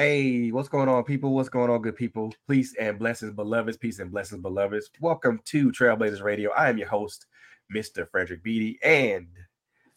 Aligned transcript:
Hey, 0.00 0.52
what's 0.52 0.68
going 0.68 0.88
on, 0.88 1.02
people? 1.02 1.34
What's 1.34 1.48
going 1.48 1.70
on, 1.70 1.82
good 1.82 1.96
people? 1.96 2.32
Peace 2.48 2.72
and 2.78 3.00
blessings, 3.00 3.32
beloveds. 3.32 3.76
Peace 3.76 3.98
and 3.98 4.12
blessings, 4.12 4.40
beloveds. 4.40 4.90
Welcome 5.00 5.40
to 5.46 5.72
TrailBlazerz 5.72 6.22
Radio. 6.22 6.52
I 6.52 6.68
am 6.68 6.78
your 6.78 6.86
host, 6.86 7.26
Mr. 7.74 8.08
Frederick 8.08 8.44
Beaty, 8.44 8.78
and 8.84 9.26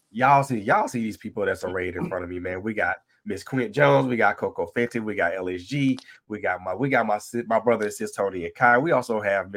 y'all 0.09 0.41
see 0.41 0.57
y'all 0.57 0.87
see 0.87 1.01
these 1.03 1.17
people 1.17 1.45
that's 1.45 1.63
arrayed 1.63 1.97
in 1.97 2.09
front 2.09 2.23
of 2.23 2.31
me, 2.31 2.39
man. 2.39 2.63
We 2.63 2.73
got 2.73 2.95
Miss 3.25 3.43
Quint 3.43 3.75
Jones, 3.75 4.07
we 4.07 4.15
got 4.15 4.37
Coco 4.37 4.65
Fenton, 4.73 5.05
we 5.05 5.13
got 5.13 5.33
LSG, 5.33 5.99
we 6.27 6.41
got 6.41 6.61
my 6.63 6.73
we 6.73 6.89
got 6.89 7.05
my 7.05 7.19
my 7.45 7.59
brother 7.59 7.85
and 7.85 7.93
sis 7.93 8.11
Tony 8.11 8.45
and 8.45 8.55
Kai. 8.55 8.79
We 8.79 8.93
also 8.93 9.21
have 9.21 9.53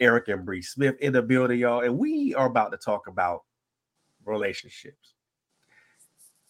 Eric 0.00 0.28
and 0.28 0.46
Bre 0.46 0.62
Smith 0.62 0.96
in 1.00 1.12
the 1.12 1.20
building, 1.20 1.58
y'all, 1.58 1.82
and 1.82 1.98
we 1.98 2.34
are 2.34 2.46
about 2.46 2.72
to 2.72 2.78
talk 2.78 3.08
about 3.08 3.42
relationships 4.24 5.11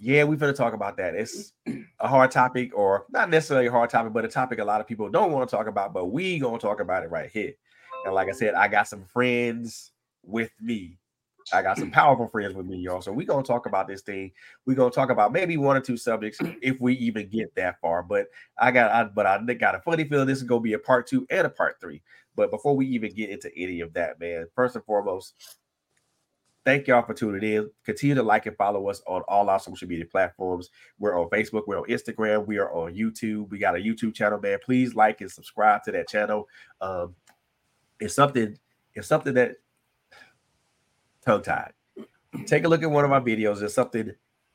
yeah, 0.03 0.25
we're 0.25 0.37
going 0.37 0.53
to 0.53 0.57
talk 0.57 0.75
about 0.75 0.97
that. 0.97 1.15
It's 1.15 1.53
a 2.01 2.09
hard 2.09 2.33
topic, 2.33 2.77
or 2.77 3.07
not 3.11 3.31
necessarily 3.31 3.69
a 3.69 3.71
hard 3.71 3.89
topic, 3.89 4.13
but 4.13 4.25
a 4.25 4.29
topic 4.29 4.59
a 4.59 4.65
lot 4.65 4.81
of 4.81 4.87
people 4.89 5.09
don't 5.09 5.31
want 5.31 5.49
to 5.49 5.57
talk 5.57 5.69
about. 5.69 5.95
But 5.95 6.07
we 6.07 6.41
gonna 6.41 6.59
talk 6.59 6.81
about 6.81 7.05
it 7.05 7.11
right 7.11 7.31
here. 7.33 7.53
And 8.05 8.13
like 8.13 8.29
I 8.29 8.33
said, 8.33 8.55
I 8.55 8.67
got 8.67 8.89
some 8.89 9.05
friends 9.05 9.93
with 10.25 10.51
me. 10.61 10.99
I 11.53 11.63
got 11.63 11.79
some 11.79 11.91
powerful 11.93 12.27
friends 12.27 12.55
with 12.55 12.67
me, 12.67 12.79
y'all. 12.79 13.01
So 13.01 13.13
we 13.13 13.25
gonna 13.25 13.45
talk 13.45 13.67
about 13.67 13.87
this 13.87 14.03
thing. 14.03 14.33
we 14.67 14.75
gonna 14.75 14.91
talk 14.91 15.11
about 15.11 15.33
maybe 15.33 15.57
one 15.57 15.77
or 15.77 15.81
two 15.81 15.97
subjects 15.97 16.41
if 16.61 16.81
we 16.81 16.95
even 16.95 17.29
get 17.29 17.55
that 17.55 17.81
far. 17.81 18.03
But 18.03 18.27
I 18.59 18.73
got, 18.73 18.91
I, 18.91 19.05
but 19.05 19.27
I 19.27 19.39
got 19.55 19.77
a 19.77 19.81
funny 19.81 20.03
feeling 20.03 20.27
this 20.27 20.39
is 20.39 20.45
gonna 20.45 20.61
be 20.61 20.73
a 20.73 20.81
part 20.81 21.07
two 21.07 21.29
and 21.31 21.47
a 21.47 21.51
part 21.51 21.81
three. 21.81 22.03
But 22.35 22.51
before 22.51 22.75
we 22.75 22.87
even 22.87 23.15
get 23.15 23.31
into 23.31 23.53
any 23.57 23.81
of 23.81 23.93
that, 23.93 24.19
man, 24.19 24.47
first 24.57 24.75
and 24.75 24.85
foremost, 24.85 25.35
Thank 26.65 26.87
y'all 26.87 27.05
for 27.05 27.15
tuning 27.15 27.43
in. 27.43 27.71
Continue 27.85 28.15
to 28.15 28.23
like 28.23 28.47
and 28.47 28.57
follow 28.57 28.89
us 28.89 29.03
on 29.07 29.23
all 29.27 29.51
our 29.51 29.59
social 29.59 29.89
media 29.89 30.05
platforms. 30.05 30.71
We're 30.99 31.21
on 31.21 31.29
Facebook, 31.29 31.65
we're 31.67 31.81
on 31.81 31.89
Instagram, 31.89 32.47
we 32.47 32.59
are 32.59 32.73
on 32.73 32.95
YouTube. 32.95 33.51
We 33.51 33.59
got 33.59 33.75
a 33.75 33.81
YouTube 33.81 34.15
channel, 34.15 34.39
man. 34.41 34.59
Please 34.65 34.95
like 34.95 35.21
and 35.21 35.31
subscribe 35.31 35.83
to 35.85 35.93
that 35.93 36.09
channel. 36.09 36.49
Um, 36.81 37.17
it's 37.99 38.15
something, 38.15 38.57
it's 38.95 39.09
something 39.09 39.35
that 39.35 39.57
tongue 41.25 41.43
tied. 41.43 41.73
Take 42.47 42.65
a 42.65 42.69
look 42.69 42.83
at 42.83 42.91
one 42.91 43.05
of 43.05 43.13
our 43.13 43.21
videos. 43.21 43.63
If 43.63 43.73
something 43.73 44.13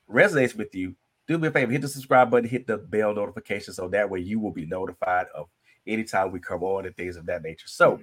resonates 0.09 0.55
with 0.55 0.73
you, 0.73 0.95
do 1.27 1.37
me 1.37 1.49
a 1.49 1.51
favor, 1.51 1.71
hit 1.73 1.81
the 1.81 1.89
subscribe 1.89 2.31
button, 2.31 2.49
hit 2.49 2.67
the 2.67 2.77
bell 2.77 3.13
notification 3.13 3.73
so 3.73 3.89
that 3.89 4.09
way 4.09 4.21
you 4.21 4.39
will 4.39 4.51
be 4.51 4.65
notified 4.65 5.27
of 5.35 5.47
anytime 5.85 6.31
we 6.31 6.39
come 6.39 6.63
on 6.63 6.85
and 6.85 6.95
things 6.95 7.17
of 7.17 7.25
that 7.25 7.43
nature. 7.43 7.67
So 7.67 7.99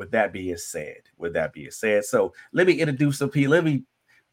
with 0.00 0.12
that 0.12 0.32
being 0.32 0.56
said, 0.56 1.02
with 1.18 1.34
that 1.34 1.52
being 1.52 1.70
said, 1.70 2.06
so 2.06 2.32
let 2.54 2.66
me 2.66 2.72
introduce 2.72 3.18
some 3.18 3.28
people. 3.28 3.52
Let 3.52 3.64
me 3.64 3.84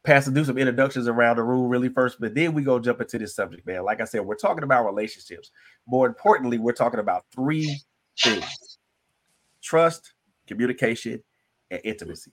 pass 0.05 0.25
and 0.25 0.33
do 0.33 0.45
some 0.45 0.57
introductions 0.57 1.09
around 1.09 1.35
the 1.35 1.44
room 1.44 1.67
really 1.67 1.89
first, 1.89 2.22
but 2.22 2.33
then 2.33 2.53
we 2.53 2.63
go 2.63 2.79
jump 2.79 3.01
into 3.01 3.19
this 3.19 3.35
subject, 3.35 3.67
man. 3.67 3.83
Like 3.83 4.00
I 4.00 4.06
said, 4.06 4.22
we're 4.22 4.35
talking 4.35 4.63
about 4.63 4.85
relationships. 4.85 5.51
More 5.85 6.07
importantly, 6.07 6.57
we're 6.57 6.72
talking 6.72 7.01
about 7.01 7.25
three 7.35 7.81
things: 8.17 8.79
trust, 9.61 10.13
communication, 10.47 11.22
and 11.69 11.81
intimacy. 11.83 12.31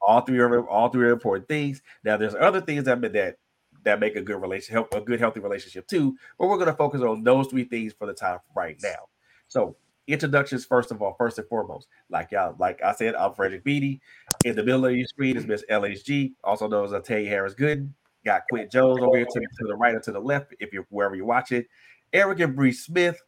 All 0.00 0.20
three 0.20 0.38
are 0.38 0.68
all 0.68 0.88
three 0.88 1.08
are 1.08 1.12
important 1.12 1.48
things. 1.48 1.82
Now, 2.04 2.16
there's 2.16 2.36
other 2.36 2.60
things 2.60 2.84
that 2.84 3.00
that 3.12 3.38
that 3.82 3.98
make 3.98 4.14
a 4.14 4.22
good 4.22 4.40
relationship, 4.40 4.72
help 4.72 4.94
a 4.94 5.00
good 5.04 5.18
healthy 5.18 5.40
relationship 5.40 5.88
too. 5.88 6.16
But 6.38 6.46
we're 6.46 6.58
going 6.58 6.70
to 6.70 6.76
focus 6.76 7.02
on 7.02 7.24
those 7.24 7.48
three 7.48 7.64
things 7.64 7.92
for 7.92 8.06
the 8.06 8.14
time 8.14 8.38
right 8.54 8.76
now. 8.80 9.08
So 9.48 9.76
introductions 10.06 10.64
first 10.64 10.90
of 10.90 11.02
all, 11.02 11.14
first 11.14 11.38
and 11.38 11.48
foremost. 11.48 11.88
Like 12.10 12.32
y'all, 12.32 12.54
like 12.58 12.82
I 12.82 12.92
said, 12.92 13.14
I'm 13.14 13.34
Frederick 13.34 13.64
Beaty. 13.64 14.00
In 14.44 14.56
the 14.56 14.62
middle 14.62 14.86
of 14.86 14.94
your 14.94 15.06
screen 15.06 15.36
is 15.36 15.46
Miss 15.46 15.64
LHG, 15.70 16.32
also 16.44 16.68
known 16.68 16.92
as 16.92 17.02
Tay 17.02 17.24
Harris 17.26 17.54
Gooden. 17.54 17.90
Got 18.24 18.42
Quint 18.50 18.72
Jones 18.72 19.00
over 19.00 19.16
here 19.16 19.26
to, 19.26 19.40
to, 19.40 19.66
the 19.68 19.76
right 19.76 19.94
or 19.94 20.00
to 20.00 20.12
the 20.12 20.20
left, 20.20 20.54
if 20.58 20.72
you're 20.72 20.86
wherever 20.90 21.14
you're 21.14 21.24
watching. 21.24 21.64
Eric 22.12 22.40
and 22.40 22.56
Bre 22.56 22.70
Smith 22.70 23.20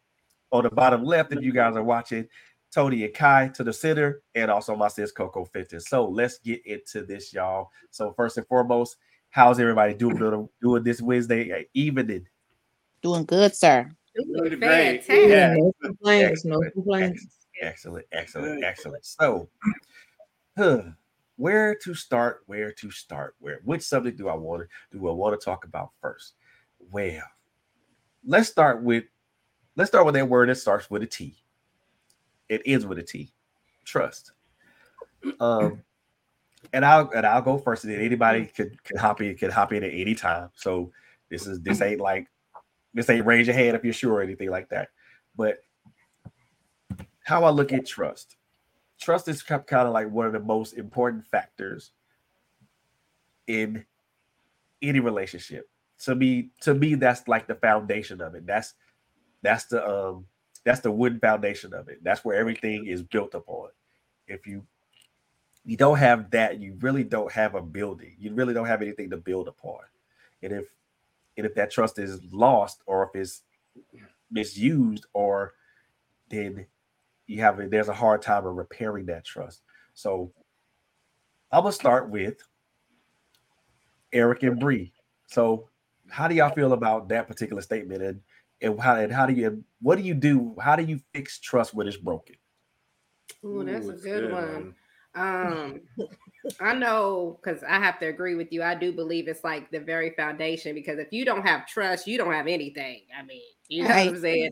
on 0.51 0.65
the 0.65 0.71
bottom 0.71 1.05
left, 1.05 1.33
if 1.33 1.43
you 1.43 1.53
guys 1.53 1.77
are 1.77 1.85
watching. 1.85 2.27
Tony 2.71 3.05
and 3.05 3.15
Kai 3.15 3.49
to 3.55 3.65
the 3.65 3.73
center, 3.73 4.23
and 4.35 4.51
also 4.51 4.77
my 4.77 4.89
sis 4.89 5.13
Coco 5.13 5.45
Fenton. 5.45 5.81
So 5.81 6.07
let's 6.07 6.39
get 6.39 6.65
into 6.67 7.03
this, 7.03 7.33
y'all. 7.33 7.71
So 7.91 8.13
first 8.13 8.37
and 8.37 8.47
foremost, 8.47 8.97
how's 9.31 9.59
everybody 9.59 9.95
doing 9.95 10.49
doing 10.61 10.83
this 10.83 11.01
Wednesday 11.01 11.67
evening? 11.75 12.27
Doing 13.01 13.25
good, 13.25 13.55
sir. 13.55 13.91
Doing 14.25 14.59
great. 14.59 15.05
Yeah. 15.09 15.55
No 15.57 15.73
complaints. 15.83 16.45
No 16.45 16.61
complaints. 16.73 17.27
Excellent, 17.61 18.07
excellent, 18.13 18.63
excellent. 18.63 19.05
So, 19.05 19.49
huh, 20.57 20.83
where 21.37 21.75
to 21.77 21.95
start? 21.95 22.43
Where 22.47 22.73
to 22.73 22.91
start? 22.91 23.35
Where? 23.41 23.61
Which 23.65 23.83
subject 23.83 24.19
do 24.19 24.29
I 24.29 24.35
want 24.35 24.63
to 24.63 24.99
do? 24.99 25.09
I 25.09 25.13
want 25.13 25.39
to 25.39 25.45
talk 25.45 25.65
about 25.65 25.91
first? 26.01 26.35
Well, 26.91 27.23
let's 28.25 28.49
start 28.49 28.83
with 28.83 29.05
let's 29.77 29.91
start 29.91 30.07
with 30.07 30.15
that 30.15 30.29
word 30.29 30.49
that 30.49 30.57
starts 30.57 30.91
with 30.91 31.03
a 31.03 31.07
T. 31.07 31.37
It 32.49 32.63
ends 32.65 32.87
with 32.87 32.99
a 32.99 33.03
T. 33.03 33.33
Trust. 33.85 34.33
Um, 35.41 35.83
and 36.73 36.85
I'll 36.85 37.11
and 37.11 37.27
I'll 37.27 37.43
go 37.43 37.59
first. 37.59 37.85
And 37.85 37.93
then 37.93 38.01
anybody 38.01 38.47
could 38.47 38.83
could 38.85 38.99
hop 38.99 39.21
in 39.21 39.37
could 39.37 39.53
hop 39.53 39.73
in 39.73 39.83
at 39.83 39.93
any 39.93 40.15
time. 40.15 40.51
So 40.55 40.93
this 41.29 41.47
is 41.47 41.61
this 41.61 41.81
ain't 41.81 42.01
like 42.01 42.29
this 42.95 43.11
ain't 43.11 43.27
raise 43.27 43.47
your 43.47 43.57
hand 43.57 43.77
if 43.77 43.85
you're 43.85 43.93
sure 43.93 44.15
or 44.15 44.23
anything 44.23 44.51
like 44.51 44.69
that. 44.71 44.89
But 45.37 45.59
how 47.25 47.45
I 47.45 47.51
look 47.51 47.73
at 47.73 47.87
trust. 47.87 48.37
Trust 49.01 49.29
is 49.29 49.43
kind 49.43 49.63
of 49.71 49.93
like 49.93 50.11
one 50.11 50.27
of 50.27 50.33
the 50.33 50.41
most 50.41 50.73
important 50.73 51.27
factors 51.27 51.93
in 53.47 53.85
any 54.83 55.01
relationship. 55.01 55.69
To 56.01 56.15
me, 56.15 56.51
to 56.63 56.75
me, 56.75 56.95
that's 56.95 57.29
like 57.29 57.47
the 57.47 57.55
foundation 57.55 58.21
of 58.21 58.35
it. 58.35 58.47
That's 58.47 58.75
that's 59.43 59.67
the 59.67 59.87
um 59.87 60.27
that's 60.65 60.81
the 60.81 60.91
wooden 60.91 61.21
foundation 61.21 61.75
of 61.75 61.89
it. 61.89 62.03
That's 62.03 62.25
where 62.25 62.37
everything 62.37 62.87
is 62.87 63.03
built 63.03 63.35
upon. 63.35 63.69
If 64.27 64.47
you 64.47 64.67
you 65.65 65.77
don't 65.77 65.99
have 65.99 66.31
that, 66.31 66.61
you 66.61 66.77
really 66.81 67.05
don't 67.05 67.31
have 67.33 67.55
a 67.55 67.63
building. 67.63 68.17
You 68.19 68.33
really 68.33 68.55
don't 68.55 68.67
have 68.67 68.83
anything 68.83 69.11
to 69.11 69.17
build 69.17 69.49
upon. 69.49 69.81
And 70.43 70.53
if 70.53 70.67
and 71.39 71.47
if 71.47 71.55
that 71.57 71.73
trust 71.73 72.01
is 72.01 72.21
lost 72.33 72.83
or 72.87 73.05
if 73.05 73.21
it's 73.21 73.43
misused 74.33 75.07
or 75.15 75.55
then 76.31 76.67
you 77.27 77.41
have 77.43 77.61
a, 77.61 77.69
there's 77.69 77.89
a 77.89 77.95
hard 77.95 78.23
time 78.23 78.47
of 78.47 78.57
repairing 78.57 79.07
that 79.07 79.25
trust 79.25 79.63
so 79.95 80.33
i'm 81.53 81.63
gonna 81.63 81.73
start 81.73 82.11
with 82.11 82.37
eric 84.13 84.43
and 84.45 84.61
bree 84.61 84.93
so 85.29 85.69
how 86.11 86.29
do 86.29 86.35
y'all 86.37 86.55
feel 86.55 86.75
about 86.75 87.09
that 87.11 87.29
particular 87.29 87.63
statement 87.63 88.03
and 88.03 88.21
and 88.63 88.81
how 88.81 88.97
and 88.97 89.13
how 89.13 89.27
do 89.27 89.35
you 89.35 89.65
what 89.83 89.99
do 89.99 90.05
you 90.05 90.15
do 90.15 90.57
how 90.61 90.77
do 90.77 90.85
you 90.85 91.01
fix 91.15 91.39
trust 91.41 91.75
when 91.75 91.89
it's 91.89 91.99
broken 91.99 92.37
Oh, 93.45 93.63
that's 93.65 93.87
Ooh, 93.87 93.91
a 93.91 93.95
good, 93.95 94.23
good 94.23 94.33
one. 94.33 94.43
one. 94.43 94.75
Um, 95.19 95.81
I 96.61 96.75
know 96.75 97.39
because 97.43 97.63
I 97.63 97.79
have 97.79 97.99
to 98.01 98.07
agree 98.07 98.35
with 98.35 98.53
you. 98.53 98.63
I 98.63 98.75
do 98.75 98.93
believe 98.93 99.29
it's 99.29 99.45
like 99.45 99.71
the 99.71 99.81
very 99.81 100.11
foundation 100.11 100.75
because 100.75 100.99
if 100.99 101.13
you 101.13 101.25
don't 101.25 101.47
have 101.47 101.67
trust, 101.67 102.07
you 102.07 102.19
don't 102.19 102.33
have 102.33 102.47
anything. 102.47 103.03
I 103.19 103.23
mean, 103.23 103.43
you 103.69 103.83
know 103.83 103.91
right. 103.91 104.07
what 104.07 104.17
I'm 104.17 104.21
saying? 104.21 104.51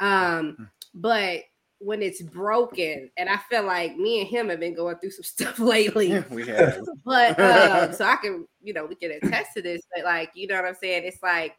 Um, 0.00 0.56
hmm. 0.56 0.64
but 0.94 1.40
when 1.78 2.00
it's 2.00 2.22
broken, 2.22 3.10
and 3.18 3.28
I 3.28 3.36
feel 3.50 3.64
like 3.64 3.96
me 3.96 4.20
and 4.20 4.28
him 4.28 4.48
have 4.48 4.60
been 4.60 4.74
going 4.74 4.96
through 4.96 5.10
some 5.10 5.22
stuff 5.24 5.58
lately. 5.58 6.24
we 6.30 6.46
have. 6.46 6.80
But 7.04 7.38
um, 7.40 7.92
so 7.92 8.04
I 8.04 8.16
can, 8.16 8.46
you 8.62 8.72
know, 8.72 8.86
we 8.86 8.94
can 8.94 9.12
attest 9.12 9.50
to 9.56 9.62
this, 9.62 9.82
but 9.94 10.04
like, 10.04 10.30
you 10.34 10.46
know 10.46 10.56
what 10.56 10.64
I'm 10.64 10.74
saying? 10.74 11.04
It's 11.04 11.22
like 11.22 11.56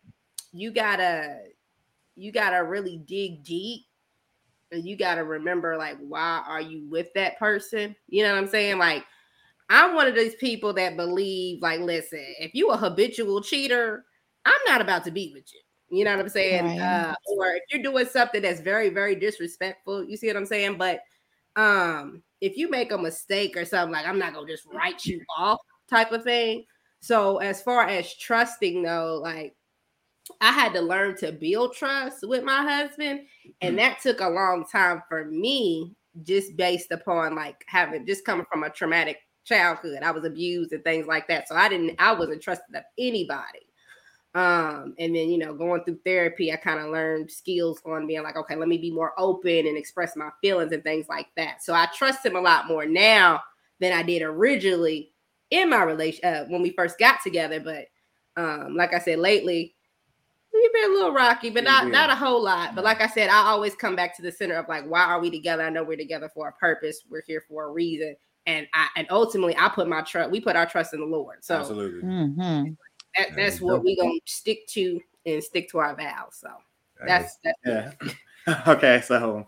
you 0.51 0.71
gotta 0.71 1.39
you 2.15 2.31
gotta 2.31 2.63
really 2.63 2.97
dig 2.97 3.43
deep 3.43 3.81
and 3.85 3.86
you 4.71 4.97
got 4.97 5.15
to 5.15 5.23
remember 5.23 5.77
like 5.77 5.97
why 5.99 6.43
are 6.47 6.61
you 6.61 6.87
with 6.89 7.13
that 7.13 7.39
person? 7.39 7.95
You 8.07 8.23
know 8.23 8.31
what 8.31 8.39
i'm 8.39 8.47
saying? 8.47 8.77
Like 8.77 9.05
i'm 9.69 9.95
one 9.95 10.07
of 10.07 10.15
these 10.15 10.35
people 10.35 10.73
that 10.73 10.95
believe 10.95 11.61
like 11.61 11.81
listen 11.81 12.23
if 12.39 12.53
you 12.53 12.69
a 12.69 12.77
habitual 12.77 13.41
cheater 13.41 14.05
i'm 14.45 14.53
not 14.65 14.79
about 14.79 15.03
to 15.05 15.11
be 15.11 15.31
with 15.33 15.45
you. 15.53 15.97
You 15.97 16.05
know 16.05 16.11
what 16.11 16.21
i'm 16.21 16.29
saying? 16.29 16.65
Right. 16.65 16.79
uh, 16.79 17.15
or 17.27 17.53
if 17.53 17.63
you're 17.71 17.83
doing 17.83 18.05
something 18.05 18.41
that's 18.41 18.61
very 18.61 18.89
very 18.89 19.15
disrespectful 19.15 20.03
you 20.03 20.17
see 20.17 20.27
what 20.27 20.37
i'm 20.37 20.45
saying? 20.45 20.77
But 20.77 21.01
um 21.55 22.23
if 22.39 22.55
you 22.55 22.69
make 22.69 22.91
a 22.91 22.97
mistake 22.97 23.57
or 23.57 23.65
something 23.65 23.91
like 23.91 24.05
i'm 24.05 24.19
not 24.19 24.33
gonna 24.33 24.47
just 24.47 24.67
write 24.71 25.05
you 25.05 25.21
off 25.37 25.59
type 25.89 26.11
of 26.11 26.23
thing. 26.23 26.65
So 26.99 27.37
as 27.37 27.61
far 27.61 27.87
as 27.87 28.13
trusting 28.15 28.83
though 28.83 29.19
like 29.21 29.55
I 30.41 30.51
had 30.51 30.73
to 30.73 30.81
learn 30.81 31.17
to 31.17 31.31
build 31.31 31.73
trust 31.73 32.27
with 32.27 32.43
my 32.43 32.63
husband, 32.63 33.21
and 33.61 33.75
mm. 33.75 33.77
that 33.77 34.01
took 34.01 34.19
a 34.19 34.29
long 34.29 34.65
time 34.71 35.03
for 35.07 35.25
me, 35.25 35.95
just 36.23 36.55
based 36.55 36.91
upon 36.91 37.35
like 37.35 37.63
having 37.67 38.05
just 38.05 38.25
coming 38.25 38.45
from 38.51 38.63
a 38.63 38.69
traumatic 38.69 39.19
childhood. 39.45 40.03
I 40.03 40.11
was 40.11 40.25
abused 40.25 40.73
and 40.73 40.83
things 40.83 41.07
like 41.07 41.27
that, 41.27 41.47
so 41.47 41.55
I 41.55 41.69
didn't, 41.69 41.95
I 41.99 42.13
wasn't 42.13 42.41
trusted 42.41 42.75
of 42.75 42.83
anybody. 42.97 43.67
Um, 44.35 44.93
and 44.99 45.15
then 45.15 45.29
you 45.29 45.37
know, 45.37 45.53
going 45.53 45.83
through 45.83 45.99
therapy, 46.05 46.51
I 46.51 46.57
kind 46.57 46.79
of 46.79 46.91
learned 46.91 47.31
skills 47.31 47.81
on 47.85 48.05
being 48.05 48.23
like, 48.23 48.37
okay, 48.37 48.55
let 48.55 48.67
me 48.67 48.77
be 48.77 48.91
more 48.91 49.13
open 49.17 49.65
and 49.65 49.77
express 49.77 50.15
my 50.15 50.29
feelings 50.41 50.73
and 50.73 50.83
things 50.83 51.07
like 51.09 51.27
that. 51.37 51.63
So 51.63 51.73
I 51.73 51.87
trust 51.95 52.25
him 52.25 52.35
a 52.35 52.41
lot 52.41 52.67
more 52.67 52.85
now 52.85 53.41
than 53.79 53.93
I 53.93 54.03
did 54.03 54.21
originally 54.21 55.13
in 55.49 55.69
my 55.69 55.83
relation 55.83 56.25
uh, 56.25 56.45
when 56.49 56.61
we 56.61 56.71
first 56.71 56.99
got 56.99 57.19
together. 57.23 57.59
But 57.59 57.85
um, 58.39 58.75
like 58.75 58.93
I 58.93 58.99
said, 58.99 59.19
lately 59.19 59.75
We've 60.53 60.73
been 60.73 60.91
a 60.91 60.93
little 60.93 61.13
rocky, 61.13 61.49
but 61.49 61.63
not 61.63 61.87
not 61.89 62.09
a 62.09 62.15
whole 62.15 62.41
lot. 62.43 62.73
But 62.73 62.83
like 62.83 63.01
I 63.01 63.07
said, 63.07 63.29
I 63.29 63.43
always 63.43 63.75
come 63.75 63.95
back 63.95 64.15
to 64.17 64.21
the 64.21 64.31
center 64.31 64.55
of 64.55 64.67
like, 64.67 64.85
why 64.85 65.03
are 65.03 65.19
we 65.19 65.29
together? 65.29 65.63
I 65.63 65.69
know 65.69 65.83
we're 65.83 65.97
together 65.97 66.29
for 66.33 66.47
a 66.47 66.53
purpose. 66.53 67.01
We're 67.09 67.23
here 67.27 67.43
for 67.47 67.65
a 67.65 67.71
reason, 67.71 68.15
and 68.45 68.67
I 68.73 68.87
and 68.95 69.07
ultimately, 69.09 69.55
I 69.57 69.69
put 69.69 69.87
my 69.87 70.01
trust. 70.01 70.31
We 70.31 70.41
put 70.41 70.55
our 70.55 70.65
trust 70.65 70.93
in 70.93 70.99
the 70.99 71.05
Lord. 71.05 71.43
So 71.43 71.57
absolutely, 71.57 72.01
Mm-hmm. 72.01 72.71
that, 73.17 73.35
that's 73.35 73.61
what 73.61 73.83
we're 73.83 74.01
gonna 74.01 74.19
stick 74.25 74.65
to 74.69 74.99
and 75.25 75.43
stick 75.43 75.69
to 75.71 75.79
our 75.79 75.95
vows. 75.95 76.39
So 76.39 76.49
that's 77.05 77.37
that's 77.43 77.59
yeah. 77.65 78.63
okay, 78.67 79.01
so 79.01 79.47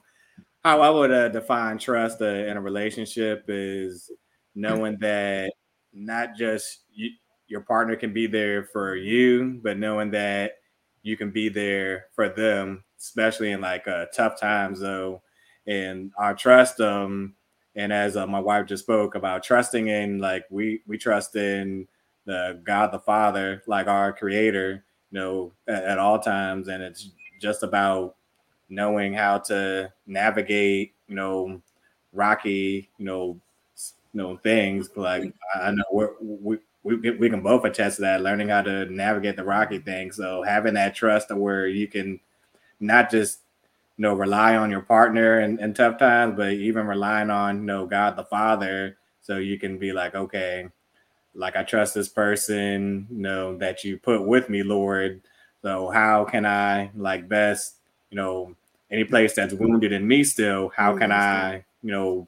how 0.64 0.82
I 0.82 0.90
would 0.90 1.12
uh, 1.12 1.30
define 1.30 1.78
trust 1.78 2.22
uh, 2.22 2.26
in 2.26 2.58
a 2.58 2.62
relationship 2.62 3.46
is 3.48 4.12
knowing 4.54 4.98
that 5.00 5.54
not 5.94 6.36
just 6.36 6.84
you, 6.92 7.12
your 7.48 7.62
partner 7.62 7.96
can 7.96 8.14
be 8.14 8.28
there 8.28 8.66
for 8.66 8.96
you, 8.96 9.60
but 9.64 9.78
knowing 9.78 10.12
that 10.12 10.59
you 11.04 11.18
can 11.18 11.32
be 11.32 11.50
there 11.50 12.08
for 12.14 12.30
them, 12.30 12.84
especially 13.00 13.52
in 13.52 13.62
like 13.62 13.88
uh, 13.88 14.06
tough 14.16 14.40
times. 14.40 14.80
Though, 14.80 15.22
and 15.68 16.12
our 16.18 16.36
trust, 16.36 16.82
um, 16.82 17.36
and 17.76 17.94
as 17.94 18.18
uh, 18.18 18.28
my 18.28 18.40
wife 18.40 18.66
just 18.68 18.84
spoke 18.84 19.16
about 19.16 19.44
trusting 19.44 19.88
in, 19.88 20.20
like 20.20 20.46
we 20.50 20.82
we 20.88 20.98
trust 20.98 21.36
in 21.36 21.88
the 22.26 22.62
God 22.64 22.92
the 22.92 23.00
Father, 23.00 23.64
like 23.68 23.88
our 23.88 24.14
Creator, 24.14 24.84
you 25.12 25.20
know, 25.20 25.54
at, 25.68 25.84
at 25.84 26.00
all 26.00 26.20
times, 26.20 26.68
and 26.68 26.84
it's 26.84 27.10
just 27.42 27.64
about 27.64 28.16
knowing 28.70 29.14
how 29.14 29.38
to 29.38 29.92
navigate, 30.06 30.94
you 31.08 31.16
know, 31.16 31.62
rocky, 32.14 32.90
you 32.98 33.06
know, 33.06 33.40
you 34.14 34.22
know 34.22 34.38
things. 34.38 34.90
Like 34.96 35.34
I 35.56 35.72
know 35.72 35.84
we're, 35.92 36.12
we 36.22 36.58
we 36.96 37.12
we 37.12 37.30
can 37.30 37.42
both 37.42 37.66
attest 37.66 37.98
to 37.98 38.02
that, 38.04 38.22
learning 38.22 38.50
how 38.50 38.62
to 38.62 38.86
navigate 38.86 39.36
the 39.36 39.44
rocky 39.44 39.80
thing, 39.80 40.12
So 40.12 40.44
having 40.44 40.74
that 40.76 40.96
trust 40.96 41.34
where 41.34 41.68
you 41.68 41.88
can 41.88 42.20
not 42.80 43.12
just 43.12 43.40
you 43.98 44.04
know 44.04 44.14
rely 44.14 44.56
on 44.56 44.72
your 44.72 44.82
partner 44.82 45.42
in, 45.42 45.60
in 45.60 45.74
tough 45.74 45.98
times, 46.00 46.36
but 46.38 46.54
even 46.54 46.88
relying 46.88 47.30
on 47.30 47.58
you 47.58 47.66
know 47.66 47.86
God 47.86 48.16
the 48.16 48.26
Father, 48.26 48.98
so 49.22 49.38
you 49.38 49.60
can 49.60 49.78
be 49.78 49.92
like, 49.92 50.16
okay, 50.16 50.68
like 51.34 51.56
I 51.56 51.64
trust 51.64 51.94
this 51.94 52.10
person, 52.10 53.08
you 53.10 53.18
know, 53.22 53.58
that 53.58 53.84
you 53.84 53.98
put 53.98 54.26
with 54.26 54.50
me, 54.50 54.64
Lord. 54.64 55.22
So 55.62 55.90
how 55.90 56.26
can 56.26 56.46
I 56.46 56.92
like 56.96 57.28
best, 57.28 57.76
you 58.10 58.16
know, 58.16 58.56
any 58.92 59.04
place 59.04 59.36
that's 59.36 59.54
wounded 59.54 59.92
in 59.92 60.08
me 60.08 60.24
still, 60.24 60.72
how 60.76 60.98
can 60.98 61.12
I, 61.12 61.64
you 61.84 61.92
know, 61.92 62.28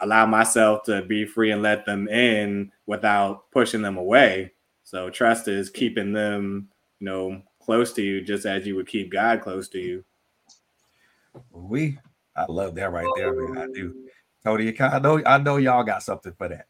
allow 0.00 0.26
myself 0.26 0.82
to 0.84 1.02
be 1.02 1.24
free 1.24 1.50
and 1.50 1.62
let 1.62 1.86
them 1.86 2.08
in 2.08 2.72
without 2.90 3.48
pushing 3.52 3.80
them 3.82 3.96
away. 3.96 4.52
So 4.82 5.08
trust 5.10 5.46
is 5.46 5.70
keeping 5.70 6.12
them, 6.12 6.68
you 6.98 7.04
know, 7.06 7.40
close 7.62 7.92
to 7.92 8.02
you 8.02 8.20
just 8.20 8.46
as 8.46 8.66
you 8.66 8.74
would 8.74 8.88
keep 8.88 9.12
God 9.12 9.42
close 9.42 9.68
to 9.68 9.78
you. 9.78 10.04
We, 11.52 12.00
I 12.34 12.46
love 12.48 12.74
that 12.74 12.90
right 12.90 13.06
there. 13.14 13.32
Man. 13.32 13.62
I 13.62 13.66
do. 13.72 13.94
Tony, 14.44 14.74
I 14.80 14.98
know, 14.98 15.22
I 15.24 15.38
know 15.38 15.58
y'all 15.58 15.84
got 15.84 16.02
something 16.02 16.32
for 16.32 16.48
that. 16.48 16.66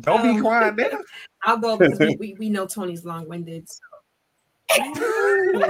Don't 0.00 0.22
be 0.22 0.30
Um, 0.30 0.40
quiet, 0.40 0.74
man. 0.74 0.90
I'll 1.44 1.58
go 1.58 1.78
because 1.78 2.00
we, 2.00 2.16
we, 2.16 2.34
we 2.36 2.50
know 2.50 2.66
Tony's 2.66 3.04
long 3.04 3.28
winded. 3.28 3.68
So. 3.68 3.78
no, 4.82 5.62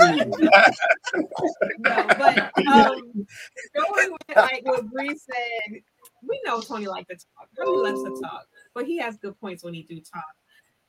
but 1.78 2.50
um, 2.56 3.26
going 3.74 4.12
with 4.12 4.36
like 4.36 4.64
what 4.64 4.86
Bre 4.90 5.08
said, 5.08 5.82
we 6.26 6.40
know 6.44 6.60
Tony 6.60 6.86
likes 6.86 7.08
to 7.08 7.16
talk. 7.16 7.48
Tony 7.56 7.76
loves 7.76 8.02
to 8.02 8.20
talk, 8.22 8.46
but 8.74 8.86
he 8.86 8.98
has 8.98 9.16
good 9.16 9.38
points 9.40 9.62
when 9.62 9.74
he 9.74 9.82
do 9.82 10.00
talk. 10.00 10.34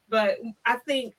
But 0.10 0.38
I 0.66 0.78
think 0.78 1.16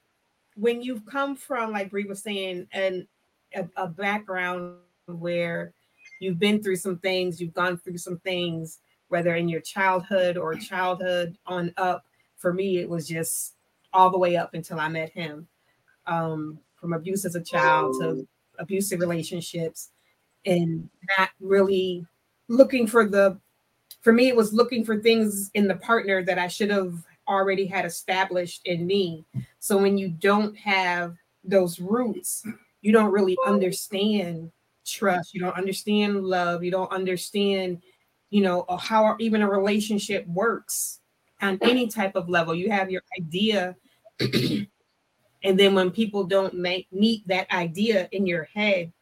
when 0.57 0.83
you've 0.83 1.07
come 1.07 1.37
from, 1.37 1.73
like 1.73 1.91
Bre 1.91 2.03
was 2.09 2.23
saying, 2.23 2.67
and 2.73 3.07
a, 3.55 3.69
a 3.77 3.87
background 3.87 4.77
where 5.07 5.73
you've 6.21 6.39
been 6.39 6.62
through 6.62 6.77
some 6.77 6.99
things, 6.99 7.41
you've 7.41 7.55
gone 7.55 7.79
through 7.79 7.99
some 7.99 8.19
things, 8.19 8.81
whether 9.09 9.35
in 9.37 9.49
your 9.49 9.61
childhood 9.61 10.37
or 10.37 10.55
childhood 10.55 11.37
on 11.47 11.73
up. 11.77 12.05
For 12.37 12.53
me, 12.53 12.79
it 12.79 12.89
was 12.89 13.06
just 13.06 13.55
all 13.93 14.11
the 14.11 14.19
way 14.19 14.37
up 14.37 14.55
until 14.55 14.81
I 14.81 14.89
met 14.89 15.11
him. 15.11 15.47
Um, 16.06 16.59
from 16.81 16.95
abuse 16.95 17.25
as 17.25 17.35
a 17.35 17.43
child 17.43 17.95
to 18.01 18.27
abusive 18.59 19.01
relationships 19.01 19.91
and 20.47 20.89
not 21.19 21.31
really 21.41 22.06
looking 22.49 22.87
for 22.87 23.06
the 23.06 23.39
for 24.00 24.12
me 24.12 24.29
it 24.29 24.37
was 24.37 24.52
looking 24.52 24.85
for 24.85 24.99
things 24.99 25.50
in 25.55 25.69
the 25.69 25.76
partner 25.76 26.23
that 26.25 26.38
I 26.38 26.49
should 26.49 26.70
have 26.70 26.94
already 27.29 27.67
had 27.67 27.84
established 27.84 28.63
in 28.65 28.86
me. 28.86 29.25
So 29.60 29.79
when 29.79 29.96
you 29.96 30.08
don't 30.08 30.56
have 30.56 31.17
those 31.44 31.79
roots, 31.79 32.44
you 32.82 32.93
don't 32.93 33.13
really 33.13 33.36
understand 33.46 34.51
trust, 34.84 35.34
you 35.34 35.41
don't 35.41 35.56
understand 35.56 36.25
love, 36.25 36.65
you 36.65 36.70
don't 36.70 36.91
understand, 36.91 37.82
you 38.31 38.43
know, 38.43 38.63
uh, 38.63 38.77
how 38.77 39.17
even 39.20 39.43
a 39.43 39.48
relationship 39.48 40.27
works 40.27 41.01
on 41.41 41.58
any 41.63 41.86
type 41.86 42.17
of 42.17 42.29
level. 42.29 42.55
You 42.55 42.70
have 42.70 42.91
your 42.91 43.03
idea 43.19 43.77
and 45.43 45.58
then 45.58 45.75
when 45.75 45.91
people 45.91 46.25
don't 46.25 46.55
make 46.55 46.86
meet 46.93 47.27
that 47.27 47.51
idea 47.51 48.08
in 48.13 48.27
your 48.27 48.44
head 48.55 48.93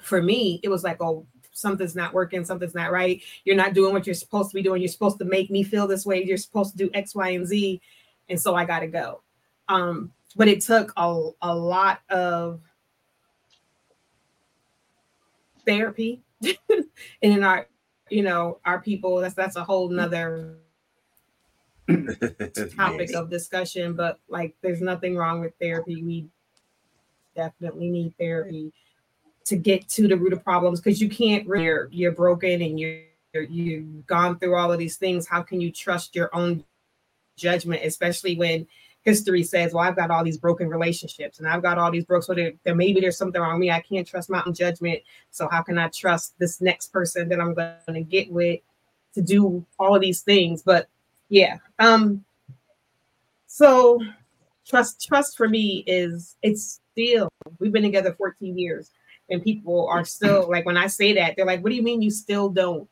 for 0.00 0.22
me 0.22 0.60
it 0.62 0.68
was 0.68 0.82
like 0.82 1.00
oh 1.00 1.26
something's 1.52 1.94
not 1.94 2.12
working 2.14 2.44
something's 2.44 2.74
not 2.74 2.90
right. 2.92 3.22
You're 3.44 3.56
not 3.56 3.74
doing 3.74 3.92
what 3.92 4.06
you're 4.06 4.14
supposed 4.14 4.50
to 4.50 4.54
be 4.54 4.62
doing. 4.62 4.80
You're 4.82 4.88
supposed 4.88 5.18
to 5.18 5.24
make 5.24 5.50
me 5.50 5.62
feel 5.62 5.86
this 5.86 6.04
way. 6.06 6.24
You're 6.24 6.36
supposed 6.36 6.72
to 6.72 6.78
do 6.78 6.90
x 6.94 7.14
y 7.14 7.30
and 7.30 7.46
z. 7.46 7.80
And 8.28 8.40
so 8.40 8.54
i 8.54 8.64
gotta 8.64 8.86
go. 8.86 9.20
Um 9.68 10.12
but 10.34 10.48
it 10.48 10.62
took 10.62 10.92
a, 10.96 11.30
a 11.42 11.54
lot 11.54 12.00
of 12.08 12.60
therapy. 15.66 16.22
And 17.22 17.32
in 17.34 17.44
our 17.44 17.66
you 18.10 18.22
know 18.22 18.58
our 18.64 18.80
people 18.80 19.16
that's 19.18 19.34
that's 19.34 19.56
a 19.56 19.64
whole 19.64 19.88
nother 19.88 20.58
topic 21.88 23.10
Yes. 23.10 23.14
of 23.14 23.30
discussion, 23.30 23.94
but 23.94 24.18
like 24.28 24.54
there's 24.62 24.80
nothing 24.80 25.16
wrong 25.16 25.40
with 25.40 25.52
therapy. 25.60 26.02
We 26.02 26.26
definitely 27.34 27.90
need 27.90 28.14
therapy 28.18 28.72
to 29.46 29.56
get 29.56 29.88
to 29.88 30.08
the 30.08 30.16
root 30.16 30.32
of 30.32 30.44
problems 30.44 30.80
because 30.80 31.00
you 31.00 31.08
can't 31.08 31.46
you're, 31.46 31.88
you're 31.90 32.12
broken 32.12 32.62
and 32.62 32.78
you're 32.78 33.00
you're- 33.34 33.48
you've 33.48 34.06
gone 34.06 34.38
through 34.38 34.54
all 34.54 34.70
of 34.70 34.78
these 34.78 34.96
things. 34.98 35.26
How 35.26 35.40
can 35.42 35.60
you 35.60 35.72
trust 35.72 36.14
your 36.14 36.28
own 36.34 36.64
judgment, 37.36 37.82
especially 37.82 38.36
when 38.36 38.66
history 39.02 39.42
says, 39.42 39.72
"Well, 39.72 39.82
I've 39.84 39.96
got 39.96 40.10
all 40.10 40.22
these 40.22 40.36
broken 40.38 40.68
relationships 40.68 41.38
and 41.38 41.48
I've 41.48 41.62
got 41.62 41.78
all 41.78 41.90
these 41.90 42.04
broke, 42.04 42.24
so 42.24 42.34
there, 42.34 42.52
there 42.64 42.74
maybe 42.74 43.00
there's 43.00 43.16
something 43.16 43.40
wrong 43.40 43.54
with 43.54 43.60
me. 43.60 43.70
I 43.70 43.80
can't 43.80 44.06
trust 44.06 44.30
my 44.30 44.42
own 44.46 44.54
judgment. 44.54 45.00
So 45.30 45.48
how 45.48 45.62
can 45.62 45.78
I 45.78 45.88
trust 45.88 46.38
this 46.38 46.60
next 46.60 46.92
person 46.92 47.28
that 47.30 47.40
I'm 47.40 47.54
going 47.54 47.94
to 47.94 48.02
get 48.02 48.30
with 48.30 48.60
to 49.14 49.22
do 49.22 49.64
all 49.78 49.94
of 49.94 50.02
these 50.02 50.20
things?" 50.20 50.62
But 50.62 50.88
yeah, 51.28 51.58
um, 51.78 52.24
so 53.46 54.00
trust 54.66 55.04
trust 55.06 55.36
for 55.36 55.48
me 55.48 55.84
is 55.86 56.36
it's 56.42 56.80
still 56.92 57.28
we've 57.58 57.72
been 57.72 57.82
together 57.82 58.14
14 58.14 58.56
years 58.56 58.90
and 59.32 59.42
people 59.42 59.88
are 59.88 60.04
still 60.04 60.48
like 60.48 60.64
when 60.66 60.76
I 60.76 60.86
say 60.86 61.12
that 61.14 61.34
they're 61.34 61.46
like 61.46 61.62
what 61.62 61.70
do 61.70 61.76
you 61.76 61.82
mean 61.82 62.02
you 62.02 62.10
still 62.10 62.48
don't? 62.48 62.88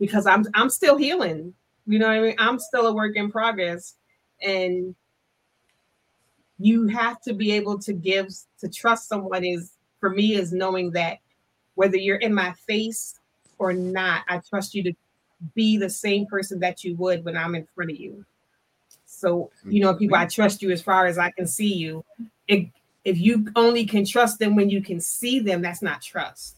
Because 0.00 0.26
I'm 0.26 0.46
I'm 0.54 0.70
still 0.70 0.96
healing. 0.96 1.52
You 1.86 1.98
know 1.98 2.06
what 2.06 2.16
I 2.16 2.20
mean? 2.20 2.36
I'm 2.38 2.58
still 2.58 2.86
a 2.86 2.94
work 2.94 3.16
in 3.16 3.30
progress. 3.30 3.94
And 4.42 4.94
you 6.58 6.86
have 6.86 7.20
to 7.22 7.32
be 7.32 7.52
able 7.52 7.78
to 7.80 7.92
give 7.92 8.28
to 8.60 8.68
trust 8.68 9.08
someone 9.08 9.44
is 9.44 9.72
for 10.00 10.10
me 10.10 10.34
is 10.34 10.52
knowing 10.52 10.92
that 10.92 11.18
whether 11.74 11.96
you're 11.96 12.16
in 12.16 12.32
my 12.32 12.52
face 12.66 13.18
or 13.58 13.72
not 13.72 14.22
I 14.28 14.40
trust 14.48 14.74
you 14.74 14.82
to 14.84 14.92
be 15.54 15.76
the 15.76 15.90
same 15.90 16.26
person 16.26 16.60
that 16.60 16.84
you 16.84 16.94
would 16.96 17.24
when 17.24 17.36
I'm 17.36 17.54
in 17.54 17.66
front 17.74 17.90
of 17.90 17.98
you. 17.98 18.24
So, 19.06 19.50
you 19.64 19.80
know, 19.80 19.94
people, 19.94 20.16
I 20.16 20.26
trust 20.26 20.62
you 20.62 20.70
as 20.70 20.82
far 20.82 21.06
as 21.06 21.18
I 21.18 21.30
can 21.30 21.46
see 21.46 21.72
you. 21.72 22.04
If, 22.46 22.68
if 23.08 23.18
you 23.18 23.46
only 23.56 23.86
can 23.86 24.04
trust 24.04 24.38
them 24.38 24.54
when 24.54 24.68
you 24.68 24.82
can 24.82 25.00
see 25.00 25.40
them, 25.40 25.62
that's 25.62 25.80
not 25.80 26.02
trust. 26.02 26.56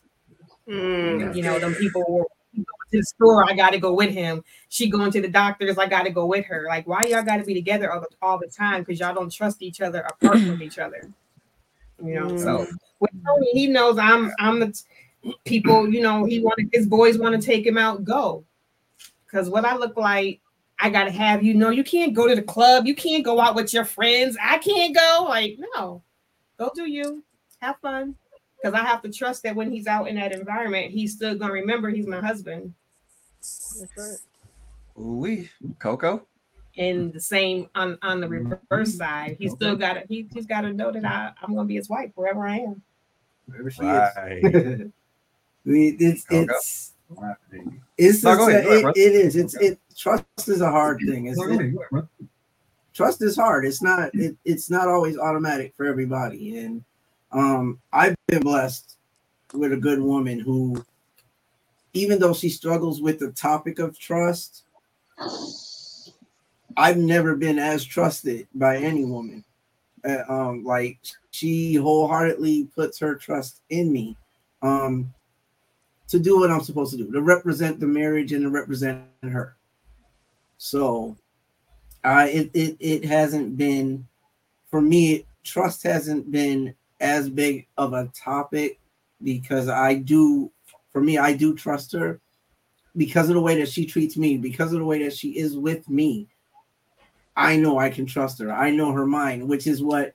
Mm. 0.69 1.35
You 1.35 1.42
know, 1.42 1.61
them 1.61 1.75
people 1.75 2.04
were 2.09 2.26
to 2.54 2.99
the 2.99 3.02
store, 3.04 3.49
I 3.49 3.54
got 3.54 3.71
to 3.71 3.78
go 3.78 3.92
with 3.92 4.11
him. 4.11 4.42
She 4.69 4.90
going 4.90 5.12
to 5.12 5.21
the 5.21 5.28
doctors, 5.28 5.78
I 5.78 5.87
got 5.87 6.02
to 6.02 6.11
go 6.11 6.26
with 6.26 6.45
her. 6.47 6.66
Like, 6.66 6.88
why 6.88 7.02
y'all 7.02 7.23
got 7.23 7.37
to 7.37 7.45
be 7.45 7.54
together 7.54 7.92
all 7.92 8.00
the, 8.00 8.09
all 8.21 8.38
the 8.38 8.49
time? 8.49 8.83
Because 8.83 8.99
y'all 8.99 9.14
don't 9.14 9.33
trust 9.33 9.62
each 9.62 9.80
other 9.80 10.00
apart 10.00 10.40
from 10.40 10.61
each 10.61 10.80
other. 10.80 11.09
You 12.02 12.19
know, 12.19 12.37
so 12.37 12.66
with 12.99 13.11
Tony, 13.25 13.50
he 13.52 13.66
knows 13.69 13.99
I'm 13.99 14.33
I'm 14.40 14.59
the 14.59 14.73
t- 14.73 15.37
people. 15.45 15.88
You 15.88 16.00
know, 16.00 16.25
he 16.25 16.40
wanted 16.40 16.71
his 16.73 16.87
boys 16.87 17.19
want 17.19 17.40
to 17.40 17.47
take 17.47 17.64
him 17.64 17.76
out. 17.76 18.04
Go, 18.04 18.42
because 19.26 19.50
what 19.50 19.66
I 19.66 19.76
look 19.76 19.99
like 19.99 20.40
I 20.80 20.88
gotta 20.88 21.11
have 21.11 21.42
you 21.42 21.52
know 21.52 21.69
you 21.69 21.85
can't 21.85 22.14
go 22.14 22.26
to 22.26 22.35
the 22.35 22.42
club, 22.42 22.87
you 22.87 22.95
can't 22.95 23.23
go 23.23 23.38
out 23.38 23.54
with 23.54 23.75
your 23.75 23.85
friends. 23.85 24.35
I 24.42 24.57
can't 24.59 24.97
go. 24.97 25.26
Like, 25.28 25.59
no, 25.76 26.02
go 26.61 26.71
do 26.75 26.88
you. 26.88 27.25
Have 27.61 27.76
fun. 27.81 28.14
Because 28.62 28.75
I 28.79 28.85
have 28.85 29.00
to 29.02 29.11
trust 29.11 29.43
that 29.45 29.57
when 29.57 29.73
he's 29.73 29.87
out 29.87 30.07
in 30.09 30.17
that 30.17 30.33
environment, 30.33 30.90
he's 30.93 31.14
still 31.14 31.35
gonna 31.35 31.52
remember 31.52 31.88
he's 31.88 32.07
my 32.07 32.21
husband. 32.21 32.75
We 34.95 35.50
Coco. 35.79 36.26
And 36.76 37.12
the 37.12 37.21
same 37.21 37.69
on 37.75 37.99
on 38.02 38.21
the 38.21 38.29
reverse 38.29 38.95
side, 38.97 39.37
he's 39.38 39.52
still 39.52 39.76
got 39.76 39.95
to 39.95 40.02
he, 40.09 40.26
he's 40.33 40.47
got 40.47 40.61
to 40.62 40.73
know 40.73 40.93
that 40.93 41.05
I 41.05 41.33
I'm 41.43 41.55
gonna 41.55 41.67
be 41.67 41.76
his 41.76 41.88
wife 41.88 42.11
wherever 42.14 42.47
I 42.47 42.59
am. 42.59 42.83
Wherever 43.47 43.71
she 43.71 43.83
Right. 43.83 44.40
is. 44.45 44.90
We- 45.67 45.88
it's 46.00 46.25
Go, 46.25 46.47
go. 46.47 46.55
it's 46.55 46.93
it's, 47.99 48.23
No, 48.25 48.33
it's 48.33 48.43
ahead, 48.49 48.64
a- 48.64 48.67
go 48.67 48.73
ahead, 48.73 48.85
it- 48.97 48.99
it 48.99 49.12
is 49.14 49.37
it's 49.37 49.55
it 49.57 49.79
trust 49.97 50.25
is 50.49 50.61
a 50.62 50.71
hard 50.71 51.00
thing. 51.07 51.26
It's, 51.26 51.38
Go 51.38 51.79
trust 52.92 53.23
is 53.23 53.37
hard. 53.37 53.64
It's 53.64 53.82
not 53.82 54.11
it, 54.14 54.37
it's 54.44 54.70
not 54.70 54.88
always 54.88 55.18
automatic 55.18 55.75
for 55.76 55.87
everybody. 55.87 56.59
And 56.59 56.85
um 57.32 57.80
I've 57.92 58.16
been 58.26 58.42
blessed 58.42 58.97
with 59.54 59.73
a 59.73 59.76
good 59.76 60.00
woman 60.00 60.38
who 60.38 60.85
even 61.92 62.18
though 62.18 62.35
she 62.35 62.49
struggles 62.49 63.02
with 63.02 63.18
the 63.18 63.32
topic 63.32 63.78
of 63.78 63.99
trust, 63.99 64.62
I've 66.76 66.99
never 66.99 67.35
been 67.35 67.59
as 67.59 67.85
trusted 67.85 68.47
by 68.54 68.78
any 68.78 69.04
woman. 69.04 69.44
Uh, 70.09 70.25
um 70.28 70.64
like 70.64 70.99
she 71.30 71.75
wholeheartedly 71.75 72.68
puts 72.75 72.99
her 72.99 73.14
trust 73.14 73.61
in 73.68 73.92
me 73.92 74.16
um 74.62 75.12
to 76.09 76.18
do 76.18 76.40
what 76.40 76.50
I'm 76.50 76.62
supposed 76.62 76.90
to 76.90 76.99
do, 76.99 77.12
to 77.12 77.23
represent 77.23 77.78
the 77.78 77.87
marriage 77.87 78.32
and 78.32 78.42
to 78.42 78.50
represent 78.50 79.04
her. 79.23 79.56
So 80.59 81.16
uh, 82.04 82.26
it, 82.30 82.50
it 82.54 82.76
it 82.80 83.04
hasn't 83.04 83.57
been 83.57 84.07
for 84.71 84.80
me. 84.80 85.26
Trust 85.45 85.83
hasn't 85.83 86.30
been 86.30 86.75
as 87.00 87.28
big 87.28 87.66
of 87.76 87.92
a 87.92 88.11
topic 88.14 88.78
because 89.23 89.69
I 89.69 89.95
do, 89.95 90.50
for 90.92 91.00
me, 91.00 91.19
I 91.19 91.33
do 91.33 91.54
trust 91.54 91.92
her 91.92 92.21
because 92.97 93.28
of 93.28 93.35
the 93.35 93.40
way 93.40 93.59
that 93.59 93.69
she 93.69 93.87
treats 93.87 94.16
me, 94.16 94.37
because 94.37 94.73
of 94.73 94.78
the 94.78 94.85
way 94.85 95.02
that 95.02 95.16
she 95.16 95.38
is 95.38 95.57
with 95.57 95.88
me. 95.88 96.28
I 97.37 97.57
know 97.57 97.78
I 97.78 97.90
can 97.90 98.07
trust 98.07 98.38
her. 98.40 98.52
I 98.52 98.71
know 98.71 98.92
her 98.92 99.07
mind, 99.07 99.49
which 99.49 99.66
is 99.66 99.83
what 99.83 100.14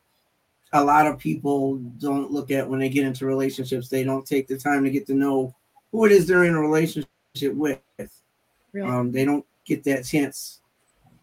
a 0.74 0.84
lot 0.84 1.08
of 1.08 1.18
people 1.18 1.78
don't 1.78 2.32
look 2.32 2.52
at 2.52 2.70
when 2.70 2.80
they 2.80 2.90
get 2.90 3.06
into 3.06 3.26
relationships. 3.26 3.90
They 3.90 4.04
don't 4.04 4.26
take 4.26 4.48
the 4.48 4.58
time 4.58 4.84
to 4.84 4.92
get 4.92 5.08
to 5.08 5.14
know 5.14 5.56
who 5.92 6.06
it 6.06 6.12
is 6.12 6.28
they're 6.28 6.44
in 6.44 6.56
a 6.56 6.60
relationship 6.60 7.08
with. 7.54 7.80
Really? 8.74 8.90
Um, 8.90 9.12
they 9.12 9.26
don't 9.26 9.46
get 9.66 9.84
that 9.86 10.06
chance 10.06 10.60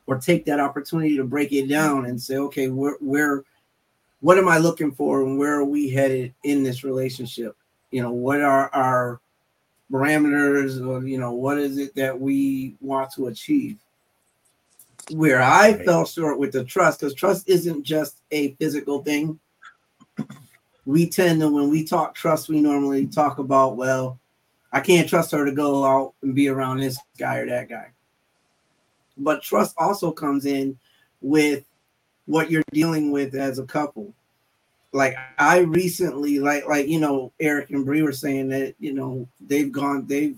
or 0.07 0.19
take 0.19 0.45
that 0.47 0.61
opportunity 0.61 1.17
to 1.17 1.25
break 1.25 1.53
it 1.53 1.69
down 1.69 2.07
and 2.07 2.21
say, 2.21 2.37
okay, 2.37 2.69
where 2.69 2.97
where 3.01 3.45
what 4.21 4.39
am 4.39 4.49
I 4.49 4.59
looking 4.59 4.93
for 4.93 5.23
and 5.23 5.39
where 5.39 5.55
are 5.55 5.65
we 5.65 5.91
headed 5.91 6.33
in 6.45 6.63
this 6.63 6.85
relationship? 6.85 7.57
You 7.91 8.03
know, 8.03 8.13
what 8.13 8.41
are 8.41 8.69
our 8.75 9.21
parameters 9.91 10.85
or 10.87 11.07
you 11.07 11.19
know, 11.19 11.33
what 11.33 11.59
is 11.59 11.79
it 11.79 11.95
that 11.97 12.19
we 12.19 12.77
want 12.81 13.11
to 13.13 13.27
achieve? 13.29 13.79
Where 15.11 15.43
I 15.43 15.73
Right. 15.73 15.85
fell 15.85 16.07
short 16.07 16.39
with 16.39 16.53
the 16.53 16.65
trust, 16.65 17.01
because 17.01 17.15
trust 17.15 17.49
isn't 17.49 17.83
just 17.83 18.23
a 18.31 18.55
physical 18.55 19.03
thing. 19.03 19.39
We 20.87 21.09
tend 21.09 21.41
to, 21.41 21.49
when 21.49 21.71
we 21.71 21.85
talk 21.85 22.15
trust, 22.15 22.49
we 22.49 22.61
normally 22.61 23.07
talk 23.07 23.39
about, 23.39 23.77
well, 23.77 24.19
I 24.73 24.81
can't 24.81 25.09
trust 25.09 25.31
her 25.33 25.45
to 25.45 25.53
go 25.53 25.85
out 25.85 26.15
and 26.23 26.35
be 26.35 26.49
around 26.49 26.79
this 26.79 26.99
guy 27.19 27.37
or 27.39 27.47
that 27.47 27.69
guy. 27.69 27.89
But 29.23 29.43
trust 29.43 29.75
also 29.79 30.11
comes 30.11 30.47
in 30.47 30.79
with 31.21 31.65
what 32.27 32.51
you're 32.51 32.65
dealing 32.73 33.11
with 33.11 33.35
as 33.35 33.59
a 33.59 33.67
couple. 33.67 34.13
Like 34.93 35.17
I 35.39 35.59
recently, 35.59 36.39
like 36.39 36.67
like 36.67 36.89
you 36.89 37.01
know, 37.01 37.33
Eric 37.41 37.71
and 37.71 37.85
Bre 37.87 38.03
were 38.03 38.13
saying 38.13 38.49
that 38.49 38.75
you 38.79 38.93
know 38.93 39.27
they've 39.41 39.73
gone, 39.73 40.07
they've 40.07 40.37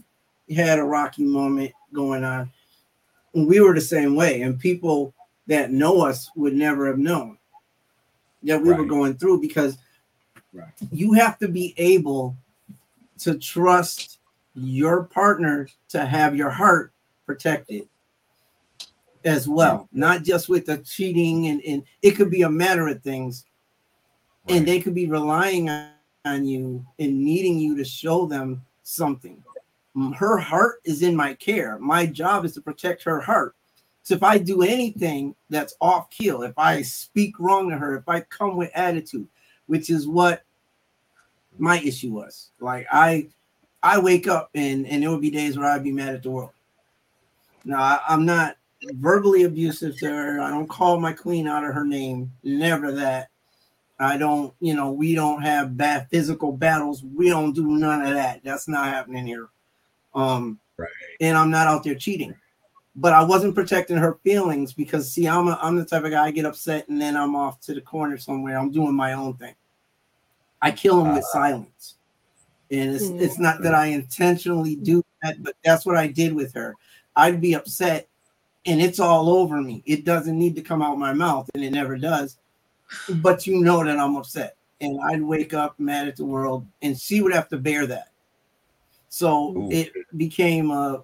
had 0.54 0.78
a 0.78 0.84
rocky 0.84 1.24
moment 1.24 1.72
going 1.92 2.24
on. 2.24 2.50
And 3.34 3.48
we 3.48 3.60
were 3.60 3.74
the 3.74 3.80
same 3.80 4.14
way, 4.14 4.42
and 4.42 4.58
people 4.58 5.12
that 5.48 5.72
know 5.72 6.02
us 6.02 6.30
would 6.36 6.54
never 6.54 6.86
have 6.86 6.98
known 6.98 7.36
that 8.44 8.62
we 8.62 8.72
were 8.72 8.84
going 8.84 9.14
through 9.14 9.40
because 9.40 9.78
Right. 10.52 10.68
you 10.92 11.12
have 11.14 11.36
to 11.40 11.48
be 11.48 11.74
able 11.76 12.36
to 13.18 13.36
trust 13.38 14.20
your 14.54 15.02
partner 15.02 15.68
to 15.88 16.06
have 16.06 16.36
your 16.36 16.50
heart 16.50 16.92
protected 17.26 17.88
as 19.24 19.48
well, 19.48 19.88
not 19.92 20.22
just 20.22 20.48
with 20.48 20.66
the 20.66 20.78
cheating 20.78 21.46
and, 21.46 21.62
and 21.62 21.82
it 22.02 22.12
could 22.12 22.30
be 22.30 22.42
a 22.42 22.50
matter 22.50 22.88
of 22.88 23.02
things, 23.02 23.44
and 24.48 24.66
they 24.66 24.80
could 24.80 24.94
be 24.94 25.06
relying 25.06 25.68
on, 25.70 26.44
you 26.44 26.84
and 26.98 27.22
needing 27.22 27.58
you 27.58 27.76
to 27.76 27.84
show 27.84 28.26
them 28.26 28.62
something. 28.82 29.42
Her 30.16 30.38
heart 30.38 30.80
is 30.84 31.02
in 31.02 31.14
my 31.14 31.34
care. 31.34 31.78
My 31.78 32.06
job 32.06 32.44
is 32.44 32.54
to 32.54 32.62
protect 32.62 33.02
her 33.04 33.20
heart. 33.20 33.54
So 34.02 34.14
if 34.14 34.22
I 34.22 34.38
do 34.38 34.62
anything 34.62 35.34
that's 35.50 35.76
off 35.80 36.10
keel, 36.10 36.42
if 36.42 36.58
I 36.58 36.82
speak 36.82 37.38
wrong 37.38 37.70
to 37.70 37.76
her, 37.76 37.96
if 37.96 38.08
I 38.08 38.20
come 38.20 38.56
with 38.56 38.70
attitude, 38.74 39.28
which 39.66 39.90
is 39.90 40.06
what 40.06 40.44
my 41.58 41.80
issue 41.80 42.12
was. 42.12 42.50
Like 42.60 42.86
I 42.90 43.28
I 43.82 43.98
wake 43.98 44.26
up 44.26 44.50
and 44.54 44.86
and 44.86 45.02
there 45.02 45.10
would 45.10 45.20
be 45.20 45.30
days 45.30 45.58
where 45.58 45.70
I'd 45.70 45.84
be 45.84 45.92
mad 45.92 46.14
at 46.14 46.22
the 46.22 46.30
world. 46.30 46.50
Now 47.64 47.82
I, 47.82 48.00
I'm 48.08 48.24
not 48.24 48.56
verbally 48.92 49.44
abusive 49.44 49.98
to 49.98 50.06
her. 50.08 50.40
I 50.40 50.50
don't 50.50 50.68
call 50.68 51.00
my 51.00 51.12
queen 51.12 51.46
out 51.46 51.64
of 51.64 51.74
her 51.74 51.84
name. 51.84 52.32
Never 52.42 52.92
that. 52.92 53.28
I 53.98 54.16
don't, 54.16 54.52
you 54.60 54.74
know, 54.74 54.90
we 54.90 55.14
don't 55.14 55.42
have 55.42 55.76
bad 55.76 56.08
physical 56.10 56.52
battles. 56.52 57.04
We 57.04 57.28
don't 57.28 57.52
do 57.52 57.66
none 57.66 58.02
of 58.02 58.14
that. 58.14 58.42
That's 58.42 58.68
not 58.68 58.86
happening 58.86 59.26
here. 59.26 59.48
Um 60.14 60.58
Right. 60.76 60.88
and 61.20 61.36
I'm 61.36 61.50
not 61.50 61.68
out 61.68 61.84
there 61.84 61.94
cheating. 61.94 62.34
But 62.96 63.12
I 63.12 63.22
wasn't 63.22 63.54
protecting 63.54 63.96
her 63.96 64.18
feelings 64.24 64.72
because 64.72 65.10
see, 65.10 65.28
I'm 65.28 65.48
a, 65.48 65.58
I'm 65.62 65.76
the 65.76 65.84
type 65.84 66.04
of 66.04 66.10
guy 66.10 66.24
I 66.24 66.30
get 66.32 66.46
upset 66.46 66.88
and 66.88 67.00
then 67.00 67.16
I'm 67.16 67.36
off 67.36 67.60
to 67.62 67.74
the 67.74 67.80
corner 67.80 68.18
somewhere. 68.18 68.58
I'm 68.58 68.72
doing 68.72 68.94
my 68.94 69.12
own 69.12 69.34
thing. 69.34 69.54
I 70.62 70.72
kill 70.72 71.02
them 71.02 71.14
with 71.14 71.24
silence. 71.24 71.96
And 72.70 72.94
it's 72.94 73.04
it's 73.04 73.38
not 73.38 73.62
that 73.62 73.74
I 73.74 73.86
intentionally 73.86 74.74
do 74.76 75.04
that, 75.22 75.42
but 75.42 75.54
that's 75.64 75.86
what 75.86 75.96
I 75.96 76.06
did 76.06 76.32
with 76.32 76.52
her. 76.54 76.74
I'd 77.14 77.40
be 77.40 77.54
upset 77.54 78.08
and 78.66 78.80
it's 78.80 79.00
all 79.00 79.28
over 79.28 79.60
me. 79.60 79.82
It 79.86 80.04
doesn't 80.04 80.38
need 80.38 80.56
to 80.56 80.62
come 80.62 80.82
out 80.82 80.98
my 80.98 81.12
mouth, 81.12 81.50
and 81.54 81.62
it 81.62 81.72
never 81.72 81.96
does. 81.96 82.38
But 83.16 83.46
you 83.46 83.60
know 83.60 83.84
that 83.84 83.98
I'm 83.98 84.16
upset. 84.16 84.56
And 84.80 85.00
I'd 85.00 85.22
wake 85.22 85.54
up 85.54 85.78
mad 85.78 86.08
at 86.08 86.16
the 86.16 86.24
world, 86.24 86.66
and 86.82 86.98
she 86.98 87.22
would 87.22 87.32
have 87.32 87.48
to 87.48 87.56
bear 87.56 87.86
that. 87.86 88.08
So 89.08 89.56
Ooh. 89.56 89.70
it 89.70 89.92
became 90.16 90.70
a 90.70 91.02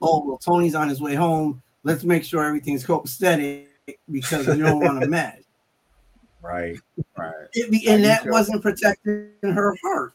oh 0.00 0.24
well, 0.24 0.38
Tony's 0.38 0.74
on 0.74 0.88
his 0.88 1.00
way 1.00 1.14
home. 1.14 1.62
Let's 1.82 2.04
make 2.04 2.24
sure 2.24 2.44
everything's 2.44 2.84
copacetic 2.84 3.66
because 4.10 4.46
we 4.46 4.58
don't 4.58 4.80
want 4.80 5.02
him 5.02 5.10
mad. 5.10 5.38
Right. 6.40 6.78
Right. 7.16 7.48
It 7.52 7.88
and 7.88 8.04
that 8.04 8.24
wasn't 8.24 8.62
protecting 8.62 9.32
her 9.42 9.76
heart. 9.82 10.14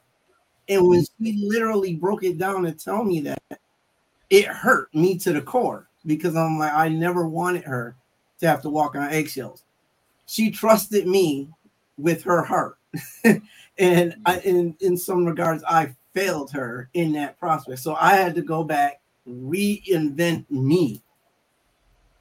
And 0.69 0.87
when 0.87 1.03
she 1.03 1.45
literally 1.45 1.95
broke 1.95 2.23
it 2.23 2.37
down 2.37 2.65
and 2.65 2.79
tell 2.79 3.03
me 3.03 3.19
that, 3.19 3.59
it 4.29 4.45
hurt 4.45 4.87
me 4.95 5.17
to 5.19 5.33
the 5.33 5.41
core 5.41 5.89
because 6.05 6.35
I'm 6.35 6.57
like, 6.59 6.73
I 6.73 6.89
never 6.89 7.27
wanted 7.27 7.63
her 7.63 7.95
to 8.39 8.47
have 8.47 8.61
to 8.63 8.69
walk 8.69 8.95
on 8.95 9.09
eggshells. 9.09 9.63
She 10.25 10.51
trusted 10.51 11.07
me 11.07 11.49
with 11.97 12.23
her 12.23 12.43
heart. 12.43 12.77
and 13.77 14.15
I, 14.25 14.39
in, 14.39 14.75
in 14.79 14.97
some 14.97 15.25
regards, 15.25 15.63
I 15.63 15.95
failed 16.13 16.51
her 16.51 16.89
in 16.93 17.11
that 17.13 17.39
prospect. 17.39 17.79
So 17.79 17.95
I 17.95 18.15
had 18.15 18.35
to 18.35 18.41
go 18.41 18.63
back, 18.63 19.01
reinvent 19.27 20.49
me, 20.49 21.01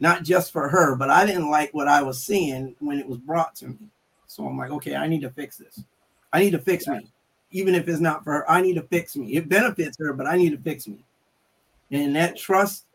not 0.01 0.25
just 0.25 0.53
for 0.53 0.69
her, 0.69 0.97
but 0.97 1.11
I 1.11 1.27
didn't 1.27 1.51
like 1.51 1.73
what 1.75 1.89
I 1.89 2.03
was 2.03 2.23
seeing 2.23 2.75
when 2.81 2.99
it 2.99 3.07
was 3.07 3.19
brought 3.19 3.55
to 3.57 3.69
me. 3.69 3.79
So 4.27 4.47
I'm 4.47 4.57
like, 4.57 4.71
okay, 4.71 4.97
I 4.97 5.07
need 5.07 5.21
to 5.23 5.31
fix 5.31 5.57
this. 5.57 5.85
I 6.33 6.41
need 6.41 6.53
to 6.53 6.59
fix 6.59 6.87
me. 6.87 7.07
Even 7.51 7.75
if 7.75 7.87
it's 7.87 8.01
not 8.01 8.25
for 8.25 8.33
her, 8.33 8.51
I 8.51 8.63
need 8.63 8.75
to 8.75 8.83
fix 8.83 9.15
me. 9.15 9.37
It 9.37 9.49
benefits 9.49 9.99
her, 9.99 10.15
but 10.15 10.27
I 10.27 10.37
need 10.37 10.51
to 10.51 10.59
fix 10.59 10.89
me. 10.89 11.05
And 11.91 12.17
that 12.17 12.39
trust, 12.39 12.87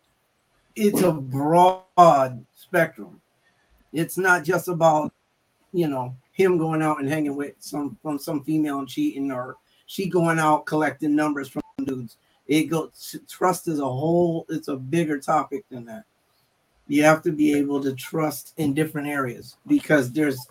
it's 0.77 1.01
a 1.01 1.11
broad 1.11 2.45
spectrum. 2.53 3.19
It's 3.91 4.17
not 4.17 4.43
just 4.43 4.67
about, 4.67 5.11
you 5.73 5.87
know, 5.87 6.15
him 6.31 6.57
going 6.57 6.83
out 6.83 6.99
and 6.99 7.09
hanging 7.09 7.35
with 7.35 7.55
some 7.59 7.97
from 8.01 8.19
some 8.19 8.43
female 8.43 8.79
and 8.79 8.87
cheating 8.87 9.31
or 9.31 9.57
she 9.87 10.07
going 10.07 10.37
out 10.37 10.65
collecting 10.67 11.15
numbers 11.15 11.49
from 11.49 11.63
dudes. 11.83 12.17
It 12.47 12.65
goes 12.65 13.15
trust 13.27 13.67
is 13.67 13.79
a 13.79 13.85
whole, 13.85 14.45
it's 14.49 14.67
a 14.67 14.75
bigger 14.75 15.19
topic 15.19 15.65
than 15.69 15.85
that. 15.85 16.03
You 16.87 17.03
have 17.03 17.23
to 17.23 17.31
be 17.31 17.53
able 17.55 17.81
to 17.81 17.93
trust 17.93 18.53
in 18.57 18.73
different 18.73 19.07
areas 19.07 19.57
because 19.65 20.11
there's 20.11 20.47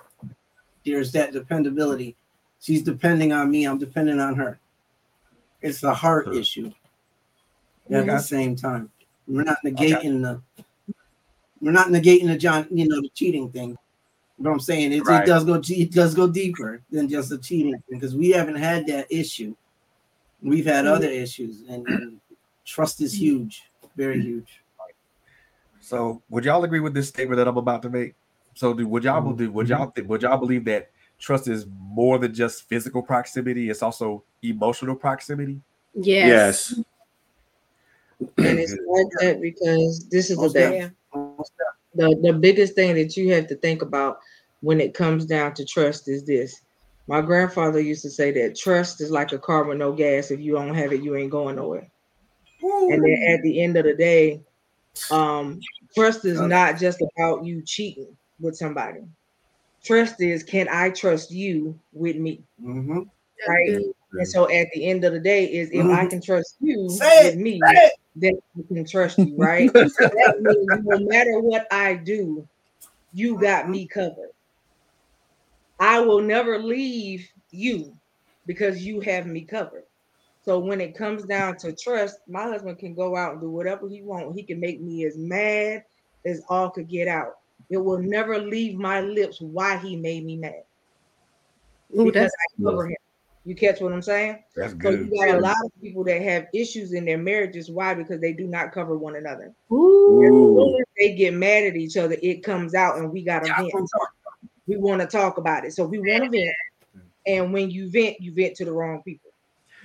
there's 0.84 1.12
that 1.12 1.32
dependability. 1.32 2.16
She's 2.60 2.82
depending 2.82 3.32
on 3.32 3.50
me, 3.50 3.64
I'm 3.64 3.78
depending 3.78 4.18
on 4.18 4.34
her. 4.34 4.58
It's 5.62 5.84
a 5.84 5.94
heart 5.94 6.24
Sure. 6.26 6.34
issue 6.34 6.72
at 7.90 8.02
Okay. 8.02 8.10
the 8.10 8.18
same 8.18 8.56
time. 8.56 8.90
We're 9.28 9.44
not 9.44 9.58
negating 9.64 10.22
the 10.22 10.40
we're 11.60 11.72
not 11.72 11.88
negating 11.88 12.26
the 12.26 12.36
John, 12.36 12.66
you 12.70 12.86
know, 12.86 13.00
the 13.00 13.08
cheating 13.10 13.50
thing. 13.50 13.76
But 14.38 14.50
I'm 14.50 14.60
saying 14.60 14.92
it, 14.92 15.06
Right. 15.06 15.22
it 15.22 15.26
does 15.26 15.44
go 15.44 15.60
it 15.68 15.92
does 15.92 16.14
go 16.14 16.28
deeper 16.28 16.82
than 16.90 17.08
just 17.08 17.30
the 17.30 17.38
cheating 17.38 17.72
thing 17.72 17.98
because 17.98 18.14
we 18.14 18.30
haven't 18.30 18.56
had 18.56 18.86
that 18.88 19.06
issue. 19.10 19.54
We've 20.42 20.66
had 20.66 20.86
other 20.86 21.08
mm-hmm. 21.08 21.22
issues, 21.22 21.62
and, 21.68 21.86
and 21.88 22.20
trust 22.64 23.00
is 23.00 23.18
huge, 23.18 23.62
very 23.96 24.20
huge. 24.20 24.60
So, 25.80 26.20
would 26.28 26.44
y'all 26.44 26.62
agree 26.64 26.80
with 26.80 26.94
this 26.94 27.08
statement 27.08 27.38
that 27.38 27.48
I'm 27.48 27.56
about 27.56 27.80
to 27.82 27.88
make? 27.88 28.14
So, 28.54 28.74
do 28.74 28.86
would 28.86 29.04
y'all 29.04 29.32
do 29.32 29.50
would 29.50 29.68
y'all 29.68 29.86
mm-hmm. 29.86 29.94
th- 29.94 30.06
would 30.06 30.22
y'all 30.22 30.36
believe 30.36 30.64
that 30.66 30.90
trust 31.18 31.48
is 31.48 31.66
more 31.78 32.18
than 32.18 32.34
just 32.34 32.68
physical 32.68 33.02
proximity? 33.02 33.70
It's 33.70 33.82
also 33.82 34.22
emotional 34.42 34.94
proximity. 34.94 35.60
Yes. 35.94 36.74
Yes. 36.74 36.84
And 38.20 38.58
it's 38.58 38.72
like 38.72 39.06
that 39.20 39.40
because 39.40 40.08
this 40.08 40.30
is 40.30 40.36
the 40.38 40.44
Most 40.44 40.52
thing. 40.54 40.92
The 41.94 42.18
the 42.22 42.32
biggest 42.32 42.74
thing 42.74 42.94
that 42.94 43.16
you 43.16 43.32
have 43.32 43.46
to 43.48 43.56
think 43.56 43.82
about 43.82 44.18
when 44.60 44.80
it 44.80 44.94
comes 44.94 45.26
down 45.26 45.54
to 45.54 45.64
trust 45.64 46.08
is 46.08 46.24
this. 46.24 46.60
My 47.08 47.20
grandfather 47.20 47.80
used 47.80 48.02
to 48.02 48.10
say 48.10 48.32
that 48.32 48.56
trust 48.56 49.00
is 49.00 49.10
like 49.10 49.32
a 49.32 49.38
car 49.38 49.64
with 49.64 49.78
no 49.78 49.92
gas. 49.92 50.30
If 50.30 50.40
you 50.40 50.52
don't 50.52 50.74
have 50.74 50.92
it, 50.92 51.02
you 51.02 51.14
ain't 51.14 51.30
going 51.30 51.56
nowhere. 51.56 51.88
And 52.62 53.02
then 53.04 53.22
at 53.28 53.42
the 53.42 53.62
end 53.62 53.76
of 53.76 53.84
the 53.84 53.94
day, 53.94 54.40
um, 55.10 55.60
trust 55.94 56.24
is 56.24 56.40
not 56.40 56.78
just 56.78 57.02
about 57.02 57.44
you 57.44 57.62
cheating 57.64 58.16
with 58.40 58.56
somebody. 58.56 59.00
Trust 59.84 60.20
is 60.20 60.42
can 60.42 60.68
I 60.68 60.90
trust 60.90 61.30
you 61.30 61.78
with 61.92 62.16
me? 62.16 62.42
Mm-hmm. 62.62 63.02
Right. 63.48 63.82
And 64.18 64.28
so 64.28 64.50
at 64.50 64.66
the 64.74 64.86
end 64.86 65.04
of 65.04 65.12
the 65.12 65.20
day, 65.20 65.44
is 65.44 65.70
if 65.70 65.84
I 65.86 66.06
Mhm. 66.06 66.10
can 66.10 66.20
trust 66.20 66.56
you 66.60 66.88
Say 66.88 67.24
with 67.24 67.34
it, 67.34 67.38
me, 67.38 67.60
say 67.60 67.72
it. 67.74 67.92
Then 68.16 68.38
I 68.58 68.62
can 68.66 68.84
trust 68.84 69.18
you, 69.18 69.36
right? 69.36 69.72
that 69.72 70.36
means 70.40 70.84
no 70.84 70.98
matter 71.06 71.38
what 71.40 71.66
I 71.70 71.94
do, 71.94 72.48
you 73.12 73.38
got 73.38 73.68
me 73.68 73.86
covered. 73.86 74.30
I 75.78 76.00
will 76.00 76.22
never 76.22 76.58
leave 76.58 77.28
you 77.50 77.94
because 78.46 78.84
you 78.84 79.00
have 79.00 79.26
me 79.26 79.42
covered. 79.42 79.84
So 80.42 80.58
when 80.58 80.80
it 80.80 80.96
comes 80.96 81.24
down 81.24 81.56
to 81.58 81.74
trust, 81.74 82.18
my 82.28 82.44
husband 82.44 82.78
can 82.78 82.94
go 82.94 83.16
out 83.16 83.32
and 83.32 83.40
do 83.40 83.50
whatever 83.50 83.88
he 83.88 84.00
wants. 84.00 84.36
He 84.36 84.44
can 84.44 84.60
make 84.60 84.80
me 84.80 85.04
as 85.04 85.18
mad 85.18 85.84
as 86.24 86.42
all 86.48 86.70
could 86.70 86.88
get 86.88 87.08
out. 87.08 87.34
It 87.68 87.78
will 87.78 87.98
never 87.98 88.38
leave 88.38 88.78
my 88.78 89.00
lips 89.00 89.40
why 89.40 89.76
he 89.78 89.96
made 89.96 90.24
me 90.24 90.36
mad 90.36 90.62
Ooh, 91.98 92.04
because 92.04 92.30
I 92.30 92.62
cover 92.62 92.86
him. 92.86 92.96
You 93.46 93.54
catch 93.54 93.80
what 93.80 93.92
I'm 93.92 94.02
saying? 94.02 94.42
That's 94.56 94.72
So 94.72 94.78
good. 94.78 95.08
you 95.08 95.24
got 95.24 95.36
a 95.36 95.40
lot 95.40 95.54
of 95.64 95.70
people 95.80 96.02
that 96.04 96.20
have 96.20 96.48
issues 96.52 96.92
in 96.92 97.04
their 97.04 97.16
marriages. 97.16 97.70
Why? 97.70 97.94
Because 97.94 98.20
they 98.20 98.32
do 98.32 98.48
not 98.48 98.72
cover 98.72 98.98
one 98.98 99.14
another. 99.14 99.54
Ooh. 99.72 100.24
As 100.24 100.30
soon 100.30 100.80
as 100.80 100.86
they 100.98 101.14
get 101.14 101.32
mad 101.32 101.62
at 101.62 101.76
each 101.76 101.96
other, 101.96 102.16
it 102.20 102.42
comes 102.42 102.74
out, 102.74 102.98
and 102.98 103.12
we 103.12 103.22
got 103.22 103.44
to 103.44 103.54
vent. 103.54 103.72
We 104.66 104.76
want 104.78 105.00
to 105.00 105.06
talk 105.06 105.38
about 105.38 105.64
it, 105.64 105.72
so 105.74 105.86
we 105.86 106.00
want 106.00 106.24
to 106.24 106.30
vent. 106.30 107.04
And 107.24 107.52
when 107.52 107.70
you 107.70 107.88
vent, 107.88 108.20
you 108.20 108.34
vent 108.34 108.56
to 108.56 108.64
the 108.64 108.72
wrong 108.72 109.00
people. 109.04 109.30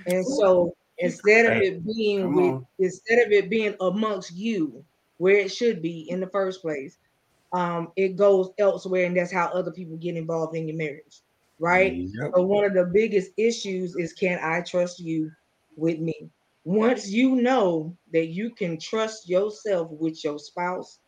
And 0.08 0.26
so 0.26 0.76
instead 0.98 1.46
of 1.46 1.62
it 1.62 1.86
being 1.86 2.22
Come 2.24 2.36
with, 2.36 2.46
on. 2.54 2.68
instead 2.80 3.24
of 3.24 3.32
it 3.32 3.48
being 3.48 3.76
amongst 3.80 4.36
you, 4.36 4.84
where 5.18 5.38
it 5.38 5.52
should 5.52 5.84
be 5.84 6.10
in 6.10 6.20
the 6.20 6.28
first 6.28 6.62
place, 6.62 6.98
um, 7.54 7.92
it 7.96 8.16
goes 8.16 8.50
elsewhere, 8.58 9.06
and 9.06 9.16
that's 9.16 9.32
how 9.32 9.48
other 9.50 9.72
people 9.72 9.98
get 9.98 10.16
involved 10.18 10.56
in 10.56 10.68
your 10.68 10.78
marriage, 10.78 11.21
right? 11.62 11.94
Yep. 11.98 12.34
So 12.36 12.44
one 12.44 12.66
of 12.66 12.74
the 12.74 12.86
biggest 12.86 13.32
issues 13.38 13.96
is 13.96 14.14
can 14.14 14.40
I 14.44 14.62
trust 14.62 15.00
you 15.00 15.32
with 15.78 16.00
me? 16.00 16.30
Once 16.66 17.10
you 17.10 17.36
know 17.36 17.96
that 18.14 18.28
you 18.28 18.52
can 18.52 18.80
trust 18.80 19.30
yourself 19.30 19.90
with 19.92 20.24
your 20.24 20.40
spouse, 20.40 21.00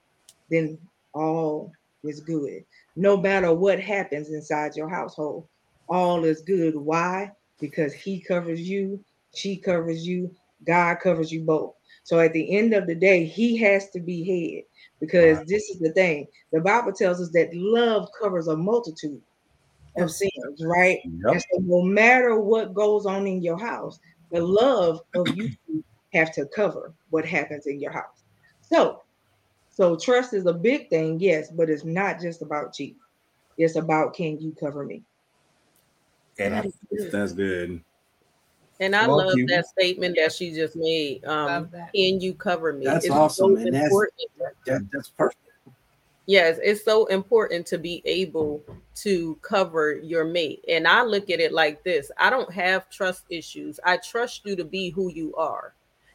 then 0.50 0.78
all 1.14 1.72
is 2.04 2.22
good. 2.22 2.64
No 2.96 3.18
matter 3.18 3.54
what 3.54 3.80
happens 3.80 4.30
inside 4.30 4.76
your 4.76 4.90
household, 4.90 5.48
all 5.90 6.24
is 6.24 6.42
good. 6.42 6.76
Why? 6.76 7.32
Because 7.60 7.94
he 7.94 8.20
covers 8.22 8.62
you, 8.62 9.04
she 9.36 9.58
covers 9.58 10.08
you, 10.08 10.32
God 10.66 10.98
covers 11.04 11.32
you 11.32 11.42
both. 11.42 11.74
So 12.04 12.20
at 12.20 12.34
the 12.34 12.58
end 12.58 12.74
of 12.74 12.88
the 12.88 12.96
day, 12.96 13.26
he 13.26 13.58
has 13.58 13.90
to 13.92 14.00
be 14.00 14.24
head 14.24 14.64
because 15.00 15.40
Right. 15.40 15.48
this 15.48 15.70
is 15.70 15.80
the 15.80 15.92
thing. 15.94 16.28
The 16.52 16.62
Bible 16.62 16.94
tells 16.94 17.22
us 17.22 17.32
that 17.32 17.54
love 17.54 18.10
covers 18.22 18.48
a 18.48 18.56
multitude 18.58 19.22
of 19.98 20.12
sins, 20.12 20.62
right? 20.62 21.00
Yep. 21.04 21.34
And 21.34 21.42
so 21.42 21.60
no 21.62 21.82
matter 21.82 22.40
what 22.40 22.74
goes 22.74 23.06
on 23.06 23.28
in 23.28 23.42
your 23.42 23.58
house, 23.60 24.00
the 24.32 24.42
love 24.42 25.02
of 25.16 25.28
you 25.36 25.52
have 26.14 26.34
to 26.34 26.46
cover 26.48 26.94
what 27.10 27.26
happens 27.26 27.68
in 27.68 27.80
your 27.80 27.92
house. 27.92 28.24
So, 28.62 29.02
so 29.70 29.96
trust 29.96 30.34
is 30.34 30.46
a 30.46 30.54
big 30.54 30.90
thing, 30.90 31.20
yes, 31.20 31.52
but 31.52 31.70
it's 31.70 31.84
not 31.86 32.20
just 32.20 32.42
about 32.42 32.74
cheating. 32.74 33.00
It's 33.58 33.76
about 33.76 34.14
can 34.14 34.40
you 34.40 34.56
cover 34.60 34.84
me? 34.86 35.04
And 36.40 36.56
I, 36.56 36.64
That's 37.12 37.34
good. 37.34 37.82
And 38.80 38.96
I 38.96 39.06
Love 39.06 39.28
love 39.28 39.38
that 39.48 39.68
statement 39.68 40.16
that 40.18 40.34
she 40.34 40.52
just 40.52 40.76
made. 40.76 41.24
Um, 41.26 41.46
Love 41.46 41.72
that. 41.72 41.94
can 41.94 42.20
you 42.20 42.34
cover 42.34 42.74
me? 42.74 42.86
That's 42.86 43.06
It's 43.06 43.14
awesome, 43.14 43.56
so 43.56 43.62
and 43.62 43.74
that's- 43.74 43.92
That, 44.66 44.88
that's 44.92 45.10
perfect. 45.10 45.40
Yes, 46.26 46.58
it's 46.64 46.86
so 46.86 47.06
important 47.08 47.66
to 47.68 47.78
be 47.78 48.02
able 48.06 48.64
to 48.96 49.38
cover 49.42 49.96
your 49.96 50.24
mate. 50.24 50.64
And 50.70 50.88
I 50.88 51.04
look 51.04 51.30
at 51.30 51.40
it 51.40 51.52
like 51.52 51.84
this 51.84 52.12
I 52.18 52.30
don't 52.30 52.52
have 52.54 52.90
trust 52.90 53.26
issues. 53.30 53.80
I 53.86 53.98
trust 53.98 54.42
you 54.46 54.56
to 54.56 54.64
be 54.64 54.90
who 54.90 55.12
you 55.12 55.36
are. 55.36 55.74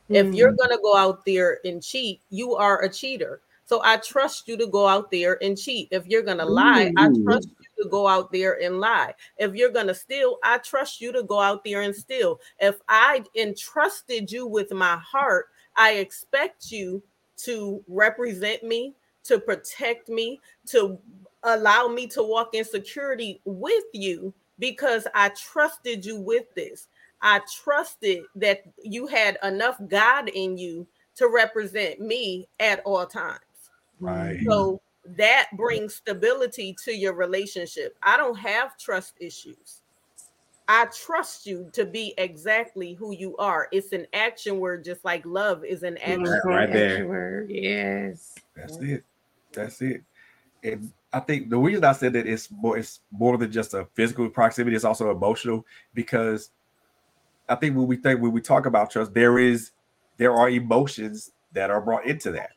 If 0.09 0.27
hmm. 0.27 0.33
you're 0.33 0.53
going 0.53 0.71
to 0.71 0.81
go 0.83 0.97
out 0.97 1.25
there 1.27 1.59
and 1.65 1.83
cheat, 1.83 2.23
you 2.31 2.55
are 2.55 2.83
a 2.83 2.89
cheater. 2.89 3.43
So 3.67 3.83
I 3.85 3.99
trust 3.99 4.49
you 4.49 4.57
to 4.57 4.67
go 4.67 4.89
out 4.89 5.11
there 5.11 5.37
and 5.43 5.59
cheat. 5.59 5.89
If 5.91 6.07
you're 6.07 6.23
going 6.23 6.39
to 6.39 6.47
lie, 6.47 6.91
I 6.97 7.11
trust 7.23 7.49
you 7.61 7.85
to 7.85 7.91
go 7.91 8.09
out 8.09 8.33
there 8.33 8.63
and 8.63 8.81
lie. 8.81 9.13
If 9.37 9.55
you're 9.55 9.69
going 9.69 9.89
to 9.89 9.95
steal, 9.95 10.39
I 10.43 10.57
trust 10.57 11.03
you 11.03 11.13
to 11.13 11.23
go 11.23 11.39
out 11.39 11.65
there 11.65 11.83
and 11.83 11.95
steal. 11.95 12.41
If 12.59 12.77
I 12.89 13.23
entrusted 13.35 14.33
you 14.33 14.47
with 14.47 14.73
my 14.73 14.97
heart, 14.97 15.49
I 15.77 15.97
expect 15.97 16.71
you 16.73 17.03
to 17.45 17.85
represent 17.87 18.63
me, 18.63 18.95
to 19.29 19.39
protect 19.39 20.09
me, 20.09 20.41
to 20.67 20.99
allow 21.45 21.87
me 21.89 22.07
to 22.09 22.23
walk 22.23 22.55
in 22.55 22.65
security 22.65 23.41
with 23.45 23.85
you 23.93 24.35
because 24.59 25.07
I 25.15 25.29
trusted 25.31 26.05
you 26.05 26.21
with 26.21 26.53
this. 26.55 26.89
I 27.23 27.41
trusted 27.63 28.25
that 28.37 28.63
you 28.83 29.07
had 29.07 29.39
enough 29.43 29.79
God 29.89 30.29
in 30.29 30.57
you 30.59 30.87
to 31.17 31.29
represent 31.29 32.01
me 32.01 32.49
at 32.61 32.81
all 32.85 33.07
times. 33.07 33.41
right. 34.01 34.39
So 34.49 34.81
that 35.17 35.49
brings 35.55 35.95
stability 35.97 36.77
to 36.85 36.93
your 36.95 37.15
relationship. 37.15 37.97
I 38.03 38.17
don't 38.17 38.39
have 38.39 38.77
trust 38.79 39.15
issues. 39.21 39.83
I 40.69 40.85
trust 40.87 41.47
you 41.47 41.71
to 41.73 41.87
be 41.87 42.13
exactly 42.19 42.93
who 42.93 43.13
you 43.15 43.37
are. 43.39 43.69
It's 43.73 43.93
an 43.93 44.07
action 44.13 44.61
word, 44.61 44.85
just 44.85 45.03
like 45.05 45.25
love 45.25 45.65
is 45.65 45.83
an 45.83 45.97
action. 45.99 46.21
Mhm, 46.21 46.45
Right 46.45 46.71
there. 46.73 46.91
extra 46.91 47.07
word, 47.09 47.51
Yes. 47.51 48.35
That's 48.55 48.77
it. 48.81 49.05
That's 49.53 49.81
it. 49.83 50.03
And 50.63 50.93
I 51.13 51.21
think 51.21 51.51
the 51.51 51.59
reason 51.59 51.85
I 51.85 51.93
said 51.93 52.13
that 52.15 52.27
it's 52.27 52.51
more 52.51 52.77
it's 52.77 53.01
more 53.11 53.39
than 53.39 53.51
just 53.51 53.75
a 53.75 53.87
physical 53.95 54.29
proximity, 54.29 54.77
it's 54.77 54.85
also 54.85 55.11
emotional 55.11 55.65
because 55.95 56.51
I 57.49 57.55
think 57.55 57.77
when 57.77 57.87
we 57.87 57.97
think 57.97 58.21
when 58.21 58.33
we 58.33 58.41
talk 58.41 58.67
about 58.67 58.91
trust, 58.91 59.15
there 59.15 59.39
is 59.39 59.71
there 60.17 60.35
are 60.35 60.51
emotions 60.51 61.31
that 61.53 61.71
are 61.71 61.81
brought 61.81 62.07
into 62.07 62.33
that. 62.33 62.51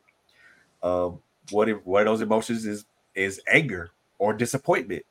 Um, 0.82 1.20
what 1.50 1.68
if 1.68 1.84
one 1.86 2.02
of 2.02 2.06
those 2.06 2.20
emotions 2.20 2.66
is 2.66 2.84
is 3.14 3.40
anger 3.48 3.90
or 4.18 4.32
disappointment. 4.32 5.04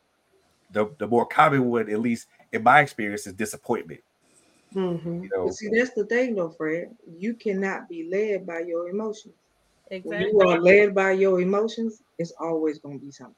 The 0.72 0.94
the 1.00 1.08
more 1.08 1.26
common 1.26 1.66
one, 1.66 1.90
at 1.90 2.00
least 2.00 2.28
in 2.52 2.64
my 2.64 2.82
experience, 2.82 3.26
is 3.28 3.34
disappointment. 3.34 4.02
Mhm. 4.76 5.24
You 5.24 5.30
know, 5.36 5.50
see, 5.50 5.70
that's 5.74 5.94
the 5.94 6.06
thing 6.06 6.36
though, 6.36 6.50
Fred. 6.50 6.96
You 7.18 7.34
cannot 7.34 7.90
be 7.90 8.08
led 8.10 8.46
by 8.46 8.60
your 8.60 8.90
emotions. 8.90 9.34
When 9.92 9.98
Exactly. 9.98 10.32
you 10.32 10.40
are 10.42 10.60
led 10.60 10.96
by 10.96 11.12
your 11.12 11.42
emotions, 11.42 12.02
it's 12.18 12.32
always 12.40 12.80
going 12.80 13.00
to 13.00 13.06
be 13.06 13.12
something. 13.12 13.36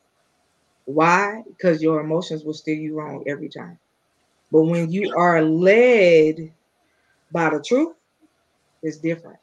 Why? 0.86 1.42
Because 1.48 1.82
your 1.82 2.02
emotions 2.02 2.44
will 2.44 2.54
steer 2.54 2.76
you 2.76 2.96
wrong 2.96 3.24
every 3.28 3.50
time. 3.50 3.80
But 4.52 4.63
when 4.63 4.92
you 4.92 5.13
are 5.18 5.42
led 5.42 6.54
by 7.32 7.50
the 7.50 7.63
truth, 7.66 7.96
it's 8.84 8.98
different. 8.98 9.39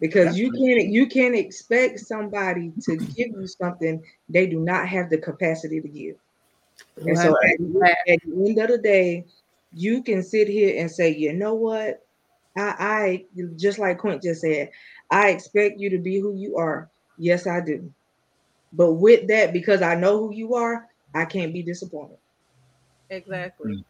Because 0.00 0.38
you 0.38 0.52
can't 0.52 0.88
you 0.88 1.06
can't 1.06 1.34
expect 1.34 2.00
somebody 2.00 2.72
to 2.82 2.96
give 2.96 3.28
you 3.28 3.46
something 3.46 4.02
they 4.28 4.46
do 4.46 4.60
not 4.60 4.86
have 4.86 5.10
the 5.10 5.18
capacity 5.18 5.80
to 5.80 5.88
give. 5.88 6.16
And 6.96 7.18
so 7.18 7.36
at 7.42 7.58
the, 7.58 7.96
at 8.08 8.18
the 8.24 8.48
end 8.48 8.58
of 8.58 8.68
the 8.68 8.78
day, 8.78 9.24
you 9.72 10.02
can 10.02 10.22
sit 10.22 10.48
here 10.48 10.80
and 10.80 10.90
say, 10.90 11.14
you 11.16 11.32
know 11.32 11.54
what? 11.54 12.04
I, 12.56 12.74
I 12.78 13.24
just 13.56 13.78
like 13.78 13.98
Quint 13.98 14.22
just 14.22 14.40
said, 14.40 14.70
I 15.10 15.30
expect 15.30 15.78
you 15.80 15.90
to 15.90 15.98
be 15.98 16.18
who 16.20 16.34
you 16.34 16.56
are. 16.56 16.90
Yes, 17.18 17.46
I 17.46 17.60
do. 17.60 17.92
But 18.72 18.94
with 18.94 19.28
that, 19.28 19.52
because 19.52 19.82
I 19.82 19.94
know 19.94 20.18
who 20.18 20.34
you 20.34 20.54
are, 20.54 20.88
I 21.14 21.24
can't 21.26 21.52
be 21.54 21.62
disappointed. 21.62 22.18
Exactly. 23.10 23.70
Mm. 23.70 23.84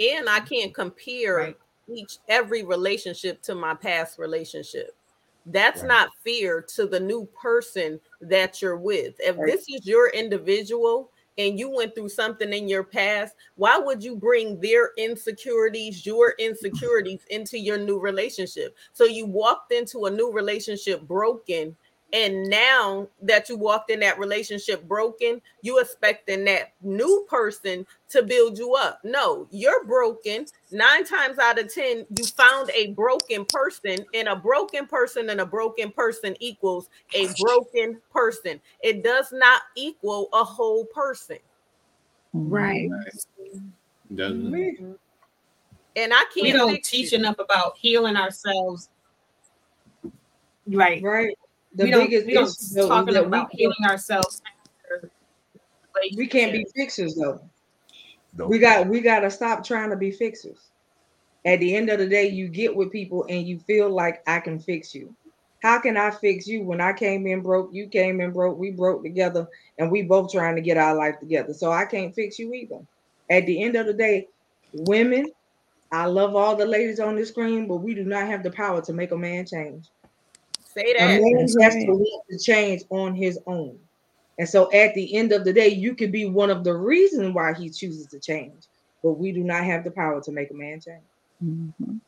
And 0.00 0.28
I 0.28 0.40
can't 0.40 0.74
compare 0.74 1.38
Right. 1.38 1.56
each 1.88 2.18
every 2.28 2.64
relationship 2.64 3.42
to 3.42 3.54
my 3.54 3.74
past 3.74 4.18
relationship. 4.18 4.96
That's 5.46 5.82
Right. 5.82 5.88
not 5.88 6.10
fair 6.24 6.62
to 6.62 6.86
the 6.86 7.00
new 7.00 7.26
person 7.40 8.00
that 8.20 8.62
you're 8.62 8.78
with. 8.78 9.16
If 9.20 9.36
Right. 9.36 9.46
this 9.46 9.62
is 9.68 9.86
your 9.86 10.10
individual 10.10 11.11
and 11.38 11.58
you 11.58 11.70
went 11.70 11.94
through 11.94 12.10
something 12.10 12.52
in 12.52 12.68
your 12.68 12.84
past, 12.84 13.34
why 13.56 13.78
would 13.78 14.02
you 14.02 14.16
bring 14.16 14.60
their 14.60 14.90
insecurities, 14.98 16.04
your 16.04 16.34
insecurities 16.38 17.24
into 17.30 17.58
your 17.58 17.78
new 17.78 17.98
relationship? 17.98 18.76
So 18.92 19.04
you 19.04 19.26
walked 19.26 19.72
into 19.72 20.06
a 20.06 20.10
new 20.10 20.32
relationship 20.32 21.02
broken 21.02 21.76
and 22.12 22.44
now 22.48 23.08
that 23.22 23.48
you 23.48 23.56
walked 23.56 23.90
in 23.90 24.00
that 24.00 24.18
relationship 24.18 24.86
broken, 24.86 25.40
you 25.62 25.78
expecting 25.78 26.44
that 26.44 26.74
new 26.82 27.26
person 27.28 27.86
to 28.10 28.22
build 28.22 28.58
you 28.58 28.74
up. 28.74 29.00
No, 29.02 29.46
you're 29.50 29.84
broken. 29.84 30.46
Nine 30.70 31.04
times 31.04 31.38
out 31.38 31.58
of 31.58 31.72
ten, 31.72 32.04
you 32.16 32.24
found 32.26 32.70
a 32.74 32.88
broken 32.88 33.46
person, 33.46 34.04
and 34.12 34.28
a 34.28 34.36
broken 34.36 34.86
person 34.86 35.30
and 35.30 35.40
a 35.40 35.46
broken 35.46 35.90
person 35.90 36.36
equals 36.40 36.90
a 37.14 37.28
broken 37.40 38.00
person. 38.12 38.60
It 38.82 39.02
does 39.02 39.32
not 39.32 39.62
equal 39.74 40.28
a 40.34 40.44
whole 40.44 40.84
person. 40.84 41.38
Right. 42.34 42.90
Doesn't 44.14 44.50
mm-hmm. 44.50 44.92
And 45.94 46.12
I 46.12 46.24
can't 46.34 46.42
we 46.42 46.52
don't 46.52 46.82
teach 46.82 47.12
it. 47.12 47.20
enough 47.20 47.38
about 47.38 47.76
healing 47.76 48.16
ourselves. 48.16 48.88
Right. 50.66 51.02
Right. 51.02 51.36
The 51.74 51.84
we 51.84 51.90
don't, 51.90 52.00
biggest 52.04 52.26
we 52.26 52.34
don't 52.34 52.44
issue, 52.48 52.74
though, 52.74 52.88
talk 52.88 53.08
is 53.08 53.14
that 53.14 53.22
we 53.22 53.28
about 53.28 53.50
can't- 53.50 53.60
healing 53.60 53.84
ourselves. 53.84 54.42
we 56.16 56.26
can't 56.26 56.52
be 56.52 56.66
fixers 56.74 57.14
though. 57.14 57.40
Nope. 58.36 58.48
We 58.50 58.58
got 58.58 58.88
we 58.88 59.00
got 59.00 59.20
to 59.20 59.30
stop 59.30 59.64
trying 59.64 59.90
to 59.90 59.96
be 59.96 60.10
fixers. 60.10 60.58
At 61.44 61.60
the 61.60 61.74
end 61.74 61.90
of 61.90 61.98
the 61.98 62.06
day, 62.06 62.28
you 62.28 62.48
get 62.48 62.74
with 62.74 62.92
people 62.92 63.26
and 63.28 63.46
you 63.46 63.58
feel 63.60 63.90
like 63.90 64.22
I 64.26 64.40
can 64.40 64.58
fix 64.58 64.94
you. 64.94 65.14
How 65.62 65.80
can 65.80 65.96
I 65.96 66.10
fix 66.10 66.46
you 66.46 66.62
when 66.62 66.80
I 66.80 66.92
came 66.92 67.26
in 67.26 67.40
broke, 67.40 67.70
you 67.72 67.86
came 67.88 68.20
in 68.20 68.32
broke, 68.32 68.58
we 68.58 68.70
broke 68.70 69.02
together, 69.02 69.48
and 69.78 69.90
we 69.90 70.02
both 70.02 70.32
trying 70.32 70.56
to 70.56 70.60
get 70.62 70.76
our 70.76 70.94
life 70.94 71.18
together. 71.20 71.52
So 71.52 71.70
I 71.72 71.84
can't 71.84 72.14
fix 72.14 72.38
you 72.38 72.52
either. 72.52 72.80
At 73.30 73.46
the 73.46 73.62
end 73.62 73.76
of 73.76 73.86
the 73.86 73.92
day, 73.92 74.28
women, 74.72 75.26
I 75.92 76.06
love 76.06 76.34
all 76.34 76.56
the 76.56 76.64
ladies 76.66 77.00
on 77.00 77.16
the 77.16 77.24
screen, 77.26 77.66
but 77.68 77.76
we 77.76 77.94
do 77.94 78.04
not 78.04 78.26
have 78.26 78.42
the 78.42 78.50
power 78.50 78.80
to 78.82 78.92
make 78.92 79.12
a 79.12 79.16
man 79.16 79.46
change. 79.46 79.86
Say 80.74 80.94
that. 80.98 81.18
A 81.18 81.20
man 81.20 81.46
That's 81.46 81.62
has 81.62 81.74
to 81.84 81.92
want 81.92 82.24
to 82.30 82.38
change 82.38 82.82
on 82.90 83.14
his 83.14 83.38
own. 83.46 83.78
And 84.38 84.48
so 84.48 84.72
at 84.72 84.94
the 84.94 85.14
end 85.14 85.32
of 85.32 85.44
the 85.44 85.52
day, 85.52 85.68
you 85.68 85.94
could 85.94 86.10
be 86.10 86.24
one 86.26 86.50
of 86.50 86.64
the 86.64 86.74
reasons 86.74 87.34
why 87.34 87.52
he 87.52 87.68
chooses 87.68 88.06
to 88.06 88.18
change, 88.18 88.64
but 89.02 89.12
we 89.12 89.30
do 89.32 89.44
not 89.44 89.64
have 89.64 89.84
the 89.84 89.90
power 89.90 90.20
to 90.22 90.32
make 90.32 90.50
a 90.50 90.54
man 90.54 90.80
change. 90.80 91.02
Mhm. 91.44 92.00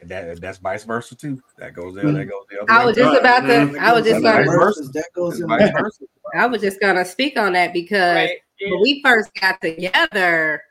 And 0.00 0.10
that 0.10 0.40
that's 0.40 0.58
vice 0.58 0.84
versa 0.84 1.14
too. 1.14 1.42
That 1.58 1.74
goes 1.74 1.94
there. 1.94 2.10
That 2.10 2.24
goes 2.26 2.44
the 2.50 2.60
other 2.62 2.70
I 2.72 2.80
way. 2.80 2.86
was 2.86 2.96
just 2.96 3.18
about 3.20 3.40
to. 3.40 3.76
I 3.80 3.92
was 3.92 4.04
just 4.04 4.22
Vice 4.22 4.46
gonna. 4.46 4.58
versa. 4.58 4.82
That 4.92 5.08
goes 5.14 5.40
in 5.40 5.48
vice 5.48 5.72
my 5.72 5.80
versa. 5.82 6.04
I 6.34 6.46
was 6.46 6.60
just 6.62 6.80
gonna 6.80 7.04
speak 7.04 7.38
on 7.38 7.52
that 7.54 7.72
because 7.72 8.14
Right. 8.14 8.38
when 8.70 8.80
we 8.82 9.00
first 9.02 9.30
got 9.40 9.60
together, 9.60 10.62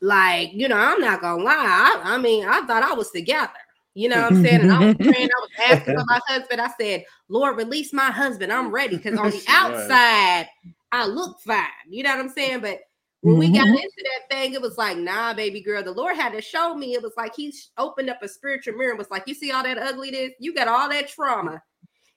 like 0.00 0.52
you 0.52 0.68
know, 0.68 0.76
I'm 0.76 1.00
not 1.00 1.20
gonna 1.20 1.42
lie. 1.42 1.54
I, 2.04 2.14
I 2.14 2.18
mean, 2.18 2.44
I 2.46 2.60
thought 2.66 2.82
I 2.82 2.94
was 2.94 3.10
together. 3.10 3.50
You 3.94 4.08
know 4.08 4.22
what 4.22 4.32
I'm 4.32 4.42
saying? 4.42 4.60
And 4.62 4.72
I 4.72 4.78
was 4.86 4.94
praying, 4.96 5.28
I 5.28 5.40
was 5.40 5.50
asking 5.78 5.94
for 5.94 6.04
my 6.06 6.20
husband. 6.26 6.60
I 6.60 6.70
said, 6.80 7.04
Lord, 7.28 7.56
release 7.56 7.92
my 7.92 8.10
husband. 8.10 8.52
I'm 8.52 8.70
ready. 8.70 8.96
Because 8.96 9.18
on 9.18 9.30
the 9.30 9.44
outside, 9.48 10.48
I 10.92 11.06
look 11.06 11.40
fine. 11.40 11.66
You 11.88 12.02
know 12.02 12.10
what 12.10 12.20
I'm 12.20 12.28
saying? 12.30 12.60
But 12.60 12.80
when 13.20 13.36
we 13.38 13.48
got 13.52 13.66
Mhm. 13.66 13.76
into 13.76 14.04
that 14.04 14.34
thing, 14.34 14.54
it 14.54 14.62
was 14.62 14.78
like, 14.78 14.96
nah, 14.96 15.34
baby 15.34 15.60
girl. 15.60 15.82
The 15.82 15.92
Lord 15.92 16.16
had 16.16 16.32
to 16.32 16.40
show 16.40 16.74
me. 16.74 16.94
It 16.94 17.02
was 17.02 17.12
like 17.16 17.36
he 17.36 17.52
opened 17.78 18.08
up 18.10 18.22
a 18.22 18.28
spiritual 18.28 18.74
mirror 18.74 18.90
and 18.90 18.98
was 18.98 19.10
like, 19.10 19.24
you 19.26 19.34
see 19.34 19.52
all 19.52 19.62
that 19.62 19.78
ugliness? 19.78 20.32
You 20.40 20.54
got 20.54 20.68
all 20.68 20.88
that 20.88 21.08
trauma. 21.08 21.62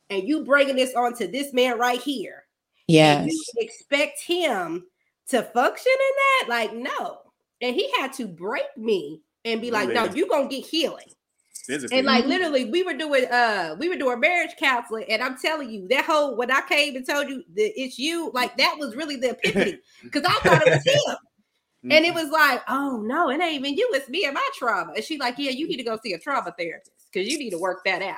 And 0.09 0.27
you 0.27 0.43
bringing 0.45 0.75
this 0.77 0.95
onto 0.95 1.27
this 1.27 1.51
man 1.53 1.77
right 1.77 2.01
here. 2.01 2.43
Yes. 2.87 3.25
you 3.27 3.43
expect 3.57 4.21
him 4.21 4.85
to 5.29 5.41
function 5.43 5.91
in 5.91 6.47
that? 6.47 6.49
Like, 6.49 6.73
no. 6.73 7.17
And 7.61 7.75
he 7.75 7.91
had 7.99 8.13
to 8.13 8.27
break 8.27 8.65
me 8.77 9.21
and 9.43 9.59
be 9.61 9.71
like, 9.71 9.89
no, 9.89 10.05
Really? 10.05 10.19
you 10.19 10.29
gonna 10.29 10.47
get 10.47 10.65
healing. 10.65 11.07
And 11.91 12.05
like 12.05 12.25
literally, 12.25 12.65
we 12.65 12.83
were 12.83 12.93
doing 12.93 13.25
uh 13.25 13.75
we 13.79 13.89
were 13.89 13.95
doing 13.95 14.19
marriage 14.19 14.55
counseling, 14.59 15.05
and 15.09 15.21
I'm 15.21 15.37
telling 15.37 15.69
you, 15.69 15.87
that 15.89 16.05
whole 16.05 16.35
when 16.35 16.51
I 16.51 16.61
came 16.67 16.95
and 16.95 17.07
told 17.07 17.29
you 17.29 17.43
that 17.55 17.81
it's 17.81 17.97
you, 17.97 18.31
like 18.33 18.57
that 18.57 18.77
was 18.79 18.95
really 18.95 19.15
the 19.15 19.31
epiphany 19.31 19.79
because 20.03 20.23
I 20.25 20.33
thought 20.39 20.65
it 20.65 20.73
was 20.73 20.83
him. 20.85 21.17
And 21.87 22.03
it 22.03 22.15
was 22.15 22.31
like, 22.31 22.63
oh 22.67 23.01
no, 23.05 23.29
it 23.29 23.39
ain't 23.39 23.59
even 23.59 23.75
you, 23.75 23.87
it's 23.93 24.09
me 24.09 24.25
and 24.25 24.33
my 24.33 24.49
trauma. 24.55 24.93
And 24.95 25.03
she 25.03 25.17
like, 25.17 25.35
yeah, 25.37 25.51
you 25.51 25.67
need 25.67 25.77
to 25.77 25.83
go 25.83 25.99
see 26.01 26.13
a 26.13 26.19
trauma 26.19 26.53
therapist 26.57 26.91
because 27.13 27.31
you 27.31 27.37
need 27.37 27.51
to 27.51 27.59
work 27.59 27.83
that 27.85 28.01
out. 28.01 28.17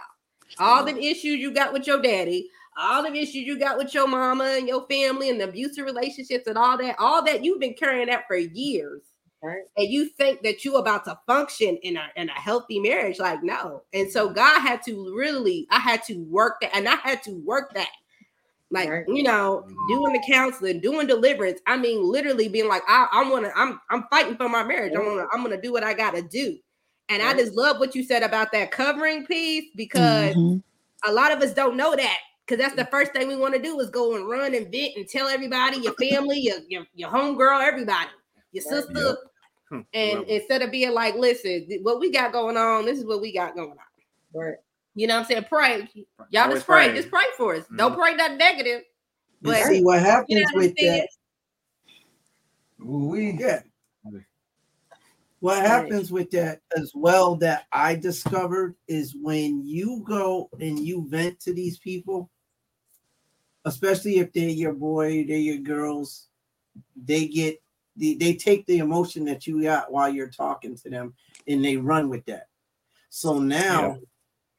All 0.59 0.85
the 0.85 0.97
issues 0.97 1.39
you 1.39 1.53
got 1.53 1.73
with 1.73 1.85
your 1.85 2.01
daddy, 2.01 2.49
all 2.77 3.03
the 3.03 3.11
issues 3.13 3.35
you 3.35 3.59
got 3.59 3.77
with 3.77 3.93
your 3.93 4.07
mama 4.07 4.45
and 4.57 4.67
your 4.67 4.87
family 4.87 5.29
and 5.29 5.41
the 5.41 5.49
abusive 5.49 5.85
relationships 5.85 6.47
and 6.47 6.57
all 6.57 6.77
that, 6.77 6.95
all 6.97 7.23
that 7.25 7.43
you've 7.43 7.59
been 7.59 7.73
carrying 7.73 8.07
that 8.07 8.25
for 8.27 8.37
years. 8.37 9.01
Right. 9.43 9.63
And 9.77 9.87
you 9.87 10.05
think 10.09 10.41
that 10.41 10.65
you're 10.65 10.79
about 10.79 11.05
to 11.05 11.19
function 11.27 11.77
in 11.83 11.95
a 11.97 12.07
in 12.15 12.29
a 12.29 12.33
healthy 12.39 12.79
marriage. 12.79 13.19
Like, 13.19 13.43
no. 13.43 13.83
And 13.93 14.11
so 14.11 14.29
God 14.29 14.61
had 14.61 14.81
to 14.83 15.13
really, 15.15 15.67
I 15.69 15.79
had 15.79 16.03
to 16.05 16.15
work 16.23 16.59
that, 16.61 16.75
and 16.75 16.89
I 16.89 16.95
had 16.95 17.21
to 17.23 17.31
work 17.45 17.73
that. 17.75 17.89
Like, 18.69 18.89
Right. 18.89 19.05
you 19.07 19.23
know, 19.23 19.65
doing 19.87 20.13
the 20.13 20.23
counseling, 20.27 20.81
doing 20.81 21.07
deliverance. 21.07 21.61
I 21.67 21.77
mean, 21.77 22.03
literally 22.03 22.49
being 22.49 22.67
like, 22.67 22.81
I, 22.87 23.07
I 23.11 23.29
want 23.29 23.45
to, 23.45 23.51
I'm 23.55 23.79
I'm 23.89 24.05
fighting 24.09 24.35
for 24.37 24.49
my 24.49 24.63
marriage. 24.63 24.93
I'm 24.95 25.03
gonna, 25.05 25.27
I'm 25.31 25.43
gonna 25.43 25.61
do 25.61 25.71
what 25.71 25.83
I 25.83 25.93
gotta 25.93 26.21
do. 26.21 26.57
And 27.09 27.21
I 27.21 27.33
just 27.33 27.53
love 27.53 27.79
what 27.79 27.95
you 27.95 28.03
said 28.03 28.23
about 28.23 28.51
that 28.51 28.71
covering 28.71 29.25
piece 29.25 29.69
because 29.77 30.35
Mhm. 30.35 30.61
a 31.05 31.11
lot 31.13 31.31
of 31.31 31.41
us 31.41 31.53
don't 31.53 31.77
know 31.77 31.95
that 31.95 32.17
because 32.45 32.61
that's 32.61 32.75
the 32.75 32.85
first 32.85 33.13
thing 33.13 33.27
we 33.29 33.35
want 33.37 33.53
to 33.53 33.61
do 33.61 33.79
is 33.79 33.89
go 33.89 34.15
and 34.15 34.27
run 34.27 34.53
and 34.53 34.69
vent 34.71 34.97
and 34.97 35.07
tell 35.07 35.27
everybody, 35.27 35.77
your 35.77 35.93
family, 35.93 36.39
your 36.39 36.57
your, 36.67 36.85
your 36.95 37.09
homegirl, 37.09 37.65
everybody, 37.65 38.09
your 38.51 38.63
Right. 38.63 38.83
sister. 38.83 38.93
Yep. 38.99 39.17
Hmm, 39.69 39.79
And 39.93 40.19
love 40.19 40.25
instead 40.29 40.61
of 40.61 40.71
being 40.71 40.93
like, 40.93 41.15
listen, 41.15 41.67
what 41.81 41.99
we 41.99 42.11
got 42.11 42.31
going 42.31 42.57
on, 42.57 42.85
this 42.85 42.97
is 42.97 43.05
what 43.05 43.21
we 43.21 43.33
got 43.33 43.55
going 43.55 43.71
on. 43.71 43.77
Right. 44.33 44.55
You 44.95 45.07
know 45.07 45.15
what 45.15 45.21
I'm 45.21 45.25
saying? 45.27 45.45
Pray. 45.49 45.89
Y'all 46.29 46.43
Always 46.43 46.57
just 46.57 46.65
pray. 46.65 46.85
praying. 46.85 46.95
Just 46.95 47.09
pray 47.09 47.25
for 47.37 47.55
us. 47.55 47.65
Don't 47.75 47.93
Mhm. 47.93 47.97
pray 47.97 48.15
nothing 48.15 48.37
negative. 48.37 48.81
And 49.43 49.53
But 49.53 49.63
see 49.63 49.83
what 49.83 49.99
happens 50.01 50.27
you 50.29 50.39
know 50.39 50.47
what 50.53 50.63
with 50.63 50.75
that. 50.77 51.07
Ooh-wee. 52.81 53.37
Yeah. 53.39 53.61
What 55.39 55.63
happens 55.63 56.11
with 56.11 56.31
that 56.31 56.61
as 56.75 56.91
well 56.95 57.35
that 57.37 57.67
I 57.71 57.95
discovered 57.95 58.75
is 58.87 59.15
when 59.15 59.63
you 59.63 60.03
go 60.07 60.49
and 60.59 60.79
you 60.79 61.07
vent 61.07 61.39
to 61.41 61.53
these 61.53 61.77
people, 61.77 62.31
especially 63.65 64.17
if 64.17 64.33
they're 64.33 64.49
your 64.49 64.73
boy, 64.73 65.25
they're 65.27 65.37
your 65.37 65.59
girls, 65.59 66.29
they 66.95 67.27
get 67.27 67.61
the, 67.97 68.15
they 68.15 68.33
take 68.33 68.65
the 68.65 68.77
emotion 68.79 69.25
that 69.25 69.47
you 69.47 69.63
got 69.63 69.91
while 69.91 70.09
you're 70.09 70.29
talking 70.29 70.75
to 70.77 70.89
them 70.89 71.13
and 71.47 71.63
they 71.63 71.77
run 71.77 72.09
with 72.09 72.25
that. 72.25 72.47
So 73.09 73.39
now, 73.39 73.97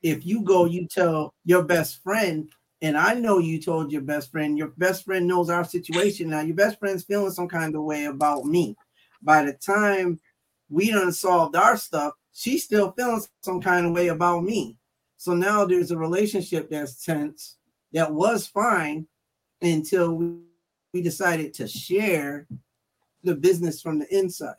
if 0.03 0.27
you 0.27 0.42
go, 0.42 0.64
you 0.64 0.87
tell 0.87 1.35
your 1.44 1.62
best 1.62 2.03
friend, 2.03 2.48
and 2.81 2.96
I 2.96 3.14
know 3.14 3.38
you 3.38 3.61
told 3.61 3.90
your 3.92 4.03
best 4.03 4.31
friend, 4.31 4.57
your 4.57 4.68
best 4.68 5.05
friend 5.05 5.27
knows 5.27 5.51
our 5.51 5.64
situation 5.64 6.31
now. 6.31 6.40
Your 6.40 6.57
best 6.57 6.79
friend's 6.79 7.05
feeling 7.05 7.33
some 7.33 7.48
kind 7.48 7.74
of 7.74 7.83
way 7.83 8.05
about 8.05 8.44
me. 8.44 8.77
By 9.22 9.44
the 9.44 9.53
time 9.53 10.20
we 10.70 10.90
done 10.90 11.12
solved 11.12 11.57
our 11.57 11.77
stuff, 11.77 12.14
she's 12.33 12.64
still 12.64 12.92
feeling 12.92 13.22
some 13.42 13.61
kind 13.61 13.87
of 13.87 13.92
way 13.92 14.09
about 14.09 14.44
me. 14.44 14.77
So 15.16 15.35
now 15.35 15.64
there's 15.64 15.90
a 15.90 15.98
relationship 15.98 16.70
that's 16.70 17.05
tense 17.05 17.57
that 17.92 18.12
was 18.12 18.46
fine 18.46 19.09
until 19.61 20.14
we, 20.14 20.37
we 20.94 21.03
decided 21.03 21.55
to 21.55 21.66
share 21.66 22.46
the 23.24 23.35
business 23.35 23.81
from 23.81 23.98
the 23.98 24.16
inside. 24.16 24.54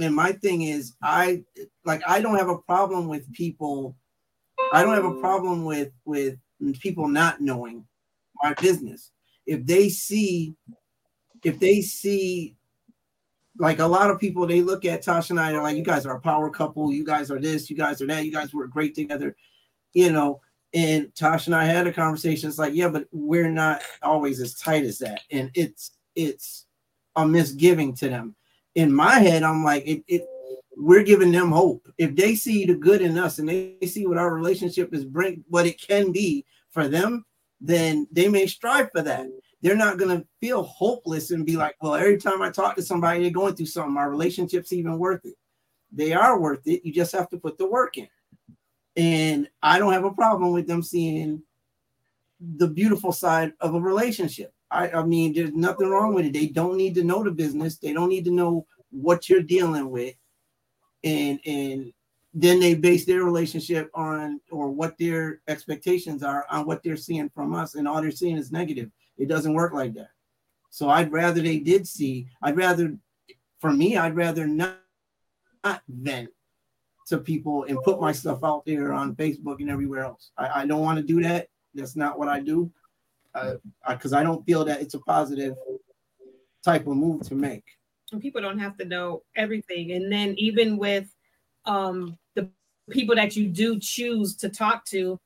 And 0.00 0.14
my 0.14 0.32
thing 0.32 0.62
is, 0.62 0.94
I 1.02 1.42
like 1.84 2.02
I 2.06 2.20
don't 2.20 2.38
have 2.38 2.48
a 2.48 2.58
problem 2.58 3.08
with 3.08 3.32
people. 3.32 3.96
I 4.72 4.82
don't 4.82 4.94
have 4.94 5.04
a 5.04 5.20
problem 5.20 5.64
with 5.64 5.90
with 6.04 6.38
people 6.80 7.08
not 7.08 7.40
knowing 7.40 7.84
my 8.42 8.54
business. 8.54 9.10
If 9.46 9.64
they 9.66 9.88
see, 9.88 10.54
if 11.42 11.58
they 11.58 11.80
see 11.80 12.56
like 13.58 13.80
a 13.80 13.86
lot 13.86 14.10
of 14.10 14.20
people 14.20 14.46
they 14.46 14.62
look 14.62 14.84
at 14.84 15.04
Tasha 15.04 15.30
and 15.30 15.40
I, 15.40 15.50
they're 15.50 15.62
like, 15.62 15.76
you 15.76 15.82
guys 15.82 16.06
are 16.06 16.16
a 16.16 16.20
power 16.20 16.50
couple, 16.50 16.92
you 16.92 17.04
guys 17.04 17.30
are 17.30 17.40
this, 17.40 17.68
you 17.68 17.76
guys 17.76 18.00
are 18.00 18.06
that, 18.06 18.24
you 18.24 18.32
guys 18.32 18.54
work 18.54 18.70
great 18.70 18.94
together, 18.94 19.36
you 19.92 20.12
know. 20.12 20.40
And 20.74 21.06
Tasha 21.14 21.46
and 21.46 21.56
I 21.56 21.64
had 21.64 21.86
a 21.86 21.92
conversation. 21.92 22.48
It's 22.48 22.58
like, 22.58 22.74
yeah, 22.74 22.88
but 22.88 23.06
we're 23.10 23.50
not 23.50 23.82
always 24.02 24.38
as 24.40 24.54
tight 24.54 24.84
as 24.84 24.98
that. 24.98 25.22
And 25.30 25.50
it's 25.54 25.92
it's 26.14 26.66
a 27.22 27.26
misgiving 27.26 27.94
to 27.96 28.08
them. 28.08 28.34
In 28.74 28.92
my 28.92 29.18
head, 29.18 29.42
I'm 29.42 29.64
like, 29.64 29.86
it, 29.86 30.04
it 30.06 30.26
we're 30.76 31.02
giving 31.02 31.32
them 31.32 31.50
hope. 31.50 31.88
If 31.98 32.14
they 32.14 32.34
see 32.34 32.64
the 32.64 32.74
good 32.74 33.02
in 33.02 33.18
us 33.18 33.38
and 33.38 33.48
they 33.48 33.76
see 33.86 34.06
what 34.06 34.18
our 34.18 34.32
relationship 34.32 34.94
is 34.94 35.04
bring 35.04 35.44
what 35.48 35.66
it 35.66 35.80
can 35.80 36.12
be 36.12 36.44
for 36.70 36.86
them, 36.86 37.24
then 37.60 38.06
they 38.12 38.28
may 38.28 38.46
strive 38.46 38.90
for 38.92 39.02
that 39.02 39.26
they're 39.62 39.76
not 39.76 39.98
to 39.98 40.26
feel 40.40 40.62
hopeless 40.62 41.30
and 41.30 41.44
be 41.44 41.56
like, 41.56 41.76
well, 41.80 41.94
every 41.94 42.18
time 42.18 42.42
I 42.42 42.50
talk 42.50 42.76
to 42.76 42.82
somebody, 42.82 43.22
they're 43.22 43.30
going 43.30 43.56
through 43.56 43.66
something. 43.66 43.96
Our 43.96 44.10
relationship's 44.10 44.72
even 44.72 44.98
worth 44.98 45.24
it. 45.24 45.34
They 45.90 46.12
are 46.12 46.38
worth 46.38 46.66
it. 46.66 46.84
You 46.84 46.92
just 46.92 47.12
have 47.12 47.28
to 47.30 47.38
put 47.38 47.58
the 47.58 47.66
work 47.66 47.98
in. 47.98 48.08
And 48.96 49.48
I 49.62 49.78
don't 49.78 49.92
have 49.92 50.04
a 50.04 50.12
problem 50.12 50.52
with 50.52 50.66
them 50.66 50.82
seeing 50.82 51.42
the 52.40 52.68
beautiful 52.68 53.10
side 53.10 53.52
of 53.60 53.74
a 53.74 53.80
relationship. 53.80 54.52
I, 54.70 54.90
I 54.90 55.02
mean, 55.02 55.32
there's 55.32 55.52
nothing 55.52 55.88
wrong 55.88 56.14
with 56.14 56.26
it. 56.26 56.32
They 56.32 56.46
don't 56.46 56.76
need 56.76 56.94
to 56.96 57.04
know 57.04 57.22
the 57.24 57.30
business. 57.30 57.78
They 57.78 57.92
don't 57.92 58.08
need 58.08 58.24
to 58.26 58.30
know 58.30 58.66
what 58.90 59.28
you're 59.28 59.42
dealing 59.42 59.90
with. 59.90 60.14
And 61.04 61.40
and 61.46 61.92
then 62.34 62.60
they 62.60 62.74
base 62.74 63.06
their 63.06 63.24
relationship 63.24 63.90
on 63.94 64.40
or 64.50 64.70
what 64.70 64.98
their 64.98 65.40
expectations 65.48 66.22
are 66.22 66.46
on 66.50 66.66
what 66.66 66.82
they're 66.82 66.96
seeing 66.96 67.30
from 67.30 67.54
us, 67.54 67.74
and 67.74 67.88
all 67.88 68.02
they're 68.02 68.10
seeing 68.10 68.36
is 68.36 68.52
negative. 68.52 68.90
It 69.16 69.28
doesn't 69.28 69.54
work 69.54 69.72
like 69.72 69.94
that. 69.94 70.10
So 70.70 70.88
I'd 70.90 71.10
rather 71.10 71.40
they 71.40 71.58
did 71.58 71.88
see. 71.88 72.28
I'd 72.42 72.56
rather, 72.56 72.96
for 73.60 73.72
me, 73.72 73.96
I'd 73.96 74.14
rather 74.14 74.46
not, 74.46 74.78
not 75.64 75.82
vent 75.88 76.28
to 77.06 77.18
people 77.18 77.64
and 77.64 77.82
put 77.82 78.00
my 78.00 78.12
stuff 78.12 78.44
out 78.44 78.64
there 78.66 78.92
on 78.92 79.16
Facebook 79.16 79.60
and 79.60 79.70
everywhere 79.70 80.04
else. 80.04 80.30
I, 80.36 80.62
I 80.62 80.66
don't 80.66 80.82
want 80.82 80.98
to 80.98 81.04
do 81.04 81.22
that. 81.22 81.48
That's 81.74 81.96
not 81.96 82.18
what 82.18 82.28
I 82.28 82.40
do. 82.40 82.70
Because 83.88 84.12
I, 84.12 84.20
I 84.20 84.22
don't 84.22 84.44
feel 84.44 84.64
that 84.64 84.80
it's 84.80 84.94
a 84.94 85.00
positive 85.00 85.54
type 86.64 86.86
of 86.86 86.96
move 86.96 87.22
to 87.28 87.34
make. 87.34 87.64
And 88.12 88.20
people 88.20 88.40
don't 88.40 88.58
have 88.58 88.76
to 88.78 88.84
know 88.84 89.22
everything. 89.36 89.92
And 89.92 90.10
then 90.10 90.34
even 90.38 90.78
with 90.78 91.08
um, 91.66 92.18
the 92.34 92.48
people 92.90 93.14
that 93.16 93.36
you 93.36 93.48
do 93.48 93.78
choose 93.78 94.36
to 94.36 94.48
talk 94.48 94.84
to, 94.86 95.20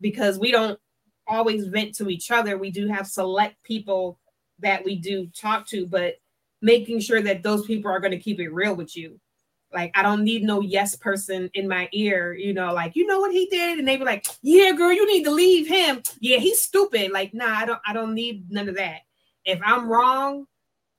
because 0.00 0.38
we 0.38 0.52
don't 0.52 0.78
always 1.26 1.66
vent 1.66 1.94
to 1.96 2.08
each 2.08 2.30
other, 2.30 2.56
we 2.56 2.70
do 2.70 2.86
have 2.88 3.06
select 3.06 3.62
people 3.64 4.18
that 4.60 4.84
we 4.84 4.96
do 4.96 5.26
talk 5.28 5.66
to, 5.68 5.86
but 5.86 6.14
making 6.62 7.00
sure 7.00 7.22
that 7.22 7.42
those 7.42 7.66
people 7.66 7.90
are 7.90 8.00
going 8.00 8.12
to 8.12 8.18
keep 8.18 8.40
it 8.40 8.48
real 8.48 8.74
with 8.74 8.96
you. 8.96 9.20
Like 9.72 9.92
I 9.94 10.02
don't 10.02 10.24
need 10.24 10.44
no 10.44 10.60
yes 10.60 10.96
person 10.96 11.50
in 11.54 11.68
my 11.68 11.88
ear, 11.92 12.32
you 12.32 12.54
know, 12.54 12.72
like 12.72 12.96
you 12.96 13.06
know 13.06 13.20
what 13.20 13.32
he 13.32 13.46
did, 13.46 13.78
and 13.78 13.86
they 13.86 13.96
be 13.96 14.04
like, 14.04 14.26
"Yeah, 14.40 14.72
girl, 14.72 14.92
you 14.92 15.06
need 15.06 15.24
to 15.24 15.30
leave 15.30 15.68
him. 15.68 16.02
Yeah, 16.20 16.38
he's 16.38 16.60
stupid." 16.60 17.12
Like, 17.12 17.34
nah, 17.34 17.54
I 17.54 17.66
don't, 17.66 17.80
I 17.86 17.92
don't 17.92 18.14
need 18.14 18.50
none 18.50 18.68
of 18.68 18.76
that. 18.76 19.00
If 19.44 19.60
I'm 19.62 19.88
wrong, 19.88 20.46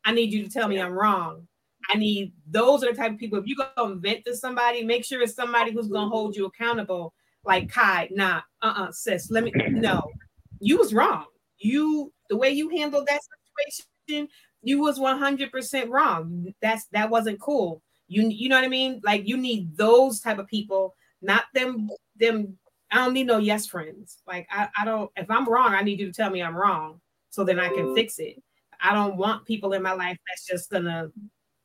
I 0.05 0.12
need 0.12 0.32
you 0.32 0.43
to 0.43 0.49
tell 0.49 0.67
me 0.67 0.79
I'm 0.79 0.93
wrong. 0.93 1.47
I 1.89 1.97
need 1.97 2.34
those 2.47 2.84
are 2.84 2.91
the 2.91 2.97
type 2.97 3.13
of 3.13 3.17
people. 3.17 3.39
If 3.39 3.47
you 3.47 3.55
go 3.55 3.95
vent 3.95 4.23
to 4.25 4.36
somebody, 4.36 4.84
make 4.84 5.03
sure 5.03 5.21
it's 5.21 5.34
somebody 5.34 5.71
who's 5.71 5.88
gonna 5.88 6.10
hold 6.10 6.36
you 6.36 6.45
accountable. 6.45 7.13
Like 7.45 7.71
Kai, 7.71 8.10
nah, 8.12 8.41
uh-uh, 8.62 8.91
sis, 8.91 9.32
let 9.32 9.43
me 9.43 9.51
no, 9.69 10.12
you 10.60 10.77
was 10.77 10.93
wrong. 10.93 11.25
You 11.58 12.13
the 12.29 12.38
way 12.38 12.51
you 12.51 12.69
handled 12.69 13.08
that 13.08 13.21
situation, 13.67 14.27
you 14.62 14.79
was 14.79 14.99
100% 14.99 15.89
wrong. 15.89 16.53
That's 16.62 16.86
that 16.91 17.10
wasn't 17.10 17.39
cool. 17.39 17.82
You 18.10 18.28
you 18.28 18.50
know 18.50 18.56
what 18.56 18.65
I 18.65 18.69
mean? 18.69 19.02
Like 19.04 19.28
you 19.28 19.38
need 19.38 19.78
those 19.78 20.19
type 20.19 20.39
of 20.39 20.48
people, 20.48 20.95
not 21.22 21.45
them 21.54 21.89
them. 22.17 22.58
I 22.91 22.98
don't 22.98 23.13
need 23.13 23.28
no 23.28 23.38
yes 23.38 23.67
friends. 23.67 24.17
Like 24.28 24.48
I, 24.52 24.67
I 24.80 24.84
don't. 24.84 25.12
If 25.15 25.30
I'm 25.30 25.48
wrong, 25.48 25.74
I 25.74 25.84
need 25.84 26.00
you 26.00 26.08
to 26.08 26.13
tell 26.13 26.32
me 26.32 26.41
I'm 26.41 26.56
wrong, 26.56 27.00
so 27.30 27.43
then 27.43 27.60
I 27.60 27.69
can 27.69 27.95
fix 27.95 28.17
it. 28.17 28.41
I 28.82 28.93
don't 28.93 29.15
want 29.15 29.45
people 29.45 29.74
in 29.74 29.84
my 29.84 29.93
life 29.93 30.17
that's 30.28 30.48
just 30.48 30.72
gonna 30.72 31.12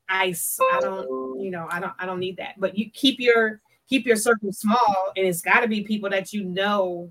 ice. 0.09 0.59
I 0.73 0.81
don't, 0.81 1.41
you 1.41 1.51
know, 1.51 1.67
I 1.71 1.81
don't, 1.81 1.93
I 1.99 2.07
don't 2.07 2.21
need 2.21 2.37
that. 2.37 2.55
But 2.59 2.77
you 2.77 2.91
keep 2.91 3.21
your 3.21 3.61
keep 3.89 4.07
your 4.07 4.17
circle 4.17 4.53
small, 4.53 5.13
and 5.17 5.27
it's 5.27 5.41
got 5.41 5.61
to 5.61 5.69
be 5.69 5.83
people 5.83 6.11
that 6.11 6.33
you 6.33 6.45
know 6.45 7.11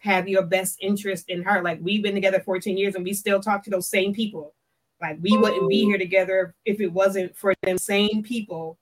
have 0.00 0.28
your 0.28 0.42
best 0.42 0.78
interest 0.80 1.28
in 1.28 1.42
heart. 1.42 1.62
Like 1.62 1.78
we've 1.80 2.02
been 2.02 2.14
together 2.14 2.40
14 2.40 2.76
years, 2.76 2.94
and 2.94 3.04
we 3.04 3.12
still 3.12 3.40
talk 3.40 3.62
to 3.64 3.70
those 3.70 3.88
same 3.88 4.12
people. 4.12 4.54
Like 5.00 5.18
we 5.20 5.36
wouldn't 5.36 5.68
be 5.68 5.84
here 5.84 5.98
together 5.98 6.54
if 6.64 6.80
it 6.80 6.92
wasn't 6.92 7.36
for 7.36 7.54
them 7.62 7.78
same 7.78 8.22
people 8.22 8.78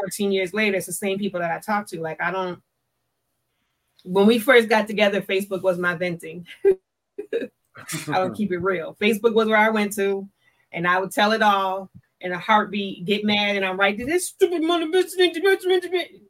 14 0.00 0.32
years 0.32 0.52
later. 0.52 0.76
It's 0.76 0.86
the 0.86 0.92
same 0.92 1.18
people 1.18 1.40
that 1.40 1.52
I 1.52 1.60
talk 1.60 1.86
to. 1.88 2.00
Like 2.00 2.20
I 2.20 2.30
don't 2.30 2.60
when 4.04 4.26
we 4.26 4.38
first 4.38 4.68
got 4.68 4.86
together, 4.86 5.20
Facebook 5.20 5.62
was 5.62 5.78
my 5.78 5.94
venting. 5.94 6.46
I 8.08 8.22
would 8.22 8.34
keep 8.34 8.52
it 8.52 8.58
real. 8.58 8.96
Facebook 9.00 9.34
was 9.34 9.48
where 9.48 9.56
I 9.56 9.70
went 9.70 9.94
to, 9.94 10.28
and 10.72 10.86
I 10.86 11.00
would 11.00 11.10
tell 11.10 11.32
it 11.32 11.42
all 11.42 11.90
in 12.20 12.32
a 12.32 12.38
heartbeat, 12.38 13.04
get 13.04 13.24
mad, 13.24 13.56
and 13.56 13.64
I'm 13.64 13.78
right 13.78 13.96
this 13.96 14.28
stupid 14.28 14.62
money 14.62 14.86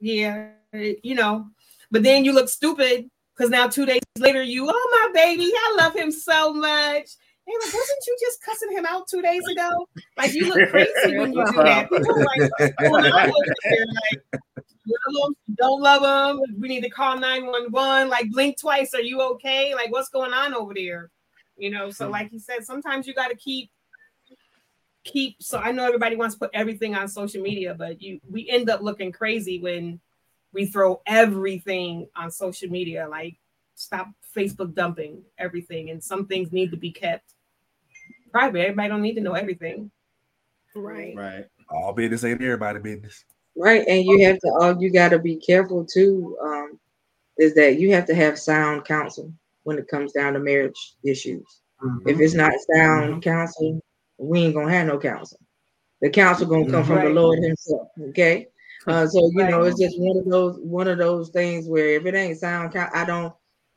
Yeah, 0.00 0.48
you 0.72 1.14
know. 1.14 1.46
But 1.90 2.02
then 2.02 2.24
you 2.24 2.32
look 2.32 2.48
stupid 2.48 3.10
because 3.36 3.50
now 3.50 3.68
two 3.68 3.86
days 3.86 4.00
later, 4.18 4.42
you, 4.42 4.68
oh 4.68 5.10
my 5.12 5.12
baby, 5.12 5.52
I 5.54 5.76
love 5.78 5.94
him 5.94 6.10
so 6.10 6.54
much. 6.54 7.10
Hey, 7.46 7.54
wasn't 7.62 8.06
you 8.06 8.16
just 8.20 8.42
cussing 8.42 8.72
him 8.72 8.86
out 8.86 9.06
two 9.06 9.20
days 9.20 9.46
ago? 9.46 9.86
Like, 10.16 10.32
you 10.32 10.48
look 10.48 10.70
crazy 10.70 11.18
when 11.18 11.32
you 11.32 11.44
do 11.44 11.52
that. 11.62 11.90
People 11.90 12.18
like, 12.18 12.50
oh, 12.80 12.90
like, 12.90 14.22
don't 15.56 15.80
love 15.80 16.36
him. 16.38 16.40
We 16.58 16.68
need 16.68 16.82
to 16.82 16.90
call 16.90 17.18
911. 17.18 18.08
Like, 18.08 18.30
blink 18.30 18.58
twice. 18.58 18.94
Are 18.94 19.02
you 19.02 19.20
okay? 19.20 19.74
Like, 19.74 19.92
what's 19.92 20.08
going 20.08 20.32
on 20.32 20.54
over 20.54 20.72
there? 20.74 21.10
You 21.56 21.70
know, 21.70 21.90
so 21.90 22.08
like 22.08 22.30
he 22.30 22.38
said, 22.38 22.64
sometimes 22.64 23.06
you 23.06 23.14
got 23.14 23.28
to 23.28 23.36
keep 23.36 23.70
keep 25.04 25.36
so 25.40 25.58
I 25.58 25.70
know 25.70 25.84
everybody 25.84 26.16
wants 26.16 26.34
to 26.34 26.38
put 26.38 26.50
everything 26.54 26.94
on 26.94 27.08
social 27.08 27.42
media, 27.42 27.74
but 27.74 28.00
you 28.00 28.20
we 28.28 28.48
end 28.48 28.70
up 28.70 28.80
looking 28.80 29.12
crazy 29.12 29.60
when 29.60 30.00
we 30.52 30.66
throw 30.66 31.00
everything 31.06 32.08
on 32.16 32.30
social 32.30 32.70
media. 32.70 33.06
Like 33.08 33.36
stop 33.74 34.08
Facebook 34.36 34.74
dumping 34.74 35.22
everything, 35.38 35.90
and 35.90 36.02
some 36.02 36.26
things 36.26 36.50
need 36.52 36.72
to 36.72 36.76
be 36.76 36.90
kept 36.90 37.33
private. 38.34 38.60
Everybody 38.60 38.88
don't 38.88 39.02
need 39.02 39.14
to 39.14 39.20
know 39.20 39.34
everything. 39.34 39.90
Right. 40.74 41.14
Right. 41.16 41.44
All 41.70 41.92
business 41.92 42.24
ain't 42.24 42.42
everybody 42.42 42.80
business. 42.80 43.24
Right, 43.56 43.86
and 43.86 44.04
you 44.04 44.26
have 44.26 44.40
to. 44.40 44.48
All 44.60 44.82
you 44.82 44.90
got 44.90 45.10
to 45.10 45.18
be 45.20 45.36
careful 45.36 45.84
too. 45.84 46.36
Um, 46.42 46.80
is 47.38 47.54
that 47.54 47.78
you 47.78 47.92
have 47.92 48.06
to 48.06 48.14
have 48.14 48.38
sound 48.38 48.84
counsel 48.84 49.32
when 49.62 49.78
it 49.78 49.88
comes 49.88 50.12
down 50.12 50.32
to 50.32 50.40
marriage 50.40 50.94
issues. 51.04 51.60
Mm-hmm. 51.82 52.08
If 52.08 52.20
it's 52.20 52.34
not 52.34 52.52
sound 52.74 53.10
mm-hmm. 53.10 53.20
counsel, 53.20 53.80
we 54.18 54.40
ain't 54.40 54.54
gonna 54.54 54.72
have 54.72 54.88
no 54.88 54.98
counsel. 54.98 55.38
The 56.00 56.10
counsel 56.10 56.46
gonna 56.46 56.70
come 56.70 56.84
from 56.84 56.96
right. 56.96 57.08
the 57.08 57.14
Lord 57.14 57.38
Himself. 57.38 57.88
Okay. 58.08 58.48
Uh, 58.86 59.06
so 59.06 59.30
you 59.32 59.42
right. 59.42 59.50
know, 59.50 59.62
it's 59.62 59.78
just 59.78 59.98
one 59.98 60.18
of 60.18 60.24
those 60.26 60.58
one 60.60 60.88
of 60.88 60.98
those 60.98 61.30
things 61.30 61.68
where 61.68 61.90
if 61.90 62.06
it 62.06 62.14
ain't 62.14 62.38
sound 62.38 62.72
count, 62.72 62.94
I 62.94 63.04
don't. 63.04 63.32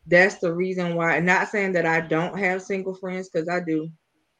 That's 0.08 0.40
the 0.40 0.54
reason 0.54 0.96
why. 0.96 1.20
Not 1.20 1.50
saying 1.50 1.74
that 1.74 1.86
I 1.86 2.02
don't 2.02 2.38
have 2.40 2.62
single 2.64 2.96
friends 2.96 3.30
because 3.30 3.48
I 3.48 3.60
do, 3.60 3.92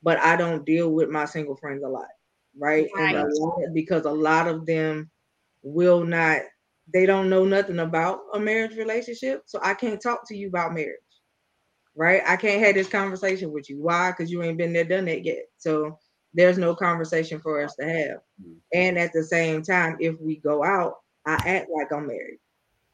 but 0.04 0.18
I 0.20 0.36
don't 0.36 0.66
deal 0.66 0.90
with 0.90 1.10
my 1.10 1.26
single 1.26 1.56
friends 1.56 1.84
a 1.84 1.88
lot, 1.88 2.08
right? 2.58 2.88
right. 2.96 3.16
A 3.16 3.26
lot, 3.26 3.60
because 3.74 4.06
a 4.06 4.12
lot 4.12 4.48
of 4.48 4.66
them 4.66 5.10
will 5.64 6.04
not. 6.04 6.42
They 6.94 7.06
don't 7.06 7.30
know 7.30 7.44
nothing 7.44 7.80
about 7.80 8.22
a 8.34 8.40
marriage 8.40 8.78
relationship, 8.78 9.44
so 9.46 9.60
I 9.62 9.74
can't 9.74 10.02
talk 10.02 10.28
to 10.28 10.36
you 10.36 10.48
about 10.48 10.74
marriage 10.74 11.00
right? 11.98 12.22
I 12.26 12.36
can't 12.38 12.64
have 12.64 12.76
this 12.76 12.88
conversation 12.88 13.52
with 13.52 13.70
you. 13.70 13.82
Why? 13.82 14.12
Because 14.12 14.32
you 14.32 14.44
ain't 14.44 14.60
been 14.60 14.72
there, 14.72 14.84
done 14.84 15.06
that 15.06 15.26
yet. 15.26 15.46
So 15.58 15.98
there's 16.34 16.60
no 16.60 16.76
conversation 16.76 17.40
for 17.40 17.62
us 17.62 17.76
to 17.76 17.86
have. 17.86 18.18
Mm-hmm. 18.40 18.54
And 18.74 18.98
at 19.00 19.12
the 19.14 19.24
same 19.24 19.64
time, 19.64 19.98
if 20.00 20.16
we 20.22 20.38
go 20.38 20.64
out, 20.64 20.98
I 21.26 21.34
act 21.34 21.70
like 21.76 21.92
I'm 21.92 22.08
married. 22.08 22.40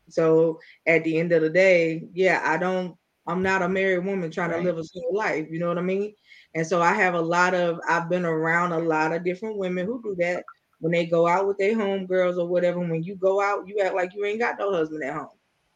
So 0.10 0.60
at 0.88 1.04
the 1.04 1.20
end 1.20 1.34
of 1.34 1.42
the 1.42 1.50
day, 1.50 2.08
yeah, 2.13 2.42
I 2.44 2.58
don't, 2.58 2.96
I'm 3.28 3.44
not 3.44 3.62
a 3.62 3.70
married 3.70 4.06
woman 4.06 4.32
trying 4.32 4.52
right. 4.52 4.60
to 4.60 4.63
live 4.63 4.78
a 4.78 4.84
single 4.84 5.16
life. 5.16 5.48
You 5.50 5.60
know 5.60 5.68
what 5.68 5.78
I 5.78 5.82
mean? 5.82 6.13
And 6.56 6.66
so 6.66 6.82
I 6.82 6.94
have 6.94 7.16
a 7.16 7.22
lot 7.22 7.54
of, 7.54 7.80
I've 7.88 8.10
been 8.10 8.26
around 8.26 8.74
a 8.74 8.80
lot 8.80 9.13
of 9.13 9.24
different 9.24 9.58
women 9.58 9.86
who 9.86 10.02
do 10.04 10.16
that 10.20 10.44
when 10.80 10.92
they 10.92 11.06
go 11.06 11.28
out 11.28 11.48
with 11.48 11.58
their 11.58 11.76
homegirls 11.76 12.38
or 12.38 12.48
whatever. 12.48 12.80
When 12.80 13.04
you 13.04 13.16
go 13.16 13.42
out, 13.42 13.68
you 13.68 13.80
act 13.80 13.96
like 13.96 14.13
you 14.13 14.26
ain't 14.26 14.39
got 14.39 14.60
no 14.60 14.72
husband 14.72 15.04
at 15.04 15.16
home. 15.16 15.30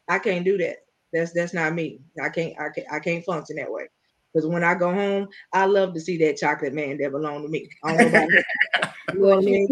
I 0.08 0.18
can't 0.18 0.44
do 0.44 0.56
that. 0.58 0.76
That's 1.12 1.32
that's 1.32 1.54
not 1.54 1.74
me. 1.74 2.00
I 2.22 2.28
can't 2.28 2.58
I 2.60 2.68
can't 2.68 2.92
I 2.92 2.98
can't 3.00 3.24
function 3.24 3.56
that 3.56 3.72
way. 3.72 3.88
Because 4.32 4.46
when 4.46 4.62
I 4.62 4.74
go 4.74 4.92
home, 4.92 5.28
I 5.52 5.64
love 5.64 5.94
to 5.94 6.00
see 6.00 6.18
that 6.18 6.36
chocolate 6.36 6.74
man 6.74 6.98
that 6.98 7.12
belong 7.12 7.42
to 7.42 7.48
me. 7.48 7.68
I 7.82 7.96
don't 7.96 8.12
know 8.12 8.28
you 9.12 9.20
know 9.20 9.28
what 9.28 9.38
I 9.38 9.40
mean? 9.40 9.68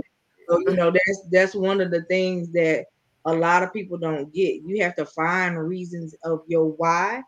So 0.48 0.58
you 0.60 0.74
know 0.74 0.90
that's 0.90 1.28
that's 1.30 1.54
one 1.54 1.80
of 1.80 1.90
the 1.90 2.02
things 2.04 2.50
that 2.52 2.86
a 3.26 3.34
lot 3.34 3.62
of 3.62 3.72
people 3.72 3.98
don't 3.98 4.32
get. 4.32 4.62
You 4.64 4.82
have 4.82 4.96
to 4.96 5.04
find 5.04 5.58
reasons 5.58 6.14
of 6.24 6.42
your 6.46 6.66
why 6.66 7.22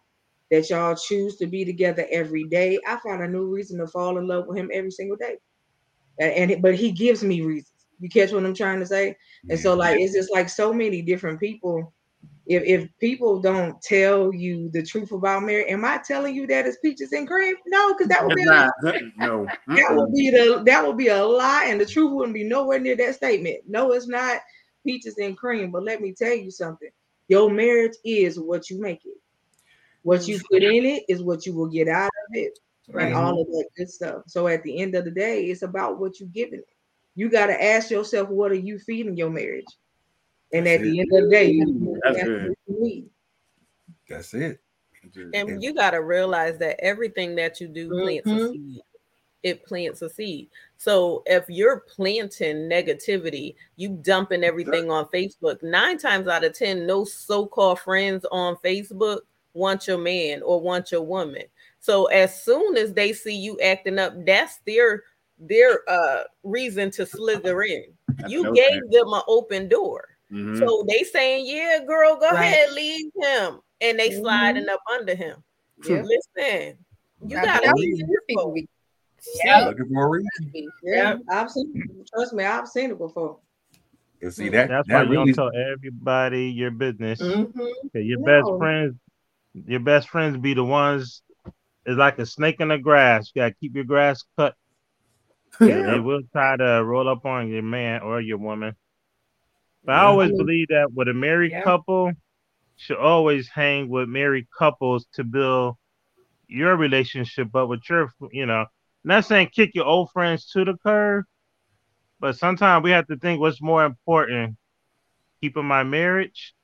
that 0.50 0.70
y'all 0.70 0.94
choose 0.94 1.36
to 1.36 1.46
be 1.46 1.64
together 1.64 2.06
every 2.10 2.44
day. 2.44 2.78
I 2.86 2.98
find 2.98 3.22
a 3.22 3.28
new 3.28 3.46
reason 3.46 3.78
to 3.78 3.86
fall 3.86 4.18
in 4.18 4.26
love 4.26 4.46
with 4.46 4.58
him 4.58 4.70
every 4.72 4.90
single 4.90 5.16
day. 5.16 5.36
And, 6.18 6.52
and 6.52 6.62
but 6.62 6.74
he 6.74 6.90
gives 6.90 7.22
me 7.22 7.42
reasons. 7.42 7.72
You 8.00 8.08
catch 8.08 8.32
what 8.32 8.44
I'm 8.44 8.54
trying 8.54 8.80
to 8.80 8.86
say? 8.86 9.16
And 9.50 9.58
so 9.58 9.74
like 9.74 9.98
it's 9.98 10.14
just 10.14 10.32
like 10.32 10.48
so 10.48 10.72
many 10.72 11.02
different 11.02 11.40
people 11.40 11.92
if, 12.48 12.62
if 12.64 12.88
people 12.98 13.40
don't 13.40 13.80
tell 13.82 14.32
you 14.32 14.70
the 14.72 14.82
truth 14.82 15.12
about 15.12 15.42
Mary, 15.42 15.68
am 15.68 15.84
I 15.84 15.98
telling 15.98 16.34
you 16.34 16.46
that 16.46 16.66
it's 16.66 16.78
peaches 16.78 17.12
and 17.12 17.28
cream? 17.28 17.54
No, 17.66 17.92
because 17.92 18.08
that 18.08 18.24
would 18.24 18.34
be 18.34 18.44
no. 18.46 19.46
that 19.68 19.86
would 19.90 20.12
be 20.14 20.30
the 20.30 20.62
that 20.64 20.86
would 20.86 20.96
be 20.96 21.08
a 21.08 21.22
lie, 21.22 21.66
and 21.68 21.78
the 21.78 21.84
truth 21.84 22.12
wouldn't 22.12 22.34
be 22.34 22.44
nowhere 22.44 22.78
near 22.78 22.96
that 22.96 23.16
statement. 23.16 23.58
No, 23.68 23.92
it's 23.92 24.08
not 24.08 24.40
peaches 24.84 25.18
and 25.18 25.36
cream. 25.36 25.70
But 25.70 25.84
let 25.84 26.00
me 26.00 26.12
tell 26.12 26.34
you 26.34 26.50
something: 26.50 26.88
your 27.28 27.50
marriage 27.50 27.96
is 28.02 28.40
what 28.40 28.70
you 28.70 28.80
make 28.80 29.04
it. 29.04 29.18
What 30.08 30.26
you 30.26 30.40
put 30.50 30.62
in 30.62 30.86
it 30.86 31.04
is 31.08 31.22
what 31.22 31.44
you 31.44 31.52
will 31.52 31.68
get 31.68 31.86
out 31.86 32.06
of 32.06 32.34
it, 32.34 32.58
right. 32.90 33.08
and 33.08 33.14
all 33.14 33.40
of 33.40 33.46
that 33.48 33.68
good 33.76 33.90
stuff. 33.90 34.22
So 34.26 34.48
at 34.48 34.62
the 34.62 34.80
end 34.80 34.94
of 34.94 35.04
the 35.04 35.10
day, 35.10 35.44
it's 35.44 35.62
about 35.62 35.98
what 35.98 36.18
you're 36.18 36.30
giving 36.30 36.60
it. 36.60 36.68
You 37.14 37.28
got 37.28 37.48
to 37.48 37.62
ask 37.62 37.90
yourself, 37.90 38.28
what 38.28 38.50
are 38.50 38.54
you 38.54 38.78
feeding 38.78 39.16
your 39.16 39.28
marriage? 39.28 39.66
And 40.52 40.66
at 40.66 40.80
the 40.80 41.00
end 41.00 41.08
of 41.12 41.24
the 41.24 41.30
day, 41.30 41.50
you 41.50 42.00
that's, 42.02 42.18
that's, 44.08 44.32
that's 44.32 44.34
it. 44.34 44.60
And 45.34 45.62
you 45.62 45.74
got 45.74 45.90
to 45.90 46.02
realize 46.02 46.58
that 46.58 46.80
everything 46.80 47.34
that 47.36 47.60
you 47.60 47.68
do 47.68 47.90
plants 47.90 48.28
mm-hmm. 48.28 48.44
a 48.44 48.52
seed. 48.52 48.80
it 49.42 49.64
plants 49.64 50.02
a 50.02 50.08
seed. 50.08 50.48
So 50.76 51.22
if 51.26 51.44
you're 51.48 51.80
planting 51.80 52.68
negativity, 52.68 53.56
you 53.76 53.90
dumping 53.90 54.44
everything 54.44 54.90
on 54.90 55.06
Facebook. 55.06 55.62
Nine 55.62 55.98
times 55.98 56.28
out 56.28 56.44
of 56.44 56.54
ten, 56.54 56.86
no 56.86 57.04
so-called 57.04 57.80
friends 57.80 58.24
on 58.32 58.56
Facebook 58.64 59.20
want 59.58 59.86
your 59.86 59.98
man 59.98 60.40
or 60.42 60.60
want 60.60 60.90
your 60.92 61.02
woman. 61.02 61.42
So 61.80 62.06
as 62.06 62.42
soon 62.42 62.76
as 62.76 62.92
they 62.94 63.12
see 63.12 63.36
you 63.36 63.58
acting 63.60 63.98
up, 63.98 64.14
that's 64.24 64.58
their 64.66 65.02
their 65.40 65.88
uh 65.88 66.24
reason 66.42 66.90
to 66.92 67.06
slither 67.06 67.62
in. 67.62 67.84
That's 68.08 68.30
You 68.32 68.44
no 68.44 68.52
gave 68.52 68.70
sense. 68.70 68.90
them 68.90 69.12
an 69.12 69.22
open 69.28 69.68
door. 69.68 70.08
Mhm. 70.32 70.58
So 70.58 70.84
they 70.88 71.04
saying, 71.04 71.46
Yeah, 71.46 71.84
girl, 71.86 72.16
go 72.16 72.30
Right. 72.30 72.46
ahead, 72.46 72.72
leave 72.72 73.10
him. 73.16 73.60
And 73.80 73.98
they 73.98 74.10
Mhm. 74.10 74.20
sliding 74.20 74.68
up 74.68 74.80
under 74.92 75.14
him. 75.14 75.42
Yeah. 75.84 76.02
Listen, 76.02 76.76
you 77.26 77.38
I 77.38 77.44
gotta 77.44 77.72
mean, 77.76 77.96
be 77.96 78.34
careful. 78.36 78.54
Yeah. 79.44 79.60
Looking 79.66 79.88
for 79.94 80.06
a 80.06 80.08
reason. 80.08 80.72
Yeah, 80.82 81.16
I've 81.30 81.50
seen. 81.50 82.04
Trust 82.12 82.32
me, 82.34 82.44
I've 82.44 82.66
seen 82.68 82.90
it 82.90 82.98
before. 82.98 83.38
And 84.20 84.34
see 84.34 84.48
that 84.48 84.68
That's 84.68 84.88
why 84.88 85.04
that 85.04 85.08
you 85.08 85.14
don't 85.14 85.26
really 85.26 85.32
tell 85.34 85.50
everybody 85.54 86.46
your 86.50 86.72
business. 86.72 87.20
Mhm. 87.20 87.52
'Cause 87.54 88.02
Your 88.02 88.18
best 88.24 88.48
friends, 88.58 88.96
your 89.66 89.80
best 89.80 90.08
friends 90.08 90.36
be 90.38 90.54
the 90.54 90.64
ones. 90.64 91.22
It's 91.86 91.98
like 91.98 92.18
a 92.18 92.26
snake 92.26 92.60
in 92.60 92.68
the 92.68 92.78
grass. 92.78 93.30
You 93.34 93.42
gotta 93.42 93.54
keep 93.54 93.74
your 93.74 93.84
grass 93.84 94.24
cut. 94.36 94.54
Yeah. 95.60 95.82
They 95.92 95.98
will 95.98 96.20
try 96.32 96.56
to 96.56 96.84
roll 96.84 97.08
up 97.08 97.24
on 97.26 97.48
your 97.48 97.62
man 97.62 98.02
or 98.02 98.20
your 98.20 98.38
woman. 98.38 98.76
But 99.84 99.94
I 99.94 100.02
Yeah. 100.02 100.06
always 100.06 100.28
I 100.28 100.32
mean- 100.32 100.38
believe 100.38 100.68
that 100.68 100.92
with 100.92 101.08
a 101.08 101.14
married 101.14 101.52
Yeah. 101.52 101.62
couple, 101.62 102.12
should 102.76 102.98
always 102.98 103.48
hang 103.48 103.88
with 103.88 104.08
married 104.08 104.46
couples 104.56 105.06
to 105.14 105.24
build 105.24 105.76
your 106.46 106.76
relationship 106.76 107.54
up 107.56 107.68
with 107.68 107.80
your, 107.90 108.12
you 108.30 108.46
know, 108.46 108.66
not 109.02 109.24
saying 109.24 109.48
kick 109.48 109.74
your 109.74 109.84
old 109.86 110.10
friends 110.12 110.46
to 110.50 110.64
the 110.64 110.76
curb, 110.76 111.24
but 112.20 112.36
sometimes 112.36 112.84
we 112.84 112.90
have 112.90 113.06
to 113.08 113.16
think 113.16 113.40
what's 113.40 113.60
more 113.60 113.84
important: 113.84 114.56
keeping 115.40 115.64
my 115.64 115.82
marriage, 115.82 116.54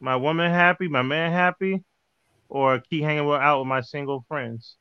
my 0.00 0.16
woman 0.16 0.50
happy, 0.50 0.88
my 0.88 1.02
man 1.02 1.32
happy, 1.32 1.82
or 2.52 2.80
keep 2.80 3.02
hanging 3.02 3.24
with, 3.24 3.40
out 3.40 3.60
with 3.60 3.68
my 3.68 3.80
single 3.80 4.24
friends. 4.28 4.76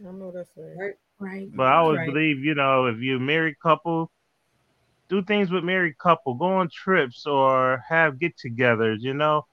I 0.00 0.12
know 0.12 0.30
that's 0.30 0.50
right. 0.56 0.76
Right. 0.78 0.94
Right. 1.18 1.48
But 1.52 1.66
I 1.66 1.76
always 1.76 1.98
Right. 1.98 2.06
believe, 2.06 2.38
you 2.38 2.54
know, 2.54 2.86
if 2.86 2.98
you're 2.98 3.16
a 3.16 3.20
married 3.20 3.58
couple, 3.60 4.10
do 5.08 5.22
things 5.22 5.50
with 5.50 5.64
married 5.64 5.98
couple, 5.98 6.34
go 6.34 6.46
on 6.46 6.68
trips 6.68 7.26
or 7.26 7.82
have 7.88 8.20
get-togethers. 8.20 9.00
You 9.00 9.14
know, 9.14 9.46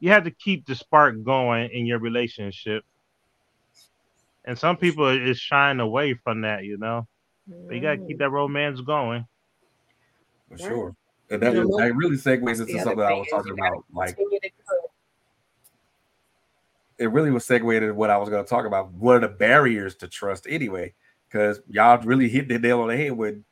you 0.00 0.10
have 0.10 0.24
to 0.24 0.30
keep 0.32 0.66
the 0.66 0.74
spark 0.74 1.22
going 1.22 1.70
in 1.70 1.86
your 1.86 2.00
relationship. 2.00 2.84
And 4.44 4.58
some 4.58 4.76
people 4.76 5.08
is 5.08 5.38
shying 5.38 5.78
away 5.78 6.14
from 6.14 6.40
that, 6.40 6.64
you 6.64 6.78
know. 6.78 7.06
But 7.46 7.74
you 7.76 7.80
gotta 7.80 7.98
keep 7.98 8.16
mm. 8.16 8.20
that 8.20 8.30
romance 8.30 8.80
going. 8.80 9.24
for 10.48 10.58
sure. 10.58 10.96
And 11.30 11.42
that, 11.42 11.54
You 11.54 11.76
that 11.76 11.94
really 11.94 12.16
segues 12.16 12.60
into 12.60 12.72
the 12.72 12.78
something 12.80 13.00
I 13.00 13.12
was 13.12 13.28
talking 13.28 13.52
about. 13.52 13.84
Like 13.92 14.16
continue 14.16 14.40
to 14.40 14.50
grow. 14.50 14.57
It 16.98 17.12
really 17.12 17.30
was 17.30 17.44
segued 17.44 17.82
into 17.82 17.94
what 17.94 18.10
I 18.10 18.16
was 18.16 18.28
going 18.28 18.44
to 18.44 18.48
talk 18.48 18.66
about. 18.66 18.92
What 18.92 19.16
are 19.16 19.20
the 19.20 19.28
barriers 19.28 19.94
to 19.96 20.08
trust 20.08 20.46
anyway? 20.48 20.94
Because 21.28 21.60
y'all 21.68 22.02
really 22.02 22.28
hit 22.28 22.48
the 22.48 22.58
nail 22.58 22.80
on 22.80 22.88
the 22.88 22.96
head 22.96 23.12
with 23.12 23.42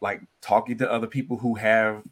like 0.00 0.20
talking 0.40 0.78
to 0.78 0.90
other 0.90 1.06
people 1.06 1.36
who 1.36 1.54
have 1.54 2.02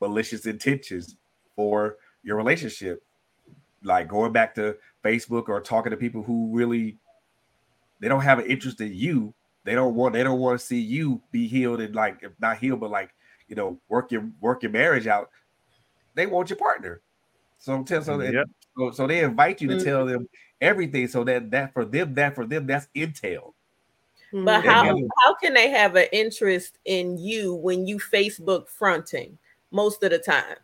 malicious 0.00 0.46
intentions 0.46 1.16
for 1.56 1.96
your 2.22 2.36
relationship. 2.36 3.02
Like 3.82 4.08
going 4.08 4.32
back 4.32 4.54
to 4.56 4.76
Facebook 5.04 5.48
or 5.48 5.60
talking 5.60 5.90
to 5.90 5.96
people 5.96 6.22
who 6.22 6.50
really 6.52 6.98
they 8.00 8.08
don't 8.08 8.22
have 8.22 8.38
an 8.38 8.46
interest 8.46 8.80
in 8.80 8.92
you. 8.94 9.34
They 9.64 9.74
don't 9.74 9.94
want 9.94 10.14
they 10.14 10.22
don't 10.22 10.40
want 10.40 10.60
to 10.60 10.66
see 10.66 10.80
you 10.80 11.20
be 11.30 11.46
healed 11.46 11.80
and 11.80 11.94
like 11.94 12.18
if 12.22 12.32
not 12.40 12.58
healed, 12.58 12.80
but 12.80 12.90
like 12.90 13.10
you 13.48 13.56
know, 13.56 13.78
work 13.88 14.12
your 14.12 14.28
work 14.40 14.62
your 14.62 14.72
marriage 14.72 15.06
out. 15.06 15.30
They 16.14 16.26
want 16.26 16.50
your 16.50 16.58
partner. 16.58 17.00
So 17.58 17.82
tell 17.84 18.02
so 18.02 18.18
mm, 18.18 18.26
that 18.26 18.34
Yep. 18.34 18.48
So, 18.78 18.90
so 18.92 19.06
they 19.06 19.20
invite 19.20 19.60
you 19.60 19.68
to 19.68 19.84
tell 19.84 20.04
mm-hmm. 20.04 20.12
them 20.12 20.28
everything 20.60 21.08
so 21.08 21.24
that 21.24 21.50
that 21.50 21.72
for 21.72 21.84
them 21.84 22.14
that 22.14 22.34
for 22.34 22.46
them 22.46 22.66
that's 22.66 22.88
intel. 22.94 23.52
But 24.32 24.64
how 24.64 24.84
how 24.84 25.34
can 25.34 25.54
they 25.54 25.70
have 25.70 25.96
an 25.96 26.06
interest 26.12 26.78
in 26.84 27.16
you 27.16 27.54
when 27.54 27.86
you 27.86 27.98
Facebook 27.98 28.68
fronting 28.68 29.38
most 29.70 30.02
of 30.02 30.10
the 30.10 30.18
time? 30.18 30.56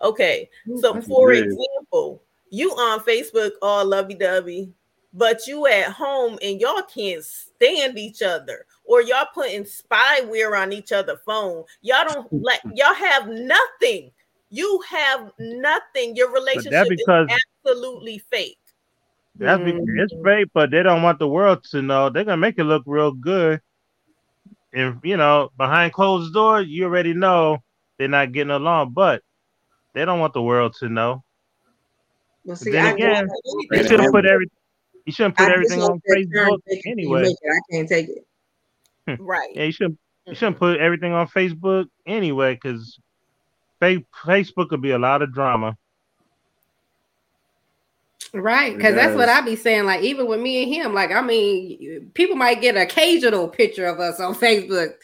Okay, 0.00 0.48
so 0.80 0.94
That's 0.94 1.06
for 1.06 1.28
weird. 1.28 1.46
example, 1.46 2.22
you 2.50 2.70
on 2.70 3.00
Facebook 3.00 3.52
all 3.60 3.84
lovey 3.84 4.14
dovey, 4.14 4.72
but 5.12 5.46
you 5.46 5.66
at 5.66 5.92
home 5.92 6.38
and 6.42 6.60
y'all 6.60 6.82
can't 6.82 7.22
stand 7.22 7.98
each 7.98 8.22
other, 8.22 8.66
or 8.84 9.02
y'all 9.02 9.28
putting 9.32 9.64
spyware 9.64 10.58
on 10.58 10.72
each 10.72 10.90
other 10.90 11.20
phone. 11.24 11.64
Y'all 11.82 12.08
don't 12.08 12.32
like 12.32 12.60
y'all 12.74 12.94
have 12.94 13.28
nothing. 13.28 14.10
You 14.52 14.82
have 14.86 15.32
nothing. 15.38 16.14
Your 16.14 16.30
relationship 16.30 16.86
because- 16.90 17.26
is 17.30 17.38
absolutely 17.64 18.18
fake. 18.18 18.58
That's 19.36 19.64
because 19.64 19.82
it's 19.96 20.12
mm. 20.12 20.24
fake, 20.24 20.48
but 20.52 20.70
they 20.70 20.82
don't 20.82 21.02
want 21.02 21.18
the 21.18 21.26
world 21.26 21.64
to 21.70 21.80
know. 21.80 22.10
They're 22.10 22.24
gonna 22.24 22.36
make 22.36 22.58
it 22.58 22.64
look 22.64 22.82
real 22.84 23.12
good. 23.12 23.62
And 24.74 25.00
you 25.02 25.16
know, 25.16 25.50
behind 25.56 25.94
closed 25.94 26.34
doors, 26.34 26.68
you 26.68 26.84
already 26.84 27.14
know 27.14 27.62
they're 27.96 28.08
not 28.08 28.32
getting 28.32 28.50
along, 28.50 28.90
but 28.90 29.22
they 29.94 30.04
don't 30.04 30.20
want 30.20 30.34
the 30.34 30.42
world 30.42 30.76
to 30.80 30.90
know. 30.90 31.24
But 32.44 32.58
see, 32.58 32.72
then 32.72 32.84
I 32.84 32.90
again, 32.90 33.26
can't- 33.26 33.30
You 33.70 33.88
should 33.88 34.00
have 34.00 34.12
put 34.12 34.26
every 34.26 34.48
you 35.06 35.12
shouldn't 35.12 35.38
put 35.38 35.48
I 35.48 35.54
everything 35.54 35.80
on 35.80 35.92
hope 35.92 36.02
that 36.04 36.22
turn 36.34 36.48
Facebook 36.48 36.80
anyway. 36.86 37.22
it. 37.22 37.38
I 37.50 37.60
can't 37.74 37.88
take 37.88 38.08
it. 38.10 38.26
Hmm. 39.08 39.14
Right. 39.24 39.50
Yeah, 39.54 39.64
you 39.64 39.72
shouldn't 39.72 39.98
you 40.26 40.34
shouldn't 40.34 40.58
put 40.58 40.78
everything 40.78 41.14
on 41.14 41.26
Facebook 41.26 41.86
anyway, 42.06 42.54
because 42.54 42.98
Facebook 43.82 44.68
could 44.68 44.82
be 44.82 44.92
a 44.92 44.98
lot 44.98 45.22
of 45.22 45.32
drama. 45.32 45.76
Right, 48.34 48.74
because 48.74 48.94
that's 48.94 49.14
what 49.14 49.26
does. 49.26 49.38
I 49.38 49.40
be 49.42 49.56
saying. 49.56 49.84
Like, 49.84 50.02
even 50.02 50.26
with 50.26 50.40
me 50.40 50.62
and 50.62 50.72
him, 50.72 50.94
like, 50.94 51.10
I 51.10 51.20
mean, 51.20 52.10
people 52.14 52.36
might 52.36 52.62
get 52.62 52.76
an 52.76 52.82
occasional 52.82 53.46
picture 53.48 53.86
of 53.86 54.00
us 54.00 54.20
on 54.20 54.34
Facebook, 54.36 54.94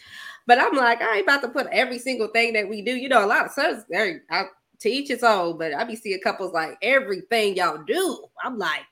but 0.47 0.59
I'm 0.59 0.75
like, 0.75 1.03
I 1.03 1.17
ain't 1.17 1.25
about 1.25 1.43
to 1.43 1.49
put 1.49 1.67
every 1.67 1.99
single 1.99 2.29
thing 2.29 2.55
that 2.55 2.69
we 2.69 2.81
do. 2.81 2.97
You 2.97 3.11
know, 3.11 3.25
a 3.25 3.27
lot 3.27 3.45
of 3.45 3.53
stuff, 3.53 3.85
there, 3.91 4.23
I, 4.31 4.45
to 4.81 4.89
each 4.89 5.09
his 5.09 5.23
own, 5.23 5.59
but 5.59 5.75
I 5.75 5.85
be 5.85 5.97
seeing 5.97 6.21
couples 6.21 6.55
like 6.55 6.79
everything 6.81 7.57
y'all 7.57 7.83
do. 7.87 8.25
I'm 8.43 8.57
like, 8.57 8.83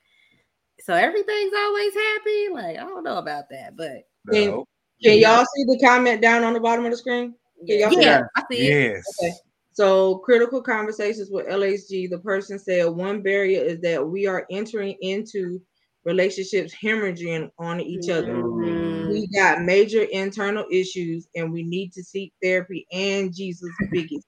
so 0.80 0.92
everything's 0.92 1.54
always 1.56 1.94
happy. 1.94 2.48
Like, 2.52 2.76
I 2.76 2.80
don't 2.80 3.04
know 3.04 3.18
about 3.18 3.48
that, 3.50 3.74
but 3.74 4.06
Can, 4.30 4.50
No. 4.50 4.66
can 5.02 5.18
y'all 5.18 5.46
see 5.56 5.64
the 5.64 5.80
comment 5.82 6.20
down 6.20 6.44
on 6.44 6.52
the 6.52 6.60
bottom 6.60 6.84
of 6.84 6.90
the 6.90 6.96
screen? 6.98 7.34
Can 7.66 7.80
y'all 7.80 7.90
see 7.90 8.02
yeah, 8.02 8.18
that? 8.18 8.24
I 8.36 8.42
see 8.50 8.68
it. 8.68 8.92
Yes. 8.92 9.04
Okay. 9.22 9.32
So 9.76 10.16
critical 10.20 10.62
conversations 10.62 11.28
with 11.30 11.46
LHG, 11.48 12.08
the 12.08 12.20
person 12.20 12.58
said 12.58 12.86
one 12.86 13.20
barrier 13.20 13.62
is 13.62 13.78
that 13.82 14.08
we 14.08 14.26
are 14.26 14.46
entering 14.50 14.96
into 15.02 15.60
relationships 16.06 16.74
hemorrhaging 16.74 17.50
on 17.58 17.82
each 17.82 18.08
other. 18.08 18.36
Mhm. 18.36 19.10
We 19.10 19.26
got 19.26 19.64
major 19.64 20.04
internal 20.04 20.64
issues 20.72 21.28
and 21.34 21.52
we 21.52 21.62
need 21.62 21.92
to 21.92 22.02
seek 22.02 22.32
therapy 22.42 22.86
and 22.90 23.34
Jesus 23.34 23.68
biggie 23.92 24.22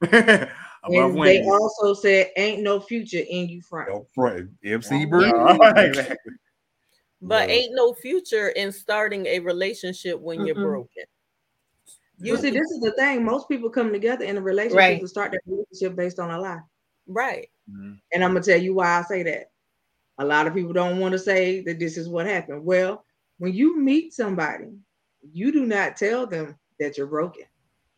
side. 0.00 0.50
And 0.84 1.14
they 1.14 1.18
Wendy's. 1.18 1.46
also 1.46 1.92
said 1.92 2.30
ain't 2.38 2.62
no 2.62 2.80
future 2.80 3.22
in 3.28 3.46
you 3.50 3.60
front. 3.60 3.90
No 3.90 4.06
front. 4.14 4.48
MC 4.64 5.00
Yeah. 5.00 5.04
Brew. 5.04 5.58
But 7.20 7.50
Yeah. 7.50 7.54
ain't 7.56 7.74
no 7.74 7.92
future 7.92 8.48
in 8.48 8.72
starting 8.72 9.26
a 9.26 9.40
relationship 9.40 10.18
when 10.18 10.46
you're 10.46 10.54
broken. 10.54 11.04
You 12.20 12.34
But 12.34 12.42
see, 12.42 12.50
this 12.50 12.70
is 12.70 12.80
the 12.80 12.92
thing. 12.92 13.24
Most 13.24 13.48
people 13.48 13.70
come 13.70 13.92
together 13.92 14.24
in 14.24 14.36
a 14.36 14.40
relationship 14.40 14.76
Right. 14.78 15.00
to 15.00 15.08
start 15.08 15.30
their 15.30 15.40
relationship 15.46 15.96
based 15.96 16.18
on 16.18 16.30
a 16.30 16.40
lie. 16.40 16.60
right. 17.06 17.48
And 18.12 18.24
I'm 18.24 18.32
gonna 18.32 18.42
tell 18.42 18.60
you 18.60 18.74
why 18.74 18.98
I 18.98 19.02
say 19.02 19.22
that. 19.24 19.50
A 20.18 20.24
lot 20.24 20.46
of 20.46 20.54
people 20.54 20.72
don't 20.72 20.98
want 20.98 21.12
to 21.12 21.18
say 21.18 21.60
that 21.62 21.78
this 21.78 21.96
is 21.96 22.08
what 22.08 22.26
happened. 22.26 22.64
Well, 22.64 23.04
when 23.38 23.52
you 23.54 23.78
meet 23.78 24.12
somebody, 24.14 24.66
you 25.32 25.52
do 25.52 25.64
not 25.64 25.96
tell 25.96 26.26
them 26.26 26.58
that 26.80 26.98
you're 26.98 27.06
broken. 27.06 27.44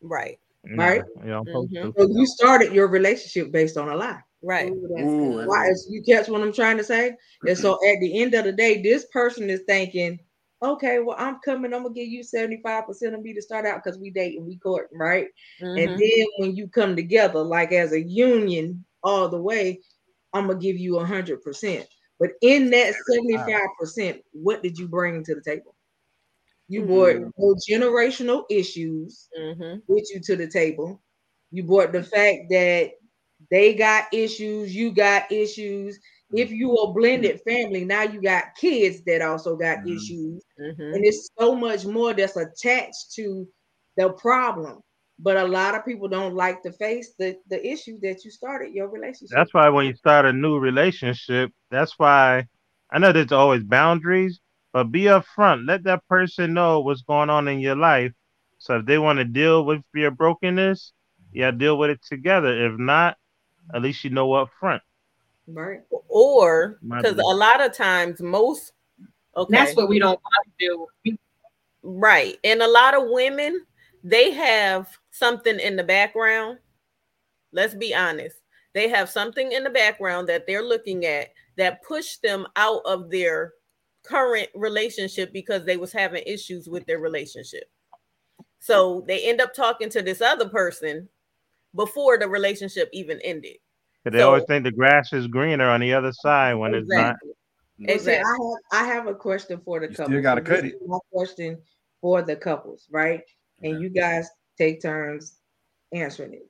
Right. 0.01 0.39
Right. 0.77 1.01
You 1.23 1.29
know, 1.31 1.43
supposed 1.45 1.71
Mhm. 1.71 1.93
So 1.97 2.07
you 2.09 2.25
started 2.27 2.73
your 2.73 2.87
relationship 2.87 3.51
based 3.51 3.77
on 3.77 3.89
a 3.89 3.95
lie. 3.95 4.21
Right. 4.43 4.71
Ooh, 4.71 4.97
Ooh. 4.99 5.47
Why? 5.47 5.69
is- 5.69 5.87
You 5.89 6.03
catch 6.03 6.27
what 6.29 6.41
I'm 6.41 6.53
trying 6.53 6.77
to 6.77 6.83
say? 6.83 7.15
And 7.47 7.57
so 7.57 7.73
at 7.87 7.99
the 7.99 8.21
end 8.21 8.33
of 8.35 8.45
the 8.45 8.51
day, 8.51 8.81
this 8.81 9.05
person 9.05 9.49
is 9.49 9.61
thinking, 9.67 10.19
okay, 10.61 10.99
well, 10.99 11.15
I'm 11.19 11.39
coming. 11.43 11.73
I'm 11.73 11.83
gonna 11.83 11.93
give 11.93 12.07
you 12.07 12.23
75% 12.23 13.15
of 13.15 13.21
me 13.21 13.33
to 13.33 13.41
start 13.41 13.65
out 13.65 13.83
because 13.83 13.99
we 13.99 14.11
date 14.11 14.37
and 14.37 14.47
we 14.47 14.57
court, 14.57 14.89
right? 14.93 15.27
And 15.75 15.89
Mhm. 15.89 15.97
then 15.97 16.25
when 16.37 16.55
you 16.55 16.67
come 16.67 16.95
together, 16.95 17.41
like 17.41 17.71
as 17.71 17.93
a 17.93 18.01
union 18.01 18.85
all 19.03 19.29
the 19.29 19.41
way, 19.41 19.81
I'm 20.33 20.47
gonna 20.47 20.59
give 20.59 20.77
you 20.77 20.99
hundred 20.99 21.41
percent. 21.41 21.87
But 22.19 22.31
in 22.41 22.69
that 22.71 22.95
75%, 22.95 24.21
what 24.31 24.61
did 24.63 24.77
you 24.77 24.87
bring 24.87 25.23
to 25.23 25.35
the 25.35 25.41
table? 25.41 25.75
You 26.67 26.83
brought 26.83 27.17
no 27.37 27.55
generational 27.69 28.45
issues 28.49 29.29
Mhm. 29.37 29.81
with 29.87 30.05
you 30.13 30.19
to 30.25 30.35
the 30.35 30.47
table. 30.47 31.01
You 31.51 31.63
brought 31.63 31.91
the 31.91 32.03
fact 32.03 32.49
that 32.49 32.91
they 33.49 33.73
got 33.75 34.13
issues, 34.13 34.75
you 34.75 34.91
got 34.93 35.31
issues, 35.31 35.99
If 36.33 36.51
you 36.51 36.73
a 36.75 36.93
blended 36.93 37.41
family, 37.47 37.85
now 37.85 38.03
you 38.03 38.21
got 38.21 38.55
kids 38.55 39.01
that 39.05 39.21
also 39.21 39.55
got 39.55 39.77
Mhm. 39.77 39.87
issues, 39.87 40.43
Mhm. 40.59 40.93
and 40.93 41.05
it's 41.05 41.29
so 41.39 41.55
much 41.55 41.85
more 41.85 42.13
that's 42.13 42.37
attached 42.37 43.13
to 43.15 43.47
the 43.97 44.11
problem. 44.13 44.81
But 45.19 45.37
a 45.37 45.45
lot 45.45 45.75
of 45.75 45.85
people 45.85 46.07
don't 46.07 46.35
like 46.35 46.61
to 46.63 46.71
face 46.71 47.13
the 47.17 47.37
the 47.47 47.65
issue 47.65 47.99
that 48.01 48.23
you 48.25 48.31
started 48.31 48.73
your 48.73 48.89
relationship. 48.89 49.29
That's 49.37 49.53
why 49.53 49.69
when 49.69 49.85
you 49.87 49.95
start 49.95 50.25
a 50.25 50.33
new 50.33 50.57
relationship, 50.57 51.51
that's 51.69 51.97
why 51.99 52.47
I 52.91 52.99
know 52.99 53.11
there's 53.11 53.31
always 53.31 53.63
boundaries, 53.63 54.39
but 54.73 54.85
be 54.91 55.03
upfront. 55.03 55.67
Let 55.67 55.83
that 55.83 56.07
person 56.07 56.53
know 56.53 56.79
what's 56.81 57.01
going 57.01 57.29
on 57.29 57.47
in 57.47 57.59
your 57.59 57.75
life. 57.75 58.13
So 58.57 58.77
if 58.77 58.85
they 58.85 58.97
want 58.97 59.19
to 59.19 59.25
deal 59.25 59.65
with 59.65 59.81
your 59.93 60.11
brokenness, 60.11 60.93
yeah, 61.31 61.51
deal 61.51 61.77
with 61.77 61.91
it 61.91 62.01
together. 62.03 62.65
If 62.67 62.77
not, 62.79 63.17
at 63.73 63.81
least 63.81 64.03
you 64.03 64.09
know 64.11 64.33
up 64.33 64.49
front. 64.59 64.81
Right. 65.47 65.81
Or 66.07 66.79
because 66.81 67.17
a 67.17 67.21
lot 67.21 67.61
of 67.61 67.73
times 67.73 68.21
most 68.21 68.73
okay. 69.35 69.51
That's 69.51 69.75
what 69.75 69.89
we 69.89 69.99
don't 69.99 70.19
want 70.21 70.47
to 70.59 70.87
do. 71.05 71.17
Right. 71.83 72.37
And 72.43 72.61
a 72.61 72.67
lot 72.67 72.93
of 72.93 73.09
women 73.09 73.65
they 74.03 74.31
have 74.31 74.87
something 75.11 75.59
in 75.59 75.75
the 75.75 75.83
background. 75.83 76.57
Let's 77.51 77.75
be 77.75 77.93
honest. 77.93 78.37
They 78.73 78.87
have 78.89 79.09
something 79.09 79.51
in 79.51 79.63
the 79.63 79.69
background 79.69 80.29
that 80.29 80.47
they're 80.47 80.63
looking 80.63 81.05
at 81.05 81.29
that 81.57 81.83
pushed 81.83 82.21
them 82.21 82.47
out 82.55 82.81
of 82.85 83.11
their 83.11 83.53
current 84.03 84.49
relationship 84.55 85.33
because 85.33 85.65
they 85.65 85.77
was 85.77 85.91
having 85.91 86.23
issues 86.25 86.67
with 86.67 86.85
their 86.85 86.99
relationship. 86.99 87.65
So 88.59 89.03
they 89.07 89.27
end 89.27 89.41
up 89.41 89.53
talking 89.53 89.89
to 89.89 90.01
this 90.01 90.21
other 90.21 90.47
person 90.47 91.09
before 91.75 92.17
the 92.17 92.27
relationship 92.27 92.89
even 92.93 93.19
ended 93.21 93.57
'Cause 94.03 94.13
they 94.13 94.21
always 94.21 94.43
think 94.45 94.63
the 94.63 94.71
grass 94.71 95.13
is 95.13 95.27
greener 95.27 95.69
on 95.69 95.79
the 95.79 95.93
other 95.93 96.11
side 96.11 96.55
when 96.55 96.73
it's 96.73 96.87
not. 96.89 97.11
exactly 97.11 97.29
Well, 97.79 97.87
see, 97.87 97.93
exactly 97.93 98.23
I 98.71 98.81
have 98.81 98.83
I 98.89 98.93
have 98.93 99.07
a 99.07 99.15
question 99.15 99.61
for 99.63 99.79
the 99.79 99.89
couples. 99.89 100.09
You 100.09 100.21
gotta 100.21 100.41
cut 100.41 100.63
this 100.63 100.73
it. 100.73 100.75
is 100.75 100.81
My 100.87 100.97
question 101.11 101.61
for 102.01 102.21
the 102.23 102.35
couples, 102.35 102.87
right? 102.91 103.21
And 103.61 103.73
Okay. 103.73 103.81
you 103.81 103.89
guys 103.89 104.27
take 104.57 104.81
turns 104.81 105.37
answering 105.91 106.33
it. 106.33 106.47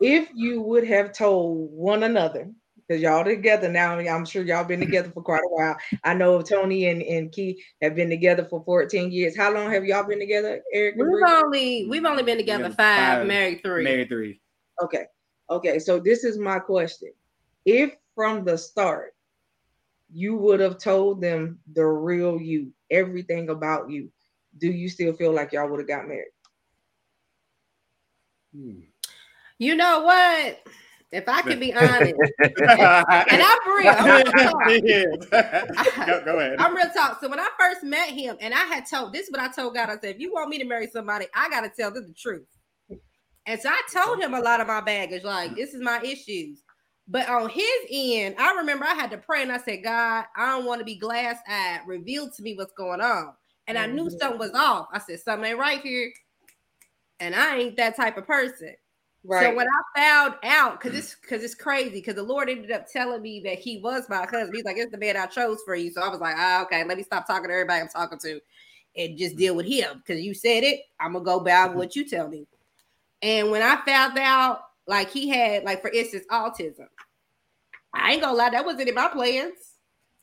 If 0.00 0.28
you 0.34 0.60
would 0.62 0.86
have 0.86 1.12
told 1.12 1.70
one 1.72 2.02
another, 2.02 2.50
because 2.76 3.02
y'all 3.02 3.24
together 3.24 3.68
now, 3.68 3.94
I 3.94 3.98
mean, 3.98 4.08
I'm 4.08 4.24
sure 4.24 4.42
y'all 4.42 4.64
been 4.64 4.80
together 4.88 5.10
for 5.10 5.22
quite 5.22 5.42
a 5.44 5.48
while. 5.48 5.76
I 6.04 6.14
know 6.14 6.40
Tony 6.42 6.86
and, 6.86 7.02
and 7.02 7.30
Kie 7.30 7.62
have 7.82 7.94
been 7.94 8.08
together 8.10 8.44
for 8.44 8.64
14 8.64 9.12
years. 9.12 9.36
How 9.36 9.52
long 9.52 9.70
have 9.70 9.84
y'all 9.84 10.04
been 10.06 10.18
together, 10.18 10.62
Eric? 10.72 10.96
We've 10.96 11.08
only 11.28 11.86
we've 11.88 12.04
only 12.04 12.22
been 12.24 12.38
together 12.38 12.64
Together 12.64 12.74
five, 12.76 13.18
five, 13.18 13.26
married 13.26 13.60
three. 13.62 13.84
Married 13.84 14.08
three. 14.08 14.40
Okay. 14.82 15.04
Okay. 15.50 15.78
So 15.78 15.98
this 15.98 16.24
is 16.24 16.38
my 16.38 16.58
question. 16.58 17.12
If 17.64 17.92
from 18.14 18.44
the 18.44 18.56
start 18.58 19.14
you 20.12 20.36
would 20.36 20.60
have 20.60 20.78
told 20.78 21.20
them 21.20 21.58
the 21.74 21.84
real 21.84 22.40
you, 22.40 22.72
everything 22.90 23.50
about 23.50 23.90
you, 23.90 24.10
do 24.58 24.68
you 24.68 24.88
still 24.88 25.12
feel 25.12 25.32
like 25.32 25.52
y'all 25.52 25.68
would 25.68 25.80
have 25.80 25.88
got 25.88 26.08
married? 26.08 26.32
Hmm. 28.54 28.80
You 29.58 29.76
know 29.76 30.02
what? 30.02 30.60
If 31.10 31.28
I 31.28 31.42
can 31.42 31.58
be 31.58 31.72
honest, 31.76 32.14
and 32.38 33.42
I'm 33.42 33.76
real, 33.76 33.94
I'm 33.96 34.14
real 34.14 34.24
talk. 34.32 36.06
go, 36.06 36.24
go 36.24 36.38
ahead. 36.38 36.56
I'm 36.58 36.76
real 36.76 36.90
talk. 36.90 37.20
So 37.20 37.28
when 37.28 37.40
I 37.40 37.48
first 37.58 37.82
met 37.82 38.10
him, 38.10 38.36
and 38.40 38.52
I 38.52 38.64
had 38.64 38.84
told 38.86 39.12
this 39.12 39.26
is 39.26 39.32
what 39.32 39.40
I 39.40 39.48
told 39.48 39.74
God. 39.74 39.88
I 39.88 39.94
said, 39.94 40.16
if 40.16 40.20
you 40.20 40.32
want 40.32 40.50
me 40.50 40.58
to 40.58 40.64
marry 40.64 40.86
somebody, 40.86 41.26
I 41.34 41.48
gotta 41.48 41.70
tell 41.70 41.90
them 41.90 42.06
the 42.06 42.12
truth. 42.12 42.46
And 43.48 43.58
so 43.58 43.70
I 43.70 43.80
told 43.90 44.20
him 44.20 44.34
a 44.34 44.40
lot 44.40 44.60
of 44.60 44.66
my 44.66 44.82
baggage, 44.82 45.24
like 45.24 45.56
this 45.56 45.72
is 45.72 45.80
my 45.80 46.00
issues. 46.02 46.62
But 47.08 47.30
on 47.30 47.48
his 47.48 47.64
end, 47.90 48.34
I 48.38 48.54
remember 48.56 48.84
I 48.84 48.92
had 48.92 49.10
to 49.10 49.16
pray 49.16 49.40
and 49.40 49.50
I 49.50 49.56
said, 49.56 49.82
God, 49.82 50.26
I 50.36 50.50
don't 50.52 50.66
want 50.66 50.80
to 50.80 50.84
be 50.84 50.96
glass 50.96 51.38
eyed. 51.48 51.80
Reveal 51.86 52.30
to 52.30 52.42
me 52.42 52.54
what's 52.54 52.74
going 52.74 53.00
on. 53.00 53.32
And 53.66 53.78
I 53.78 53.86
knew 53.86 54.10
Mhm. 54.10 54.18
something 54.18 54.38
was 54.38 54.52
off. 54.52 54.88
I 54.92 54.98
said, 54.98 55.20
something 55.20 55.48
ain't 55.48 55.58
right 55.58 55.80
here. 55.80 56.12
And 57.20 57.34
I 57.34 57.56
ain't 57.56 57.76
that 57.78 57.96
type 57.96 58.18
of 58.18 58.26
person. 58.26 58.76
Right. 59.24 59.44
So 59.44 59.56
when 59.56 59.66
I 59.66 59.98
found 59.98 60.34
out, 60.42 60.78
because 60.78 60.96
it's 60.96 61.14
because 61.14 61.42
it's 61.42 61.54
crazy, 61.54 61.90
because 62.00 62.16
the 62.16 62.22
Lord 62.22 62.50
ended 62.50 62.70
up 62.70 62.86
telling 62.86 63.22
me 63.22 63.40
that 63.40 63.58
he 63.58 63.78
was 63.78 64.10
my 64.10 64.26
husband. 64.26 64.54
He's 64.54 64.64
like, 64.64 64.76
it's 64.76 64.92
the 64.92 64.98
man 64.98 65.16
I 65.16 65.24
chose 65.24 65.60
for 65.64 65.74
you. 65.74 65.90
So 65.90 66.02
I 66.02 66.08
was 66.10 66.20
like, 66.20 66.36
ah, 66.36 66.62
okay, 66.64 66.84
let 66.84 66.98
me 66.98 67.02
stop 67.02 67.26
talking 67.26 67.48
to 67.48 67.54
everybody 67.54 67.80
I'm 67.80 67.88
talking 67.88 68.18
to 68.18 68.40
and 68.96 69.16
just 69.16 69.36
deal 69.36 69.56
with 69.56 69.66
him. 69.66 70.02
Because 70.06 70.22
you 70.22 70.34
said 70.34 70.64
it, 70.64 70.80
I'm 71.00 71.14
gonna 71.14 71.24
go 71.24 71.40
by 71.40 71.66
what 71.68 71.96
you 71.96 72.06
tell 72.06 72.28
me. 72.28 72.46
And 73.22 73.50
when 73.50 73.62
I 73.62 73.80
found 73.84 74.18
out, 74.18 74.60
like 74.86 75.10
he 75.10 75.28
had, 75.28 75.64
like 75.64 75.82
for 75.82 75.90
instance, 75.90 76.24
autism. 76.30 76.86
I 77.94 78.12
ain't 78.12 78.22
gonna 78.22 78.36
lie, 78.36 78.50
that 78.50 78.64
wasn't 78.64 78.88
in 78.88 78.94
my 78.94 79.08
plans. 79.08 79.54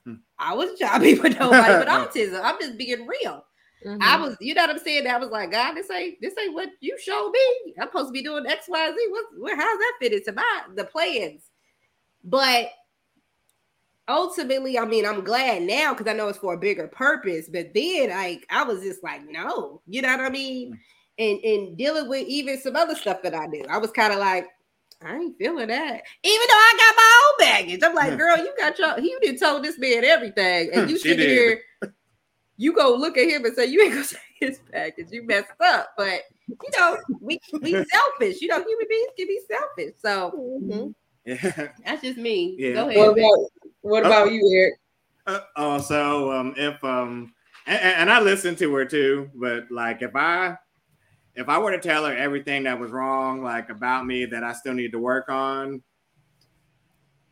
Hmm. 0.06 0.16
I 0.40 0.54
was 0.54 0.78
jobbing 0.80 1.22
with 1.22 1.40
nobody 1.40 1.74
with 1.80 1.88
autism. 1.88 2.42
I'm 2.44 2.60
just 2.60 2.78
being 2.78 3.06
real. 3.06 3.46
Mhm. 3.86 4.00
I 4.02 4.20
was, 4.20 4.36
you 4.40 4.56
know 4.56 4.64
what 4.64 4.72
I'm 4.72 4.80
saying? 4.80 5.06
I 5.08 5.18
was 5.18 5.30
like, 5.30 5.52
God, 5.52 5.74
this 5.74 5.92
ain't 5.92 6.20
this 6.22 6.34
ain't 6.42 6.54
what 6.54 6.70
you 6.80 6.98
showed 7.00 7.32
me. 7.32 7.74
I'm 7.80 7.88
supposed 7.88 8.08
to 8.08 8.14
be 8.14 8.24
doing 8.24 8.46
X, 8.48 8.66
Y, 8.68 8.92
Z. 8.92 9.08
What, 9.10 9.26
where 9.38 9.56
how's 9.56 9.78
that 9.78 9.94
fit 10.00 10.14
into 10.14 10.32
my 10.32 10.62
the 10.76 10.86
plans? 10.86 11.44
But 12.24 12.70
ultimately, 14.08 14.80
I 14.80 14.86
mean, 14.86 15.06
I'm 15.06 15.24
glad 15.24 15.64
now 15.64 15.94
because 15.94 16.08
I 16.08 16.16
know 16.16 16.28
it's 16.28 16.40
for 16.40 16.54
a 16.54 16.58
bigger 16.58 16.88
purpose. 16.88 17.50
But 17.50 17.74
then 17.76 18.10
like 18.10 18.46
I 18.50 18.64
was 18.64 18.82
just 18.82 19.04
like, 19.04 19.22
no, 19.30 19.82
you 19.88 20.02
know 20.02 20.10
what 20.10 20.22
I 20.22 20.30
mean? 20.30 20.80
And 21.18 21.40
and 21.44 21.78
dealing 21.78 22.10
with 22.10 22.28
even 22.28 22.60
some 22.60 22.76
other 22.76 22.96
stuff 22.96 23.22
that 23.24 23.34
I 23.34 23.48
do, 23.48 23.64
I 23.70 23.78
was 23.78 23.92
kind 23.92 24.12
of 24.12 24.20
like, 24.20 24.48
I 25.02 25.16
ain't 25.16 25.38
feeling 25.38 25.68
that. 25.68 26.02
Even 26.24 26.48
though 26.48 26.56
I 26.56 26.74
got 26.78 26.96
my 26.96 27.22
own 27.22 27.66
baggage. 27.66 27.82
I'm 27.84 27.96
like, 27.96 28.18
girl, 28.18 28.38
you 28.38 28.54
got 28.58 28.78
your 28.80 29.00
you 29.00 29.20
did 29.22 29.40
told 29.40 29.64
this 29.64 29.78
man 29.78 30.04
everything. 30.04 30.72
And 30.74 30.90
you 30.90 30.98
She 30.98 31.10
should 31.10 31.20
hear 31.20 31.62
you 32.58 32.74
go 32.74 32.96
look 32.96 33.18
at 33.18 33.28
him 33.28 33.46
and 33.46 33.56
say, 33.56 33.66
You 33.66 33.82
ain't 33.82 33.94
gonna 33.94 34.04
say 34.06 34.18
his 34.40 34.60
package, 34.72 35.08
you 35.12 35.26
messed 35.26 35.52
up. 35.64 35.90
But 35.98 36.22
you 36.50 36.80
know, 36.80 36.98
we 37.20 37.40
we 37.62 37.72
selfish, 37.92 38.42
you 38.42 38.48
know, 38.48 38.64
human 38.64 38.88
beings 38.90 39.12
can 39.18 39.28
be 39.28 39.40
selfish. 39.50 39.96
So 40.02 40.60
Mhm. 40.62 40.94
Yeah. 41.26 41.70
that's 41.84 42.02
just 42.02 42.18
me. 42.18 42.56
Yeah. 42.58 42.74
Go 42.74 42.86
What 42.88 43.18
about 43.18 43.50
what 43.82 44.06
about 44.06 44.32
you, 44.32 44.52
Eric? 44.54 44.74
Uh, 45.28 45.40
oh, 45.56 45.82
so 45.82 46.32
um, 46.32 46.54
if 46.56 46.84
um, 46.84 47.34
and, 47.66 47.80
and 47.82 48.12
I 48.12 48.20
listen 48.20 48.56
to 48.58 48.74
her 48.76 48.86
too, 48.86 49.30
but 49.34 49.72
like 49.72 50.02
if 50.04 50.16
I 50.16 50.58
if 51.36 51.50
I 51.50 51.58
were 51.58 51.72
to 51.72 51.80
tell 51.80 52.06
her 52.06 52.16
everything 52.16 52.64
that 52.64 52.80
was 52.80 52.92
wrong, 52.92 53.44
like 53.44 53.70
about 53.70 54.06
me 54.06 54.26
that 54.26 54.44
I 54.44 54.54
still 54.54 54.74
need 54.74 54.92
to 54.94 55.00
work 55.00 55.30
on, 55.30 55.84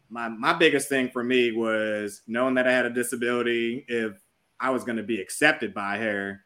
my 0.10 0.30
my 0.30 0.54
biggest 0.54 0.90
thing 0.90 1.10
for 1.10 1.24
me 1.24 1.52
was 1.52 2.22
knowing 2.28 2.54
that 2.56 2.68
I 2.68 2.72
had 2.72 2.86
a 2.86 2.90
disability. 2.90 3.86
If 3.88 4.22
I 4.60 4.70
was 4.70 4.84
going 4.84 4.98
to 4.98 5.04
be 5.04 5.20
accepted 5.20 5.74
by 5.74 5.98
her, 5.98 6.46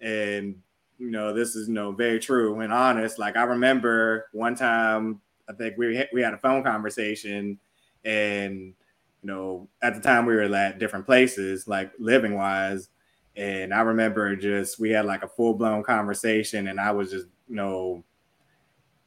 and 0.00 0.56
you 0.98 1.10
know 1.10 1.32
this 1.32 1.56
is 1.56 1.68
you 1.68 1.74
know 1.74 1.92
very 1.92 2.18
true 2.18 2.60
and 2.60 2.72
honest. 2.72 3.18
Like 3.18 3.36
I 3.36 3.44
remember 3.44 4.28
one 4.32 4.54
time, 4.54 5.20
I 5.48 5.54
think 5.54 5.78
we 5.78 6.04
we 6.12 6.20
had 6.22 6.34
a 6.34 6.38
phone 6.38 6.62
conversation, 6.62 7.58
and 8.04 8.74
you 9.22 9.26
know 9.26 9.68
at 9.82 9.94
the 9.94 10.00
time 10.00 10.26
we 10.26 10.34
were 10.34 10.54
at 10.54 10.78
different 10.78 11.06
places, 11.06 11.66
like 11.66 11.92
living 11.98 12.34
wise. 12.34 12.90
And 13.36 13.74
I 13.74 13.80
remember 13.82 14.34
just 14.36 14.78
we 14.78 14.90
had 14.90 15.04
like 15.04 15.22
a 15.22 15.28
full 15.28 15.54
blown 15.54 15.82
conversation, 15.82 16.68
and 16.68 16.80
I 16.80 16.92
was 16.92 17.10
just 17.10 17.26
you 17.48 17.56
know 17.56 18.04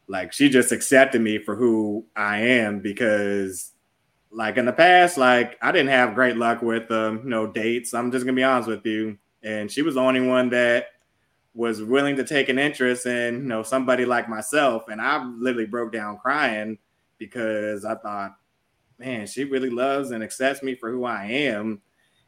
like 0.08 0.34
she 0.34 0.50
just 0.50 0.72
accepted 0.72 1.22
me 1.22 1.38
for 1.38 1.56
who 1.56 2.06
I 2.16 2.40
am 2.40 2.80
because 2.80 3.72
like 4.32 4.58
in 4.58 4.66
the 4.66 4.74
past, 4.74 5.18
like 5.18 5.58
I 5.62 5.72
didn't 5.72 5.90
have 5.90 6.16
great 6.16 6.38
luck 6.38 6.62
with 6.62 6.90
um, 6.92 7.22
you 7.24 7.30
know, 7.30 7.48
dates. 7.48 7.94
I'm 7.94 8.12
just 8.12 8.26
gonna 8.26 8.36
be 8.36 8.44
honest 8.44 8.70
with 8.70 8.86
you. 8.86 9.18
And 9.44 9.72
she 9.72 9.82
was 9.82 9.96
the 9.96 10.02
only 10.02 10.22
one 10.22 10.50
that 10.50 10.88
was 11.54 11.82
willing 11.82 12.16
to 12.16 12.24
take 12.24 12.50
an 12.50 12.60
interest 12.60 13.06
in, 13.06 13.36
you 13.36 13.48
know, 13.48 13.64
somebody 13.64 14.06
like 14.06 14.30
myself. 14.30 14.84
And 14.90 15.02
I 15.02 15.24
literally 15.24 15.66
broke 15.66 15.92
down 15.92 16.18
crying 16.18 16.78
because 17.18 17.86
I 17.86 17.96
thought, 17.96 18.36
man, 18.98 19.28
she 19.28 19.46
really 19.46 19.70
loves 19.70 20.12
and 20.12 20.24
accepts 20.24 20.62
me 20.62 20.76
for 20.76 20.92
who 20.92 21.06
I 21.06 21.26
am. 21.26 21.82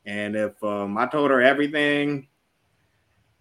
And 0.05 0.35
if 0.35 0.63
um, 0.63 0.97
I 0.97 1.05
told 1.05 1.31
her 1.31 1.41
everything, 1.41 2.27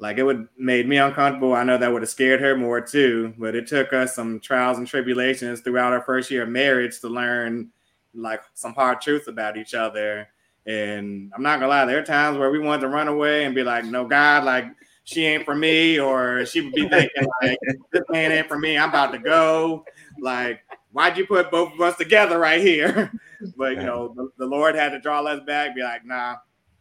like 0.00 0.16
it 0.16 0.22
would 0.22 0.48
made 0.56 0.88
me 0.88 0.96
uncomfortable. 0.96 1.54
I 1.54 1.62
know 1.62 1.76
that 1.76 1.92
would 1.92 2.02
have 2.02 2.08
scared 2.08 2.40
her 2.40 2.56
more 2.56 2.80
too. 2.80 3.34
But 3.38 3.54
it 3.54 3.66
took 3.66 3.92
us 3.92 4.14
some 4.14 4.40
trials 4.40 4.78
and 4.78 4.86
tribulations 4.86 5.60
throughout 5.60 5.92
our 5.92 6.02
first 6.02 6.30
year 6.30 6.44
of 6.44 6.48
marriage 6.48 7.00
to 7.00 7.08
learn 7.08 7.70
like 8.14 8.42
some 8.54 8.74
hard 8.74 9.00
truths 9.00 9.28
about 9.28 9.56
each 9.56 9.74
other. 9.74 10.28
And 10.66 11.32
I'm 11.34 11.42
not 11.42 11.60
gonna 11.60 11.68
lie, 11.68 11.84
there 11.84 11.98
are 11.98 12.04
times 12.04 12.38
where 12.38 12.50
we 12.50 12.58
wanted 12.58 12.82
to 12.82 12.88
run 12.88 13.08
away 13.08 13.44
and 13.44 13.54
be 13.54 13.62
like, 13.62 13.84
"No, 13.84 14.06
God, 14.06 14.44
like 14.44 14.66
she 15.04 15.26
ain't 15.26 15.44
for 15.44 15.54
me," 15.54 15.98
or 15.98 16.44
she 16.46 16.60
would 16.60 16.74
be 16.74 16.88
thinking 16.88 17.26
like, 17.42 17.58
"This 17.92 18.02
man 18.10 18.32
ain't 18.32 18.48
for 18.48 18.58
me. 18.58 18.78
I'm 18.78 18.90
about 18.90 19.12
to 19.12 19.18
go." 19.18 19.84
Like, 20.18 20.60
why'd 20.92 21.16
you 21.16 21.26
put 21.26 21.50
both 21.50 21.72
of 21.74 21.80
us 21.80 21.96
together 21.96 22.38
right 22.38 22.60
here? 22.60 23.12
But 23.56 23.76
you 23.76 23.84
know, 23.84 24.12
the, 24.14 24.28
the 24.36 24.44
Lord 24.44 24.74
had 24.74 24.90
to 24.90 25.00
draw 25.00 25.22
us 25.22 25.40
back, 25.46 25.74
be 25.74 25.82
like, 25.82 26.04
"Nah." 26.04 26.36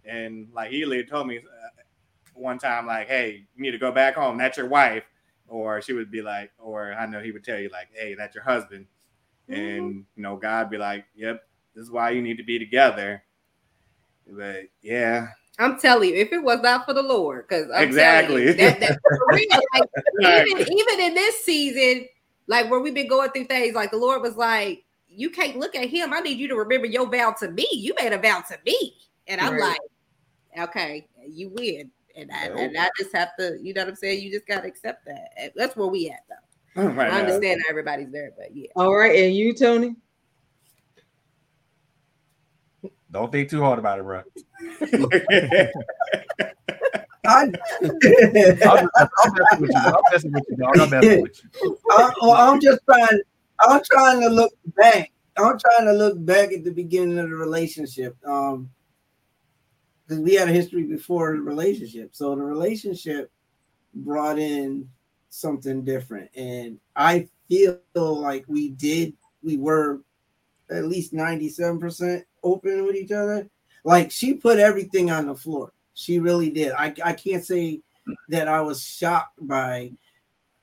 And 0.09 0.47
like 0.53 0.71
he 0.71 1.03
told 1.03 1.27
me 1.27 1.37
uh, 1.37 1.83
one 2.33 2.57
time, 2.57 2.87
like, 2.87 3.07
"Hey, 3.07 3.45
you 3.55 3.61
need 3.61 3.71
to 3.71 3.77
go 3.77 3.91
back 3.91 4.15
home. 4.15 4.37
That's 4.37 4.57
your 4.57 4.67
wife." 4.67 5.03
Or 5.47 5.81
she 5.81 5.93
would 5.93 6.11
be 6.11 6.21
like, 6.21 6.51
or 6.59 6.93
I 6.93 7.05
know 7.05 7.19
he 7.19 7.31
would 7.31 7.43
tell 7.43 7.59
you 7.59 7.69
like, 7.69 7.89
"Hey, 7.93 8.15
that's 8.15 8.35
your 8.35 8.43
husband." 8.43 8.87
and 9.47 10.05
you 10.15 10.21
know 10.21 10.37
god 10.37 10.69
be 10.69 10.77
like 10.77 11.05
yep 11.15 11.41
this 11.79 11.83
is 11.83 11.91
why 11.91 12.09
you 12.09 12.21
need 12.21 12.37
to 12.37 12.43
be 12.43 12.59
together. 12.59 13.23
But 14.27 14.65
yeah, 14.81 15.27
I'm 15.57 15.79
telling 15.79 16.09
you, 16.09 16.15
if 16.15 16.33
it 16.33 16.43
was 16.43 16.59
not 16.61 16.85
for 16.85 16.93
the 16.93 17.01
Lord, 17.01 17.47
because 17.47 17.67
exactly 17.73 18.43
you, 18.43 18.53
that, 18.53 18.79
that, 18.79 18.99
real, 19.27 19.47
like, 19.73 20.47
even, 20.47 20.73
even 20.77 20.99
in 20.99 21.13
this 21.13 21.43
season, 21.43 22.07
like 22.47 22.69
where 22.69 22.79
we've 22.79 22.93
been 22.93 23.07
going 23.07 23.29
through 23.31 23.45
things, 23.45 23.75
like 23.75 23.91
the 23.91 23.97
Lord 23.97 24.21
was 24.21 24.35
like, 24.35 24.83
"You 25.07 25.29
can't 25.29 25.57
look 25.57 25.73
at 25.73 25.89
him. 25.89 26.13
I 26.13 26.19
need 26.19 26.37
you 26.37 26.47
to 26.49 26.55
remember 26.55 26.85
your 26.85 27.09
vow 27.09 27.33
to 27.39 27.49
me. 27.49 27.67
You 27.71 27.93
made 27.99 28.13
a 28.13 28.19
vow 28.19 28.43
to 28.49 28.57
me." 28.65 28.97
And 29.27 29.39
I'm 29.39 29.53
right. 29.53 29.69
like, 29.69 29.79
"Okay, 30.57 31.07
you 31.27 31.49
win." 31.49 31.91
And 32.15 32.31
I, 32.31 32.47
and 32.47 32.77
I 32.77 32.89
just 32.97 33.15
have 33.15 33.29
to, 33.39 33.57
you 33.61 33.73
know 33.73 33.81
what 33.81 33.89
I'm 33.89 33.95
saying? 33.95 34.21
You 34.21 34.31
just 34.31 34.47
gotta 34.47 34.67
accept 34.67 35.05
that. 35.05 35.53
That's 35.55 35.75
where 35.75 35.87
we 35.87 36.09
at 36.09 36.19
though. 36.27 36.35
Right 36.75 37.11
I 37.11 37.19
understand 37.21 37.61
everybody's 37.69 38.11
there, 38.11 38.31
but 38.37 38.55
yeah. 38.55 38.67
All 38.75 38.95
right, 38.95 39.15
and 39.15 39.35
you, 39.35 39.53
Tony? 39.53 39.95
Don't 43.11 43.31
think 43.31 43.49
too 43.49 43.61
hard 43.61 43.79
about 43.79 43.99
it, 43.99 44.03
bro. 44.03 44.21
I, 47.25 47.43
am 47.43 47.51
messing 50.11 50.31
with 50.31 50.43
you. 50.49 50.65
I'm 50.65 50.89
messing 50.89 51.21
with 51.21 51.41
you. 51.61 51.77
I, 51.91 52.11
well, 52.21 52.31
I'm 52.33 52.61
just 52.61 52.81
trying. 52.85 53.19
I'm 53.61 53.81
trying 53.83 54.21
to 54.21 54.29
look 54.29 54.53
back. 54.77 55.11
I'm 55.37 55.57
trying 55.57 55.87
to 55.87 55.93
look 55.93 56.23
back 56.23 56.51
at 56.51 56.63
the 56.63 56.71
beginning 56.71 57.17
of 57.17 57.29
the 57.29 57.35
relationship. 57.35 58.15
Um, 58.25 58.69
because 60.09 60.23
we 60.23 60.33
had 60.33 60.49
a 60.49 60.53
history 60.53 60.83
before 60.83 61.35
the 61.35 61.41
relationship, 61.41 62.09
so 62.13 62.35
the 62.35 62.41
relationship 62.41 63.31
brought 63.93 64.39
in 64.39 64.89
something 65.29 65.83
different, 65.83 66.31
and 66.35 66.79
I 66.95 67.27
feel 67.47 67.79
like 67.95 68.45
we 68.47 68.71
did. 68.71 69.13
We 69.43 69.57
were 69.57 70.01
at 70.71 70.85
least 70.85 71.13
97% 71.13 72.23
open 72.43 72.85
with 72.85 72.95
each 72.95 73.11
other. 73.11 73.47
Like 73.83 74.11
she 74.11 74.33
put 74.33 74.59
everything 74.59 75.11
on 75.11 75.27
the 75.27 75.35
floor. 75.35 75.73
She 75.93 76.19
really 76.19 76.49
did. 76.49 76.73
I, 76.73 76.93
I 77.03 77.13
can't 77.13 77.45
say 77.45 77.81
that 78.29 78.47
I 78.47 78.61
was 78.61 78.83
shocked 78.83 79.37
by 79.47 79.91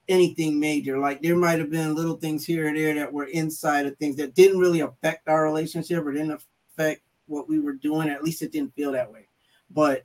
anything 0.08 0.60
major. 0.60 0.98
Like 0.98 1.22
there 1.22 1.36
might 1.36 1.58
have 1.58 1.70
been 1.70 1.94
little 1.94 2.16
things 2.16 2.44
here 2.44 2.68
and 2.68 2.76
there 2.76 2.94
that 2.94 3.12
were 3.12 3.24
inside 3.24 3.86
of 3.86 3.96
things 3.96 4.16
that 4.16 4.34
didn't 4.34 4.58
really 4.58 4.80
affect 4.80 5.28
our 5.28 5.44
relationship 5.44 6.04
or 6.04 6.12
didn't 6.12 6.40
affect 6.78 7.02
what 7.26 7.48
we 7.48 7.58
were 7.58 7.72
doing. 7.72 8.08
At 8.08 8.24
least 8.24 8.42
it 8.42 8.52
didn't 8.52 8.74
feel 8.74 8.92
that 8.92 9.10
way. 9.10 9.25
But 9.70 10.04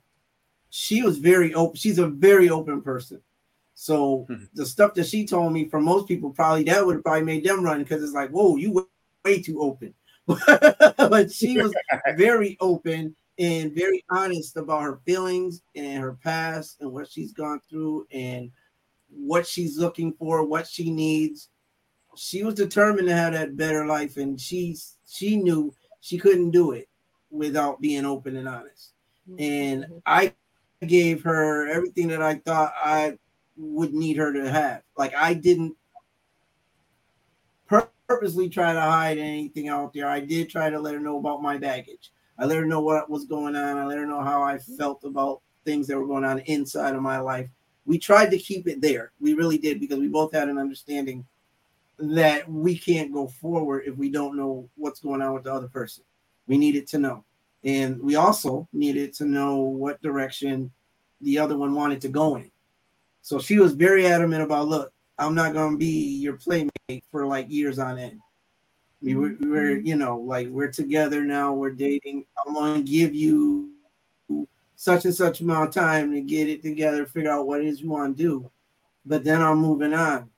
she 0.70 1.02
was 1.02 1.18
very 1.18 1.54
open. 1.54 1.76
She's 1.76 1.98
a 1.98 2.08
very 2.08 2.50
open 2.50 2.82
person. 2.82 3.20
So 3.74 4.26
mm-hmm. 4.30 4.44
the 4.54 4.66
stuff 4.66 4.94
that 4.94 5.06
she 5.06 5.26
told 5.26 5.52
me, 5.52 5.68
for 5.68 5.80
most 5.80 6.08
people, 6.08 6.30
probably 6.30 6.64
that 6.64 6.84
would 6.84 6.96
have 6.96 7.04
probably 7.04 7.24
made 7.24 7.44
them 7.44 7.64
run 7.64 7.82
because 7.82 8.02
it's 8.02 8.12
like, 8.12 8.30
whoa, 8.30 8.56
you 8.56 8.88
way 9.24 9.42
too 9.42 9.60
open. 9.60 9.94
but 10.26 11.32
she 11.32 11.60
was 11.60 11.74
very 12.16 12.56
open 12.60 13.14
and 13.38 13.74
very 13.74 14.04
honest 14.10 14.56
about 14.56 14.82
her 14.82 15.00
feelings 15.04 15.62
and 15.74 16.02
her 16.02 16.14
past 16.22 16.80
and 16.80 16.92
what 16.92 17.10
she's 17.10 17.32
gone 17.32 17.60
through 17.68 18.06
and 18.12 18.50
what 19.08 19.46
she's 19.46 19.78
looking 19.78 20.12
for, 20.12 20.44
what 20.44 20.66
she 20.66 20.90
needs. 20.90 21.48
She 22.16 22.44
was 22.44 22.54
determined 22.54 23.08
to 23.08 23.16
have 23.16 23.32
that 23.32 23.56
better 23.56 23.86
life, 23.86 24.16
and 24.16 24.38
she's 24.38 24.98
she 25.08 25.36
knew 25.36 25.74
she 26.00 26.18
couldn't 26.18 26.50
do 26.50 26.72
it 26.72 26.88
without 27.30 27.80
being 27.80 28.04
open 28.04 28.36
and 28.36 28.48
honest. 28.48 28.91
And 29.38 29.84
mm-hmm. 29.84 29.98
I 30.06 30.34
gave 30.86 31.22
her 31.22 31.68
everything 31.68 32.08
that 32.08 32.22
I 32.22 32.36
thought 32.36 32.72
I 32.76 33.18
would 33.56 33.94
need 33.94 34.16
her 34.16 34.32
to 34.32 34.50
have. 34.50 34.82
Like 34.96 35.14
I 35.14 35.34
didn't 35.34 35.76
purposely 38.08 38.48
try 38.48 38.74
to 38.74 38.80
hide 38.80 39.16
anything 39.16 39.68
out 39.68 39.94
there. 39.94 40.06
I 40.06 40.20
did 40.20 40.50
try 40.50 40.68
to 40.68 40.78
let 40.78 40.92
her 40.92 41.00
know 41.00 41.18
about 41.18 41.42
my 41.42 41.56
baggage. 41.56 42.12
I 42.38 42.44
let 42.44 42.58
her 42.58 42.66
know 42.66 42.80
what 42.80 43.08
was 43.08 43.24
going 43.24 43.56
on. 43.56 43.78
I 43.78 43.86
let 43.86 43.96
her 43.96 44.06
know 44.06 44.22
how 44.22 44.42
I 44.42 44.58
felt 44.58 45.04
about 45.04 45.40
things 45.64 45.86
that 45.86 45.98
were 45.98 46.06
going 46.06 46.24
on 46.24 46.40
inside 46.40 46.94
of 46.94 47.00
my 47.00 47.18
life. 47.18 47.48
We 47.86 47.98
tried 47.98 48.30
to 48.30 48.38
keep 48.38 48.68
it 48.68 48.82
there. 48.82 49.12
We 49.20 49.34
really 49.34 49.56
did 49.58 49.80
because 49.80 49.98
we 49.98 50.08
both 50.08 50.32
had 50.32 50.48
an 50.48 50.58
understanding 50.58 51.24
that 51.98 52.48
we 52.50 52.76
can't 52.76 53.12
go 53.12 53.28
forward 53.28 53.84
if 53.86 53.96
we 53.96 54.10
don't 54.10 54.36
know 54.36 54.68
what's 54.76 55.00
going 55.00 55.22
on 55.22 55.34
with 55.34 55.44
the 55.44 55.52
other 55.52 55.68
person. 55.68 56.04
We 56.46 56.58
needed 56.58 56.86
to 56.88 56.98
know. 56.98 57.24
And 57.64 58.00
we 58.02 58.16
also 58.16 58.68
needed 58.72 59.12
to 59.14 59.24
know 59.24 59.56
what 59.56 60.02
direction 60.02 60.70
the 61.20 61.38
other 61.38 61.56
one 61.56 61.74
wanted 61.74 62.00
to 62.02 62.08
go 62.08 62.36
in. 62.36 62.50
So 63.22 63.38
she 63.38 63.58
was 63.58 63.72
very 63.72 64.06
adamant 64.06 64.42
about 64.42 64.68
look, 64.68 64.92
I'm 65.18 65.34
not 65.34 65.54
gonna 65.54 65.76
be 65.76 66.16
your 66.16 66.34
playmate 66.34 67.04
for 67.10 67.26
like 67.26 67.50
years 67.50 67.78
on 67.78 67.98
end. 67.98 68.20
We 69.00 69.14
were, 69.14 69.36
we 69.40 69.48
were, 69.48 69.58
mm-hmm. 69.58 69.86
you 69.86 69.96
know, 69.96 70.18
like 70.18 70.48
we're 70.48 70.70
together 70.70 71.22
now, 71.22 71.52
we're 71.52 71.70
dating. 71.70 72.24
I'm 72.44 72.54
gonna 72.54 72.82
give 72.82 73.14
you 73.14 73.70
such 74.74 75.04
and 75.04 75.14
such 75.14 75.40
amount 75.40 75.68
of 75.68 75.74
time 75.74 76.12
to 76.12 76.20
get 76.20 76.48
it 76.48 76.62
together, 76.62 77.06
figure 77.06 77.30
out 77.30 77.46
what 77.46 77.60
it 77.60 77.66
is 77.68 77.80
you 77.80 77.88
want 77.88 78.16
to 78.16 78.22
do. 78.22 78.50
But 79.06 79.22
then 79.22 79.40
I'm 79.40 79.58
moving 79.58 79.94
on, 79.94 80.28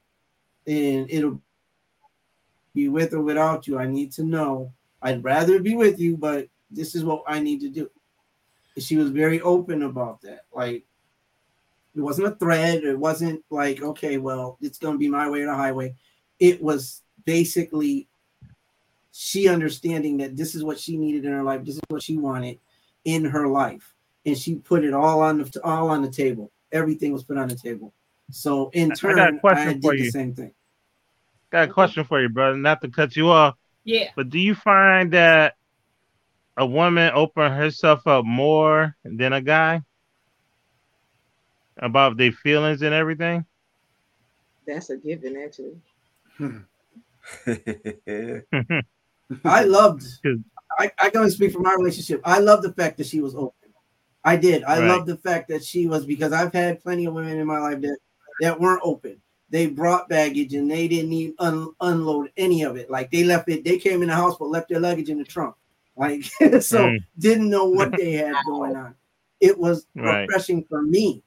and 0.66 1.10
it'll 1.10 1.40
be 2.74 2.88
with 2.88 3.14
or 3.14 3.22
without 3.22 3.66
you. 3.66 3.78
I 3.78 3.86
need 3.86 4.12
to 4.12 4.24
know. 4.24 4.72
I'd 5.00 5.24
rather 5.24 5.60
be 5.60 5.74
with 5.74 5.98
you, 5.98 6.18
but 6.18 6.48
this 6.74 6.94
is 6.94 7.04
what 7.04 7.22
I 7.26 7.40
need 7.40 7.60
to 7.60 7.68
do. 7.68 7.90
She 8.78 8.96
was 8.96 9.10
very 9.10 9.40
open 9.40 9.82
about 9.82 10.20
that. 10.22 10.44
Like 10.52 10.84
it 11.94 12.00
wasn't 12.00 12.28
a 12.28 12.36
threat. 12.36 12.82
It 12.82 12.98
wasn't 12.98 13.44
like, 13.50 13.82
okay, 13.82 14.18
well, 14.18 14.58
it's 14.60 14.78
going 14.78 14.94
to 14.94 14.98
be 14.98 15.08
my 15.08 15.28
way 15.28 15.42
or 15.42 15.46
the 15.46 15.54
highway. 15.54 15.94
It 16.40 16.62
was 16.62 17.02
basically 17.24 18.08
she 19.12 19.48
understanding 19.48 20.16
that 20.18 20.36
this 20.36 20.54
is 20.54 20.64
what 20.64 20.78
she 20.78 20.96
needed 20.96 21.24
in 21.24 21.32
her 21.32 21.42
life. 21.42 21.64
This 21.64 21.76
is 21.76 21.82
what 21.88 22.02
she 22.02 22.16
wanted 22.16 22.58
in 23.04 23.24
her 23.24 23.46
life, 23.46 23.94
and 24.26 24.36
she 24.36 24.56
put 24.56 24.84
it 24.84 24.92
all 24.92 25.22
on 25.22 25.38
the 25.38 25.60
all 25.62 25.88
on 25.90 26.02
the 26.02 26.10
table. 26.10 26.50
Everything 26.72 27.12
was 27.12 27.22
put 27.22 27.38
on 27.38 27.48
the 27.48 27.54
table. 27.54 27.92
So 28.30 28.70
in 28.70 28.90
turn, 28.90 29.20
I, 29.20 29.26
got 29.26 29.34
a 29.34 29.38
question 29.38 29.68
I 29.68 29.72
did 29.74 29.82
for 29.82 29.94
you. 29.94 30.04
the 30.04 30.10
same 30.10 30.34
thing. 30.34 30.52
Got 31.50 31.68
a 31.68 31.72
question 31.72 32.02
for 32.02 32.20
you, 32.20 32.28
brother. 32.28 32.56
Not 32.56 32.80
to 32.82 32.88
cut 32.88 33.14
you 33.14 33.28
off. 33.30 33.56
Yeah. 33.84 34.10
But 34.16 34.30
do 34.30 34.40
you 34.40 34.56
find 34.56 35.12
that 35.12 35.54
a 36.56 36.66
woman 36.66 37.12
open 37.14 37.52
herself 37.52 38.06
up 38.06 38.24
more 38.24 38.96
than 39.04 39.32
a 39.32 39.40
guy? 39.40 39.82
about 41.78 42.16
their 42.16 42.32
feelings 42.32 42.82
and 42.82 42.94
everything? 42.94 43.44
That's 44.66 44.90
a 44.90 44.96
given, 44.96 45.36
actually. 45.36 45.76
I 49.44 49.64
loved. 49.64 50.04
I, 50.78 50.90
I 50.98 51.10
can 51.10 51.18
only 51.18 51.30
speak 51.30 51.52
for 51.52 51.60
my 51.60 51.74
relationship. 51.74 52.20
I 52.24 52.38
love 52.38 52.62
the 52.62 52.72
fact 52.72 52.96
that 52.98 53.06
she 53.06 53.20
was 53.20 53.34
open. 53.34 53.52
I 54.24 54.36
did. 54.36 54.64
I 54.64 54.80
right. 54.80 54.88
love 54.88 55.06
the 55.06 55.18
fact 55.18 55.48
that 55.48 55.62
she 55.62 55.86
was 55.86 56.06
because 56.06 56.32
I've 56.32 56.52
had 56.52 56.82
plenty 56.82 57.04
of 57.04 57.14
women 57.14 57.38
in 57.38 57.46
my 57.46 57.58
life 57.58 57.80
that 57.82 57.98
that 58.40 58.58
weren't 58.58 58.80
open. 58.82 59.20
They 59.50 59.66
brought 59.66 60.08
baggage 60.08 60.54
and 60.54 60.68
they 60.68 60.88
didn't 60.88 61.12
even 61.12 61.34
un, 61.38 61.68
unload 61.80 62.32
any 62.36 62.62
of 62.62 62.76
it. 62.76 62.90
Like 62.90 63.10
they 63.10 63.22
left 63.22 63.48
it. 63.50 63.64
They 63.64 63.78
came 63.78 64.02
in 64.02 64.08
the 64.08 64.14
house 64.14 64.36
but 64.38 64.48
left 64.48 64.70
their 64.70 64.80
luggage 64.80 65.10
in 65.10 65.18
the 65.18 65.24
trunk. 65.24 65.54
Like 65.96 66.24
so, 66.60 66.86
mm. 66.86 67.04
didn't 67.18 67.50
know 67.50 67.66
what 67.66 67.92
they 67.96 68.12
had 68.12 68.36
going 68.46 68.76
on. 68.76 68.94
It 69.40 69.58
was 69.58 69.86
right. 69.94 70.22
refreshing 70.22 70.64
for 70.64 70.82
me 70.82 71.22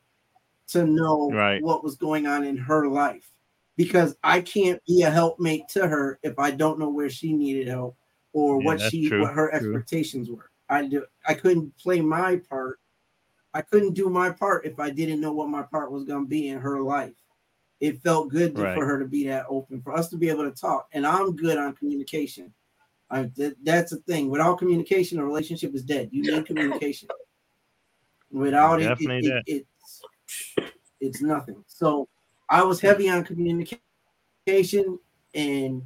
to 0.70 0.86
know 0.86 1.30
right. 1.32 1.62
what 1.62 1.84
was 1.84 1.96
going 1.96 2.28
on 2.28 2.44
in 2.44 2.58
her 2.58 2.88
life 2.88 3.32
because 3.78 4.18
I 4.24 4.42
can't 4.42 4.84
be 4.86 5.04
a 5.04 5.10
helpmate 5.10 5.70
to 5.70 5.88
her 5.88 6.20
if 6.24 6.38
I 6.40 6.52
don't 6.52 6.80
know 6.80 6.90
where 6.90 7.10
she 7.10 7.32
needed 7.32 7.68
help 7.68 7.96
or 8.34 8.60
yeah, 8.60 8.66
what 8.66 8.82
she 8.82 9.08
true. 9.08 9.22
what 9.22 9.34
her 9.34 9.50
true. 9.50 9.76
expectations 9.76 10.30
were. 10.30 10.52
I 10.70 10.86
do 10.86 11.06
I 11.26 11.34
couldn't 11.34 11.78
play 11.78 12.02
my 12.02 12.38
part. 12.50 12.80
I 13.54 13.62
couldn't 13.62 13.94
do 13.94 14.10
my 14.10 14.32
part 14.32 14.66
if 14.66 14.80
I 14.80 14.90
didn't 14.90 15.22
know 15.22 15.32
what 15.32 15.50
my 15.50 15.64
part 15.64 15.92
was 15.92 16.04
going 16.04 16.26
to 16.26 16.30
be 16.30 16.50
in 16.50 16.60
her 16.60 16.82
life. 16.82 17.16
It 17.80 18.02
felt 18.02 18.30
good 18.30 18.56
to, 18.56 18.64
right. 18.64 18.76
for 18.76 18.86
her 18.86 19.00
to 19.00 19.06
be 19.06 19.28
that 19.28 19.46
open, 19.50 19.82
for 19.82 19.94
us 19.94 20.10
to 20.10 20.18
be 20.18 20.30
able 20.30 20.44
to 20.44 20.52
talk. 20.52 20.88
And 20.92 21.06
I'm 21.06 21.36
good 21.36 21.58
on 21.58 21.74
communication. 21.74 22.54
Uh, 23.10 23.16
I, 23.16 23.30
th- 23.36 23.56
that's 23.64 23.92
the 23.92 23.98
thing. 23.98 24.30
Without 24.30 24.60
communication, 24.60 25.20
a 25.20 25.26
relationship 25.26 25.74
is 25.76 25.84
dead. 25.84 26.10
You 26.12 26.24
need 26.24 26.46
communication. 26.46 27.10
Without 28.32 28.82
it, 28.82 28.98
it, 29.00 29.26
it, 29.48 29.66
it, 30.58 30.68
it's 31.00 31.22
nothing. 31.22 31.64
So 31.68 32.08
I 32.50 32.64
was 32.64 32.82
heavy 32.82 33.10
on 33.10 33.24
communication 33.24 35.00
and 35.34 35.84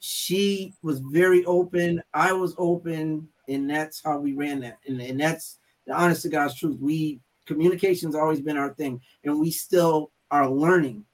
she 0.00 0.74
was 0.82 1.00
very 1.00 1.44
open. 1.44 2.02
I 2.14 2.32
was 2.32 2.54
open, 2.58 3.28
and 3.48 3.68
that's 3.68 4.02
how 4.02 4.18
we 4.18 4.32
ran 4.32 4.60
that. 4.60 4.78
And, 4.86 5.00
and 5.00 5.20
that's 5.20 5.58
the 5.86 5.94
honest 5.94 6.22
to 6.22 6.28
God's 6.30 6.54
truth. 6.54 6.78
We 6.80 7.20
communication's 7.46 8.14
always 8.14 8.40
been 8.40 8.56
our 8.56 8.74
thing, 8.74 9.00
and 9.24 9.38
we 9.38 9.50
still 9.50 10.10
are 10.30 10.48
learning 10.48 11.04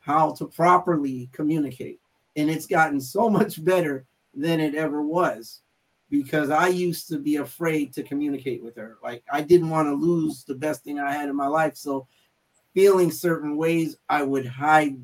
how 0.00 0.32
to 0.32 0.46
properly 0.46 1.30
communicate. 1.32 2.00
And 2.38 2.48
it's 2.48 2.66
gotten 2.66 3.00
so 3.00 3.28
much 3.38 3.62
better 3.62 4.06
than 4.34 4.60
it 4.60 4.74
ever 4.74 5.02
was 5.02 5.60
because 6.10 6.48
I 6.48 6.68
used 6.68 7.08
to 7.08 7.18
be 7.18 7.36
afraid 7.36 7.92
to 7.94 8.02
communicate 8.02 8.62
with 8.62 8.76
her. 8.76 8.96
Like 9.02 9.22
I 9.30 9.42
didn't 9.42 9.68
want 9.68 9.88
to 9.88 9.94
lose 9.94 10.44
the 10.44 10.54
best 10.54 10.82
thing 10.84 10.98
I 10.98 11.12
had 11.12 11.28
in 11.28 11.36
my 11.36 11.48
life. 11.48 11.76
So 11.76 12.06
feeling 12.72 13.10
certain 13.10 13.56
ways, 13.56 13.96
I 14.08 14.22
would 14.22 14.46
hide 14.46 14.96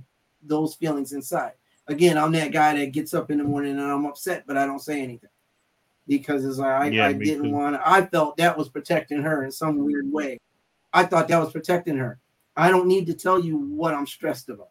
those 0.43 0.75
feelings 0.75 1.13
inside. 1.13 1.53
Again, 1.89 2.17
I'm 2.17 2.33
that 2.33 2.53
guy 2.53 2.79
that 2.79 2.93
gets 2.93 3.13
up 3.13 3.31
in 3.31 3.39
the 3.39 3.45
morning 3.45 3.73
and 3.73 3.83
I'm 3.83 4.07
upset, 4.07 4.45
but 4.47 4.57
I 4.57 4.65
don't 4.65 4.81
say 4.81 5.03
anything. 5.03 5.29
because 6.07 6.45
it's 6.45 6.59
like 6.59 6.71
I, 6.71 6.87
Yeah, 6.89 7.07
I 7.07 7.13
didn't 7.13 7.53
want. 7.53 7.81
I 7.85 8.07
felt 8.07 8.37
that 8.37 8.57
was 8.57 8.69
protecting 8.69 9.23
her 9.23 9.45
in 9.45 9.51
some 9.51 9.85
weird 9.85 10.11
way. 10.11 10.39
I 10.93 11.05
thought 11.05 11.29
that 11.29 11.41
was 11.41 11.53
protecting 11.53 11.97
her. 11.99 12.19
I 12.57 12.71
don't 12.71 12.87
need 12.87 13.07
to 13.07 13.15
tell 13.15 13.39
you 13.39 13.59
what 13.59 13.95
I'm 13.95 14.07
stressed 14.07 14.49
about. 14.49 14.69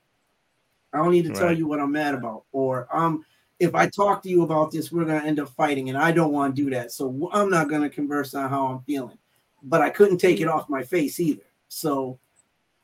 I 0.94 0.98
don't 0.98 1.12
need 1.12 1.26
to 1.26 1.34
tell 1.34 1.48
Right. 1.48 1.58
you 1.58 1.68
what 1.68 1.80
I'm 1.80 1.92
mad 1.92 2.14
about, 2.14 2.44
or 2.52 2.88
um, 2.96 3.26
if 3.60 3.74
I 3.76 3.88
talk 3.88 4.22
to 4.24 4.30
you 4.30 4.44
about 4.44 4.72
this, 4.72 4.92
we're 4.92 5.06
gonna 5.06 5.26
end 5.26 5.40
up 5.40 5.50
fighting, 5.50 5.90
and 5.90 5.98
I 5.98 6.12
don't 6.12 6.32
want 6.32 6.56
to 6.56 6.62
do 6.64 6.70
that. 6.72 6.92
So 6.92 7.30
I'm 7.34 7.50
not 7.50 7.70
gonna 7.70 7.90
converse 7.90 8.34
on 8.34 8.50
how 8.50 8.68
I'm 8.68 8.82
feeling. 8.82 9.18
But 9.64 9.82
I 9.82 9.90
couldn't 9.90 10.18
take 10.18 10.42
it 10.42 10.48
off 10.48 10.70
my 10.70 10.84
face 10.84 11.20
either. 11.20 11.44
So 11.70 12.20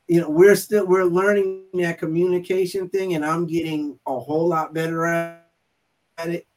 you 0.07 0.19
know, 0.21 0.29
we're 0.29 0.55
still 0.55 0.87
we're 0.87 1.03
learning 1.03 1.65
that 1.75 1.99
communication 1.99 2.89
thing, 2.89 3.13
and 3.13 3.23
I'm 3.23 3.45
getting 3.45 3.99
a 4.07 4.19
whole 4.19 4.47
lot 4.47 4.73
better 4.73 5.05
at, 5.05 5.47
at 6.17 6.29
it 6.29 6.47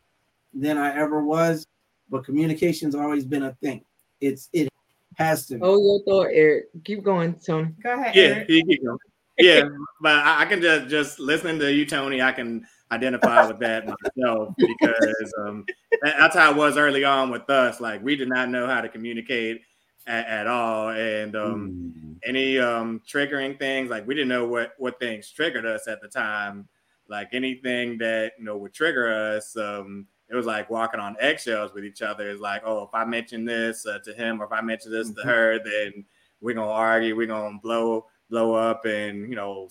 than 0.55 0.79
I 0.79 0.97
ever 0.97 1.23
was. 1.23 1.67
But 2.09 2.25
communication's 2.25 2.95
always 2.95 3.25
been 3.25 3.43
a 3.43 3.53
thing. 3.63 3.85
It's 4.21 4.49
it 4.53 4.69
has 5.17 5.47
to. 5.49 5.55
be. 5.57 5.61
Oh, 5.63 5.77
your 5.77 6.03
thought, 6.05 6.31
Eric. 6.33 6.67
Keep 6.85 7.03
going, 7.03 7.35
Tony. 7.35 7.71
Go 7.83 7.93
ahead. 7.93 8.15
Yeah, 8.15 8.23
Eric. 8.23 8.49
you 8.49 8.65
keep 8.65 8.85
going. 8.85 8.99
Yeah, 9.43 9.69
but 10.01 10.17
I, 10.17 10.43
I 10.43 10.45
can 10.47 10.61
just 10.61 10.89
just 10.89 11.19
listening 11.19 11.59
to 11.61 11.73
you, 11.73 11.85
Tony. 11.87 12.23
I 12.23 12.33
can 12.33 12.67
identify 12.91 13.47
with 13.47 13.59
that 13.61 13.87
myself 13.87 14.55
because 14.59 15.33
um, 15.39 15.65
that- 16.03 16.17
that's 16.19 16.37
how 16.37 16.51
it 16.51 16.57
was 16.57 16.77
early 16.77 17.05
on 17.05 17.31
with 17.31 17.49
us. 17.51 17.81
Like 17.81 18.03
we 18.03 18.17
did 18.17 18.29
not 18.29 18.49
know 18.49 18.67
how 18.67 18.81
to 18.81 18.89
communicate 18.89 19.63
at, 20.07 20.27
at 20.27 20.47
all, 20.47 20.91
and 20.91 21.37
um, 21.37 22.17
any 22.25 22.59
um, 22.59 23.01
triggering 23.07 23.59
things 23.59 23.91
like 23.91 24.07
we 24.07 24.15
didn't 24.15 24.29
know 24.29 24.47
what 24.47 24.73
what 24.79 24.99
things 24.99 25.31
triggered 25.31 25.67
us 25.67 25.89
at 25.89 26.01
the 26.01 26.09
time. 26.09 26.69
Like 27.09 27.31
anything 27.33 27.99
that 27.99 28.33
you 28.39 28.45
know 28.45 28.57
would 28.57 28.73
trigger 28.73 29.13
us, 29.13 29.57
um, 29.57 30.07
it 30.29 30.35
was 30.35 30.47
like 30.47 30.71
walking 30.71 31.01
on 31.01 31.17
eggshells 31.21 31.75
with 31.75 31.85
each 31.85 32.01
other. 32.01 32.31
It's 32.31 32.41
like, 32.41 32.63
oh, 32.65 32.85
if 32.85 32.91
I 32.95 33.05
mention 33.05 33.45
this 33.45 33.85
uh, 33.87 33.99
to 34.05 34.15
him 34.15 34.41
or 34.41 34.47
if 34.47 34.53
I 34.53 34.61
mention 34.61 34.91
this 34.91 35.11
to 35.11 35.23
her, 35.23 35.59
then 35.63 36.05
we're 36.41 36.55
gonna 36.55 36.71
argue, 36.71 37.15
we're 37.17 37.27
gonna 37.27 37.59
blow 37.63 38.07
blow 38.33 38.55
up, 38.55 38.85
and 38.87 39.29
you 39.29 39.37
know 39.37 39.69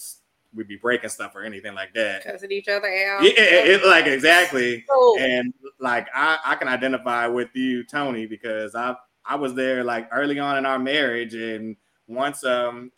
we'd 0.53 0.68
be 0.68 0.78
breaking 0.78 1.09
stuff 1.09 1.36
or 1.36 1.43
anything 1.43 1.74
like 1.74 1.93
that. 1.95 2.24
Cussing 2.24 2.51
each 2.51 2.68
other 2.68 2.88
out. 2.88 3.24
Yeah, 3.24 3.30
it, 3.36 3.82
it- 3.82 3.86
like 3.86 4.05
exactly. 4.05 4.86
And 5.20 5.53
like 5.80 6.07
I, 6.14 6.38
I 6.45 6.55
can 6.55 6.68
identify 6.68 7.26
with 7.28 7.49
you, 7.55 7.84
Tony, 7.84 8.26
because 8.28 8.76
I 8.76 8.95
I 9.26 9.36
was 9.36 9.53
there 9.55 9.84
like 9.84 10.07
early 10.12 10.39
on 10.39 10.57
in 10.57 10.66
our 10.66 10.80
marriage, 10.80 11.34
and 11.34 11.76
once 12.07 12.43
um 12.45 12.91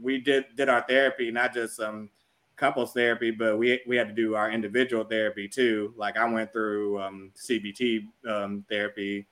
we 0.00 0.18
did 0.18 0.44
did 0.56 0.68
our 0.68 0.82
therapy, 0.88 1.30
not 1.32 1.52
just 1.52 1.80
um 1.80 2.08
couples 2.56 2.92
therapy, 2.92 3.30
but 3.32 3.58
we 3.58 3.80
we 3.86 3.96
had 3.96 4.08
to 4.08 4.14
do 4.14 4.34
our 4.36 4.50
individual 4.50 5.04
therapy 5.04 5.48
too. 5.48 5.92
Like 5.96 6.16
I 6.16 6.24
went 6.30 6.52
through 6.52 7.00
um 7.02 7.32
CBT 7.36 8.06
um 8.28 8.64
therapy. 8.68 9.26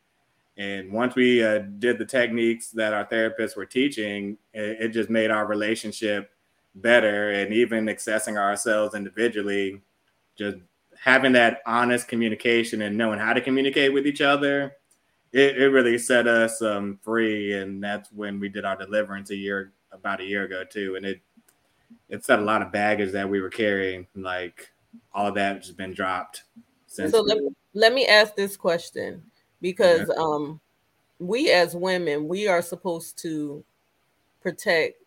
And 0.56 0.90
once 0.90 1.14
we 1.14 1.44
uh, 1.44 1.58
did 1.78 1.98
the 1.98 2.04
techniques 2.04 2.70
that 2.70 2.94
our 2.94 3.06
therapists 3.06 3.56
were 3.56 3.66
teaching, 3.66 4.38
it, 4.54 4.78
it 4.80 4.88
just 4.88 5.10
made 5.10 5.30
our 5.30 5.46
relationship 5.46 6.30
better. 6.74 7.30
And 7.32 7.52
even 7.52 7.86
accessing 7.86 8.38
ourselves 8.38 8.94
individually, 8.94 9.82
just 10.36 10.56
having 10.98 11.32
that 11.32 11.60
honest 11.66 12.08
communication 12.08 12.82
and 12.82 12.96
knowing 12.96 13.18
how 13.18 13.34
to 13.34 13.40
communicate 13.40 13.92
with 13.92 14.06
each 14.06 14.22
other, 14.22 14.76
it, 15.32 15.58
it 15.58 15.68
really 15.68 15.98
set 15.98 16.26
us 16.26 16.62
um, 16.62 16.98
free. 17.02 17.52
And 17.54 17.82
that's 17.82 18.10
when 18.10 18.40
we 18.40 18.48
did 18.48 18.64
our 18.64 18.76
deliverance 18.76 19.30
a 19.30 19.36
year, 19.36 19.72
about 19.92 20.20
a 20.20 20.24
year 20.24 20.44
ago 20.44 20.64
too. 20.64 20.96
And 20.96 21.04
it 21.04 21.20
it 22.08 22.24
set 22.24 22.38
a 22.38 22.42
lot 22.42 22.62
of 22.62 22.72
baggage 22.72 23.12
that 23.12 23.28
we 23.28 23.40
were 23.40 23.50
carrying. 23.50 24.06
Like 24.14 24.68
all 25.12 25.26
of 25.26 25.34
that 25.34 25.56
has 25.56 25.72
been 25.72 25.92
dropped 25.92 26.44
since. 26.86 27.12
so 27.12 27.20
let, 27.20 27.38
let 27.74 27.92
me 27.92 28.06
ask 28.06 28.34
this 28.34 28.56
question 28.56 29.22
because 29.60 30.10
um 30.10 30.60
we 31.18 31.50
as 31.50 31.74
women 31.76 32.28
we 32.28 32.48
are 32.48 32.62
supposed 32.62 33.18
to 33.18 33.64
protect 34.42 35.02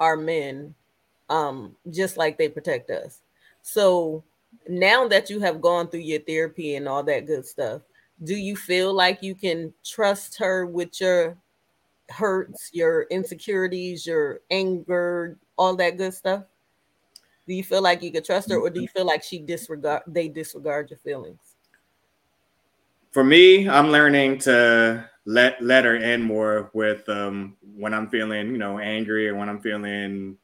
our 0.00 0.16
men 0.16 0.74
um 1.30 1.76
just 1.90 2.16
like 2.16 2.38
they 2.38 2.48
protect 2.48 2.90
us. 2.90 3.20
So 3.62 4.24
now 4.68 5.08
that 5.08 5.30
you 5.30 5.40
have 5.40 5.60
gone 5.60 5.88
through 5.88 6.00
your 6.00 6.20
therapy 6.20 6.76
and 6.76 6.88
all 6.88 7.02
that 7.04 7.26
good 7.26 7.46
stuff 7.46 7.82
do 8.24 8.34
you 8.36 8.56
feel 8.56 8.92
like 8.92 9.22
you 9.22 9.34
can 9.34 9.72
trust 9.84 10.38
her 10.38 10.66
with 10.66 11.00
your 11.00 11.36
hurts 12.10 12.70
your 12.72 13.02
insecurities 13.04 14.06
your 14.06 14.40
anger 14.50 15.38
all 15.58 15.76
that 15.76 15.96
good 15.98 16.14
stuff? 16.14 16.44
Do 17.46 17.54
you 17.54 17.64
feel 17.64 17.82
like 17.82 18.02
you 18.02 18.12
could 18.12 18.24
trust 18.24 18.50
her 18.50 18.56
or 18.56 18.70
do 18.70 18.80
you 18.80 18.88
feel 18.88 19.04
like 19.06 19.22
she 19.22 19.38
disregard 19.40 20.02
they 20.06 20.28
disregard 20.28 20.90
your 20.90 20.98
feelings 20.98 21.49
for 23.10 23.24
me, 23.24 23.68
I'm 23.68 23.90
learning 23.90 24.38
to 24.40 25.08
let 25.26 25.62
let 25.62 25.84
her 25.84 25.96
in 25.96 26.22
more 26.22 26.70
with 26.72 27.08
um 27.08 27.56
when 27.62 27.94
I'm 27.94 28.08
feeling, 28.08 28.50
you 28.50 28.58
know, 28.58 28.78
angry 28.78 29.28
or 29.28 29.36
when 29.36 29.48
I'm 29.48 29.60
feeling 29.60 30.36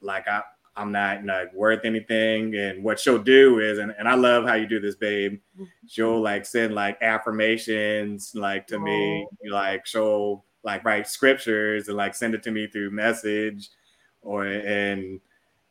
like 0.00 0.28
I 0.28 0.42
I'm 0.76 0.92
not 0.92 1.24
like 1.24 1.52
worth 1.52 1.84
anything. 1.84 2.54
And 2.54 2.82
what 2.82 2.98
she'll 2.98 3.22
do 3.22 3.58
is, 3.60 3.78
and, 3.78 3.94
and 3.98 4.08
I 4.08 4.14
love 4.14 4.46
how 4.46 4.54
you 4.54 4.66
do 4.66 4.80
this, 4.80 4.94
babe. 4.94 5.40
She'll 5.86 6.20
like 6.20 6.46
send 6.46 6.74
like 6.74 7.00
affirmations 7.02 8.32
like 8.34 8.66
to 8.68 8.78
me, 8.78 9.26
like 9.50 9.86
she'll 9.86 10.44
like 10.62 10.84
write 10.84 11.08
scriptures 11.08 11.88
and 11.88 11.96
like 11.96 12.14
send 12.14 12.34
it 12.34 12.42
to 12.44 12.50
me 12.50 12.66
through 12.66 12.90
message 12.90 13.68
or 14.22 14.44
and 14.46 15.20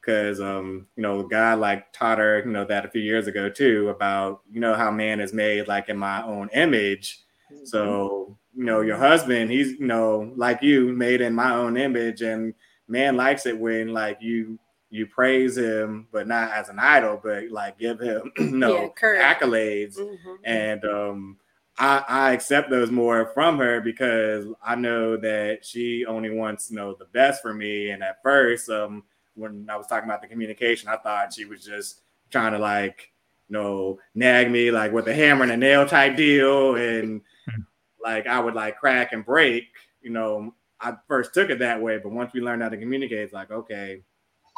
because 0.09 0.39
um 0.41 0.87
you 0.95 1.03
know 1.03 1.23
god 1.23 1.59
like 1.59 1.91
taught 1.93 2.17
her 2.17 2.39
you 2.45 2.51
know 2.51 2.65
that 2.65 2.85
a 2.85 2.89
few 2.89 3.01
years 3.01 3.27
ago 3.27 3.49
too 3.49 3.89
about 3.89 4.41
you 4.51 4.59
know 4.59 4.73
how 4.75 4.91
man 4.91 5.19
is 5.19 5.33
made 5.33 5.67
like 5.67 5.89
in 5.89 5.97
my 5.97 6.23
own 6.23 6.49
image 6.53 7.19
so 7.63 8.37
you 8.55 8.63
know 8.63 8.81
your 8.81 8.97
husband 8.97 9.51
he's 9.51 9.71
you 9.79 9.85
know 9.87 10.31
like 10.35 10.61
you 10.61 10.91
made 10.93 11.21
in 11.21 11.33
my 11.33 11.53
own 11.53 11.77
image 11.77 12.21
and 12.21 12.53
man 12.87 13.15
likes 13.15 13.45
it 13.45 13.57
when 13.57 13.89
like 13.93 14.17
you 14.21 14.57
you 14.89 15.05
praise 15.05 15.57
him 15.57 16.07
but 16.11 16.27
not 16.27 16.51
as 16.51 16.69
an 16.69 16.79
idol 16.79 17.19
but 17.23 17.49
like 17.51 17.77
give 17.77 17.99
him 17.99 18.31
you 18.39 18.57
know 18.57 18.93
Yeah, 19.03 19.33
accolades 19.33 19.95
Mhm. 19.97 20.37
and 20.43 20.85
um 20.85 21.37
I, 21.77 22.03
I 22.07 22.31
accept 22.33 22.69
those 22.69 22.91
more 22.91 23.27
from 23.33 23.57
her 23.59 23.79
because 23.79 24.45
I 24.63 24.75
know 24.75 25.15
that 25.17 25.65
she 25.65 26.05
only 26.05 26.29
wants 26.29 26.69
you 26.69 26.75
know 26.75 26.95
the 26.97 27.05
best 27.05 27.41
for 27.41 27.53
me. 27.53 27.91
And 27.91 28.03
at 28.03 28.21
first, 28.21 28.69
um, 28.69 29.03
when 29.39 29.67
I 29.69 29.75
was 29.75 29.87
talking 29.87 30.09
about 30.09 30.21
the 30.21 30.27
communication, 30.27 30.89
I 30.89 30.97
thought 30.97 31.33
she 31.33 31.45
was 31.45 31.63
just 31.63 32.01
trying 32.29 32.51
to 32.51 32.59
like 32.59 33.11
you 33.47 33.53
know 33.53 33.99
nag 34.13 34.51
me 34.51 34.69
like 34.71 34.91
with 34.91 35.07
a 35.07 35.13
hammer 35.13 35.43
and 35.43 35.51
a 35.51 35.57
nail 35.57 35.87
type 35.87 36.15
deal, 36.15 36.75
and 36.75 37.21
hmm. 37.49 37.61
like 38.03 38.27
I 38.27 38.39
would 38.39 38.55
like 38.55 38.79
crack 38.79 39.13
and 39.13 39.25
break. 39.25 39.65
You 40.01 40.11
know, 40.11 40.53
I 40.79 40.93
first 41.07 41.33
took 41.33 41.49
it 41.49 41.59
that 41.59 41.81
way, 41.81 41.97
but 41.97 42.11
once 42.11 42.33
we 42.33 42.41
learned 42.41 42.63
how 42.63 42.69
to 42.69 42.77
communicate, 42.77 43.19
it's 43.19 43.33
like 43.33 43.51
okay, 43.51 44.01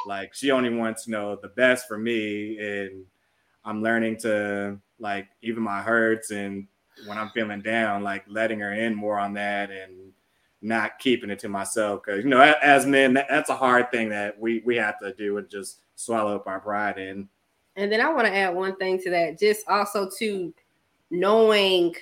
like 0.05 0.33
she 0.33 0.51
only 0.51 0.73
wants 0.73 1.07
you 1.07 1.11
know 1.11 1.37
the 1.41 1.49
best 1.49 1.87
for 1.87 1.97
me, 1.97 2.57
and 2.57 3.05
I'm 3.63 3.81
learning 3.83 4.17
to 4.19 4.79
like 4.99 5.27
even 5.41 5.63
my 5.63 5.81
hurts. 5.81 6.31
And 6.31 6.67
when 7.05 7.17
I'm 7.17 7.29
feeling 7.29 7.61
down, 7.61 8.03
like 8.03 8.23
letting 8.27 8.59
her 8.59 8.73
in 8.73 8.95
more 8.95 9.19
on 9.19 9.33
that. 9.33 9.71
And 9.71 10.13
not 10.61 10.99
keeping 10.99 11.29
it 11.29 11.39
to 11.39 11.49
myself. 11.49 12.03
Cause 12.03 12.23
you 12.23 12.29
know, 12.29 12.41
as 12.61 12.85
men, 12.85 13.13
that, 13.13 13.27
that's 13.29 13.49
a 13.49 13.55
hard 13.55 13.91
thing 13.91 14.09
that 14.09 14.39
we 14.39 14.61
we 14.65 14.75
have 14.77 14.99
to 14.99 15.13
do 15.13 15.37
and 15.37 15.49
just 15.49 15.79
swallow 15.95 16.35
up 16.35 16.47
our 16.47 16.59
pride 16.59 16.97
in. 16.97 17.27
And 17.75 17.91
then 17.91 18.01
I 18.01 18.11
want 18.11 18.27
to 18.27 18.35
add 18.35 18.53
one 18.53 18.75
thing 18.75 18.99
to 19.01 19.09
that, 19.11 19.39
just 19.39 19.67
also 19.67 20.09
to 20.19 20.53
knowing 21.09 21.95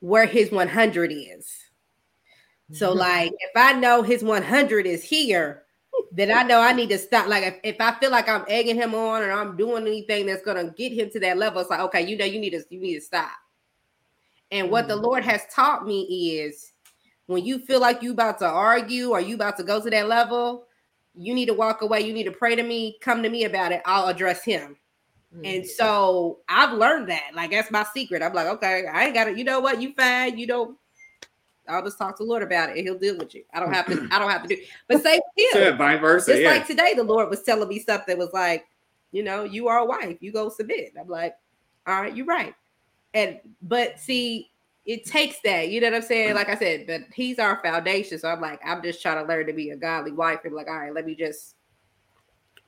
where 0.00 0.26
his 0.26 0.50
100 0.50 1.12
is. 1.12 1.50
So, 2.72 2.90
mm-hmm. 2.90 2.98
like, 2.98 3.32
if 3.32 3.50
I 3.56 3.72
know 3.72 4.02
his 4.02 4.22
100 4.22 4.86
is 4.86 5.02
here, 5.02 5.64
then 6.12 6.30
I 6.30 6.42
know 6.42 6.60
I 6.60 6.72
need 6.72 6.90
to 6.90 6.98
stop. 6.98 7.28
Like, 7.28 7.44
if, 7.44 7.74
if 7.74 7.80
I 7.80 7.92
feel 7.98 8.10
like 8.10 8.28
I'm 8.28 8.44
egging 8.48 8.76
him 8.76 8.94
on 8.94 9.22
or 9.22 9.32
I'm 9.32 9.56
doing 9.56 9.86
anything 9.86 10.26
that's 10.26 10.42
gonna 10.42 10.70
get 10.70 10.92
him 10.92 11.10
to 11.10 11.20
that 11.20 11.38
level, 11.38 11.60
it's 11.60 11.70
like, 11.70 11.80
okay, 11.80 12.06
you 12.06 12.16
know, 12.16 12.24
you 12.24 12.38
need 12.38 12.50
to 12.50 12.62
you 12.70 12.80
need 12.80 12.94
to 12.94 13.00
stop. 13.00 13.32
And 14.50 14.70
what 14.70 14.88
the 14.88 14.94
mm-hmm. 14.94 15.04
Lord 15.04 15.24
has 15.24 15.42
taught 15.52 15.86
me 15.86 16.02
is 16.38 16.72
when 17.26 17.44
you 17.44 17.58
feel 17.58 17.80
like 17.80 18.02
you 18.02 18.12
about 18.12 18.38
to 18.40 18.46
argue 18.46 19.10
or 19.10 19.20
you 19.20 19.34
about 19.34 19.56
to 19.56 19.64
go 19.64 19.80
to 19.80 19.90
that 19.90 20.08
level, 20.08 20.66
you 21.14 21.34
need 21.34 21.46
to 21.46 21.54
walk 21.54 21.82
away. 21.82 22.00
You 22.00 22.12
need 22.12 22.24
to 22.24 22.32
pray 22.32 22.56
to 22.56 22.62
me, 22.62 22.98
come 23.00 23.22
to 23.22 23.28
me 23.28 23.44
about 23.44 23.72
it. 23.72 23.82
I'll 23.86 24.08
address 24.08 24.44
him. 24.44 24.76
Mm-hmm. 25.34 25.44
And 25.44 25.66
so 25.66 26.40
I've 26.48 26.76
learned 26.76 27.08
that. 27.08 27.30
Like 27.34 27.50
that's 27.50 27.70
my 27.70 27.84
secret. 27.94 28.22
I'm 28.22 28.32
like, 28.32 28.46
okay, 28.46 28.86
I 28.92 29.06
ain't 29.06 29.14
got 29.14 29.28
it. 29.28 29.38
You 29.38 29.44
know 29.44 29.60
what? 29.60 29.80
You 29.80 29.92
fine. 29.94 30.38
You 30.38 30.46
don't. 30.46 30.78
I'll 31.66 31.82
just 31.82 31.96
talk 31.96 32.18
to 32.18 32.24
the 32.24 32.28
Lord 32.28 32.42
about 32.42 32.70
it, 32.70 32.76
and 32.76 32.86
He'll 32.86 32.98
deal 32.98 33.16
with 33.16 33.34
you. 33.34 33.42
I 33.54 33.58
don't 33.58 33.72
have 33.72 33.86
to. 33.86 34.06
I 34.12 34.18
don't 34.18 34.30
have 34.30 34.42
to 34.42 34.48
do. 34.48 34.62
But 34.86 35.02
say 35.02 35.20
Yeah, 35.36 35.76
vice 35.76 36.00
versa. 36.00 36.32
just 36.32 36.42
yeah. 36.42 36.50
like 36.50 36.66
today, 36.66 36.92
the 36.94 37.02
Lord 37.02 37.30
was 37.30 37.42
telling 37.42 37.68
me 37.68 37.78
something 37.78 38.06
that 38.06 38.18
was 38.18 38.32
like, 38.34 38.66
you 39.12 39.22
know, 39.22 39.44
you 39.44 39.68
are 39.68 39.78
a 39.78 39.84
wife. 39.84 40.18
You 40.20 40.30
go 40.30 40.50
submit. 40.50 40.92
I'm 41.00 41.08
like, 41.08 41.34
all 41.86 42.00
right, 42.00 42.14
you're 42.14 42.26
right. 42.26 42.54
And 43.14 43.40
but 43.62 43.98
see, 43.98 44.50
it 44.86 45.06
takes 45.06 45.40
that. 45.44 45.70
You 45.70 45.80
know 45.80 45.88
what 45.88 45.96
I'm 45.96 46.02
saying? 46.02 46.34
Like 46.34 46.48
I 46.48 46.56
said, 46.56 46.86
but 46.86 47.02
He's 47.14 47.38
our 47.38 47.60
foundation. 47.62 48.18
So 48.18 48.28
I'm 48.28 48.40
like, 48.40 48.60
I'm 48.64 48.82
just 48.82 49.00
trying 49.00 49.22
to 49.22 49.28
learn 49.28 49.46
to 49.46 49.52
be 49.52 49.70
a 49.70 49.76
godly 49.76 50.12
wife. 50.12 50.40
And 50.44 50.54
like, 50.54 50.68
all 50.68 50.78
right, 50.78 50.94
let 50.94 51.06
me 51.06 51.14
just 51.14 51.54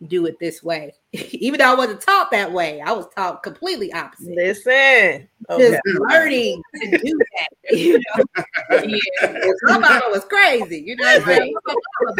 do 0.07 0.27
it 0.27 0.39
this 0.39 0.63
way. 0.63 0.95
Even 1.13 1.59
though 1.59 1.73
I 1.73 1.75
wasn't 1.75 2.01
taught 2.01 2.31
that 2.31 2.53
way, 2.53 2.81
I 2.81 2.93
was 2.93 3.07
taught 3.15 3.43
completely 3.43 3.93
opposite. 3.93 4.35
Listen, 4.35 5.29
just 5.59 5.81
learning 6.11 6.63
to 6.83 6.99
do 6.99 7.19
that. 7.19 7.49
You 7.77 7.99
know, 7.99 8.25
yeah. 8.71 9.51
my 9.65 9.79
mama 9.79 10.05
was 10.11 10.25
crazy. 10.25 10.81
You 10.87 10.95
know, 10.95 11.05
what 11.05 11.21
I'm 11.23 11.27
saying? 11.27 11.55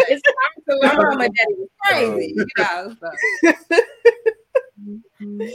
it's 0.09 0.23
time 0.23 0.65
to 0.69 0.77
learn. 0.83 0.97
My 0.97 1.05
mama 1.05 1.29
daddy 1.29 1.55
was 1.57 1.69
crazy. 1.85 2.35
You 2.37 2.47
know. 2.59 2.97
So. 3.01 3.53
Mm-hmm. 4.79 5.49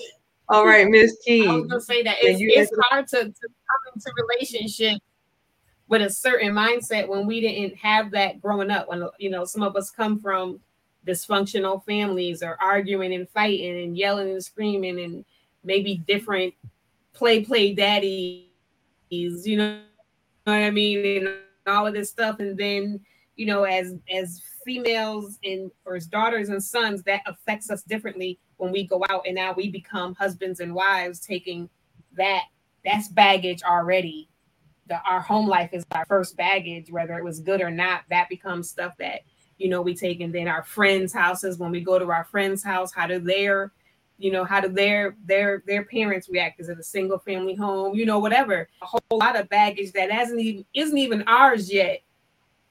All 0.52 0.66
right, 0.66 0.86
Miss 0.86 1.18
T. 1.20 1.48
I 1.48 1.54
was 1.54 1.68
gonna 1.68 1.80
say 1.80 2.04
that 2.04 2.18
it's, 2.20 2.42
it's 2.42 2.78
hard 2.90 3.08
to, 3.08 3.18
to 3.18 3.24
come 3.24 3.94
into 3.96 4.12
relationship 4.30 5.02
with 5.88 6.02
a 6.02 6.10
certain 6.10 6.54
mindset 6.54 7.08
when 7.08 7.26
we 7.26 7.40
didn't 7.40 7.78
have 7.78 8.12
that 8.12 8.42
growing 8.42 8.70
up. 8.70 8.90
When 8.90 9.08
you 9.18 9.30
know, 9.30 9.46
some 9.46 9.64
of 9.64 9.78
us 9.78 9.90
come 9.90 10.20
from 10.20 10.60
dysfunctional 11.08 11.86
families 11.86 12.44
or 12.44 12.58
arguing 12.62 13.14
and 13.14 13.30
fighting 13.30 13.82
and 13.82 13.98
yelling 13.98 14.30
and 14.30 14.44
screaming 14.44 15.00
and 15.00 15.24
maybe 15.64 16.04
different 16.06 16.54
play 17.14 17.46
play 17.46 17.74
daddies, 17.74 18.44
you 19.10 19.56
know 19.56 19.80
what 20.44 20.54
I 20.54 20.70
mean, 20.70 21.28
and 21.28 21.36
all 21.66 21.88
of 21.88 21.94
this 21.94 22.10
stuff. 22.10 22.42
And 22.42 22.58
then, 22.58 23.00
you 23.42 23.48
know, 23.48 23.64
as 23.64 23.96
as 24.14 24.40
females 24.64 25.40
and 25.44 25.72
or 25.86 25.96
as 25.96 26.06
daughters 26.06 26.50
and 26.50 26.64
sons, 26.64 27.02
that 27.02 27.22
affects 27.26 27.72
us 27.72 27.82
differently 27.82 28.38
when 28.58 28.72
we 28.72 28.86
go 28.86 29.04
out 29.10 29.24
and 29.26 29.34
now 29.34 29.52
we 29.52 29.68
become 29.68 30.14
husbands 30.14 30.60
and 30.60 30.76
wives, 30.76 31.20
taking 31.20 31.68
that 32.16 32.44
that's 32.86 33.08
baggage 33.08 33.64
already. 33.64 34.30
The, 34.86 35.02
our 35.10 35.22
home 35.22 35.48
life 35.48 35.72
is 35.74 35.84
our 35.92 36.06
first 36.06 36.38
baggage, 36.38 36.92
whether 36.92 37.18
it 37.18 37.24
was 37.24 37.40
good 37.40 37.62
or 37.62 37.72
not. 37.72 38.04
That 38.12 38.30
becomes 38.30 38.70
stuff 38.70 38.94
that 39.00 39.22
you 39.58 39.70
know 39.70 39.82
we 39.82 39.96
take 39.96 40.22
and 40.22 40.32
then 40.32 40.48
our 40.48 40.62
friends 40.62 41.12
houses 41.12 41.58
when 41.58 41.72
we 41.72 41.82
go 41.82 41.98
to 41.98 42.12
our 42.12 42.26
friends 42.26 42.64
house 42.64 42.94
how 42.94 43.08
do 43.08 43.18
their 43.18 43.72
you 44.20 44.32
know 44.32 44.44
how 44.44 44.60
do 44.60 44.68
their 44.68 45.16
their 45.26 45.64
their 45.66 45.84
parents 45.86 46.30
react 46.30 46.60
is 46.60 46.70
it 46.70 46.80
a 46.80 46.84
single 46.84 47.18
family 47.18 47.56
home 47.56 47.96
you 47.96 48.06
know 48.06 48.18
whatever 48.18 48.68
a 48.82 48.86
whole 48.86 49.02
lot 49.12 49.40
of 49.40 49.48
baggage 49.50 49.92
that 49.92 50.12
hasn't 50.12 50.40
even 50.40 50.66
isn't 50.74 50.98
even 50.98 51.24
ours 51.28 51.72
yet 51.72 52.02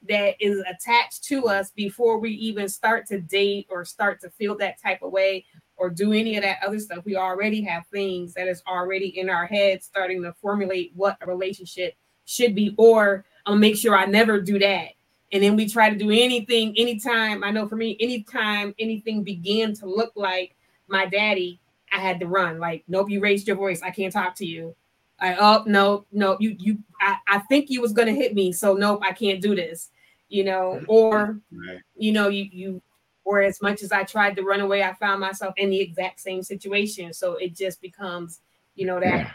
that 0.09 0.35
is 0.41 0.63
attached 0.69 1.25
to 1.25 1.47
us 1.47 1.71
before 1.71 2.19
we 2.19 2.31
even 2.33 2.69
start 2.69 3.07
to 3.07 3.21
date 3.21 3.67
or 3.71 3.85
start 3.85 4.21
to 4.21 4.31
feel 4.31 4.57
that 4.59 4.81
type 4.81 5.03
of 5.03 5.13
way 5.13 5.45
or 5.77 5.91
do 5.91 6.13
any 6.13 6.37
of 6.37 6.43
that 6.43 6.59
other 6.65 6.79
stuff. 6.79 7.05
We 7.05 7.17
already 7.17 7.63
have 7.63 7.87
things 7.87 8.35
that 8.35 8.49
is 8.49 8.63
already 8.67 9.19
in 9.19 9.31
our 9.31 9.47
head 9.47 9.83
starting 9.83 10.23
to 10.23 10.35
formulate 10.35 10.93
what 10.95 11.17
a 11.21 11.27
relationship 11.27 11.95
should 12.27 12.55
be 12.55 12.75
or 12.79 13.25
i'll 13.47 13.57
make 13.57 13.77
sure 13.77 13.97
i 13.97 14.05
never 14.05 14.41
do 14.41 14.59
that. 14.59 14.89
And 15.33 15.43
then 15.43 15.57
we 15.57 15.69
try 15.69 15.91
to 15.91 15.97
do 15.97 16.11
anything 16.11 16.75
anytime 16.77 17.43
i 17.43 17.51
know 17.51 17.67
for 17.67 17.77
me 17.77 17.97
anytime 17.99 18.75
anything 18.79 19.25
began 19.25 19.75
to 19.75 19.87
look 19.87 20.13
like 20.15 20.55
my 20.87 21.07
daddy 21.07 21.61
i 21.93 21.99
had 21.99 22.21
to 22.21 22.27
run. 22.27 22.59
Like 22.59 22.85
nope 22.87 23.11
you 23.11 23.21
raised 23.21 23.49
your 23.49 23.57
voice. 23.57 23.83
I 23.83 23.91
can't 23.91 24.13
talk 24.13 24.37
to 24.37 24.47
you 24.47 24.77
I 25.21 25.37
oh 25.37 25.65
no 25.67 26.07
no 26.13 26.37
you 26.41 26.57
you 26.59 26.79
I, 27.01 27.17
I 27.29 27.39
think 27.41 27.71
you 27.71 27.81
was 27.81 27.93
gonna 27.93 28.13
hit 28.13 28.35
me 28.35 28.53
so 28.53 28.75
nope 28.75 29.03
I 29.05 29.13
can't 29.13 29.41
do 29.41 29.55
this 29.55 29.91
you 30.33 30.45
know? 30.45 30.81
Or 30.87 31.41
right. 31.51 31.79
you 31.97 32.13
know 32.13 32.29
you 32.29 32.49
you 32.53 32.83
or 33.25 33.43
as 33.43 33.61
much 33.61 33.83
as 33.83 33.93
I 33.93 34.05
tried 34.05 34.37
to 34.37 34.43
run 34.43 34.61
away 34.61 34.83
I 34.83 34.95
found 34.95 35.21
myself 35.21 35.55
in 35.57 35.71
the 35.71 35.81
exact 35.81 36.21
same 36.21 36.43
situation 36.43 37.13
so 37.13 37.35
it 37.35 37.55
just 37.55 37.81
becomes 37.81 38.41
you 38.75 38.87
know 38.87 39.01
that 39.01 39.35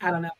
I 0.00 0.10
don't 0.10 0.22
know 0.22 0.30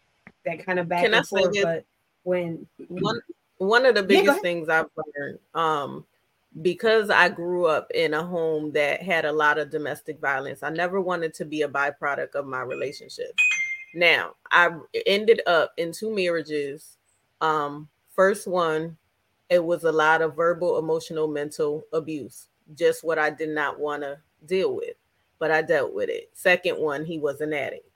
that 0.45 0.65
kind 0.65 0.79
of 0.79 0.89
back 0.89 1.05
Can 1.05 1.15
and 1.15 1.27
forth 1.27 1.55
but 1.63 1.85
when 2.23 2.67
one 2.89 3.21
one 3.59 3.87
of 3.87 3.95
the 3.95 4.03
biggest 4.03 4.37
yeah, 4.37 4.43
things 4.43 4.69
I've 4.69 4.87
learned, 4.97 5.39
um, 5.55 6.05
because 6.63 7.11
I 7.11 7.29
grew 7.29 7.67
up 7.67 7.91
in 7.93 8.15
a 8.15 8.25
home 8.25 8.73
that 8.73 9.03
had 9.03 9.25
a 9.25 9.33
lot 9.33 9.59
of 9.59 9.71
domestic 9.71 10.21
violence, 10.21 10.63
I 10.63 10.71
never 10.71 11.01
wanted 11.01 11.35
to 11.35 11.45
be 11.45 11.63
a 11.63 11.69
byproduct 11.69 12.35
of 12.35 12.47
my 12.47 12.61
relationship. 12.61 13.37
Now, 13.95 14.35
I 14.51 14.71
ended 15.07 15.41
up 15.47 15.73
in 15.77 15.93
two 15.93 16.15
marriages. 16.15 16.97
Um, 17.41 17.89
first 18.15 18.47
one, 18.47 18.97
it 19.49 19.65
was 19.65 19.85
a 19.85 19.93
lot 19.93 20.23
of 20.23 20.37
verbal, 20.37 20.79
emotional, 20.79 21.27
mental 21.27 21.85
abuse, 21.93 22.49
just 22.75 23.03
what 23.03 23.19
I 23.19 23.31
did 23.31 23.49
not 23.51 23.81
want 23.81 24.03
to 24.03 24.19
deal 24.47 24.75
with, 24.75 24.95
but 25.39 25.51
I 25.51 25.63
dealt 25.63 25.95
with 25.95 26.11
it. 26.11 26.31
Second 26.35 26.79
one, 26.79 27.05
he 27.05 27.19
was 27.19 27.41
an 27.41 27.53
addict. 27.53 27.89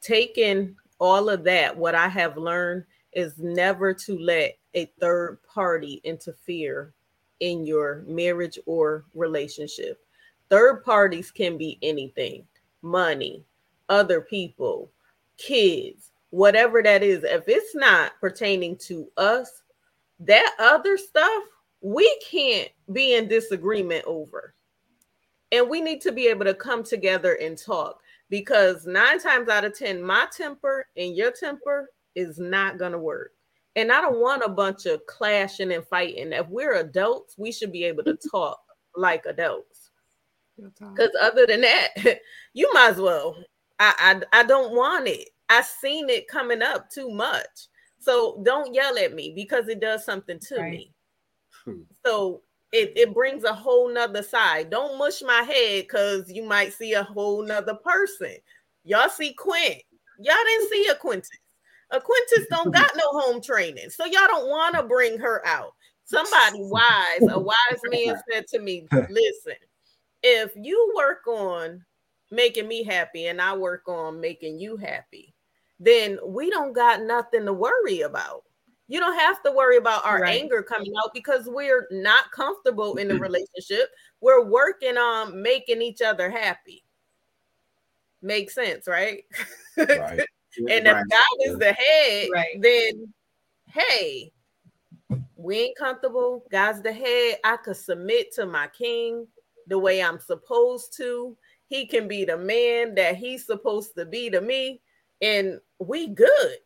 Taking 0.00 0.74
all 0.98 1.28
of 1.28 1.44
that, 1.44 1.76
what 1.76 1.94
I 1.94 2.08
have 2.08 2.36
learned 2.36 2.84
is 3.12 3.34
never 3.38 3.92
to 3.92 4.18
let 4.18 4.56
a 4.74 4.86
third 5.00 5.38
party 5.42 6.00
interfere 6.04 6.94
in 7.40 7.66
your 7.66 8.04
marriage 8.06 8.58
or 8.66 9.04
relationship. 9.14 10.00
Third 10.48 10.82
parties 10.84 11.30
can 11.30 11.58
be 11.58 11.78
anything 11.82 12.46
money, 12.82 13.44
other 13.88 14.20
people, 14.20 14.90
kids, 15.36 16.10
whatever 16.30 16.82
that 16.82 17.02
is. 17.02 17.24
If 17.24 17.44
it's 17.48 17.74
not 17.74 18.12
pertaining 18.20 18.76
to 18.86 19.08
us, 19.16 19.62
that 20.20 20.54
other 20.58 20.96
stuff 20.96 21.42
we 21.80 22.20
can't 22.28 22.68
be 22.92 23.14
in 23.14 23.28
disagreement 23.28 24.04
over. 24.06 24.54
And 25.52 25.68
we 25.70 25.80
need 25.80 26.00
to 26.02 26.12
be 26.12 26.26
able 26.26 26.44
to 26.44 26.54
come 26.54 26.82
together 26.82 27.34
and 27.34 27.56
talk 27.56 28.00
because 28.28 28.86
nine 28.86 29.18
times 29.20 29.48
out 29.48 29.64
of 29.64 29.76
10, 29.78 30.02
my 30.02 30.26
temper 30.36 30.86
and 30.96 31.16
your 31.16 31.30
temper 31.30 31.90
is 32.14 32.38
not 32.38 32.78
going 32.78 32.92
to 32.92 32.98
work. 32.98 33.32
And 33.76 33.92
I 33.92 34.00
don't 34.00 34.20
want 34.20 34.42
a 34.44 34.48
bunch 34.48 34.86
of 34.86 35.06
clashing 35.06 35.72
and 35.72 35.86
fighting. 35.86 36.32
If 36.32 36.48
we're 36.48 36.74
adults, 36.74 37.36
we 37.38 37.52
should 37.52 37.72
be 37.72 37.84
able 37.84 38.02
to 38.04 38.18
talk 38.30 38.60
like 38.96 39.24
adults. 39.26 39.90
Because 40.56 41.10
other 41.20 41.46
than 41.46 41.60
that, 41.60 41.90
you 42.52 42.70
might 42.74 42.90
as 42.90 43.00
well. 43.00 43.36
I, 43.78 44.20
I 44.32 44.40
I 44.40 44.42
don't 44.44 44.74
want 44.74 45.08
it. 45.08 45.30
I 45.48 45.62
seen 45.62 46.08
it 46.10 46.28
coming 46.28 46.62
up 46.62 46.90
too 46.90 47.10
much. 47.10 47.68
So 47.98 48.40
don't 48.44 48.74
yell 48.74 48.98
at 48.98 49.14
me 49.14 49.32
because 49.34 49.68
it 49.68 49.80
does 49.80 50.04
something 50.04 50.38
to 50.48 50.56
right. 50.56 50.72
me. 50.72 50.92
Hmm. 51.64 51.82
So 52.04 52.42
it, 52.72 52.92
it 52.96 53.14
brings 53.14 53.44
a 53.44 53.52
whole 53.52 53.92
nother 53.92 54.22
side. 54.22 54.70
Don't 54.70 54.98
mush 54.98 55.22
my 55.22 55.42
head 55.42 55.84
because 55.84 56.30
you 56.30 56.44
might 56.44 56.72
see 56.72 56.92
a 56.92 57.02
whole 57.02 57.42
nother 57.42 57.74
person. 57.74 58.34
Y'all 58.84 59.08
see 59.08 59.32
Quint. 59.32 59.82
Y'all 60.18 60.34
didn't 60.44 60.70
see 60.70 60.86
a 60.88 60.94
Quintus. 60.94 61.30
A 61.90 62.00
Quintus 62.00 62.46
don't 62.50 62.72
got 62.72 62.90
no 62.96 63.20
home 63.20 63.40
training, 63.40 63.88
so 63.88 64.04
y'all 64.04 64.26
don't 64.26 64.48
want 64.48 64.74
to 64.74 64.82
bring 64.82 65.18
her 65.18 65.46
out. 65.46 65.74
Somebody 66.04 66.58
wise, 66.58 67.28
a 67.30 67.38
wise 67.38 67.80
man 67.84 68.20
said 68.30 68.46
to 68.48 68.58
me, 68.58 68.86
"Listen, 68.92 69.56
if 70.22 70.52
you 70.54 70.92
work 70.96 71.26
on 71.26 71.84
making 72.30 72.68
me 72.68 72.82
happy 72.82 73.26
and 73.26 73.40
I 73.40 73.56
work 73.56 73.88
on 73.88 74.20
making 74.20 74.60
you 74.60 74.76
happy, 74.76 75.34
then 75.80 76.18
we 76.24 76.50
don't 76.50 76.72
got 76.72 77.02
nothing 77.02 77.44
to 77.46 77.52
worry 77.52 78.02
about. 78.02 78.42
You 78.88 79.00
don't 79.00 79.18
have 79.18 79.42
to 79.42 79.52
worry 79.52 79.76
about 79.76 80.04
our 80.06 80.20
right. 80.22 80.40
anger 80.40 80.62
coming 80.62 80.92
out 81.04 81.12
because 81.12 81.46
we're 81.46 81.86
not 81.90 82.30
comfortable 82.32 82.96
in 82.96 83.08
the 83.08 83.18
relationship. 83.18 83.90
We're 84.20 84.44
working 84.44 84.96
on 84.96 85.42
making 85.42 85.82
each 85.82 86.00
other 86.00 86.30
happy. 86.30 86.84
Makes 88.22 88.54
sense, 88.54 88.88
right? 88.88 89.24
Right. 89.76 90.20
and 90.70 90.86
if 90.86 90.94
God 90.94 91.38
is 91.44 91.58
the 91.58 91.72
head, 91.72 92.28
right. 92.32 92.60
then 92.60 93.12
hey, 93.66 94.32
we 95.36 95.58
ain't 95.58 95.76
comfortable. 95.76 96.44
God's 96.50 96.82
the 96.82 96.92
head. 96.92 97.38
I 97.44 97.56
could 97.58 97.76
submit 97.76 98.32
to 98.34 98.46
my 98.46 98.68
king 98.68 99.26
the 99.66 99.78
way 99.78 100.02
I'm 100.02 100.18
supposed 100.18 100.96
to. 100.96 101.36
He 101.68 101.86
can 101.86 102.08
be 102.08 102.24
the 102.24 102.36
man 102.36 102.94
that 102.94 103.16
he's 103.16 103.44
supposed 103.44 103.94
to 103.96 104.06
be 104.06 104.30
to 104.30 104.40
me, 104.40 104.80
and 105.20 105.60
we 105.78 106.08
good. 106.08 106.56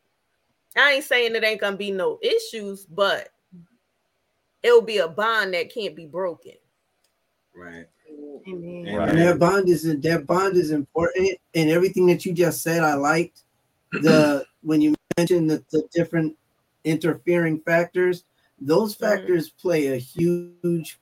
I 0.77 0.95
ain't 0.95 1.05
saying 1.05 1.35
it 1.35 1.45
ain't 1.45 1.61
gonna 1.61 1.77
be 1.77 1.91
no 1.91 2.19
issues, 2.23 2.87
but 2.87 3.29
it'll 4.63 4.83
be 4.83 4.99
a 4.99 5.09
bond 5.09 5.55
that 5.55 5.75
can't 5.75 5.97
be 5.97 6.07
broken. 6.07 6.55
Right. 7.55 7.87
Amen. 8.49 8.87
And 8.87 9.19
that 9.19 9.39
bond 9.39 9.69
is 9.69 9.83
that 9.83 10.27
bond 10.27 10.57
is 10.57 10.71
important, 10.71 11.39
and 11.55 11.71
everything 11.71 12.07
that 12.07 12.25
you 12.25 12.33
just 12.33 12.63
said, 12.63 12.83
I 12.83 12.95
liked 12.95 13.43
the 13.93 14.45
when 14.63 14.81
you 14.81 14.95
mentioned 15.17 15.51
the, 15.51 15.65
the 15.71 15.87
different 15.93 16.37
interfering 16.85 17.61
factors, 17.61 18.25
those 18.61 18.97
mm-hmm. 18.97 19.05
factors 19.05 19.51
play 19.51 19.89
a 19.89 19.97
huge 19.97 20.99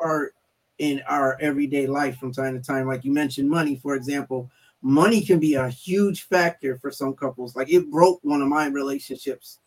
part 0.00 0.34
in 0.78 1.02
our 1.08 1.38
everyday 1.40 1.86
life 1.86 2.18
from 2.18 2.32
time 2.32 2.54
to 2.54 2.64
time. 2.64 2.86
Like 2.86 3.04
you 3.04 3.12
mentioned, 3.12 3.48
money, 3.48 3.76
for 3.76 3.94
example, 3.94 4.50
money 4.82 5.20
can 5.20 5.38
be 5.38 5.54
a 5.54 5.68
huge 5.68 6.22
factor 6.22 6.76
for 6.78 6.90
some 6.90 7.14
couples. 7.14 7.56
Like 7.56 7.70
it 7.70 7.90
broke 7.90 8.20
one 8.22 8.42
of 8.42 8.48
my 8.48 8.66
relationships 8.66 9.60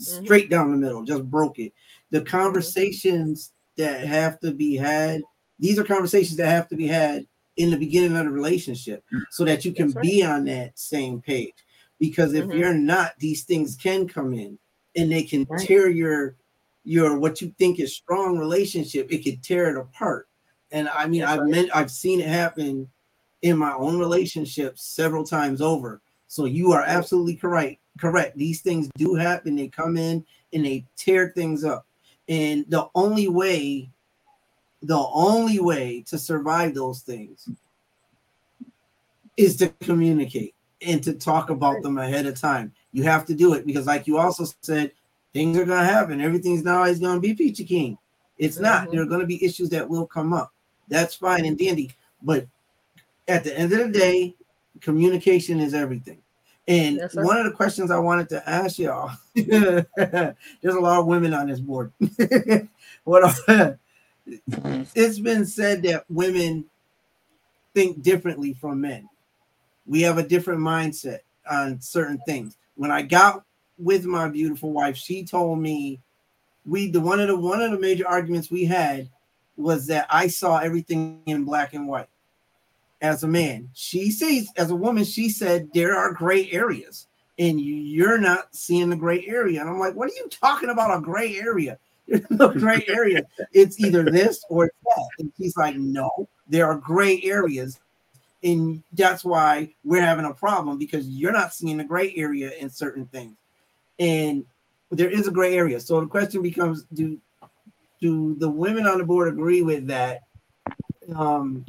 mm-hmm. 0.00 0.24
straight 0.24 0.50
down 0.50 0.70
the 0.70 0.76
middle, 0.76 1.04
just 1.04 1.24
broke 1.30 1.58
it. 1.58 1.72
The 2.10 2.20
mm-hmm. 2.20 2.28
conversations 2.28 3.52
that 3.76 4.06
have 4.06 4.40
to 4.40 4.52
be 4.52 4.76
had, 4.76 5.22
these 5.58 5.78
are 5.78 5.84
conversations 5.84 6.36
that 6.36 6.48
have 6.48 6.68
to 6.68 6.76
be 6.76 6.86
had 6.86 7.26
in 7.56 7.70
the 7.70 7.76
beginning 7.76 8.16
of 8.16 8.24
the 8.24 8.30
relationship 8.30 9.04
so 9.30 9.44
that 9.44 9.64
you 9.64 9.72
can 9.72 9.90
right. 9.92 10.02
be 10.02 10.22
on 10.22 10.44
that 10.44 10.78
same 10.78 11.20
page 11.20 11.54
because 12.00 12.34
if 12.34 12.44
mm-hmm. 12.44 12.58
you're 12.58 12.74
not 12.74 13.12
these 13.18 13.44
things 13.44 13.76
can 13.76 14.08
come 14.08 14.34
in 14.34 14.58
and 14.96 15.10
they 15.10 15.22
can 15.22 15.46
right. 15.48 15.60
tear 15.60 15.88
your 15.88 16.36
your 16.84 17.18
what 17.18 17.40
you 17.40 17.54
think 17.58 17.78
is 17.78 17.94
strong 17.94 18.38
relationship 18.38 19.06
it 19.10 19.22
could 19.22 19.42
tear 19.42 19.70
it 19.70 19.80
apart 19.80 20.28
And 20.74 20.88
I 20.88 21.06
mean, 21.06 21.22
I've 21.22 21.46
meant 21.46 21.70
I've 21.72 21.90
seen 21.90 22.20
it 22.20 22.26
happen 22.26 22.90
in 23.42 23.56
my 23.56 23.72
own 23.74 23.96
relationships 23.96 24.82
several 24.82 25.22
times 25.22 25.62
over. 25.62 26.00
So 26.26 26.46
you 26.46 26.72
are 26.72 26.82
absolutely 26.82 27.36
correct. 27.36 27.80
Correct. 27.96 28.36
These 28.36 28.60
things 28.60 28.90
do 28.96 29.14
happen. 29.14 29.54
They 29.54 29.68
come 29.68 29.96
in 29.96 30.26
and 30.52 30.64
they 30.66 30.84
tear 30.96 31.28
things 31.28 31.64
up. 31.64 31.86
And 32.28 32.64
the 32.68 32.88
only 32.96 33.28
way, 33.28 33.88
the 34.82 34.98
only 34.98 35.60
way 35.60 36.02
to 36.08 36.18
survive 36.18 36.74
those 36.74 37.02
things 37.02 37.48
is 39.36 39.56
to 39.58 39.68
communicate 39.80 40.56
and 40.84 41.00
to 41.04 41.12
talk 41.12 41.50
about 41.50 41.84
them 41.84 41.98
ahead 41.98 42.26
of 42.26 42.40
time. 42.40 42.72
You 42.90 43.04
have 43.04 43.26
to 43.26 43.34
do 43.34 43.54
it 43.54 43.64
because, 43.64 43.86
like 43.86 44.08
you 44.08 44.18
also 44.18 44.44
said, 44.60 44.90
things 45.32 45.56
are 45.56 45.64
gonna 45.64 45.84
happen. 45.84 46.20
Everything's 46.20 46.64
not 46.64 46.78
always 46.78 46.98
gonna 46.98 47.20
be 47.20 47.34
peachy 47.34 47.64
king. 47.64 47.96
It's 48.38 48.58
not. 48.58 48.88
Mhm. 48.88 48.90
There 48.90 49.02
are 49.02 49.06
gonna 49.06 49.26
be 49.26 49.44
issues 49.44 49.68
that 49.68 49.88
will 49.88 50.06
come 50.06 50.32
up. 50.32 50.53
That's 50.94 51.16
fine 51.16 51.44
and 51.44 51.58
dandy. 51.58 51.92
But 52.22 52.46
at 53.26 53.42
the 53.42 53.58
end 53.58 53.72
of 53.72 53.78
the 53.78 53.98
day, 53.98 54.36
communication 54.80 55.58
is 55.58 55.74
everything. 55.74 56.18
And 56.68 56.96
Yes, 56.96 57.14
one 57.14 57.36
of 57.36 57.44
the 57.44 57.50
questions 57.50 57.90
I 57.90 57.98
wanted 57.98 58.28
to 58.30 58.48
ask 58.48 58.78
y'all, 58.78 59.10
there's 59.34 59.84
a 59.96 60.80
lot 60.80 61.00
of 61.00 61.06
women 61.06 61.34
on 61.34 61.48
this 61.48 61.60
board. 61.60 61.92
what 63.04 63.78
it's 64.26 65.18
been 65.18 65.44
said 65.44 65.82
that 65.82 66.04
women 66.08 66.64
think 67.74 68.02
differently 68.02 68.54
from 68.54 68.80
men. 68.80 69.08
We 69.86 70.02
have 70.02 70.16
a 70.16 70.22
different 70.22 70.60
mindset 70.60 71.18
on 71.50 71.80
certain 71.80 72.18
things. 72.24 72.56
When 72.76 72.90
I 72.90 73.02
got 73.02 73.44
with 73.78 74.06
my 74.06 74.28
beautiful 74.28 74.72
wife, 74.72 74.96
she 74.96 75.24
told 75.24 75.58
me 75.58 76.00
we 76.64 76.90
the 76.90 77.00
one 77.00 77.20
of 77.20 77.28
the 77.28 77.36
one 77.36 77.60
of 77.60 77.72
the 77.72 77.78
major 77.78 78.06
arguments 78.08 78.50
we 78.50 78.64
had 78.64 79.10
was 79.56 79.86
that 79.86 80.06
I 80.10 80.28
saw 80.28 80.58
everything 80.58 81.22
in 81.26 81.44
black 81.44 81.74
and 81.74 81.86
white. 81.86 82.08
As 83.00 83.22
a 83.22 83.28
man, 83.28 83.68
she 83.74 84.10
sees 84.10 84.50
as 84.56 84.70
a 84.70 84.76
woman, 84.76 85.04
she 85.04 85.28
said 85.28 85.68
there 85.74 85.96
are 85.96 86.12
gray 86.12 86.50
areas 86.50 87.06
and 87.38 87.60
you're 87.60 88.18
not 88.18 88.54
seeing 88.54 88.90
the 88.90 88.96
gray 88.96 89.24
area. 89.26 89.60
And 89.60 89.68
I'm 89.68 89.78
like, 89.78 89.94
what 89.94 90.08
are 90.08 90.14
you 90.14 90.28
talking 90.30 90.70
about? 90.70 90.96
A 90.96 91.00
gray 91.00 91.36
area? 91.36 91.78
There's 92.08 92.30
no 92.30 92.48
gray 92.48 92.84
area. 92.86 93.24
It's 93.52 93.80
either 93.80 94.04
this 94.04 94.44
or 94.48 94.70
that. 94.84 95.08
And 95.18 95.32
she's 95.36 95.56
like, 95.56 95.76
no, 95.76 96.28
there 96.48 96.66
are 96.66 96.76
gray 96.76 97.20
areas. 97.22 97.80
And 98.42 98.82
that's 98.92 99.24
why 99.24 99.74
we're 99.84 100.02
having 100.02 100.26
a 100.26 100.34
problem 100.34 100.78
because 100.78 101.08
you're 101.08 101.32
not 101.32 101.54
seeing 101.54 101.78
the 101.78 101.84
gray 101.84 102.14
area 102.14 102.52
in 102.60 102.68
certain 102.68 103.06
things. 103.06 103.36
And 103.98 104.44
there 104.90 105.10
is 105.10 105.26
a 105.26 105.30
gray 105.30 105.56
area. 105.56 105.80
So 105.80 106.00
the 106.00 106.06
question 106.06 106.42
becomes 106.42 106.84
do 106.92 107.18
do 108.04 108.34
the 108.34 108.50
women 108.50 108.86
on 108.86 108.98
the 108.98 109.04
board 109.04 109.28
agree 109.28 109.62
with 109.62 109.86
that? 109.86 110.20
Um, 111.16 111.64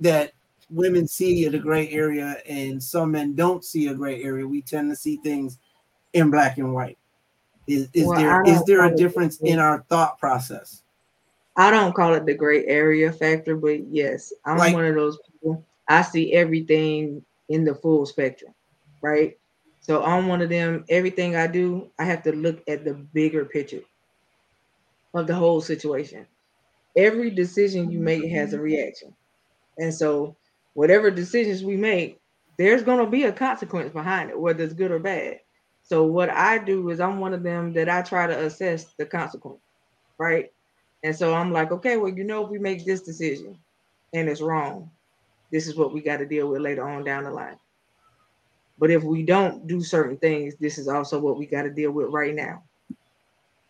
that 0.00 0.32
women 0.70 1.06
see 1.06 1.46
the 1.46 1.58
gray 1.58 1.90
area 1.90 2.38
and 2.48 2.82
some 2.82 3.12
men 3.12 3.34
don't 3.34 3.62
see 3.62 3.88
a 3.88 3.94
gray 3.94 4.22
area. 4.22 4.46
We 4.46 4.62
tend 4.62 4.90
to 4.90 4.96
see 4.96 5.18
things 5.18 5.58
in 6.14 6.30
black 6.30 6.56
and 6.56 6.72
white. 6.72 6.96
Is, 7.66 7.90
is 7.92 8.06
Well, 8.06 8.16
there 8.16 8.42
is 8.46 8.64
there 8.64 8.86
a 8.86 8.96
difference 8.96 9.38
in 9.40 9.58
our 9.58 9.84
thought 9.90 10.18
process? 10.18 10.82
I 11.56 11.70
don't 11.70 11.94
call 11.94 12.14
it 12.14 12.24
the 12.24 12.34
gray 12.34 12.64
area 12.64 13.12
factor, 13.12 13.54
but 13.54 13.86
yes, 13.88 14.32
I'm 14.46 14.56
Like- 14.56 14.72
one 14.72 14.86
of 14.86 14.94
those 14.94 15.18
people. 15.30 15.62
I 15.88 16.00
see 16.02 16.32
everything 16.32 17.22
in 17.50 17.64
the 17.64 17.74
full 17.74 18.06
spectrum, 18.06 18.54
right? 19.02 19.36
So 19.80 20.02
I'm 20.04 20.26
one 20.26 20.40
of 20.40 20.48
them. 20.48 20.84
Everything 20.88 21.36
I 21.36 21.48
do, 21.48 21.90
I 21.98 22.04
have 22.04 22.22
to 22.22 22.32
look 22.32 22.62
at 22.66 22.84
the 22.84 22.94
bigger 22.94 23.44
picture 23.44 23.82
of 25.14 25.26
the 25.26 25.34
whole 25.34 25.60
situation. 25.60 26.26
Every 26.96 27.30
decision 27.30 27.90
you 27.90 27.98
make 27.98 28.28
has 28.30 28.52
a 28.52 28.60
reaction. 28.60 29.14
And 29.78 29.92
so 29.94 30.36
whatever 30.74 31.10
decisions 31.10 31.62
we 31.62 31.76
make, 31.76 32.20
there's 32.58 32.82
going 32.82 33.04
to 33.04 33.10
be 33.10 33.24
a 33.24 33.32
consequence 33.32 33.92
behind 33.92 34.30
it, 34.30 34.38
whether 34.38 34.62
it's 34.62 34.74
good 34.74 34.90
or 34.90 34.98
bad. 34.98 35.40
So 35.82 36.04
what 36.04 36.30
I 36.30 36.58
do 36.58 36.90
is 36.90 37.00
I'm 37.00 37.18
one 37.18 37.32
of 37.32 37.42
them 37.42 37.72
that 37.72 37.88
I 37.88 38.02
try 38.02 38.26
to 38.26 38.46
assess 38.46 38.92
the 38.98 39.06
consequence, 39.06 39.60
right? 40.18 40.52
And 41.02 41.16
so 41.16 41.34
I'm 41.34 41.52
like, 41.52 41.72
okay, 41.72 41.96
well, 41.96 42.12
you 42.12 42.24
know, 42.24 42.44
if 42.44 42.50
we 42.50 42.58
make 42.58 42.84
this 42.84 43.00
decision 43.00 43.58
and 44.12 44.28
it's 44.28 44.42
wrong, 44.42 44.90
this 45.50 45.66
is 45.66 45.76
what 45.76 45.92
we 45.92 46.00
got 46.00 46.18
to 46.18 46.26
deal 46.26 46.48
with 46.48 46.60
later 46.60 46.86
on 46.88 47.02
down 47.02 47.24
the 47.24 47.30
line. 47.30 47.58
But 48.78 48.90
if 48.90 49.02
we 49.02 49.22
don't 49.22 49.66
do 49.66 49.82
certain 49.82 50.16
things, 50.18 50.54
this 50.60 50.78
is 50.78 50.88
also 50.88 51.18
what 51.18 51.38
we 51.38 51.46
got 51.46 51.62
to 51.62 51.70
deal 51.70 51.92
with 51.92 52.08
right 52.10 52.34
now. 52.34 52.62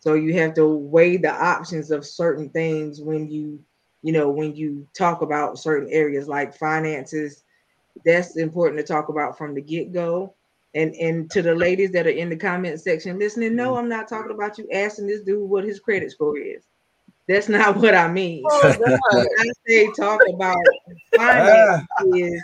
So 0.01 0.15
you 0.15 0.33
have 0.33 0.55
to 0.55 0.65
weigh 0.67 1.17
the 1.17 1.31
options 1.31 1.91
of 1.91 2.05
certain 2.05 2.49
things 2.49 2.99
when 2.99 3.29
you, 3.29 3.63
you 4.01 4.11
know, 4.11 4.29
when 4.29 4.55
you 4.55 4.87
talk 4.93 5.21
about 5.21 5.59
certain 5.59 5.87
areas 5.89 6.27
like 6.27 6.57
finances. 6.57 7.43
That's 8.03 8.35
important 8.35 8.79
to 8.79 8.85
talk 8.85 9.09
about 9.09 9.37
from 9.37 9.53
the 9.53 9.61
get 9.61 9.93
go. 9.93 10.33
And 10.73 10.95
and 10.95 11.29
to 11.31 11.41
the 11.41 11.53
ladies 11.53 11.91
that 11.91 12.07
are 12.07 12.11
in 12.11 12.29
the 12.29 12.35
comment 12.35 12.79
section 12.79 13.19
listening, 13.19 13.55
no, 13.55 13.71
mm-hmm. 13.71 13.79
I'm 13.79 13.89
not 13.89 14.07
talking 14.07 14.31
about 14.31 14.57
you 14.57 14.67
asking 14.71 15.07
this 15.07 15.21
dude 15.21 15.49
what 15.49 15.65
his 15.65 15.79
credit 15.79 16.11
score 16.11 16.37
is. 16.37 16.63
That's 17.27 17.49
not 17.49 17.75
what 17.77 17.93
I 17.93 18.07
mean. 18.07 18.43
Oh, 18.49 18.75
When 18.79 19.27
I 19.39 19.51
say 19.67 19.91
talk 19.91 20.21
about 20.33 20.57
ah. 21.19 21.85
finance 22.05 22.15
is 22.15 22.43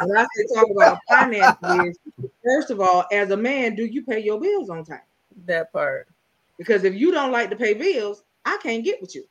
when 0.00 0.16
I 0.16 0.26
say 0.36 0.54
talk 0.54 0.70
about 0.70 0.98
finance 1.08 1.56
is 1.88 1.98
first 2.44 2.70
of 2.70 2.80
all, 2.80 3.04
as 3.10 3.30
a 3.30 3.36
man, 3.36 3.74
do 3.74 3.84
you 3.84 4.04
pay 4.04 4.20
your 4.20 4.38
bills 4.38 4.70
on 4.70 4.84
time? 4.84 5.00
that 5.46 5.72
part. 5.72 6.08
Because 6.58 6.84
if 6.84 6.94
you 6.94 7.10
don't 7.10 7.32
like 7.32 7.50
to 7.50 7.56
pay 7.56 7.74
bills, 7.74 8.22
I 8.44 8.58
can't 8.62 8.84
get 8.84 9.00
with 9.00 9.14
you. 9.14 9.24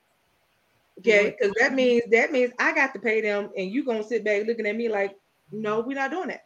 Okay, 0.99 1.35
because 1.37 1.53
that 1.59 1.73
means 1.73 2.03
that 2.11 2.31
means 2.31 2.53
I 2.59 2.73
got 2.73 2.93
to 2.93 2.99
pay 2.99 3.21
them, 3.21 3.49
and 3.57 3.71
you 3.71 3.83
gonna 3.83 4.03
sit 4.03 4.23
back 4.23 4.45
looking 4.45 4.67
at 4.67 4.75
me 4.75 4.89
like, 4.89 5.17
no, 5.51 5.79
we're 5.79 5.95
not 5.95 6.11
doing 6.11 6.27
that. 6.27 6.45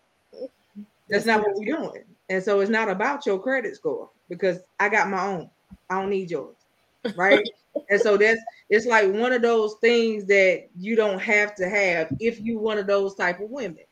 That's 1.10 1.26
not 1.26 1.42
what 1.42 1.56
we're 1.56 1.76
doing. 1.76 2.04
And 2.30 2.44
so 2.44 2.60
it's 2.60 2.70
not 2.70 2.90
about 2.90 3.26
your 3.26 3.40
credit 3.40 3.76
score 3.76 4.10
because 4.30 4.60
I 4.80 4.90
got 4.90 5.10
my 5.10 5.26
own. 5.26 5.50
I 5.90 6.00
don't 6.00 6.10
need 6.10 6.30
yours. 6.30 6.56
Right. 7.16 7.48
and 7.90 8.02
so 8.02 8.18
that's 8.18 8.42
it's 8.70 8.86
like 8.86 9.12
one 9.14 9.32
of 9.32 9.42
those 9.42 9.76
things 9.76 10.26
that 10.26 10.68
you 10.78 10.96
don't 10.96 11.20
have 11.20 11.56
to 11.56 11.70
have 11.70 12.10
if 12.20 12.40
you 12.42 12.60
one 12.60 12.78
of 12.78 12.88
those 12.88 13.16
type 13.16 13.40
of 13.40 13.50
women. 13.50 13.84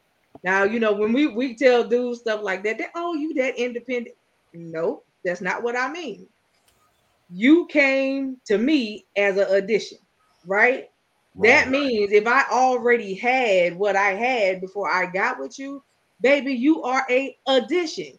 Now, 0.44 0.64
you 0.64 0.80
know, 0.80 0.94
when 0.94 1.14
we 1.14 1.28
we 1.28 1.56
tell 1.56 1.84
dudes 1.84 2.20
stuff 2.20 2.42
like 2.44 2.64
that, 2.64 2.78
that 2.78 2.92
oh, 2.96 3.14
you 3.14 3.34
that 3.36 3.58
independent. 3.58 4.16
No, 4.54 5.04
that's 5.24 5.42
not 5.42 5.64
what 5.64 5.78
I 5.78 5.92
mean. 5.92 6.28
You 7.30 7.66
came 7.68 8.38
to 8.46 8.58
me 8.58 9.06
as 9.18 9.38
an 9.38 9.48
addition, 9.50 9.98
right? 10.46 10.90
That 11.36 11.70
means 11.70 12.12
if 12.12 12.28
I 12.28 12.44
already 12.52 13.14
had 13.16 13.76
what 13.78 13.96
I 13.96 14.12
had 14.12 14.62
before 14.62 14.90
I 14.90 15.06
got 15.08 15.40
with 15.40 15.58
you, 15.60 15.84
baby, 16.22 16.54
you 16.54 16.84
are 16.84 17.06
a 17.10 17.38
addition, 17.48 18.18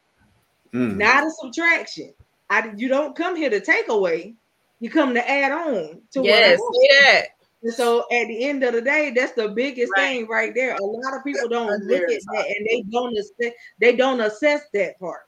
Mm. 0.75 0.97
not 0.99 1.25
a 1.25 1.31
subtraction. 1.31 2.13
I 2.51 2.73
you 2.77 2.89
don't 2.89 3.17
come 3.17 3.37
here 3.37 3.51
to 3.51 3.61
take 3.61 3.89
away, 3.89 4.35
you 4.81 4.91
come 4.91 5.15
to 5.15 5.31
add 5.31 5.53
on 5.53 6.03
to 6.13 6.23
Yes, 6.23 6.59
what 6.59 6.75
I 6.75 6.89
yeah. 6.91 7.23
and 7.63 7.73
so 7.73 8.01
at 8.13 8.27
the 8.29 8.45
end 8.45 8.63
of 8.65 8.75
the 8.75 8.83
day, 8.83 9.11
that's 9.15 9.33
the 9.33 9.49
biggest 9.49 9.93
Right. 9.97 10.09
thing 10.09 10.27
right 10.29 10.55
there. 10.55 10.77
A 10.77 10.85
lot 10.85 11.15
of 11.17 11.25
people 11.25 11.49
don't 11.49 11.69
That's 11.69 11.83
look 11.85 12.03
at 12.03 12.23
that 12.33 12.47
and 12.57 12.67
they 12.69 12.85
don't 12.91 13.17
assess, 13.17 13.53
they 13.81 13.97
don't 13.97 14.21
assess 14.21 14.63
that 14.75 14.99
part. 14.99 15.23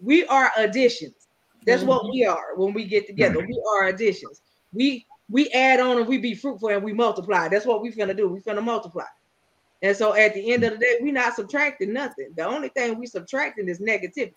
We 0.00 0.24
are 0.26 0.50
additions. 0.56 1.17
That's 1.68 1.82
what 1.82 2.08
we 2.10 2.24
are 2.24 2.56
when 2.56 2.72
we 2.72 2.84
get 2.84 3.06
together. 3.06 3.38
We 3.40 3.62
are 3.74 3.88
additions. 3.88 4.42
We 4.72 5.06
we 5.30 5.48
add 5.50 5.80
on 5.80 5.98
and 5.98 6.06
we 6.06 6.18
be 6.18 6.34
fruitful 6.34 6.70
and 6.70 6.82
we 6.82 6.92
multiply. 6.92 7.48
That's 7.48 7.66
what 7.66 7.82
we 7.82 7.92
finna 7.92 8.16
do. 8.16 8.28
We 8.28 8.40
finna 8.40 8.62
multiply. 8.62 9.04
And 9.82 9.96
so 9.96 10.14
at 10.14 10.34
the 10.34 10.52
end 10.52 10.64
of 10.64 10.72
the 10.72 10.78
day, 10.78 10.96
we're 11.00 11.12
not 11.12 11.36
subtracting 11.36 11.92
nothing. 11.92 12.30
The 12.36 12.44
only 12.44 12.68
thing 12.70 12.98
we 12.98 13.06
subtracting 13.06 13.68
is 13.68 13.80
negativity. 13.80 14.34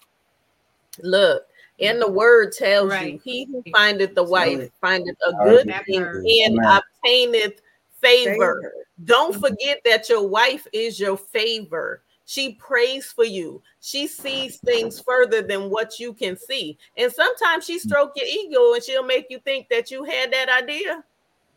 Look, 1.02 1.44
and 1.80 2.02
the 2.02 2.12
word 2.12 2.52
tells 2.52 2.94
you, 3.02 3.20
he 3.24 3.46
who 3.46 3.64
findeth 3.74 4.14
the 4.14 4.24
wife 4.24 4.70
findeth 4.82 5.16
a 5.28 5.32
good 5.46 5.74
thing 5.86 6.04
and 6.46 6.60
obtaineth 6.60 7.62
favor. 8.02 8.34
Favor. 8.34 8.74
Don't 9.06 9.32
mm-hmm. 9.32 9.42
forget 9.42 9.82
that 9.86 10.10
your 10.10 10.28
wife 10.28 10.68
is 10.74 11.00
your 11.00 11.18
favor. 11.18 12.04
She 12.32 12.54
prays 12.54 13.08
for 13.08 13.26
you. 13.26 13.62
She 13.82 14.08
sees 14.08 14.56
things 14.56 15.02
further 15.02 15.42
than 15.42 15.70
what 15.70 16.00
you 16.00 16.14
can 16.14 16.38
see. 16.38 16.78
And 16.96 17.12
sometimes 17.12 17.66
she 17.66 17.74
hmm. 17.74 17.90
stroke 17.90 18.14
your 18.16 18.26
ego 18.26 18.74
and 18.74 18.82
she'll 18.82 19.04
make 19.04 19.26
you 19.30 19.40
think 19.40 19.68
that 19.68 19.92
you 19.92 20.06
had 20.06 20.32
that 20.32 20.48
idea 20.48 21.04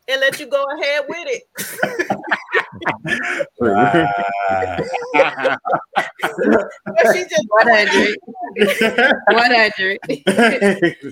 and 0.09 0.19
let 0.19 0.37
you 0.37 0.47
go 0.47 0.65
ahead 0.77 1.05
with 1.07 1.27
it. 1.29 1.43
But 6.85 7.13
she 7.13 7.23
just 7.23 7.47
100. 7.47 8.17
100. 9.27 9.99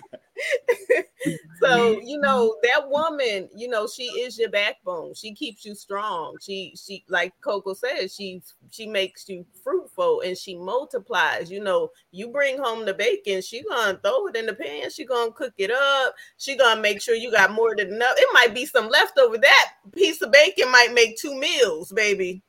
so 1.61 1.99
you 2.03 2.19
know 2.19 2.55
that 2.63 2.89
woman 2.89 3.47
you 3.55 3.67
know 3.67 3.87
she 3.87 4.03
is 4.03 4.37
your 4.37 4.49
backbone 4.49 5.13
she 5.13 5.33
keeps 5.33 5.63
you 5.65 5.73
strong 5.75 6.35
she 6.41 6.73
she 6.75 7.03
like 7.09 7.33
coco 7.41 7.73
says 7.73 8.13
she 8.13 8.41
she 8.71 8.87
makes 8.87 9.29
you 9.29 9.45
fruitful 9.63 10.21
and 10.21 10.37
she 10.37 10.55
multiplies. 10.55 11.51
You 11.51 11.63
know, 11.63 11.89
you 12.11 12.29
bring 12.29 12.57
home 12.57 12.85
the 12.85 12.93
bacon, 12.93 13.41
she 13.41 13.63
gonna 13.63 13.99
throw 14.03 14.27
it 14.27 14.35
in 14.35 14.45
the 14.47 14.53
pan, 14.53 14.89
she 14.89 15.05
gonna 15.05 15.31
cook 15.31 15.53
it 15.57 15.71
up, 15.71 16.15
she 16.37 16.57
gonna 16.57 16.81
make 16.81 17.01
sure 17.01 17.15
you 17.15 17.31
got 17.31 17.51
more 17.51 17.75
than 17.75 17.93
enough. 17.93 18.15
It 18.17 18.27
might 18.33 18.53
be 18.53 18.65
some 18.65 18.89
left 18.89 19.17
over. 19.19 19.37
That 19.37 19.71
piece 19.95 20.21
of 20.21 20.31
bacon 20.31 20.71
might 20.71 20.93
make 20.93 21.17
two 21.19 21.35
meals, 21.39 21.91
baby. 21.91 22.41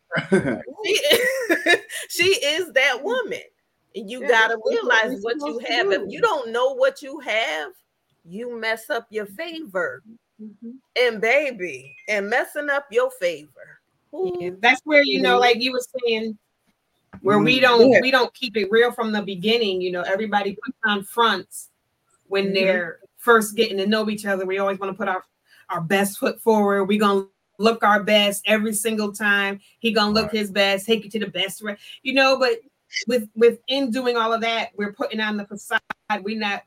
she, 0.85 1.01
she 2.09 2.25
is 2.25 2.72
that 2.72 3.03
woman. 3.03 3.43
And 3.95 4.11
you 4.11 4.20
Yeah, 4.20 4.29
gotta 4.29 4.57
realize 4.64 5.18
what 5.22 5.37
you 5.47 5.59
have. 5.59 5.93
If 5.93 6.03
you 6.09 6.20
don't 6.20 6.51
know 6.53 6.75
what 6.75 7.03
you 7.03 7.20
have, 7.20 7.72
you 8.25 8.59
mess 8.59 8.91
up 8.91 9.07
your 9.11 9.27
favor. 9.27 10.03
Mhm. 10.41 10.75
And 11.01 11.20
baby, 11.20 11.95
and 12.09 12.29
messing 12.29 12.68
up 12.68 12.87
your 12.91 13.11
favor. 13.12 13.81
Yeah, 14.12 14.51
that's 14.61 14.81
where 14.85 15.03
you 15.03 15.20
know, 15.22 15.39
like 15.39 15.61
you 15.61 15.72
were 15.72 15.83
saying, 16.07 16.37
where 17.22 17.39
we 17.39 17.61
don't 17.61 17.81
Mm-hmm. 17.81 17.93
Yeah. 17.95 18.01
we 18.01 18.11
don't 18.11 18.35
keep 18.35 18.57
it 18.57 18.70
real 18.70 18.91
from 18.93 19.12
the 19.12 19.22
beginning. 19.22 19.81
You 19.81 19.93
know, 19.93 20.03
everybody 20.03 20.57
puts 20.64 20.77
on 20.85 21.05
fronts 21.05 21.70
when 22.29 22.47
Mhm. 22.47 22.55
they're 22.55 22.99
first 23.16 23.55
getting 23.57 23.77
to 23.79 23.87
know 23.87 24.11
each 24.11 24.27
other. 24.27 24.45
We 24.45 24.59
always 24.59 24.79
want 24.79 24.93
to 24.93 24.97
put 24.99 25.09
our 25.09 25.25
our 25.70 25.81
best 25.81 26.18
foot 26.18 26.41
forward. 26.41 26.85
We 26.85 26.99
gonna 26.99 27.27
look 27.59 27.83
our 27.85 28.03
best 28.03 28.43
every 28.47 28.75
single 28.75 29.12
time. 29.12 29.61
He 29.79 29.93
gonna 29.93 30.12
look 30.12 30.31
his 30.33 30.51
best, 30.51 30.85
take 30.87 31.05
you 31.05 31.11
to 31.11 31.20
the 31.20 31.29
best, 31.29 31.62
re- 31.62 31.77
you 32.03 32.12
know. 32.12 32.39
But 32.39 32.59
with 33.07 33.29
within 33.35 33.91
doing 33.91 34.16
all 34.16 34.33
of 34.33 34.41
that, 34.43 34.70
we're 34.77 34.93
putting 34.93 35.20
on 35.20 35.37
the 35.37 35.47
facade. 35.47 35.81
We're 36.22 36.39
not 36.39 36.64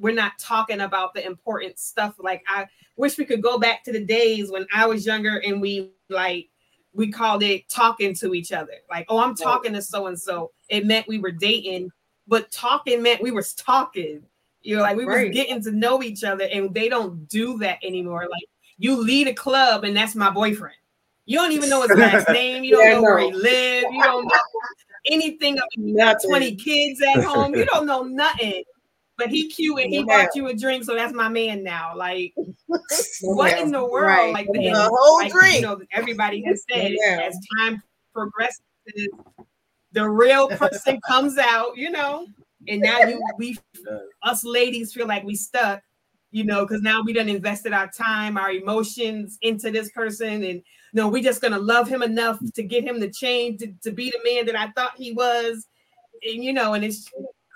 we're 0.00 0.14
not 0.14 0.38
talking 0.38 0.80
about 0.80 1.14
the 1.14 1.24
important 1.24 1.78
stuff. 1.78 2.14
Like 2.18 2.42
I 2.48 2.66
wish 2.96 3.18
we 3.18 3.24
could 3.24 3.42
go 3.42 3.58
back 3.58 3.84
to 3.84 3.92
the 3.92 4.04
days 4.04 4.50
when 4.50 4.66
I 4.74 4.86
was 4.86 5.06
younger 5.06 5.38
and 5.38 5.60
we 5.60 5.90
like 6.08 6.48
we 6.92 7.10
called 7.12 7.42
it 7.42 7.68
talking 7.68 8.14
to 8.16 8.34
each 8.34 8.50
other. 8.52 8.72
Like, 8.90 9.06
oh, 9.08 9.18
I'm 9.18 9.36
talking 9.36 9.72
to 9.74 9.82
so 9.82 10.06
and 10.08 10.18
so. 10.18 10.50
It 10.68 10.86
meant 10.86 11.06
we 11.06 11.18
were 11.18 11.30
dating, 11.30 11.90
but 12.26 12.50
talking 12.50 13.02
meant 13.02 13.22
we 13.22 13.30
were 13.30 13.44
talking. 13.56 14.22
You 14.62 14.76
know, 14.76 14.82
like 14.82 14.96
we 14.96 15.04
Right. 15.04 15.28
were 15.28 15.32
getting 15.32 15.62
to 15.62 15.70
know 15.72 16.02
each 16.02 16.24
other, 16.24 16.44
and 16.52 16.74
they 16.74 16.88
don't 16.88 17.28
do 17.28 17.58
that 17.58 17.78
anymore. 17.84 18.26
Like 18.30 18.44
you 18.78 18.96
lead 18.96 19.28
a 19.28 19.34
club, 19.34 19.84
and 19.84 19.96
that's 19.96 20.14
my 20.14 20.30
boyfriend. 20.30 20.74
You 21.26 21.38
don't 21.38 21.52
even 21.52 21.68
know 21.70 21.82
his 21.82 21.90
last 21.96 22.28
name. 22.28 22.64
You 22.64 22.72
don't 22.72 22.88
Yeah, 22.88 22.94
know 22.94 23.02
where 23.02 23.20
he 23.20 23.32
lives. 23.32 23.86
You 23.92 24.02
don't 24.02 24.24
know 24.24 24.34
anything. 25.10 25.58
Nothing. 25.76 26.28
20 26.28 26.56
kids 26.56 27.00
at 27.14 27.24
home. 27.24 27.54
You 27.54 27.66
don't 27.66 27.86
know 27.86 28.02
nothing. 28.02 28.64
But 29.20 29.28
he 29.28 29.48
cute 29.48 29.78
and 29.80 29.92
he 29.92 29.98
No 30.00 30.06
bought 30.06 30.30
you 30.34 30.48
a 30.48 30.54
drink, 30.54 30.82
so 30.84 30.94
that's 30.94 31.12
my 31.12 31.28
man 31.28 31.62
now. 31.62 31.92
Like, 31.94 32.32
what 33.20 33.50
doubt. 33.50 33.60
in 33.60 33.70
the 33.70 33.84
world? 33.84 34.06
Right. 34.06 34.32
Like, 34.32 34.46
the- 34.50 34.72
whole 34.74 35.18
like, 35.18 35.30
drink. 35.30 35.56
You 35.56 35.60
know, 35.60 35.80
everybody 35.92 36.42
has 36.46 36.64
said 36.72 36.92
doubt. 37.04 37.22
as 37.24 37.38
time 37.58 37.82
progresses, 38.14 38.62
the 39.92 40.08
real 40.08 40.48
person 40.48 40.98
comes 41.06 41.36
out. 41.36 41.76
You 41.76 41.90
know, 41.90 42.28
and 42.66 42.80
now 42.80 43.00
you 43.00 43.22
we 43.36 43.58
us 44.22 44.42
ladies 44.42 44.94
feel 44.94 45.06
like 45.06 45.22
we 45.22 45.34
stuck. 45.34 45.82
You 46.30 46.44
know, 46.44 46.64
because 46.64 46.80
now 46.80 47.02
we 47.02 47.12
done 47.12 47.28
invested 47.28 47.74
our 47.74 47.90
time, 47.90 48.38
our 48.38 48.52
emotions 48.52 49.36
into 49.42 49.70
this 49.70 49.90
person, 49.90 50.44
and 50.44 50.62
no, 50.94 51.08
we 51.08 51.20
just 51.20 51.42
gonna 51.42 51.58
love 51.58 51.88
him 51.88 52.02
enough 52.02 52.38
to 52.54 52.62
get 52.62 52.84
him 52.84 53.00
to 53.00 53.10
change 53.10 53.60
to, 53.60 53.74
to 53.82 53.90
be 53.90 54.10
the 54.10 54.20
man 54.24 54.46
that 54.46 54.56
I 54.56 54.70
thought 54.70 54.92
he 54.96 55.12
was. 55.12 55.66
And 56.22 56.42
you 56.42 56.54
know, 56.54 56.72
and 56.72 56.84
it's 56.84 57.06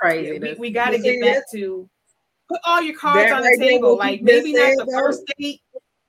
Crazy. 0.04 0.38
we, 0.38 0.54
we 0.58 0.70
got 0.70 0.90
to 0.90 0.98
get 0.98 1.14
see, 1.14 1.20
back 1.20 1.42
to 1.52 1.88
put 2.48 2.60
all 2.64 2.82
your 2.82 2.96
cards 2.98 3.30
That 3.30 3.36
on 3.36 3.42
the 3.42 3.48
right 3.48 3.58
table. 3.58 3.96
Like 3.96 4.22
maybe 4.22 4.52
not 4.52 4.76
the 4.76 4.84
though. 4.84 4.98
first 4.98 5.22
date, 5.38 5.60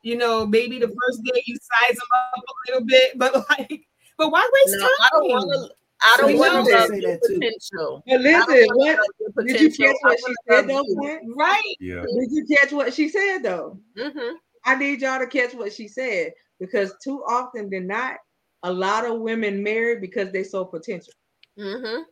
you 0.01 0.17
know, 0.17 0.45
maybe 0.45 0.79
the 0.79 0.87
first 0.87 1.21
date 1.23 1.43
you 1.47 1.55
size 1.55 1.95
them 1.95 2.07
up 2.13 2.43
a 2.43 2.71
little 2.71 2.85
bit, 2.87 3.17
but 3.17 3.33
like, 3.49 3.81
but 4.17 4.31
why 4.31 4.47
waste 4.65 4.77
no, 4.79 4.85
I 4.85 5.09
don't 5.13 5.21
time? 5.21 5.29
want 5.29 5.69
to. 5.69 5.75
I 6.05 6.17
don't 6.17 6.33
We 6.33 6.37
want 6.39 6.65
to 6.65 6.71
that. 6.71 6.89
Say 6.89 6.99
your 6.99 7.11
that 7.11 7.23
too. 7.25 7.33
potential. 7.35 8.03
But 8.05 8.21
listen, 8.21 8.67
what 8.75 9.47
did 9.47 9.61
you 9.61 9.71
catch 9.71 9.95
what 10.01 10.19
she 10.19 10.33
said 10.49 10.67
though? 10.67 10.83
you. 10.85 11.35
Right? 11.37 11.75
Yeah. 11.79 12.01
Did 12.01 12.31
you 12.31 12.45
catch 12.57 12.71
what 12.73 12.93
she 12.93 13.07
said 13.09 13.39
though? 13.43 13.79
Mm-hmm. 13.97 14.35
I 14.65 14.75
need 14.75 15.01
y'all 15.01 15.19
to 15.19 15.27
catch 15.27 15.53
what 15.53 15.71
she 15.71 15.87
said 15.87 16.33
because 16.59 16.93
too 17.03 17.23
often 17.27 17.69
than 17.69 17.87
not, 17.87 18.17
a 18.63 18.71
lot 18.73 19.05
of 19.05 19.21
women 19.21 19.63
marry 19.63 19.99
because 19.99 20.31
they 20.31 20.43
saw 20.43 20.65
potential. 20.65 21.13
Mhm. 21.57 22.03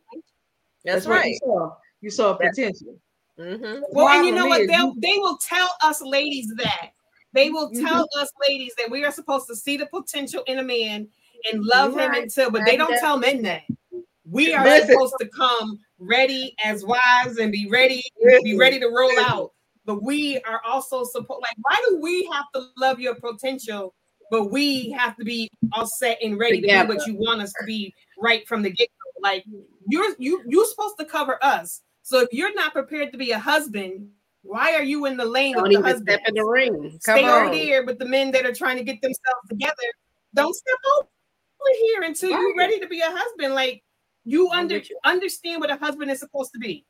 That's, 0.84 1.06
what 1.06 1.16
right. 1.16 1.26
you 1.32 1.38
saw. 1.42 1.76
You 2.00 2.10
saw 2.10 2.32
That's- 2.34 2.54
potential. 2.56 2.98
Mhm. 3.38 3.82
Well, 3.90 4.08
and 4.08 4.26
you 4.26 4.32
know 4.32 4.46
what? 4.46 4.66
They'll 4.68 4.94
they 4.98 5.14
will 5.16 5.38
tell 5.38 5.68
us 5.82 6.00
ladies 6.00 6.52
that 6.56 6.90
they 7.32 7.50
will 7.50 7.68
Mm-hmm. 7.70 7.84
tell 7.84 8.08
us 8.18 8.30
ladies 8.48 8.72
that 8.78 8.88
we 8.90 9.04
are 9.04 9.10
supposed 9.10 9.48
to 9.48 9.56
see 9.56 9.76
the 9.76 9.86
potential 9.86 10.44
in 10.46 10.58
a 10.58 10.62
man 10.62 11.08
and 11.52 11.64
love 11.64 11.96
him 11.98 12.12
until, 12.14 12.50
but 12.50 12.62
they 12.64 12.76
don't 12.76 12.96
tell 13.00 13.18
men 13.18 13.42
that. 13.42 13.62
We 14.30 14.54
are 14.54 14.64
Listen. 14.64 14.90
supposed 14.92 15.14
to 15.20 15.28
come 15.28 15.80
ready 15.98 16.54
as 16.64 16.84
wives 16.84 17.38
and 17.38 17.50
be 17.50 17.68
ready, 17.68 18.02
be 18.44 18.56
ready 18.56 18.78
to 18.78 18.86
roll 18.86 19.18
out. 19.18 19.50
But 19.84 20.02
we 20.02 20.38
are 20.48 20.62
also 20.64 21.02
supposed 21.04 21.42
like, 21.42 21.56
why 21.62 21.76
do 21.88 21.98
we 22.00 22.24
have 22.32 22.44
to 22.54 22.68
love 22.78 23.00
your 23.00 23.16
potential, 23.16 23.94
but 24.30 24.44
we 24.52 24.90
have 24.92 25.16
to 25.16 25.24
be 25.24 25.50
all 25.72 25.86
set 25.86 26.18
and 26.22 26.38
ready 26.38 26.60
to 26.60 26.66
Together. 26.68 26.88
be 26.92 26.94
what 26.98 27.06
you 27.06 27.16
want 27.16 27.42
us 27.42 27.52
to 27.60 27.66
be 27.66 27.92
right 28.22 28.46
from 28.48 28.62
the 28.62 28.70
get-go? 28.70 29.20
Like 29.22 29.44
you're 29.88 30.14
you 30.18 30.42
you're 30.48 30.66
supposed 30.66 30.98
to 30.98 31.04
cover 31.04 31.38
us. 31.42 31.82
So 32.02 32.20
if 32.20 32.28
you're 32.32 32.54
not 32.54 32.72
prepared 32.72 33.12
to 33.12 33.18
be 33.18 33.30
a 33.30 33.38
husband, 33.38 34.08
why 34.42 34.74
are 34.74 34.82
you 34.82 35.06
in 35.06 35.16
the 35.16 35.24
lane 35.24 35.54
Don't 35.54 35.64
with 35.64 35.72
the 35.72 35.82
husband? 35.82 36.08
step 36.08 36.20
in 36.28 36.34
the 36.34 36.44
ring. 36.44 36.72
Come 37.04 37.18
Stay 37.18 37.24
on. 37.24 37.46
over 37.46 37.54
there 37.54 37.84
with 37.84 37.98
the 37.98 38.04
men 38.06 38.30
that 38.32 38.44
are 38.44 38.52
trying 38.54 38.76
to 38.76 38.84
get 38.84 39.00
themselves 39.00 39.48
together. 39.48 39.74
Don't 40.34 40.54
step 40.54 40.78
over 40.98 41.08
here 41.80 42.02
until 42.02 42.30
you're 42.30 42.56
ready 42.56 42.78
to 42.80 42.86
be 42.88 43.00
a 43.00 43.10
husband. 43.10 43.54
Like 43.54 43.82
you 44.24 44.50
under 44.50 44.80
understand 45.04 45.60
what 45.60 45.70
a 45.70 45.76
husband 45.76 46.10
is 46.10 46.20
supposed 46.20 46.52
to 46.52 46.58
be, 46.58 46.84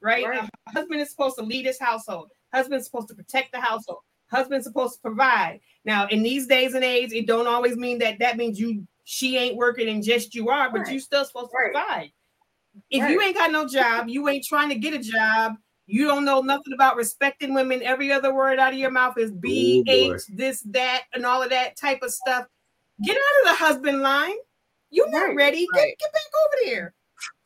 right? 0.00 0.26
Right. 0.26 0.48
A 0.68 0.72
husband 0.72 1.00
is 1.00 1.10
supposed 1.10 1.36
to 1.38 1.44
lead 1.44 1.66
his 1.66 1.78
household. 1.78 2.30
Husband's 2.52 2.86
supposed 2.86 3.08
to 3.08 3.14
protect 3.14 3.52
the 3.52 3.60
household. 3.60 4.00
Husband's 4.30 4.66
supposed 4.66 4.94
to 4.94 5.00
provide. 5.00 5.60
Now, 5.84 6.06
in 6.08 6.22
these 6.22 6.46
days 6.46 6.74
and 6.74 6.84
age, 6.84 7.12
it 7.12 7.26
don't 7.26 7.46
always 7.46 7.76
mean 7.76 7.98
that 7.98 8.18
that 8.18 8.36
means 8.36 8.58
you 8.58 8.86
she 9.04 9.38
ain't 9.38 9.56
working 9.56 9.88
and 9.88 10.02
just 10.02 10.34
you 10.34 10.50
are, 10.50 10.70
but 10.70 10.82
Right. 10.82 10.92
you 10.92 11.00
still 11.00 11.24
supposed 11.24 11.50
to 11.50 11.56
Right. 11.56 11.72
provide. 11.72 12.12
If 12.90 13.08
you 13.10 13.20
ain't 13.20 13.36
got 13.36 13.52
no 13.52 13.66
job, 13.66 14.08
you 14.08 14.28
ain't 14.28 14.44
trying 14.44 14.68
to 14.70 14.74
get 14.74 14.94
a 14.94 14.98
job. 14.98 15.56
You 15.86 16.06
don't 16.06 16.24
know 16.24 16.40
nothing 16.42 16.74
about 16.74 16.96
respecting 16.96 17.54
women. 17.54 17.82
Every 17.82 18.12
other 18.12 18.34
word 18.34 18.58
out 18.58 18.74
of 18.74 18.78
your 18.78 18.90
mouth 18.90 19.16
is 19.16 19.32
B, 19.32 19.82
Oh. 19.88 19.92
H, 20.14 20.22
this, 20.28 20.60
that, 20.66 21.04
and 21.14 21.24
all 21.24 21.42
of 21.42 21.50
that 21.50 21.76
type 21.76 22.02
of 22.02 22.12
stuff. 22.12 22.46
Get 23.02 23.16
out 23.16 23.42
of 23.42 23.48
the 23.48 23.64
husband 23.64 24.02
line. 24.02 24.34
You're 24.90 25.08
not 25.10 25.28
Right. 25.28 25.36
ready. 25.36 25.66
Get, 25.72 25.80
Right. 25.80 25.98
get 25.98 26.12
back 26.12 26.22
over 26.44 26.70
there. 26.70 26.94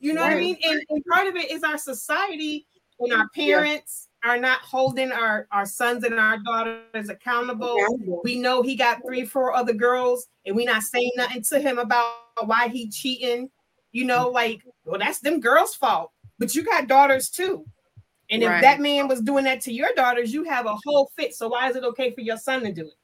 You 0.01 0.12
know 0.12 0.22
what 0.22 0.33
I 0.33 0.41
mean? 0.41 0.59
And, 0.64 0.83
and 0.91 1.05
part 1.05 1.28
of 1.28 1.37
it 1.37 1.51
is 1.51 1.62
our 1.62 1.78
society 1.78 2.66
and 2.99 3.12
our 3.12 3.28
parents 3.35 4.09
are 4.24 4.39
not 4.39 4.61
holding 4.61 5.12
our, 5.12 5.47
our 5.53 5.66
sons 5.66 6.05
and 6.05 6.18
our 6.18 6.39
daughters 6.39 7.09
accountable. 7.09 7.76
We 8.24 8.39
know 8.39 8.62
he 8.62 8.74
got 8.76 9.03
three, 9.07 9.24
four 9.24 9.55
other 9.55 9.72
girls, 9.72 10.26
and 10.47 10.55
we 10.57 10.64
not 10.64 10.83
saying 10.83 11.12
nothing 11.16 11.43
to 11.43 11.61
him 11.61 11.78
about 11.78 12.07
why 12.45 12.68
he 12.68 12.89
cheating. 12.89 13.51
You 13.93 14.05
know, 14.05 14.28
like, 14.28 14.62
well, 14.84 14.99
that's 14.99 15.20
them 15.20 15.40
girls' 15.40 15.74
fault. 15.74 16.11
But 16.38 16.55
you 16.55 16.64
got 16.64 16.88
daughters 16.88 17.30
too. 17.30 17.64
And 18.30 18.43
if 18.43 18.49
Right. 18.49 18.62
that 18.62 18.80
man 18.80 19.09
was 19.09 19.20
doing 19.20 19.45
that 19.45 19.61
to 19.62 19.72
your 19.72 19.93
daughters, 19.95 20.32
you 20.32 20.45
have 20.45 20.66
a 20.66 20.76
whole 20.84 21.11
fit. 21.16 21.34
So 21.34 21.49
why 21.49 21.68
is 21.68 21.76
it 21.76 21.84
okay 21.84 22.12
for 22.12 22.22
your 22.22 22.38
son 22.38 22.62
to 22.62 22.72
do 22.72 22.86
it? 22.86 22.95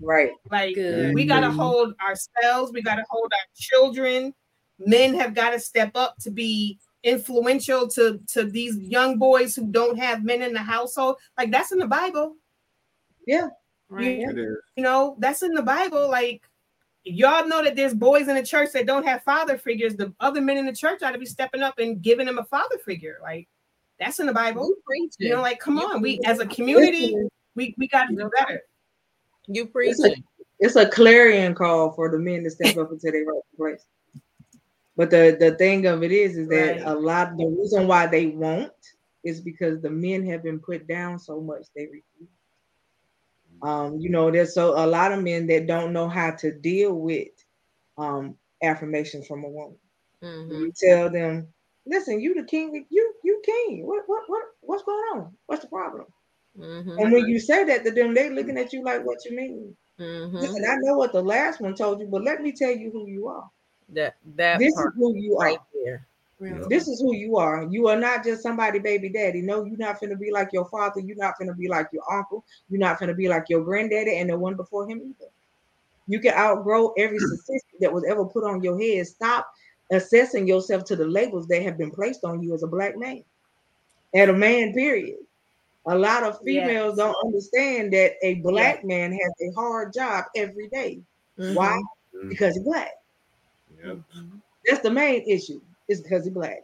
Right. 0.00 0.32
Like 0.50 0.74
Good. 0.74 1.14
we 1.14 1.24
gotta 1.24 1.48
Mhm. 1.48 1.56
hold 1.56 1.94
ourselves, 2.00 2.72
we 2.72 2.82
gotta 2.82 3.04
hold 3.08 3.32
our 3.32 3.46
children. 3.56 4.34
Men 4.78 5.14
have 5.14 5.34
got 5.34 5.50
to 5.50 5.58
step 5.58 5.92
up 5.96 6.16
to 6.20 6.30
be 6.30 6.78
influential 7.02 7.88
to 7.88 8.20
to 8.28 8.44
these 8.44 8.76
young 8.78 9.18
boys 9.18 9.56
who 9.56 9.66
don't 9.66 9.98
have 9.98 10.24
men 10.24 10.42
in 10.42 10.52
the 10.52 10.62
household. 10.62 11.16
Like 11.36 11.50
that's 11.50 11.72
in 11.72 11.78
the 11.78 11.86
Bible. 11.86 12.36
Yeah. 13.26 13.48
Right. 13.88 14.18
Yeah. 14.18 14.30
It 14.30 14.38
is. 14.38 14.56
You 14.76 14.82
know, 14.84 15.16
that's 15.18 15.42
in 15.42 15.54
the 15.54 15.62
Bible. 15.62 16.08
Like 16.08 16.47
y'all 17.10 17.46
know 17.48 17.62
that 17.62 17.76
there's 17.76 17.94
boys 17.94 18.28
in 18.28 18.34
the 18.36 18.42
church 18.42 18.70
that 18.72 18.86
don't 18.86 19.06
have 19.06 19.22
father 19.22 19.58
figures. 19.58 19.96
The 19.96 20.12
other 20.20 20.40
men 20.40 20.56
in 20.56 20.66
the 20.66 20.72
church 20.72 21.02
ought 21.02 21.12
to 21.12 21.18
be 21.18 21.26
stepping 21.26 21.62
up 21.62 21.78
and 21.78 22.02
giving 22.02 22.26
them 22.26 22.38
a 22.38 22.44
father 22.44 22.78
figure. 22.78 23.18
Like 23.22 23.48
that's 23.98 24.20
in 24.20 24.26
the 24.26 24.32
Bible. 24.32 24.66
You 24.66 24.76
preaching. 24.86 25.28
You 25.28 25.34
know, 25.34 25.42
like 25.42 25.60
come 25.60 25.78
You 25.78 25.86
on, 25.86 26.00
we 26.02 26.20
as 26.24 26.38
a 26.40 26.46
community, 26.46 27.16
we 27.54 27.74
we 27.78 27.88
got 27.88 28.06
to 28.06 28.14
do 28.14 28.30
better. 28.38 28.62
You 29.46 29.62
It's 29.64 29.72
preaching. 30.00 30.22
It's 30.60 30.76
a 30.76 30.88
clarion 30.88 31.54
call 31.54 31.92
for 31.92 32.10
the 32.10 32.18
men 32.18 32.42
to 32.44 32.50
step 32.50 32.76
up 32.76 32.90
into 32.90 33.10
their 33.10 33.24
right 33.24 33.42
place. 33.56 33.84
But 34.96 35.10
the 35.10 35.36
the 35.38 35.54
thing 35.56 35.86
of 35.86 36.02
it 36.02 36.10
is, 36.12 36.36
is 36.36 36.48
that 36.48 36.76
Right. 36.78 36.86
a 36.86 36.94
lot. 36.94 37.36
The 37.36 37.46
reason 37.46 37.86
why 37.86 38.06
they 38.06 38.26
won't 38.26 38.72
is 39.24 39.40
because 39.40 39.80
the 39.80 39.90
men 39.90 40.24
have 40.26 40.42
been 40.42 40.58
put 40.58 40.86
down 40.86 41.18
so 41.18 41.40
much 41.40 41.66
they 41.74 41.84
refuse. 41.84 42.28
Um, 43.62 43.98
you 44.00 44.10
know, 44.10 44.30
there's 44.30 44.54
so 44.54 44.72
a 44.82 44.86
lot 44.86 45.12
of 45.12 45.22
men 45.22 45.46
that 45.48 45.66
don't 45.66 45.92
know 45.92 46.08
how 46.08 46.32
to 46.36 46.52
deal 46.52 46.94
with 46.94 47.28
um 47.98 48.36
affirmations 48.62 49.26
from 49.26 49.44
a 49.44 49.48
woman. 49.48 49.78
Mhm. 50.22 50.62
You 50.62 50.72
tell 50.76 51.10
them, 51.10 51.48
listen, 51.86 52.20
you 52.20 52.34
the 52.34 52.44
king, 52.44 52.86
you 52.90 53.14
you 53.24 53.42
king. 53.44 53.86
What 53.86 54.04
what 54.06 54.24
what 54.28 54.44
what's 54.60 54.84
going 54.84 55.04
on? 55.14 55.36
What's 55.46 55.62
the 55.62 55.68
problem? 55.68 56.06
Mhm. 56.56 56.98
And 56.98 57.12
when 57.12 57.26
you 57.26 57.38
say 57.40 57.64
that 57.64 57.84
to 57.84 57.90
them, 57.92 58.14
they're 58.14 58.30
looking 58.32 58.58
at 58.58 58.72
you 58.72 58.82
like, 58.84 59.04
what 59.04 59.24
you 59.24 59.36
mean? 59.36 59.76
Mhm. 59.98 60.36
Listen, 60.38 60.64
I 60.68 60.76
know 60.80 60.96
what 60.98 61.12
the 61.12 61.22
last 61.22 61.60
one 61.60 61.74
told 61.74 62.00
you, 62.00 62.06
but 62.08 62.24
let 62.24 62.42
me 62.42 62.52
tell 62.52 62.72
you 62.76 62.90
who 62.90 63.06
you 63.08 63.28
are. 63.28 63.50
That 63.90 64.16
that 64.36 64.62
This 64.62 64.72
is 64.78 64.90
who 64.96 65.14
you 65.16 65.38
right 65.38 65.58
are. 65.58 65.66
there. 65.74 66.07
Real 66.38 66.68
This 66.68 66.86
is 66.86 67.00
who 67.00 67.14
you 67.14 67.36
are. 67.36 67.66
You 67.68 67.88
are 67.88 67.98
not 67.98 68.24
just 68.24 68.42
somebody 68.42 68.78
baby 68.78 69.08
daddy. 69.08 69.42
No, 69.42 69.64
you're 69.64 69.76
not 69.76 70.00
gonna 70.00 70.16
be 70.16 70.30
like 70.30 70.52
your 70.52 70.66
father. 70.66 71.00
You're 71.00 71.16
not 71.16 71.38
gonna 71.38 71.54
be 71.54 71.68
like 71.68 71.88
your 71.92 72.04
uncle. 72.12 72.44
You're 72.68 72.80
not 72.80 73.00
gonna 73.00 73.14
be 73.14 73.28
like 73.28 73.48
your 73.48 73.62
granddaddy 73.64 74.18
and 74.18 74.30
the 74.30 74.38
one 74.38 74.54
before 74.54 74.88
him 74.88 75.00
either. 75.00 75.30
You 76.06 76.20
can 76.20 76.34
outgrow 76.34 76.92
every 76.96 77.18
hmm. 77.18 77.26
statistic 77.26 77.80
that 77.80 77.92
was 77.92 78.04
ever 78.08 78.24
put 78.24 78.44
on 78.44 78.62
your 78.62 78.80
head. 78.80 79.06
Stop 79.06 79.48
assessing 79.90 80.46
yourself 80.46 80.84
to 80.84 80.96
the 80.96 81.06
labels 81.06 81.48
that 81.48 81.62
have 81.62 81.76
been 81.76 81.90
placed 81.90 82.24
on 82.24 82.42
you 82.42 82.54
as 82.54 82.62
a 82.62 82.68
black 82.68 82.96
man. 82.96 83.24
And 84.14 84.30
a 84.30 84.34
man, 84.34 84.72
period. 84.72 85.18
A 85.86 85.96
lot 85.96 86.22
of 86.22 86.40
females 86.42 86.96
Yes. 86.96 87.06
don't 87.06 87.26
understand 87.26 87.92
that 87.94 88.12
a 88.22 88.34
black 88.36 88.84
man 88.84 89.12
has 89.12 89.32
a 89.40 89.50
hard 89.54 89.92
job 89.92 90.26
every 90.36 90.68
day. 90.68 91.00
Why? 91.36 91.80
Mhm. 92.14 92.28
Because 92.28 92.54
he's 92.54 92.64
black. 92.64 92.92
Yep. 93.84 93.96
Mm-hmm. 93.96 94.38
That's 94.66 94.82
the 94.82 94.90
main 94.90 95.22
issue. 95.26 95.60
Is 95.88 96.02
because 96.02 96.24
he's 96.24 96.34
black. 96.34 96.60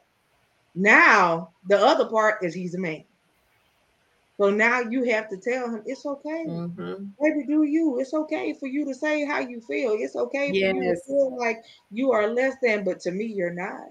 Now 0.75 1.51
the 1.69 1.79
other 1.79 2.07
part 2.07 2.45
is 2.45 2.55
he's 2.55 2.75
a 2.75 2.79
man. 2.79 3.05
So 4.37 4.51
now 4.51 4.81
you 4.81 5.05
have 5.05 5.29
to 5.31 5.37
tell 5.37 5.71
him 5.71 5.83
it's 5.87 6.05
okay, 6.05 6.45
Mhm. 6.47 7.13
baby. 7.21 7.47
Do 7.47 7.63
you? 7.63 8.01
It's 8.01 8.13
okay 8.13 8.53
for 8.55 8.67
you 8.67 8.85
to 8.87 8.95
say 8.95 9.25
how 9.25 9.39
you 9.41 9.61
feel. 9.61 9.93
It's 9.93 10.17
okay 10.17 10.51
for 10.53 10.57
you 10.57 10.95
to 10.95 11.01
feel 11.07 11.37
like 11.39 11.63
you 11.91 12.13
are 12.13 12.27
less 12.29 12.57
than, 12.63 12.85
but 12.85 13.01
to 13.01 13.13
me 13.13 13.27
you're 13.27 13.55
not. 13.55 13.89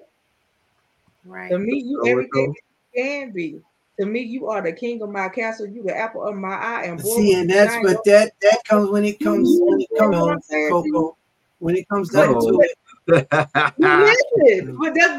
Right. 1.26 1.52
To 1.52 1.58
me, 1.58 1.82
you 1.86 2.02
So 2.04 2.10
everything 2.10 2.54
you 2.54 3.02
can 3.04 3.32
be. 3.32 3.62
To 4.00 4.06
me, 4.06 4.22
you 4.22 4.48
are 4.50 4.62
the 4.62 4.74
king 4.74 5.02
of 5.02 5.10
my 5.10 5.30
castle. 5.30 5.68
You 5.68 5.84
the 5.84 5.96
apple 5.96 6.24
of 6.24 6.36
my 6.36 6.56
eye. 6.56 6.84
And 6.86 7.02
boy, 7.02 7.16
See, 7.18 7.34
and 7.34 7.50
that's 7.50 7.72
shine 7.72 7.84
but 7.84 8.04
that 8.06 8.34
that 8.42 8.62
comes 8.66 8.90
when 8.90 9.06
it 9.06 9.20
comes 9.20 9.60
when 9.62 9.80
it 9.80 9.88
You 9.92 10.10
know 10.10 10.10
what 10.10 10.32
I'm 10.32 10.32
comes 10.32 10.46
saying? 10.48 10.70
Coco. 10.70 11.18
When 11.60 11.76
it 11.78 11.88
comes 11.88 12.10
down 12.10 12.34
to 12.34 12.40
it, 12.40 12.44
You 12.46 12.58
listen, 12.58 12.76
but 13.08 13.28
that's 13.30 14.24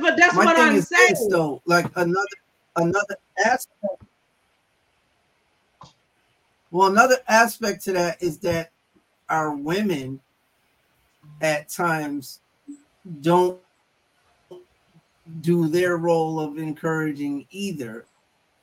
but 0.00 0.16
that's 0.16 0.34
my 0.34 0.44
what 0.46 0.56
thing 0.56 0.68
I'm 0.68 0.76
is 0.76 0.88
saying. 0.88 1.10
this 1.10 1.26
though. 1.28 1.60
Like 1.66 1.86
another 1.96 2.26
another 2.76 3.16
aspect. 3.44 4.02
Well, 6.70 6.88
another 6.90 7.18
aspect 7.28 7.84
to 7.84 7.92
that 7.92 8.22
is 8.22 8.38
that 8.38 8.70
our 9.28 9.54
women 9.54 10.20
at 11.40 11.68
times 11.68 12.40
don't 13.20 13.60
do 15.40 15.68
their 15.68 15.96
role 15.96 16.40
of 16.40 16.58
encouraging 16.58 17.46
either. 17.50 18.06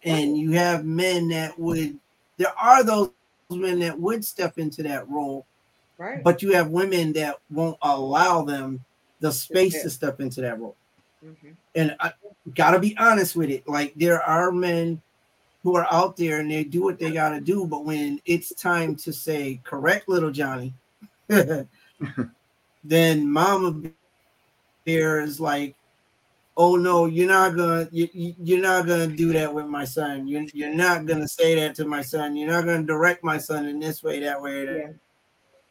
And 0.04 0.38
you 0.38 0.52
have 0.52 0.84
men 0.84 1.28
that 1.30 1.58
would 1.60 1.98
there 2.38 2.58
are 2.60 2.84
those 2.84 3.12
men 3.52 3.80
that 3.80 4.00
would 4.00 4.26
step 4.26 4.58
into 4.58 4.82
that 4.84 5.08
role, 5.10 5.46
Right. 5.98 6.24
but 6.24 6.42
you 6.42 6.54
have 6.54 6.70
women 6.70 7.14
that 7.14 7.38
won't 7.52 7.78
allow 7.84 8.42
them 8.44 8.84
the 9.22 9.32
space 9.32 9.82
to 9.84 9.90
step 9.90 10.20
into 10.20 10.42
that 10.42 10.60
role 10.60 10.76
Mhm. 11.24 11.56
and 11.76 11.96
I 12.00 12.12
gotta 12.56 12.80
be 12.80 12.98
honest 12.98 13.36
with 13.36 13.50
it. 13.52 13.68
Like 13.68 13.94
there 13.96 14.22
are 14.24 14.52
men 14.52 15.02
who 15.64 15.76
are 15.76 15.88
out 15.92 16.18
there 16.18 16.40
and 16.40 16.50
they 16.50 16.64
do 16.64 16.82
what 16.82 16.98
they 16.98 17.12
gotta 17.12 17.40
do, 17.40 17.68
but 17.68 17.86
when 17.86 18.20
it's 18.26 18.54
time 18.56 18.96
to 18.96 19.14
say 19.14 19.62
correct 19.64 20.10
little 20.10 20.32
Johnny, 20.32 20.74
then 22.84 23.30
Mama 23.32 23.80
Bear 24.86 25.22
is 25.22 25.40
like, 25.40 25.76
"Oh 26.58 26.76
no, 26.76 27.06
you're 27.06 27.28
not 27.30 27.56
gonna 27.56 27.88
you- 27.92 28.10
you're 28.44 28.60
not 28.62 28.88
gonna 28.88 29.08
do 29.08 29.32
that 29.34 29.54
with 29.54 29.68
my 29.68 29.86
son. 29.86 30.28
You're 30.28 30.46
you're 30.54 30.74
not 30.74 31.06
gonna 31.06 31.28
say 31.28 31.54
that 31.56 31.76
to 31.76 31.86
my 31.86 32.02
son. 32.02 32.36
You're 32.36 32.50
not 32.50 32.66
gonna 32.66 32.82
direct 32.84 33.24
my 33.24 33.38
son 33.38 33.68
in 33.68 33.80
this 33.80 34.02
way, 34.02 34.20
that 34.22 34.42
way, 34.42 34.66
that 34.66 34.78
Yeah. 34.78 34.92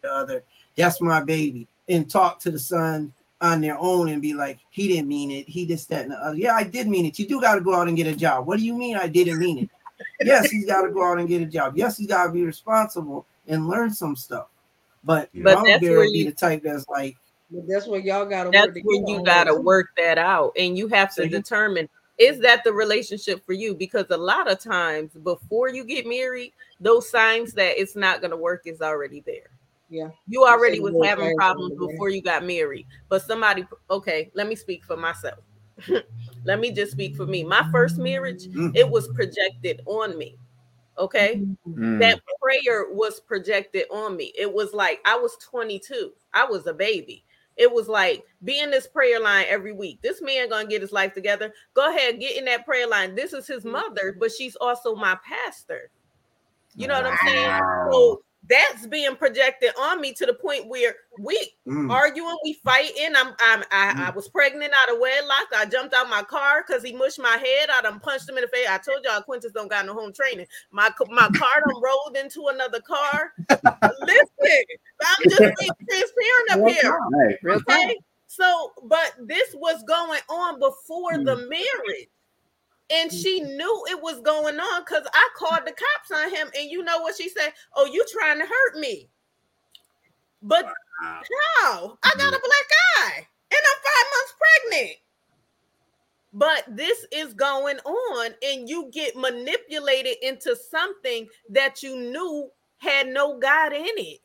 the 0.03 0.13
other. 0.15 0.45
That's 0.77 1.01
my 1.01 1.21
baby." 1.21 1.67
And 1.89 2.09
talk 2.09 2.39
to 2.41 2.53
the 2.53 2.59
son 2.61 3.13
on 3.41 3.61
their 3.61 3.79
own 3.79 4.09
and 4.09 4.21
be 4.21 4.35
like, 4.35 4.59
he 4.71 4.89
didn't 4.89 5.09
mean 5.09 5.31
it. 5.31 5.49
He 5.49 5.67
just 5.67 5.89
that 5.89 6.03
and 6.03 6.13
the 6.13 6.17
other. 6.17 6.37
Yeah, 6.37 6.55
I 6.55 6.65
did 6.65 6.87
mean 6.89 7.07
it. 7.07 7.19
You 7.19 7.27
do 7.27 7.41
got 7.41 7.55
to 7.55 7.61
go 7.61 7.75
out 7.75 7.89
and 7.89 7.97
get 7.97 8.07
a 8.07 8.15
job. 8.15 8.47
What 8.47 8.59
do 8.59 8.65
you 8.65 8.75
mean 8.75 8.97
I 8.97 9.07
didn't 9.09 9.39
mean 9.39 9.59
it? 9.59 9.71
yes, 10.23 10.51
he's 10.51 10.67
got 10.67 10.83
to 10.83 10.91
go 10.91 11.05
out 11.05 11.19
and 11.19 11.29
get 11.29 11.43
a 11.43 11.47
job. 11.47 11.75
Yes, 11.77 11.97
he's 11.99 12.07
got 12.07 12.27
to 12.27 12.33
be 12.33 12.45
responsible 12.45 13.27
and 13.49 13.69
learn 13.69 13.93
some 13.93 14.15
stuff. 14.17 14.49
But, 15.05 15.31
But 15.35 15.55
Mama 15.55 15.69
that's 15.69 15.83
where 15.83 15.99
would 15.99 16.13
be 16.13 16.25
the 16.25 16.33
type 16.33 16.63
that's 16.63 16.87
like, 16.89 17.17
But 17.51 17.67
that's 17.67 17.87
what 17.87 18.05
y'all 18.05 18.27
gotta 18.27 18.51
That's 18.51 18.67
work 18.69 18.85
when 18.85 19.01
together 19.07 19.19
you 19.19 19.25
gotta 19.25 19.53
that. 19.55 19.63
work 19.63 19.89
that 19.97 20.19
out, 20.19 20.53
and 20.59 20.77
you 20.77 20.89
have 20.89 21.11
So 21.13 21.23
to 21.23 21.29
you- 21.29 21.37
determine 21.37 21.89
is 22.19 22.39
that 22.41 22.63
the 22.65 22.73
relationship 22.75 23.45
for 23.47 23.55
you? 23.55 23.75
Because 23.75 24.05
a 24.11 24.17
lot 24.17 24.51
of 24.51 24.59
times 24.61 25.11
before 25.25 25.71
you 25.71 25.85
get 25.85 26.07
married, 26.07 26.53
those 26.79 27.09
signs 27.09 27.55
that 27.55 27.81
it's 27.81 27.97
not 27.97 28.21
gonna 28.21 28.37
work 28.37 28.63
is 28.67 28.83
already 28.83 29.23
there. 29.25 29.49
Yeah. 29.91 30.11
You 30.29 30.45
already 30.47 30.79
was 30.79 30.95
having 31.05 31.37
problems 31.37 31.77
from 31.77 31.89
before 31.89 32.11
you 32.11 32.23
got 32.23 32.45
married, 32.45 32.87
but 33.09 33.23
somebody 33.23 33.67
okay, 33.91 34.31
let 34.35 34.47
me 34.47 34.55
speak 34.55 34.85
for 34.85 34.97
myself. 34.97 35.41
let 36.45 36.61
me 36.61 36.71
just 36.71 36.93
speak 36.93 37.17
for 37.17 37.27
me. 37.27 37.43
My 37.43 37.69
first 37.73 37.99
marriage, 37.99 38.47
mm, 38.47 38.75
it 38.77 38.89
was 38.89 39.09
projected 39.09 39.83
on 39.87 40.17
me. 40.17 40.37
Okay, 40.97 41.43
Mm. 41.67 41.99
that 41.99 42.21
prayer 42.41 42.87
was 42.91 43.21
projected 43.21 43.87
on 43.91 44.17
me. 44.17 44.33
It 44.39 44.53
was 44.53 44.73
like 44.73 45.01
I 45.05 45.17
was 45.17 45.37
22, 45.39 46.13
I 46.35 46.45
was 46.45 46.67
a 46.67 46.75
baby. 46.75 47.25
It 47.57 47.71
was 47.71 47.89
like 47.89 48.25
be 48.45 48.61
in 48.61 48.71
this 48.71 48.87
prayer 48.87 49.19
line 49.19 49.47
every 49.49 49.73
week. 49.73 50.01
This 50.03 50.23
man 50.23 50.49
gonna 50.49 50.69
get 50.69 50.83
his 50.83 50.93
life 50.93 51.15
together. 51.15 51.53
Go 51.75 51.91
ahead, 51.91 52.21
get 52.21 52.37
in 52.37 52.45
that 52.45 52.65
prayer 52.65 52.87
line. 52.87 53.15
This 53.15 53.33
is 53.33 53.47
his 53.47 53.65
mother, 53.65 54.17
but 54.19 54.31
she's 54.31 54.57
also 54.57 54.95
my 54.95 55.19
pastor. 55.27 55.91
You 56.77 56.87
know 56.87 56.95
what 56.95 57.07
I'm 57.07 57.19
saying? 57.27 57.49
Wow. 57.49 57.89
So 57.91 58.23
that's 58.49 58.87
being 58.87 59.17
projected 59.17 59.71
on 59.79 60.01
me 60.01 60.13
to 60.15 60.27
the 60.27 60.35
point 60.35 60.67
where 60.67 60.95
we 61.19 61.39
mm, 61.67 61.91
arguing, 61.91 62.37
we 62.43 62.55
fighting. 62.65 63.13
I'm, 63.17 63.35
I'm 63.41 63.65
I, 63.71 64.07
I 64.07 64.11
was 64.11 64.29
pregnant 64.29 64.73
out 64.83 64.95
of 64.95 65.01
wedlock. 65.01 65.47
I 65.55 65.67
jumped 65.67 65.95
out 65.95 66.09
my 66.09 66.23
car 66.23 66.65
because 66.67 66.83
he 66.83 66.93
mushed 66.93 67.21
my 67.21 67.37
head. 67.37 67.69
I 67.71 67.83
done 67.83 68.01
punched 68.01 68.29
him 68.29 68.39
in 68.39 68.43
the 68.43 68.49
face. 68.49 68.67
I 68.69 68.79
told 68.79 69.05
y'all 69.05 69.23
Quintus 69.23 69.53
don't 69.53 69.71
got 69.71 69.87
no 69.87 69.95
home 69.95 70.13
training. 70.13 70.47
My 70.73 70.91
my 71.11 71.29
car 71.29 71.63
done 71.67 71.83
rolled 71.83 72.17
into 72.17 72.49
another 72.49 72.81
car. 72.81 73.33
Listen, 73.49 74.65
I'm 75.03 75.29
just 75.29 75.39
being 75.39 75.71
transparent 75.89 76.51
up 76.51 76.69
here. 76.69 76.99
Okay. 77.47 77.97
So, 78.27 78.73
but 78.85 79.15
this 79.27 79.55
was 79.55 79.83
going 79.83 80.21
on 80.29 80.61
before 80.61 81.19
the 81.19 81.37
marriage. 81.37 82.09
And 82.91 83.13
she 83.13 83.41
mm-hmm. 83.41 83.57
knew 83.57 83.85
it 83.89 84.03
was 84.03 84.21
going 84.21 84.59
on 84.59 84.83
because 84.83 85.07
I 85.13 85.29
called 85.37 85.61
the 85.65 85.73
cops 85.73 86.11
on 86.13 86.31
him. 86.31 86.51
And 86.59 86.71
you 86.71 86.83
know 86.83 87.01
what 87.01 87.17
she 87.17 87.29
said? 87.29 87.53
Oh, 87.77 87.87
you 87.87 88.05
trying 88.11 88.39
to 88.39 88.47
hurt 88.47 88.79
me. 88.79 89.09
But 90.43 90.65
Wow. 91.03 91.23
no, 91.63 91.99
I 92.03 92.11
got 92.17 92.33
a 92.33 92.37
mm-hmm. 92.37 92.43
black 92.43 92.71
eye 92.99 93.27
and 93.51 93.61
I'm 93.61 93.81
five 93.83 94.07
months 94.13 94.35
pregnant. 94.39 94.97
But 96.33 96.77
this 96.77 97.07
is 97.11 97.35
going 97.35 97.79
on, 97.81 98.31
and 98.41 98.69
you 98.69 98.89
get 98.93 99.17
manipulated 99.17 100.15
into 100.23 100.55
something 100.55 101.27
that 101.49 101.83
you 101.83 101.97
knew 101.97 102.49
had 102.79 103.09
no 103.09 103.37
God 103.41 103.73
in 103.73 103.85
it 103.85 104.21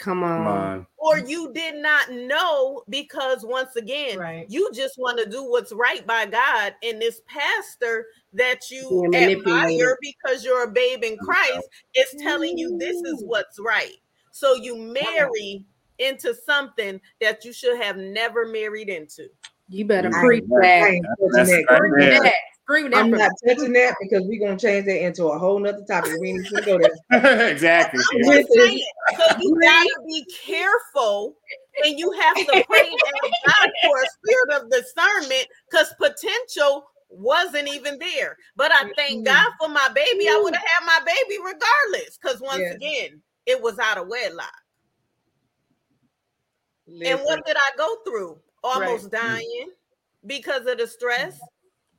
Come 0.00 0.22
Come 0.22 0.24
on. 0.24 0.46
on. 0.46 0.86
or 0.96 1.18
you 1.18 1.52
did 1.52 1.74
not 1.76 2.10
know 2.10 2.82
because 2.88 3.44
once 3.44 3.76
again 3.76 4.18
Right. 4.18 4.46
you 4.48 4.70
just 4.72 4.94
want 4.98 5.18
to 5.18 5.28
do 5.28 5.44
what's 5.44 5.72
right 5.72 6.04
by 6.06 6.24
god 6.24 6.74
and 6.82 7.00
this 7.00 7.20
pastor 7.26 8.06
that 8.32 8.70
you 8.70 9.10
admire 9.14 9.96
because 10.00 10.42
you're 10.44 10.64
a 10.64 10.70
babe 10.70 11.04
in 11.04 11.18
christ 11.18 11.68
is 11.94 12.14
telling 12.22 12.56
you 12.56 12.78
this 12.78 12.96
is 12.96 13.22
what's 13.26 13.58
right 13.60 13.96
so 14.30 14.54
you 14.54 14.74
marry 14.76 15.64
into 15.98 16.34
something 16.46 16.98
that 17.20 17.44
you 17.44 17.52
should 17.52 17.78
have 17.78 17.98
never 17.98 18.46
married 18.46 18.88
into 18.88 19.28
You 19.68 19.84
better 19.84 20.08
I- 20.14 20.20
preach 20.24 20.44
that. 20.62 20.64
ain't 20.88 21.04
touching 21.04 21.30
That's 21.32 21.50
that. 21.50 22.34
Right 22.70 22.80
Screw 22.80 22.90
that. 22.90 22.96
I'm 22.98 23.10
from- 23.10 23.18
not 23.18 23.32
touching 23.46 23.72
that 23.74 23.94
because 24.00 24.22
we're 24.26 24.40
gonna 24.46 24.58
change 24.58 24.86
that 24.86 25.04
into 25.04 25.26
a 25.26 25.38
whole 25.38 25.58
nother 25.58 25.84
topic. 25.88 26.12
We 26.20 26.30
ain't 26.30 26.50
gonna 26.50 26.64
go 26.64 26.78
there. 26.78 27.48
exactly. 27.50 28.00
I'm 28.12 28.32
just 28.32 28.52
saying, 28.52 28.84
so 29.18 29.24
you 29.40 29.58
gotta 29.60 30.02
be 30.06 30.24
careful 30.44 31.36
and 31.84 31.98
you 31.98 32.10
have 32.12 32.34
to 32.36 32.64
pray 32.66 32.80
and 32.80 33.00
ask 33.24 33.58
God 33.60 33.70
for 33.82 34.02
a 34.02 34.06
spirit 34.08 34.62
of 34.62 34.70
discernment 34.70 35.46
because 35.70 35.94
potential 35.98 36.84
wasn't 37.08 37.68
even 37.68 37.98
there. 37.98 38.36
But 38.56 38.70
I 38.72 38.90
thank 38.96 39.24
God 39.26 39.52
for 39.60 39.68
my 39.68 39.88
baby. 39.94 40.28
I 40.28 40.40
would 40.42 40.54
have 40.54 40.64
had 40.64 40.86
my 40.86 40.98
baby 41.04 41.38
regardless 41.38 42.18
because 42.22 42.40
once 42.40 42.60
Yeah. 42.60 42.72
again, 42.74 43.22
it 43.46 43.60
was 43.60 43.78
out 43.78 43.98
of 43.98 44.08
wedlock. 44.08 44.52
And 47.04 47.20
what 47.20 47.44
did 47.46 47.56
I 47.56 47.70
go 47.76 47.96
through? 48.04 48.38
Almost 48.62 49.10
dying 49.10 49.70
because 50.26 50.66
of 50.66 50.78
the 50.78 50.86
stress. 50.86 51.40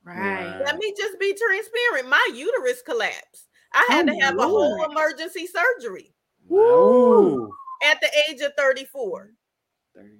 Right. 0.04 0.60
Let 0.64 0.78
me 0.78 0.92
just 0.96 1.18
be 1.20 1.34
transparent. 1.34 2.08
My 2.08 2.28
uterus 2.34 2.82
collapsed. 2.82 3.48
I 3.72 3.86
had 3.90 4.08
Oh, 4.08 4.12
to 4.12 4.18
have 4.20 4.38
a 4.38 4.42
whole 4.48 4.84
emergency 4.90 5.46
surgery 5.46 6.12
Woo. 6.48 7.50
at 7.84 8.00
the 8.00 8.08
age 8.28 8.40
of 8.40 8.52
34 8.58 9.30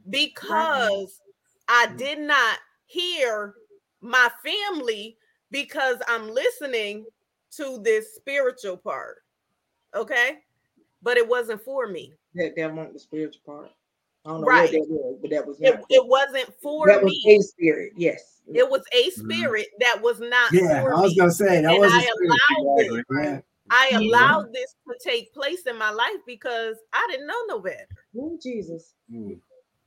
because 0.09 1.21
I 1.69 1.87
did 1.97 2.19
not 2.19 2.59
hear 2.87 3.55
my 4.01 4.31
family 4.45 5.17
because 5.51 5.97
I'm 6.09 6.31
listening 6.31 7.05
to 7.57 7.79
this 7.83 8.15
spiritual 8.15 8.77
part. 8.77 9.19
Okay. 9.95 10.39
But 11.03 11.17
it 11.17 11.29
wasn't 11.29 11.63
for 11.63 11.89
me. 11.89 12.15
that, 12.35 12.55
that 12.57 12.73
wasn't 12.73 12.95
the 12.95 13.01
spiritual 13.01 13.43
part. 13.45 13.71
I 14.25 14.31
don't 14.31 14.41
know 14.43 14.47
Right. 14.47 14.73
what 14.73 14.73
that 14.73 14.89
was, 14.89 15.19
but 15.21 15.31
that 15.31 15.47
was 15.47 15.61
It, 15.61 15.75
not. 15.75 15.85
it 15.91 16.07
wasn't 16.07 16.55
for 16.63 16.87
that 16.87 17.03
was 17.03 17.13
me. 17.25 17.39
a 17.39 17.43
spirit. 17.43 17.93
Yes. 17.97 18.41
It 18.55 18.69
was 18.69 18.83
a 18.93 19.11
Mhm. 19.11 19.13
spirit 19.31 19.69
that 19.81 20.01
was 20.01 20.21
not 20.21 20.53
Yeah, 20.53 20.81
for 20.83 20.95
I 20.95 21.01
was 21.01 21.13
me. 21.13 21.19
gonna 21.19 21.31
say 21.33 21.61
that 21.63 21.65
And 21.65 21.81
was 21.81 21.93
a 21.93 21.97
I 21.97 22.03
spirit. 22.03 22.31
allowed 22.31 22.79
it. 22.79 22.81
Exactly. 22.87 23.03
Yeah. 23.25 23.41
I 23.71 23.89
Yeah. 23.91 23.99
allowed 23.99 24.53
this 24.53 24.75
to 24.89 24.99
take 25.03 25.33
place 25.33 25.63
in 25.67 25.77
my 25.79 25.91
life 25.91 26.21
because 26.27 26.77
I 26.93 27.07
didn't 27.11 27.27
know 27.27 27.43
no 27.49 27.59
better. 27.61 27.87
Oh 28.19 28.39
Jesus. 28.43 28.95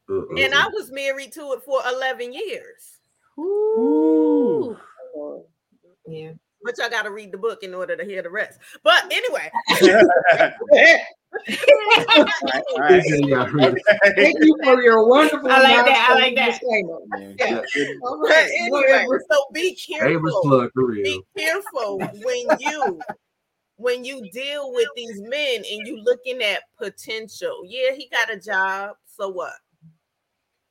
Uh-uh. 0.09 0.35
And 0.37 0.53
I 0.53 0.67
was 0.73 0.91
married 0.91 1.31
to 1.33 1.53
it 1.53 1.63
for 1.63 1.81
11 1.87 2.33
years. 2.33 2.99
Ooh. 3.37 4.77
Lord. 5.15 5.45
Yeah. 6.07 6.33
But 6.65 6.79
y'all 6.79 6.89
got 6.89 7.03
to 7.03 7.11
read 7.11 7.31
the 7.31 7.37
book 7.37 7.61
in 7.61 7.75
order 7.75 7.95
to 7.95 8.03
hear 8.03 8.23
the 8.23 8.29
rest. 8.29 8.59
But 8.83 9.05
anyway, 9.11 9.51
Thank 14.15 14.37
you 14.41 14.57
for 14.63 14.81
your 14.81 15.07
wonderful. 15.07 15.47
I 15.49 15.61
like 15.61 15.85
that, 15.85 16.07
I 16.09 16.15
like 16.15 16.35
that. 16.35 16.59
disclaimer. 16.59 16.97
Yeah. 17.37 17.61
All 18.03 18.19
but 18.27 18.49
anyway, 18.59 19.05
so 19.29 19.45
be 19.53 19.75
careful. 19.75 20.41
plug 20.43 20.71
for 20.73 20.87
real. 20.87 21.03
Be 21.03 21.23
careful 21.37 21.99
when 21.99 22.47
you 22.59 22.99
when 23.77 24.03
you 24.03 24.27
deal 24.31 24.73
with 24.73 24.87
these 24.95 25.21
men 25.21 25.57
and 25.57 25.87
you 25.87 26.01
looking 26.03 26.41
at 26.41 26.63
potential. 26.77 27.61
Yeah, 27.65 27.91
he 27.95 28.09
got 28.09 28.33
a 28.33 28.39
job. 28.39 28.95
So 29.05 29.29
what? 29.29 29.53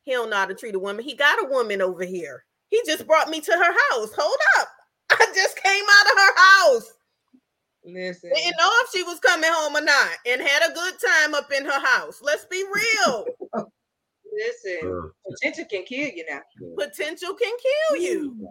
He 0.02 0.12
don't 0.12 0.28
know 0.30 0.36
how 0.36 0.46
to 0.46 0.54
treat 0.54 0.74
a 0.74 0.78
woman. 0.78 1.04
He 1.04 1.14
got 1.14 1.42
a 1.44 1.48
woman 1.48 1.80
over 1.80 2.04
here. 2.04 2.44
He 2.68 2.82
just 2.86 3.06
brought 3.06 3.28
me 3.28 3.40
to 3.40 3.52
her 3.52 3.72
house. 3.72 4.12
Hold 4.16 4.38
up. 4.58 4.68
I 5.10 5.26
just 5.34 5.56
came 5.62 5.84
out 5.84 6.12
of 6.12 6.18
her 6.18 6.34
house. 6.36 6.92
Listen. 7.84 8.30
Didn't 8.34 8.56
know 8.58 8.70
if 8.82 8.90
she 8.92 9.02
was 9.02 9.20
coming 9.20 9.50
home 9.52 9.76
or 9.76 9.82
not, 9.82 10.10
and 10.26 10.40
had 10.40 10.70
a 10.70 10.74
good 10.74 10.94
time 10.98 11.34
up 11.34 11.50
in 11.52 11.64
her 11.64 11.80
house. 11.80 12.20
Let's 12.22 12.46
be 12.46 12.64
real. 12.64 13.26
Listen. 14.32 15.10
Potential 15.28 15.64
can 15.70 15.84
kill 15.84 16.08
you 16.08 16.24
now. 16.28 16.40
Potential 16.78 17.34
can 17.34 17.52
kill 17.62 18.02
you. 18.02 18.48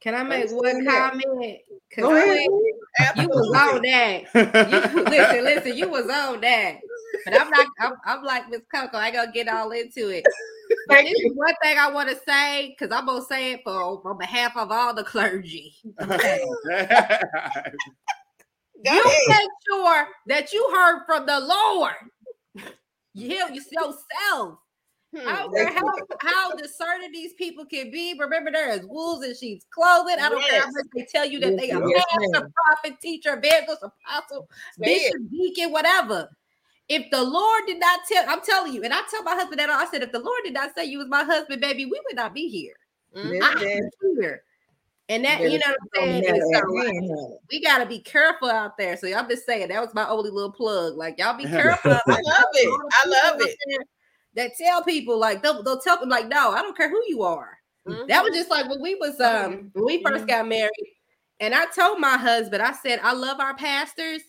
Can 0.00 0.14
I 0.14 0.22
make 0.22 0.50
one 0.50 0.86
comment? 0.86 1.58
Cause 1.94 2.02
Go 2.02 2.16
ahead. 2.16 2.46
You 3.16 3.28
was 3.28 3.74
on 3.74 3.82
that. 3.82 4.22
You, 4.34 5.04
listen, 5.04 5.44
listen, 5.44 5.76
you 5.76 5.88
was 5.90 6.08
on 6.08 6.40
that. 6.40 6.78
But 7.24 7.40
I'm 7.40 7.50
not. 7.50 7.66
I'm, 7.80 7.92
I'm 8.06 8.24
like 8.24 8.48
Miss 8.48 8.62
Coco. 8.74 8.96
I 8.96 9.10
gonna 9.10 9.32
get 9.32 9.48
all 9.48 9.70
into 9.72 10.08
it. 10.08 10.24
But 10.86 10.94
Thank 10.96 11.08
this 11.08 11.18
you. 11.18 11.30
is 11.30 11.36
one 11.36 11.54
thing 11.62 11.78
I 11.78 11.90
want 11.90 12.08
to 12.08 12.16
say 12.26 12.74
because 12.78 12.94
I'm 12.96 13.06
gonna 13.06 13.24
say 13.24 13.52
it 13.52 13.60
for 13.64 14.06
on 14.08 14.18
behalf 14.18 14.56
of 14.56 14.70
all 14.70 14.94
the 14.94 15.04
clergy. 15.04 15.74
Okay. 16.02 16.40
You 18.82 19.02
make 19.28 19.48
sure 19.68 20.08
that 20.26 20.52
you 20.54 20.66
heard 20.72 21.04
from 21.04 21.26
the 21.26 21.38
Lord. 21.38 21.92
You 23.12 23.28
heal 23.28 23.50
yourself. 23.50 23.92
I 23.92 24.56
Hmm. 25.14 25.26
don't 25.26 25.54
care 25.54 25.72
how, 25.72 25.82
how 26.20 26.56
discerning 26.56 27.12
these 27.12 27.32
people 27.34 27.66
can 27.66 27.90
be. 27.90 28.14
Remember, 28.18 28.50
there 28.50 28.70
is 28.70 28.86
wolves 28.86 29.26
in 29.26 29.34
sheep's 29.36 29.66
clothing. 29.74 30.16
I 30.18 30.28
don't 30.30 30.40
care 30.48 30.60
how 30.60 30.70
much 30.70 30.86
they 30.94 31.06
tell 31.12 31.26
you 31.28 31.40
that 31.40 31.56
they 31.58 31.72
are 31.72 31.82
Yes, 31.86 32.04
pastor, 32.10 32.40
ma'am. 32.44 32.52
prophet, 32.66 33.00
teacher, 33.02 33.34
evangelist, 33.36 33.82
apostle, 33.82 34.48
Say 34.82 34.92
it. 34.94 35.12
bishop, 35.12 35.30
deacon, 35.30 35.72
whatever. 35.72 36.30
If 36.90 37.08
the 37.12 37.22
Lord 37.22 37.62
did 37.68 37.78
not 37.78 38.00
tell, 38.10 38.24
I'm 38.28 38.40
telling 38.42 38.74
you, 38.74 38.82
and 38.82 38.92
I 38.92 39.00
tell 39.08 39.22
my 39.22 39.36
husband 39.36 39.60
that 39.60 39.70
I 39.70 39.88
said, 39.90 40.02
if 40.02 40.10
the 40.10 40.18
Lord 40.18 40.40
did 40.44 40.54
not 40.54 40.74
say 40.76 40.84
you 40.84 40.98
was 40.98 41.06
my 41.06 41.22
husband, 41.22 41.60
baby, 41.60 41.84
we 41.86 42.00
would 42.04 42.16
not 42.16 42.34
be 42.34 42.48
here. 42.48 42.74
Mhm. 43.14 43.40
I 43.40 43.80
here. 44.18 44.42
And 45.08 45.24
that, 45.24 45.40
you 45.48 45.58
know 45.60 45.66
what 45.68 45.76
I'm 45.80 45.88
saying? 45.94 46.22
Don't 46.24 46.34
And 46.34 46.36
matter 46.52 46.62
so, 46.66 46.72
like, 46.72 47.38
we 47.48 47.62
gotta 47.62 47.86
be 47.86 48.00
careful 48.00 48.50
out 48.50 48.76
there. 48.76 48.96
So 48.96 49.06
I'm 49.16 49.28
just 49.28 49.46
saying 49.46 49.68
that 49.68 49.80
was 49.80 49.94
my 49.94 50.08
only 50.08 50.30
little 50.30 50.50
plug. 50.52 50.96
Like 50.96 51.16
y'all 51.18 51.36
be 51.36 51.44
careful. 51.46 51.92
I 51.92 52.20
love 52.24 52.44
it. 52.54 52.80
I 52.92 53.08
love 53.08 53.40
it. 53.40 53.56
That 54.34 54.50
tell 54.60 54.82
people 54.82 55.16
like 55.16 55.42
they'll, 55.42 55.62
they'll 55.62 55.80
tell 55.80 55.98
them 55.98 56.08
like, 56.08 56.26
no, 56.26 56.50
I 56.50 56.62
don't 56.62 56.76
care 56.76 56.90
who 56.90 57.02
you 57.06 57.22
are. 57.22 57.56
Mhm. 57.86 58.08
That 58.08 58.24
was 58.24 58.34
just 58.34 58.50
like 58.50 58.68
when 58.68 58.82
we 58.82 58.96
was 58.96 59.20
um 59.20 59.70
when 59.74 59.84
we 59.84 60.02
1st 60.02 60.26
got 60.26 60.48
married, 60.48 60.96
and 61.38 61.54
I 61.54 61.66
told 61.66 62.00
my 62.00 62.16
husband, 62.16 62.62
I 62.62 62.72
said, 62.72 62.98
I 63.02 63.12
love 63.12 63.38
our 63.38 63.54
pastors, 63.54 64.22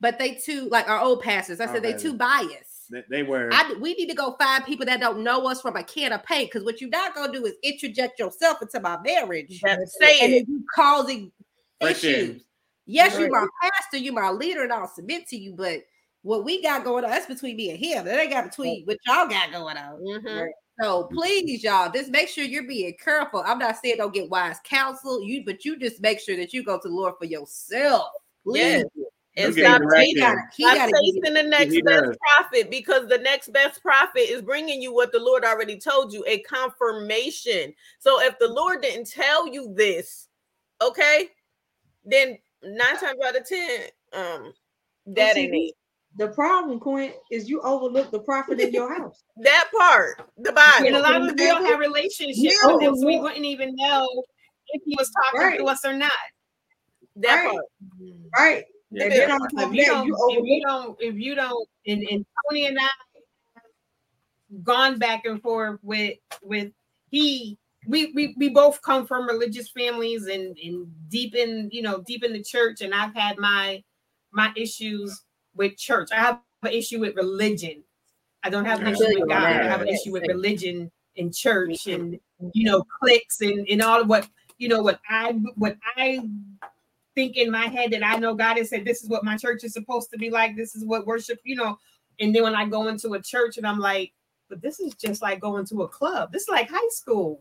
but 0.00 0.18
they 0.18 0.34
too 0.34 0.68
like 0.70 0.88
our 0.88 1.00
old 1.00 1.22
pastors. 1.22 1.60
I 1.60 1.66
said 1.66 1.82
they 1.82 1.94
Okay. 1.94 2.02
too 2.02 2.14
biased. 2.14 2.90
They, 2.90 3.02
they 3.08 3.22
were. 3.22 3.48
I 3.52 3.74
we 3.80 3.94
need 3.94 4.08
to 4.10 4.14
go 4.14 4.36
find 4.38 4.64
people 4.64 4.84
that 4.86 5.00
don't 5.00 5.22
know 5.24 5.46
us 5.48 5.60
from 5.62 5.76
a 5.76 5.82
can 5.82 6.12
of 6.12 6.22
paint 6.24 6.50
because 6.50 6.64
what 6.64 6.80
you're 6.80 6.90
not 6.90 7.14
gonna 7.14 7.32
do 7.32 7.44
is 7.46 7.54
interject 7.62 8.18
yourself 8.18 8.60
into 8.60 8.78
my 8.80 8.98
marriage 9.02 9.60
That's- 9.62 9.96
Say 9.98 10.20
and 10.38 10.48
you 10.48 10.64
causing 10.74 11.32
Friction. 11.80 12.10
issues. 12.10 12.42
Yes, 12.86 13.18
you're 13.18 13.30
my 13.30 13.46
pastor, 13.62 13.96
you're 13.96 14.12
my 14.12 14.30
leader, 14.30 14.62
and 14.62 14.72
I'll 14.72 14.86
submit 14.86 15.26
to 15.28 15.36
you. 15.36 15.54
But 15.54 15.84
what 16.20 16.44
we 16.44 16.62
got 16.62 16.84
going 16.84 17.04
on, 17.04 17.10
that's 17.10 17.24
between 17.26 17.56
me 17.56 17.70
and 17.70 17.78
him. 17.78 18.04
That 18.04 18.18
ain't 18.20 18.30
got 18.30 18.44
between 18.44 18.84
what 18.84 18.98
y'all 19.06 19.26
got 19.26 19.50
going 19.52 19.78
on. 19.78 20.00
Mhm. 20.00 20.48
So 20.82 21.04
please, 21.04 21.62
y'all, 21.64 21.90
just 21.90 22.10
make 22.10 22.28
sure 22.28 22.44
you're 22.44 22.66
being 22.66 22.94
careful. 23.02 23.42
I'm 23.46 23.58
not 23.58 23.76
saying 23.78 23.96
don't 23.98 24.12
get 24.12 24.28
wise 24.28 24.58
counsel, 24.64 25.22
you, 25.22 25.42
but 25.46 25.64
you 25.64 25.78
just 25.78 26.02
make 26.02 26.20
sure 26.20 26.36
that 26.36 26.52
you 26.52 26.62
go 26.62 26.76
to 26.78 26.88
the 26.88 26.94
Lord 26.94 27.14
for 27.18 27.24
yourself. 27.24 28.08
Yes. 28.46 28.84
Please. 29.36 29.46
And 29.46 29.56
You'll 29.56 29.64
get 29.64 29.70
stop 29.70 29.82
direction. 29.82 30.14
He 30.14 30.20
gotta, 30.20 30.38
Stop 30.52 30.74
gotta 30.76 30.92
give 30.92 31.00
you- 31.02 31.12
chasing 31.22 31.34
the 31.34 31.42
next 31.42 31.72
He 31.74 31.82
best 31.82 32.04
does. 32.04 32.16
prophet 32.36 32.70
because 32.70 33.08
the 33.08 33.18
next 33.18 33.52
best 33.52 33.82
prophet 33.82 34.30
is 34.30 34.42
bringing 34.42 34.80
you 34.80 34.92
what 34.94 35.12
the 35.12 35.18
Lord 35.18 35.44
already 35.44 35.78
told 35.78 36.12
you 36.12 36.24
a 36.26 36.38
confirmation. 36.40 37.74
So 37.98 38.20
if 38.22 38.38
the 38.38 38.48
Lord 38.48 38.82
didn't 38.82 39.08
tell 39.10 39.48
you 39.48 39.72
this, 39.74 40.28
okay, 40.80 41.28
then 42.04 42.38
nine 42.62 42.96
times 42.98 43.18
out 43.26 43.36
of 43.36 43.46
ten, 43.48 43.80
um, 44.12 44.52
that 45.06 45.36
ain't 45.36 45.54
it. 45.54 45.74
The 46.16 46.28
problem, 46.28 46.78
Quinn, 46.78 47.12
is 47.32 47.48
you 47.48 47.60
overlook 47.62 48.12
the 48.12 48.20
prophet 48.20 48.60
in 48.60 48.72
your 48.72 48.94
house. 48.96 49.24
That 49.38 49.68
part, 49.76 50.30
the 50.38 50.52
Bible, 50.52 50.86
And 50.86 50.94
a 50.96 51.00
lot 51.00 51.16
of 51.16 51.22
us 51.22 51.30
we 51.36 51.44
don't 51.48 51.64
have 51.66 51.80
relationships 51.80 52.38
Yeah. 52.38 52.66
with 52.72 52.82
him, 52.82 52.94
so 52.96 53.04
we 53.04 53.18
wouldn't 53.18 53.44
even 53.44 53.74
know 53.74 54.06
if 54.68 54.82
he 54.86 54.94
was 54.96 55.10
talking 55.10 55.40
Right. 55.40 55.58
to 55.58 55.64
us 55.66 55.84
or 55.84 55.92
not. 55.92 56.12
That 57.16 57.44
Right. 57.44 57.50
part. 57.50 57.64
Right. 58.38 58.64
Yeah. 58.94 59.04
And 59.04 59.12
then 59.12 59.30
on 59.30 59.48
If 59.58 59.74
you 59.74 59.86
don't, 59.86 60.06
you 60.06 60.16
if 60.30 60.44
you 60.44 60.62
don't, 60.64 60.96
if 61.00 61.14
you 61.16 61.34
don't, 61.34 61.68
and, 61.86 62.02
and 62.10 62.26
Tony 62.48 62.66
and 62.66 62.78
I 62.78 62.88
gone 64.62 64.98
back 64.98 65.24
and 65.24 65.42
forth 65.42 65.80
with 65.82 66.18
with 66.42 66.70
he 67.10 67.58
we 67.86 68.12
we, 68.14 68.34
we 68.38 68.48
both 68.48 68.80
come 68.82 69.06
from 69.06 69.26
religious 69.26 69.68
families 69.70 70.26
and 70.26 70.56
and 70.58 70.86
deep 71.08 71.34
in 71.34 71.68
you 71.72 71.82
know 71.82 72.02
deep 72.06 72.24
in 72.24 72.32
the 72.32 72.42
church 72.42 72.80
and 72.80 72.94
I've 72.94 73.14
had 73.14 73.38
my 73.38 73.82
my 74.32 74.52
issues 74.56 75.22
with 75.54 75.76
church. 75.76 76.10
I 76.12 76.16
have 76.16 76.40
an 76.62 76.72
issue 76.72 77.00
with 77.00 77.16
religion. 77.16 77.82
I 78.42 78.50
don't 78.50 78.64
have 78.64 78.80
an 78.80 78.88
issue 78.88 79.20
with 79.20 79.28
God. 79.28 79.42
I 79.42 79.64
have 79.64 79.82
an 79.82 79.88
issue 79.88 80.12
with 80.12 80.26
religion 80.28 80.90
and 81.16 81.34
church 81.34 81.86
and 81.86 82.18
you 82.52 82.64
know 82.64 82.84
cliques 83.00 83.40
and 83.40 83.66
and 83.68 83.82
all 83.82 84.02
of 84.02 84.08
what 84.08 84.28
you 84.58 84.68
know 84.68 84.82
what 84.82 85.00
I 85.08 85.32
what 85.56 85.76
I 85.96 86.20
think 87.14 87.36
in 87.36 87.50
my 87.50 87.66
head 87.66 87.90
that 87.92 88.04
I 88.04 88.16
know 88.18 88.34
God 88.34 88.56
has 88.58 88.70
said 88.70 88.84
this 88.84 89.02
is 89.02 89.08
what 89.08 89.24
my 89.24 89.36
church 89.36 89.64
is 89.64 89.72
supposed 89.72 90.10
to 90.10 90.18
be 90.18 90.30
like. 90.30 90.56
This 90.56 90.74
is 90.74 90.84
what 90.84 91.06
worship, 91.06 91.40
you 91.44 91.56
know. 91.56 91.78
And 92.20 92.34
then 92.34 92.42
when 92.44 92.54
I 92.54 92.66
go 92.66 92.88
into 92.88 93.14
a 93.14 93.22
church 93.22 93.56
and 93.56 93.66
I'm 93.66 93.78
like, 93.78 94.12
but 94.48 94.60
this 94.62 94.78
is 94.80 94.94
just 94.94 95.22
like 95.22 95.40
going 95.40 95.64
to 95.66 95.82
a 95.82 95.88
club. 95.88 96.32
This 96.32 96.42
is 96.42 96.48
like 96.48 96.68
high 96.70 96.88
school. 96.90 97.40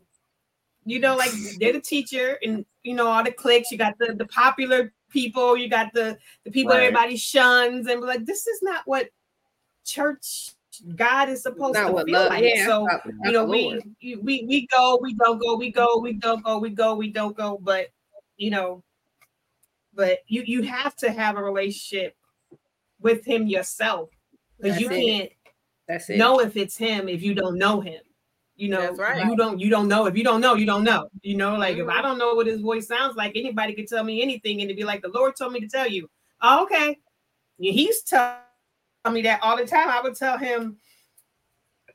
You 0.86 1.00
know, 1.00 1.16
like 1.16 1.32
they're 1.60 1.74
the 1.74 1.80
teacher 1.80 2.38
and 2.44 2.66
you 2.84 2.94
know 2.96 3.08
all 3.08 3.24
the 3.24 3.32
cliques. 3.32 3.72
You 3.72 3.78
got 3.78 3.98
the 4.00 4.14
the 4.14 4.26
popular 4.26 4.92
people. 5.10 5.56
You 5.56 5.70
got 5.70 5.94
the 5.94 6.18
the 6.44 6.52
people 6.52 6.74
Right. 6.74 6.84
everybody 6.84 7.16
shuns 7.18 7.88
and 7.88 8.02
like 8.02 8.26
this 8.26 8.48
is 8.48 8.62
not 8.62 8.82
what 8.86 9.10
church 9.86 10.52
God 10.96 11.30
is 11.30 11.44
supposed 11.44 11.76
Not 11.76 11.90
to 11.96 12.04
feel 12.06 12.26
like. 12.28 12.44
yeah. 12.44 12.66
So 12.66 12.86
not- 12.86 13.02
you 13.24 13.32
know, 13.32 13.46
we, 13.46 13.80
we 14.22 14.46
we 14.48 14.68
go, 14.68 15.00
we 15.02 15.14
don't 15.14 15.40
go, 15.40 15.56
we 15.56 15.72
go, 15.72 16.00
we 16.00 16.14
don't 16.14 16.44
go, 16.44 16.58
we 16.58 16.70
go, 16.70 16.96
we 16.96 17.10
don't 17.10 17.38
go. 17.38 17.60
But 17.62 17.88
you 18.38 18.50
know, 18.50 18.84
but 19.96 20.20
you 20.28 20.44
you 20.46 20.62
have 20.64 20.96
to 20.98 21.12
have 21.12 21.38
a 21.38 21.44
relationship 21.44 22.16
with 23.00 23.26
him 23.26 23.48
yourself 23.48 24.10
because 24.60 24.80
you 24.80 24.90
can't 24.90 25.30
That's 25.88 26.10
it. 26.10 26.18
know 26.18 26.40
if 26.40 26.56
it's 26.58 26.78
him 26.78 27.10
if 27.10 27.22
you 27.22 27.34
don't 27.34 27.58
know 27.58 27.82
him. 27.82 28.02
You 28.56 28.70
know, 28.70 28.94
right. 28.94 29.26
you 29.26 29.36
don't 29.36 29.60
you 29.60 29.70
don't 29.70 29.88
know. 29.88 30.06
If 30.06 30.16
you 30.16 30.24
don't 30.24 30.40
know, 30.40 30.54
you 30.54 30.66
don't 30.68 30.84
know. 30.84 31.10
You 31.24 31.36
know, 31.36 31.56
like 31.56 31.78
if 31.78 31.88
Mhm. 31.88 31.92
I 31.92 32.02
don't 32.04 32.20
know 32.20 32.36
what 32.36 32.46
his 32.46 32.62
voice 32.62 32.88
sounds 32.88 33.16
like, 33.16 33.34
anybody 33.36 33.74
could 33.74 33.88
tell 33.88 34.04
me 34.04 34.22
anything 34.22 34.62
and 34.62 34.70
it'd 34.70 34.78
be 34.78 34.84
like 34.84 35.02
the 35.02 35.10
Lord 35.10 35.36
told 35.36 35.54
me 35.54 35.60
to 35.60 35.68
tell 35.68 35.88
you. 35.88 36.08
Oh, 36.42 36.64
okay. 36.64 37.00
He's 37.58 38.04
telling 38.04 38.36
me 39.12 39.24
that 39.24 39.42
all 39.42 39.58
the 39.58 39.66
time. 39.66 39.90
I 39.90 40.02
would 40.02 40.16
tell 40.16 40.38
him, 40.38 40.78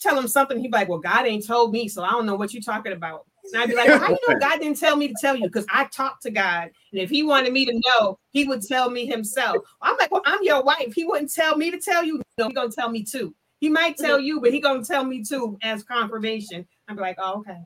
tell 0.01 0.19
him 0.19 0.27
something. 0.27 0.59
He'd 0.59 0.73
be 0.73 0.77
like, 0.77 0.89
Well, 0.89 0.99
God 0.99 1.27
ain't 1.27 1.47
told 1.47 1.73
me, 1.73 1.87
so 1.89 2.03
I 2.03 2.11
don't 2.11 2.27
know 2.27 2.35
what 2.35 2.53
you're 2.53 2.63
talking 2.63 2.93
about. 2.93 3.27
And 3.53 3.63
I'd 3.63 3.69
be 3.69 3.75
like, 3.75 3.89
well, 3.89 3.99
How 3.99 4.09
you 4.11 4.19
know 4.29 4.39
God 4.41 4.61
didn't 4.61 4.79
tell 4.79 4.97
me 4.97 5.09
to 5.09 5.15
tell 5.21 5.37
you? 5.37 5.45
Because 5.45 5.67
I 5.73 5.85
talked 5.87 6.23
to 6.23 6.31
God. 6.31 6.71
And 6.93 7.01
if 7.01 7.11
he 7.11 7.23
wanted 7.23 7.53
me 7.53 7.65
to 7.67 7.81
know, 7.87 8.19
he 8.31 8.45
would 8.47 8.63
tell 8.63 8.91
me 8.91 9.07
himself. 9.07 9.57
I'm 9.83 9.97
like, 9.97 10.11
Well, 10.11 10.23
I'm 10.27 10.43
your 10.43 10.63
wife. 10.63 10.93
He 10.95 11.05
wouldn't 11.05 11.33
tell 11.33 11.57
me 11.57 11.71
to 11.71 11.79
tell 11.79 12.05
you. 12.05 12.21
No, 12.39 12.47
he's 12.47 12.55
gonna 12.55 12.71
tell 12.71 12.91
me 12.91 13.03
too. 13.03 13.35
He 13.61 13.69
might 13.69 13.97
tell 13.97 14.21
you, 14.21 14.41
but 14.41 14.53
he 14.53 14.61
gonna 14.61 14.85
tell 14.85 15.05
me 15.05 15.25
too 15.25 15.59
as 15.63 15.83
confirmation. 15.83 16.67
I'm 16.89 16.97
like, 16.97 17.17
oh, 17.19 17.39
okay. 17.41 17.57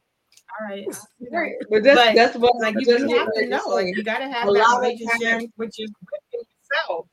All 0.61 0.67
right. 0.69 0.87
Right. 1.31 1.53
But 1.71 1.83
that's 1.83 1.99
But, 2.01 2.15
that's 2.15 2.37
what 2.37 2.53
Like 2.61 2.75
you, 2.79 2.87
that's 2.87 3.01
you 3.11 3.19
have 3.19 3.29
to 3.35 3.47
know. 3.49 3.67
like. 3.69 3.97
You 3.97 4.03
gotta 4.03 4.29
have 4.29 4.49
a 4.49 4.53
that 4.53 4.59
lot 4.59 4.75
of 4.77 4.81
relationship 4.83 5.21
times- 5.21 5.45
with 5.57 5.79
your 5.79 5.89
with 6.33 6.47
yourself. 6.61 7.07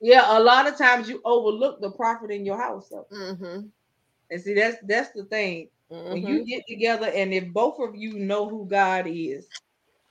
Yeah, 0.00 0.38
a 0.38 0.40
lot 0.40 0.66
of 0.66 0.78
times 0.78 1.08
you 1.08 1.20
overlook 1.24 1.80
the 1.80 1.90
prophet 1.90 2.30
in 2.30 2.46
your 2.46 2.56
house. 2.56 2.88
So. 2.88 3.06
Mm-hmm. 3.12 3.66
And 4.30 4.40
see, 4.40 4.54
that's 4.54 4.76
that's 4.84 5.10
the 5.10 5.24
thing. 5.24 5.68
Mm-hmm. 5.90 6.12
When 6.12 6.26
you 6.26 6.44
get 6.44 6.62
together, 6.68 7.10
and 7.14 7.32
if 7.34 7.52
both 7.52 7.78
of 7.80 7.96
you 7.96 8.14
know 8.18 8.48
who 8.48 8.66
God 8.68 9.06
is, 9.08 9.48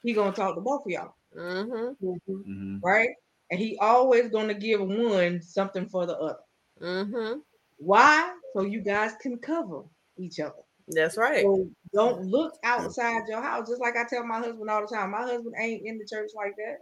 He 0.03 0.13
gonna 0.13 0.31
talk 0.33 0.55
to 0.55 0.61
both 0.61 0.85
of 0.85 0.91
y'all, 0.91 1.13
Mm-hmm. 1.37 2.05
Mm-hmm. 2.05 2.77
right? 2.83 3.09
And 3.51 3.59
He 3.59 3.77
always 3.79 4.29
gonna 4.29 4.53
give 4.53 4.81
one 4.81 5.41
something 5.41 5.87
for 5.87 6.05
the 6.05 6.17
other. 6.17 6.39
Mm-hmm. 6.81 7.39
Why? 7.77 8.33
So 8.53 8.63
you 8.63 8.81
guys 8.81 9.13
can 9.21 9.37
cover 9.37 9.83
each 10.17 10.39
other. 10.39 10.53
That's 10.89 11.17
right. 11.17 11.43
So 11.43 11.69
don't 11.93 12.25
look 12.25 12.55
outside 12.63 13.21
your 13.27 13.41
house. 13.41 13.69
Just 13.69 13.79
like 13.81 13.95
I 13.95 14.03
tell 14.09 14.25
my 14.25 14.39
husband 14.39 14.69
all 14.69 14.81
the 14.81 14.93
time. 14.93 15.11
My 15.11 15.21
husband 15.21 15.53
ain't 15.57 15.85
in 15.85 15.97
the 15.97 16.05
church 16.05 16.31
like 16.35 16.55
that. 16.57 16.77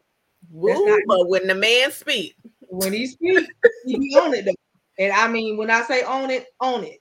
Woo, 0.50 0.86
not- 0.86 1.00
but 1.08 1.28
when 1.30 1.46
the 1.48 1.56
man 1.56 1.92
speak, 1.92 2.36
When 2.70 2.94
he 2.94 3.06
speak, 3.08 3.48
he 3.86 4.00
be 4.00 4.16
on 4.18 4.34
it. 4.34 4.46
Though. 4.46 4.54
And 4.98 5.12
I 5.14 5.28
mean, 5.28 5.58
when 5.58 5.70
I 5.70 5.82
say 5.84 6.04
on 6.04 6.32
it, 6.32 6.48
on 6.60 6.84
it. 6.84 7.00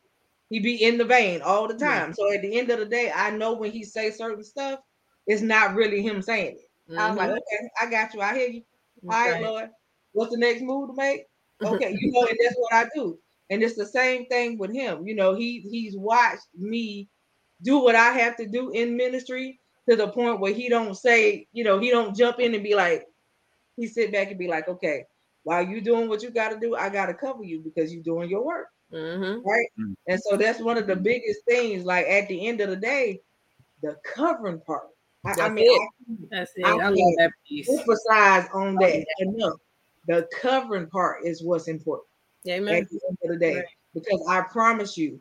He 0.51 0.61
be 0.61 0.83
in 0.85 0.99
the 0.99 1.05
vein 1.05 1.43
all 1.43 1.67
the 1.69 1.75
time. 1.75 2.13
So 2.13 2.33
at 2.33 2.43
the 2.43 2.59
end 2.59 2.71
of 2.71 2.79
the 2.79 2.87
day, 2.87 3.11
I 3.15 3.31
know 3.31 3.55
when 3.55 3.73
he 3.73 3.85
say 3.85 4.11
certain 4.11 4.45
stuff, 4.45 4.81
it's 5.27 5.43
not 5.43 5.75
really 5.75 6.03
him 6.03 6.23
saying 6.23 6.57
it. 6.57 6.71
I 6.97 7.09
was 7.09 7.17
like, 7.17 7.31
Mhm. 7.31 7.37
okay, 7.39 7.71
I 7.81 7.91
got 7.91 8.15
you. 8.15 8.21
I 8.21 8.35
hear 8.35 8.49
you. 8.49 8.63
All 9.09 9.17
right. 9.19 9.41
Lord. 9.43 9.71
What's 10.13 10.31
the 10.33 10.39
next 10.39 10.63
move 10.63 10.89
to 10.91 10.95
make? 10.97 11.25
Okay, 11.65 11.91
you 11.99 12.11
know, 12.13 12.27
and 12.27 12.39
that's 12.43 12.57
what 12.59 12.73
I 12.75 12.87
do. 12.95 13.19
And 13.51 13.63
it's 13.63 13.77
the 13.77 13.87
same 13.87 14.27
thing 14.27 14.59
with 14.59 14.73
him. 14.73 15.07
You 15.07 15.15
know, 15.15 15.35
he 15.35 15.61
he's 15.61 15.97
watched 15.97 16.47
me 16.57 17.09
do 17.63 17.79
what 17.79 17.95
I 17.95 18.11
have 18.13 18.37
to 18.37 18.47
do 18.47 18.71
in 18.71 18.97
ministry 18.97 19.61
to 19.89 19.97
the 19.97 20.09
point 20.09 20.41
where 20.41 20.53
he 20.53 20.69
don't 20.69 20.95
say, 20.95 21.49
you 21.53 21.65
know, 21.65 21.79
he 21.79 21.91
don't 21.91 22.17
jump 22.17 22.41
in 22.41 22.55
and 22.55 22.63
be 22.63 22.75
like, 22.75 23.05
he 23.77 23.87
sit 23.87 24.13
back 24.13 24.29
and 24.31 24.39
be 24.39 24.49
like, 24.49 24.69
okay, 24.69 25.05
while 25.45 25.65
you 25.67 25.81
doing 25.81 26.09
what 26.09 26.23
you 26.23 26.31
got 26.31 26.51
to 26.51 26.59
do, 26.61 26.75
I 26.77 26.89
got 26.91 27.07
to 27.07 27.15
cover 27.15 27.43
you 27.45 27.61
because 27.61 27.93
you're 27.93 28.03
doing 28.03 28.29
your 28.31 28.45
work, 28.45 28.67
Mhm. 28.93 29.45
right? 29.45 29.69
Mm. 29.79 29.97
And 30.07 30.21
so 30.23 30.37
that's 30.37 30.61
one 30.61 30.79
of 30.79 30.87
the 30.87 30.97
biggest 30.97 31.45
things. 31.45 31.85
Like 31.85 32.07
at 32.07 32.29
the 32.29 32.47
end 32.47 32.61
of 32.61 32.71
the 32.71 32.77
day, 32.77 33.21
the 33.83 33.97
covering 34.05 34.61
part. 34.61 34.89
I, 35.25 35.33
I 35.43 35.49
mean, 35.49 35.67
it. 35.67 35.89
I 36.09 36.27
That's 36.31 36.53
it. 36.57 36.65
I 36.65 36.71
I 36.71 36.75
love 36.75 36.95
love 36.97 37.15
that 37.19 37.33
piece. 37.49 37.69
emphasize 37.69 38.49
on 38.55 38.77
that 38.77 39.05
enough. 39.19 39.59
The 40.07 40.29
covering 40.41 40.87
part 40.89 41.25
is 41.25 41.43
what's 41.43 41.67
important 41.67 42.07
Amen. 42.49 42.83
at 42.83 42.91
the 42.91 43.01
end 43.09 43.19
of 43.25 43.31
the 43.31 43.37
day. 43.39 43.57
Right. 43.57 43.65
Because 43.93 44.25
I 44.29 44.43
promise 44.43 44.97
you, 44.97 45.21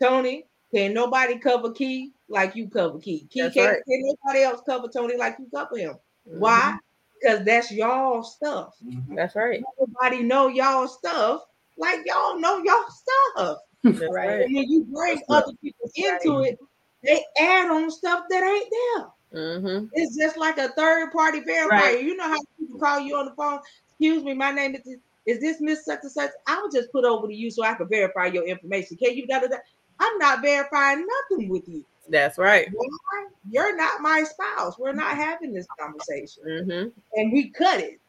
Tony, 0.00 0.44
can 0.74 0.92
nobody 0.92 1.38
cover 1.38 1.70
Kie 1.70 2.12
like 2.28 2.54
you 2.54 2.68
cover 2.68 2.98
Kie? 2.98 3.26
Kie 3.30 3.42
That's 3.42 3.54
can't 3.54 3.70
right. 3.70 3.82
can 3.88 4.02
nobody 4.02 4.44
else 4.44 4.60
cover 4.66 4.88
Tony 4.88 5.16
like 5.16 5.36
you 5.38 5.46
cover 5.54 5.78
him. 5.78 5.94
Why? 6.24 6.76
Because 7.18 7.46
that's 7.46 7.72
y'all 7.72 8.22
stuff. 8.22 8.74
Mhm. 8.84 9.16
That's 9.16 9.34
right. 9.36 9.62
Everybody 9.80 10.22
know 10.22 10.48
y'all 10.48 10.86
stuff 10.86 11.46
like 11.78 12.00
y'all 12.06 12.38
know 12.38 12.58
y'all 12.64 12.84
stuff. 12.88 13.58
That's 13.84 14.00
And 14.00 14.14
right. 14.14 14.40
when 14.46 14.68
you 14.68 14.84
bring 14.84 15.20
other 15.28 15.52
people 15.62 15.90
into 15.94 16.40
it, 16.40 16.58
they 17.02 17.22
add 17.40 17.70
on 17.70 17.90
stuff 17.90 18.24
that 18.30 18.42
ain't 18.42 18.68
there. 18.70 19.06
Mm-hmm. 19.42 19.86
It's 19.92 20.16
just 20.16 20.36
like 20.36 20.58
a 20.58 20.68
third 20.70 21.12
party 21.12 21.40
verifier. 21.40 21.68
Right. 21.70 22.02
You 22.02 22.16
know 22.16 22.28
how 22.28 22.38
people 22.58 22.78
call 22.80 23.00
you 23.00 23.16
on 23.16 23.26
the 23.26 23.34
phone. 23.34 23.60
Excuse 23.90 24.24
me, 24.24 24.34
my 24.34 24.50
name 24.50 24.74
is 24.74 24.82
this, 24.84 24.98
is 25.26 25.40
this 25.40 25.60
Miss 25.60 25.84
Such 25.84 26.00
and 26.02 26.10
Such. 26.12 26.30
I 26.46 26.60
will 26.60 26.70
just 26.70 26.90
put 26.92 27.04
over 27.04 27.26
to 27.26 27.34
you 27.34 27.50
so 27.50 27.62
I 27.64 27.74
can 27.74 27.88
verify 27.88 28.26
your 28.26 28.44
information. 28.44 28.96
Can 28.96 29.16
you 29.16 29.26
da 29.26 29.40
da 29.40 29.48
da? 29.48 29.56
I'm 29.98 30.18
not 30.18 30.42
verifying 30.42 31.06
nothing 31.30 31.48
with 31.48 31.68
you. 31.68 31.84
That's 32.08 32.38
right. 32.38 32.68
Why? 32.72 33.26
You're 33.50 33.76
not 33.76 34.00
my 34.00 34.24
spouse. 34.24 34.78
We're 34.78 34.92
not 34.92 35.16
having 35.16 35.52
this 35.52 35.66
conversation. 35.78 36.42
Mm-hmm. 36.46 36.88
And 37.20 37.32
we 37.32 37.50
cut 37.50 37.80
it 37.80 38.00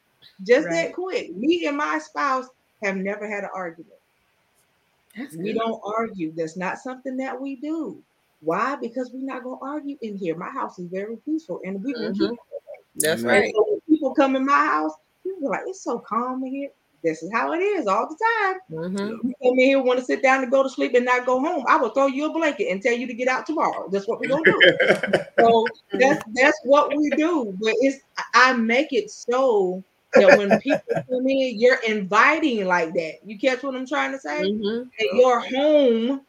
just 0.43 0.67
Right. 0.67 0.87
that 0.87 0.93
quick. 0.93 1.35
Me 1.35 1.65
and 1.67 1.77
my 1.77 1.99
spouse 1.99 2.47
have 2.83 2.95
never 2.95 3.29
had 3.29 3.43
an 3.43 3.49
argument. 3.53 3.93
That's 5.17 5.35
We 5.35 5.53
good. 5.53 5.59
don't 5.59 5.81
argue. 5.83 6.31
That's 6.35 6.57
not 6.57 6.77
something 6.77 7.17
that 7.17 7.39
we 7.39 7.55
do. 7.55 8.01
Why? 8.41 8.75
Because 8.75 9.11
we're 9.11 9.25
not 9.25 9.43
gonna 9.43 9.59
argue 9.61 9.97
in 10.01 10.17
here. 10.17 10.35
My 10.35 10.49
house 10.49 10.77
is 10.77 10.87
very 10.87 11.17
peaceful, 11.17 11.59
and 11.65 11.83
we 11.83 11.93
can 11.93 12.13
keep. 12.13 12.31
That's. 12.97 13.21
And 13.21 13.31
right. 13.31 13.53
so 13.53 13.65
when 13.67 13.81
people 13.89 14.13
come 14.13 14.35
in 14.35 14.45
my 14.45 14.65
house, 14.65 14.93
people 15.23 15.47
are 15.47 15.51
like, 15.51 15.61
it's 15.65 15.81
so 15.81 15.99
calm 15.99 16.43
in 16.43 16.51
here. 16.51 16.69
This 17.03 17.23
is 17.23 17.31
how 17.31 17.53
it 17.53 17.59
is 17.59 17.87
all 17.87 18.07
the 18.07 18.17
time. 18.41 18.59
Mm-hmm. 18.71 19.27
You 19.27 19.33
come 19.41 19.53
in 19.53 19.59
here, 19.59 19.81
want 19.81 19.99
to 19.99 20.05
sit 20.05 20.23
down 20.23 20.43
and 20.43 20.51
go 20.51 20.63
to 20.63 20.69
sleep 20.69 20.93
and 20.95 21.05
not 21.05 21.25
go 21.25 21.39
home. 21.39 21.63
I 21.67 21.77
will 21.77 21.89
throw 21.89 22.07
you 22.07 22.25
a 22.25 22.33
blanket 22.33 22.69
and 22.71 22.81
tell 22.81 22.93
you 22.93 23.07
to 23.07 23.13
get 23.13 23.27
out 23.27 23.45
tomorrow. 23.45 23.87
That's 23.89 24.07
what 24.07 24.19
we're 24.19 24.29
gonna 24.29 24.43
do. 24.43 24.59
so 25.39 25.67
that's 25.93 26.23
that's 26.33 26.59
what 26.63 26.95
we 26.95 27.09
do. 27.11 27.55
But 27.59 27.73
it's 27.81 27.99
I 28.33 28.53
make 28.53 28.93
it 28.93 29.11
so 29.11 29.83
that 30.15 30.35
when 30.35 30.59
people 30.59 31.03
come 31.09 31.27
in, 31.27 31.59
you're 31.59 31.81
inviting 31.87 32.65
like 32.65 32.93
that. 32.93 33.15
You 33.25 33.37
catch 33.37 33.63
what 33.63 33.75
I'm 33.75 33.87
trying 33.87 34.11
to 34.11 34.19
say? 34.19 34.43
Mm-hmm. 34.43 34.87
At 34.99 35.15
your 35.15 35.39
home, 35.39 36.21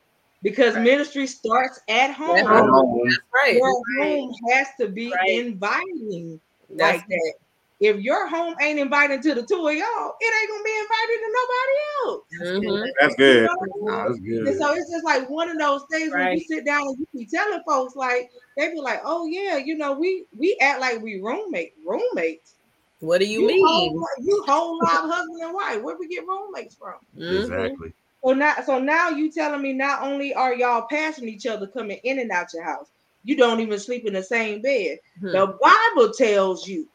because 0.42 0.74
ministry 0.76 1.26
starts 1.26 1.80
at 1.88 2.12
home. 2.12 2.46
home. 2.46 3.00
That's 3.04 3.18
right. 3.34 3.56
Your 3.56 3.82
home 4.00 4.32
has 4.50 4.68
to 4.80 4.88
be 4.88 5.10
Right. 5.10 5.30
inviting 5.30 6.40
That's 6.70 6.98
like 6.98 7.06
that. 7.08 7.34
If 7.80 8.00
your 8.00 8.26
home 8.28 8.56
ain't 8.60 8.80
inviting 8.80 9.22
to 9.22 9.34
the 9.34 9.42
two 9.42 9.68
of 9.68 9.74
y'all, 9.74 10.12
it 10.20 10.34
ain't 10.40 10.50
gonna 10.50 10.64
be 10.64 10.78
invited 10.80 11.18
to 11.20 11.32
nobody 11.38 11.74
else. 12.02 12.24
Mhm. 12.64 12.88
That's 13.00 13.14
good. 13.14 13.36
You 13.36 13.42
know 13.42 13.54
what 13.58 14.08
That's 14.08 14.20
good. 14.20 14.46
And 14.48 14.56
so 14.58 14.74
it's 14.74 14.90
just 14.90 15.04
like 15.04 15.30
one 15.30 15.48
of 15.48 15.58
those 15.58 15.82
things 15.90 16.12
when 16.12 16.36
you 16.36 16.40
sit 16.40 16.64
down 16.64 16.82
and 16.82 16.98
you 16.98 17.06
be 17.14 17.26
telling 17.26 17.62
folks 17.64 17.94
like 17.94 18.30
they 18.56 18.72
be 18.72 18.80
like, 18.80 19.00
oh 19.04 19.26
yeah, 19.26 19.56
you 19.58 19.76
know, 19.76 19.92
we 19.92 20.26
we 20.36 20.56
act 20.60 20.80
like 20.80 21.00
we 21.00 21.20
roommate 21.20 21.74
roommates. 21.86 22.54
What 23.00 23.18
do 23.18 23.26
you, 23.26 23.42
You 23.42 23.66
whole, 23.66 23.90
mean? 23.92 24.02
you 24.24 24.44
whole 24.46 24.76
live 24.78 25.10
husband 25.10 25.40
and 25.42 25.54
wife. 25.54 25.82
Where 25.82 25.96
we 25.98 26.08
get 26.08 26.26
roommates 26.26 26.74
from? 26.74 26.94
Mhm. 27.16 27.42
Exactly. 27.44 27.92
So 28.24 28.32
now, 28.32 28.54
so 28.66 28.78
now 28.80 29.10
you 29.10 29.30
telling 29.30 29.62
me 29.62 29.72
not 29.72 30.02
only 30.02 30.34
are 30.34 30.54
y'all 30.54 30.86
passing 30.90 31.28
each 31.28 31.46
other 31.46 31.68
coming 31.68 32.00
in 32.02 32.18
and 32.18 32.30
out 32.32 32.52
your 32.52 32.64
house, 32.64 32.88
you 33.24 33.36
don't 33.36 33.60
even 33.60 33.78
sleep 33.78 34.04
in 34.06 34.14
the 34.14 34.22
same 34.22 34.60
bed. 34.60 34.98
Hmm. 35.20 35.30
The 35.32 35.58
Bible 35.62 36.12
tells 36.12 36.66
you 36.66 36.88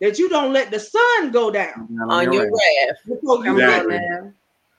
that 0.00 0.18
you 0.18 0.28
don't 0.28 0.52
let 0.52 0.70
the 0.70 0.78
sun 0.78 1.32
go 1.32 1.50
down 1.50 1.88
On 2.08 2.32
your 2.32 2.44
wrath. 2.44 2.96
before 3.08 3.38
you 3.38 3.44
Come 3.44 3.56
get 3.56 3.68
Exactly. 3.68 3.96
on 3.96 4.00
there. 4.02 4.34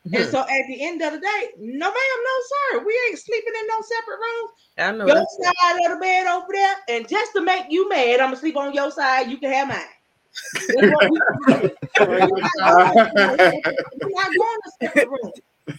now. 0.06 0.20
And 0.22 0.30
so 0.30 0.40
at 0.40 0.48
the 0.70 0.78
end 0.82 1.02
of 1.02 1.12
the 1.12 1.20
day, 1.20 1.50
no 1.60 1.88
ma'am, 1.88 1.94
no 2.24 2.80
sir, 2.80 2.86
we 2.86 2.98
ain't 3.10 3.20
sleeping 3.20 3.54
in 3.60 3.68
no 3.68 3.82
separate 3.82 4.20
rooms. 4.20 4.52
I 4.78 4.92
know 4.94 5.06
Your 5.06 5.16
that's 5.18 5.38
side 5.44 5.76
of 5.86 5.92
the 5.92 5.98
bed 6.02 6.28
over 6.28 6.48
there, 6.54 6.76
and 6.88 7.08
just 7.08 7.34
to 7.34 7.42
make 7.42 7.66
you 7.70 7.90
mad, 7.90 8.22
I'm 8.22 8.28
gonna 8.28 8.38
sleep 8.38 8.56
on 8.56 8.74
your 8.74 8.92
side. 8.92 9.30
You 9.30 9.38
can 9.38 9.52
have 9.52 9.68
mine. 9.68 9.82
That's 10.53 10.88
what 10.91 11.10
we 11.11 11.20
do. 11.20 11.72
We're 11.99 12.20
not 12.20 12.52
going- 12.57 13.61
we're 14.02 14.10
not 14.10 14.36
going 14.38 14.60
to 14.64 14.72
separate 14.82 15.07
rooms. 15.10 15.34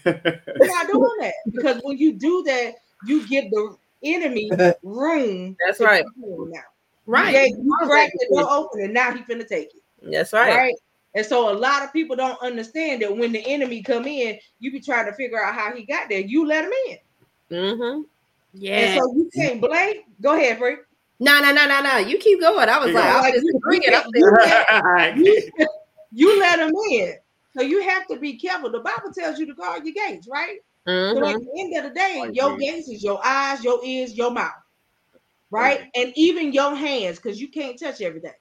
We're 0.05 0.67
not 0.67 0.87
doing 0.89 1.17
that 1.21 1.35
because 1.53 1.81
when 1.83 1.99
you 1.99 2.13
do 2.13 2.43
that, 2.47 2.75
you 3.07 3.27
give 3.29 3.51
the 3.51 3.77
enemy 4.03 4.51
room. 4.83 5.57
That's 5.67 5.81
right. 5.81 6.05
Now, 6.17 6.61
Right. 7.07 7.35
Yeah, 7.35 7.45
you 7.47 7.77
cracked 7.83 8.13
the 8.21 8.27
door 8.37 8.49
open, 8.51 8.83
and 8.83 8.95
now 8.95 9.13
he 9.13 9.23
finna 9.23 9.47
take 9.49 9.75
it. 9.75 9.83
that's 10.03 10.33
Right. 10.33 10.55
right. 10.57 10.75
And 11.15 11.27
so 11.27 11.51
a 11.51 11.57
lot 11.57 11.83
of 11.83 11.93
people 11.93 12.15
don't 12.15 12.41
understand 12.41 13.03
that 13.03 13.17
when 13.17 13.33
the 13.33 13.41
enemy 13.41 13.83
come 13.83 14.07
in, 14.07 14.39
you 14.61 14.71
be 14.71 14.81
trying 14.81 15.07
to 15.07 15.13
figure 15.15 15.43
out 15.43 15.55
how 15.55 15.75
he 15.75 15.83
got 15.85 16.09
there. 16.09 16.21
You 16.21 16.47
let 16.47 16.65
him 16.67 16.73
in, 16.89 16.99
Mm-hmm. 17.51 18.03
Yeah. 18.55 18.77
and 18.77 19.01
so 19.01 19.13
you 19.15 19.29
can't 19.35 19.61
blame. 19.61 20.03
Go 20.21 20.35
ahead, 20.37 20.59
Free. 20.59 20.77
No, 21.21 21.41
no, 21.41 21.53
no, 21.53 21.67
no, 21.69 21.81
no. 21.83 21.97
You 21.99 22.19
keep 22.19 22.41
going. 22.41 22.69
I 22.69 22.79
was 22.79 22.93
like, 22.95 23.05
I 23.05 23.15
was 23.17 23.23
Like, 23.25 23.35
just 23.35 23.45
you- 23.47 23.61
bringing 23.63 23.95
up 23.95 24.05
can't- 24.15 25.17
you, 25.19 25.51
you 26.13 26.41
let 26.41 26.57
them 26.57 26.73
in. 26.91 27.15
So 27.57 27.63
you 27.63 27.83
have 27.83 28.07
to 28.09 28.17
be 28.19 28.35
careful. 28.39 28.71
The 28.71 28.81
Bible 28.81 29.13
tells 29.17 29.39
you 29.39 29.47
to 29.47 29.55
guard 29.55 29.85
your 29.85 29.95
gates, 29.95 30.27
right? 30.31 30.59
Mm-hmm. 30.89 31.23
at 31.23 31.41
the 31.41 31.61
end 31.61 31.77
of 31.77 31.85
the 31.85 31.91
day, 31.99 32.17
Like 32.21 32.35
your 32.35 32.57
gates 32.57 32.89
is 32.89 33.05
your 33.05 33.21
eyes, 33.25 33.63
your 33.63 33.85
ears, 33.85 34.17
your 34.17 34.31
mouth, 34.31 34.51
right? 35.51 35.91
And 35.95 36.11
even 36.17 36.53
your 36.55 36.75
hands, 36.75 37.17
because 37.19 37.39
you 37.41 37.49
can't 37.49 37.79
touch 37.79 38.01
everything. 38.01 38.33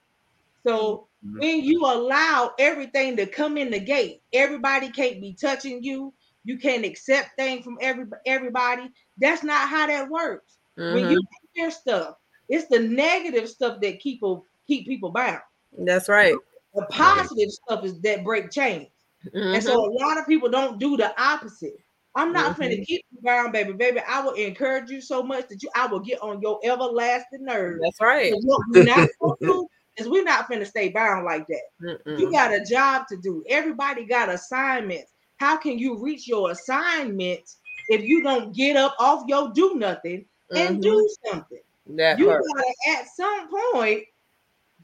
So 0.65 1.07
Mhm. 1.26 1.39
when 1.39 1.64
you 1.65 1.81
allow 1.85 2.53
everything 2.57 3.18
to 3.18 3.26
come 3.26 3.57
in 3.57 3.69
the 3.69 3.80
gate, 3.80 4.22
everybody 4.31 4.89
can't 4.89 5.19
be 5.19 5.34
touching 5.34 5.84
you. 5.84 6.14
You 6.45 6.57
can't 6.57 6.85
accept 6.85 7.31
things 7.38 7.65
from 7.65 7.77
every 7.81 8.06
everybody. 8.26 8.89
That's 9.18 9.43
not 9.43 9.68
how 9.68 9.88
that 9.88 10.10
works. 10.10 10.57
When 10.76 10.88
Mm-hmm. 10.93 11.11
you 11.11 11.22
hear 11.53 11.72
stuff, 11.72 12.15
it's 12.49 12.67
the 12.67 12.80
negative 12.80 13.47
stuff 13.47 13.80
that 13.81 13.99
keep 13.99 14.19
people 14.19 14.45
keep 14.67 14.88
people 14.88 15.11
bound. 15.11 15.41
That's 15.77 16.09
right. 16.09 16.35
The 16.73 16.85
positive 16.89 17.49
stuff 17.49 17.84
is 17.84 17.99
that 18.01 18.23
break 18.23 18.51
chains. 18.51 18.89
And 19.34 19.63
so 19.63 19.77
Mhm. 19.77 19.89
a 19.89 20.05
lot 20.05 20.17
of 20.17 20.27
people 20.27 20.49
don't 20.49 20.80
do 20.80 20.97
the 20.97 21.19
opposite. 21.21 21.77
I'm 22.15 22.34
not 22.34 22.55
Mhm. 22.55 22.57
finna 22.57 22.85
keep 22.85 23.05
you 23.11 23.21
bound, 23.21 23.53
baby. 23.53 23.73
Baby, 23.73 23.99
I 24.07 24.21
will 24.21 24.34
encourage 24.34 24.89
you 24.89 25.01
so 25.01 25.21
much 25.23 25.47
that 25.47 25.61
you 25.63 25.69
I 25.76 25.88
will 25.88 25.99
get 25.99 26.21
on 26.21 26.41
your 26.41 26.59
everlasting 26.63 27.45
nerves. 27.45 27.81
That's 27.81 28.01
right. 28.01 28.34
What 28.43 28.61
we're 28.69 28.84
not 28.84 29.07
gonna 29.21 29.35
do 29.41 29.67
is 29.97 30.09
we're 30.09 30.23
not 30.23 30.49
finna 30.49 30.65
stay 30.65 30.89
bound 30.89 31.26
like 31.26 31.47
that. 31.47 31.61
Mm-mm. 31.81 32.19
You 32.19 32.31
got 32.31 32.53
a 32.53 32.63
job 32.63 33.07
to 33.09 33.17
do. 33.17 33.43
Everybody 33.47 34.05
got 34.05 34.30
assignments. 34.30 35.13
How 35.38 35.57
can 35.57 35.77
you 35.80 35.97
reach 35.97 36.27
your 36.27 36.51
assignments 36.51 37.57
if 37.89 38.03
you 38.03 38.21
don't 38.21 38.55
get 38.55 38.76
up 38.76 38.95
off 38.99 39.23
your 39.27 39.51
do 39.53 39.76
nothing 39.76 40.26
and 40.55 40.77
Mhm. 40.77 40.81
do 40.81 41.15
something? 41.26 41.61
That 41.89 42.19
You 42.19 42.27
part. 42.27 42.43
gotta 42.55 42.73
at 42.99 43.07
some 43.15 43.49
point 43.49 44.03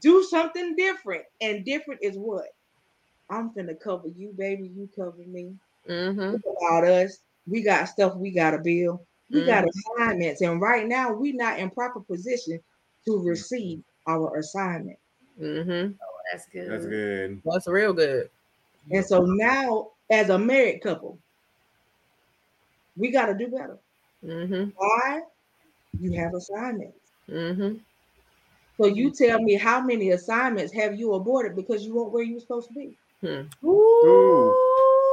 do 0.00 0.22
something 0.24 0.76
different. 0.76 1.24
And 1.40 1.64
different 1.64 2.00
is 2.02 2.16
what? 2.16 2.48
I'm 3.30 3.50
finna 3.50 3.78
cover 3.78 4.08
you, 4.08 4.32
baby. 4.36 4.70
You 4.76 4.88
cover 4.94 5.22
me. 5.26 5.54
Mm-hmm. 5.88 6.36
About 6.66 6.84
us. 6.84 7.18
We 7.46 7.62
got 7.62 7.88
stuff 7.88 8.16
we 8.16 8.30
gotta 8.30 8.58
build. 8.58 9.00
We 9.30 9.44
got 9.44 9.64
assignments, 9.98 10.40
and 10.40 10.60
right 10.60 10.86
now 10.86 11.12
we're 11.12 11.34
not 11.34 11.58
in 11.58 11.68
proper 11.70 11.98
position 11.98 12.60
to 13.06 13.18
receive 13.18 13.82
our 14.06 14.36
assignment. 14.36 14.98
Mm-hmm. 15.40 15.92
That's 16.30 16.46
good. 16.46 16.70
That's 16.70 16.86
good. 16.86 17.42
That's 17.44 17.66
real 17.66 17.92
good. 17.92 18.30
And 18.90 19.04
so 19.04 19.22
now, 19.22 19.88
as 20.10 20.30
a 20.30 20.38
married 20.38 20.80
couple, 20.80 21.18
we 22.96 23.10
got 23.10 23.26
to 23.26 23.34
do 23.34 23.48
better. 23.48 23.78
Mm-hmm. 24.24 24.70
Why? 24.76 25.22
You 26.00 26.12
have 26.12 26.34
assignments. 26.34 26.98
Mm-hmm. 27.30 27.76
So 28.78 28.86
you 28.86 29.10
tell 29.10 29.40
me 29.40 29.54
how 29.54 29.80
many 29.80 30.10
assignments 30.10 30.72
have 30.74 30.98
you 30.98 31.14
aborted 31.14 31.56
because 31.56 31.84
you 31.84 31.94
weren't 31.94 32.12
where 32.12 32.22
you 32.22 32.34
were 32.34 32.40
supposed 32.40 32.68
to 32.68 32.74
be? 32.74 32.96
Ooh. 33.64 34.54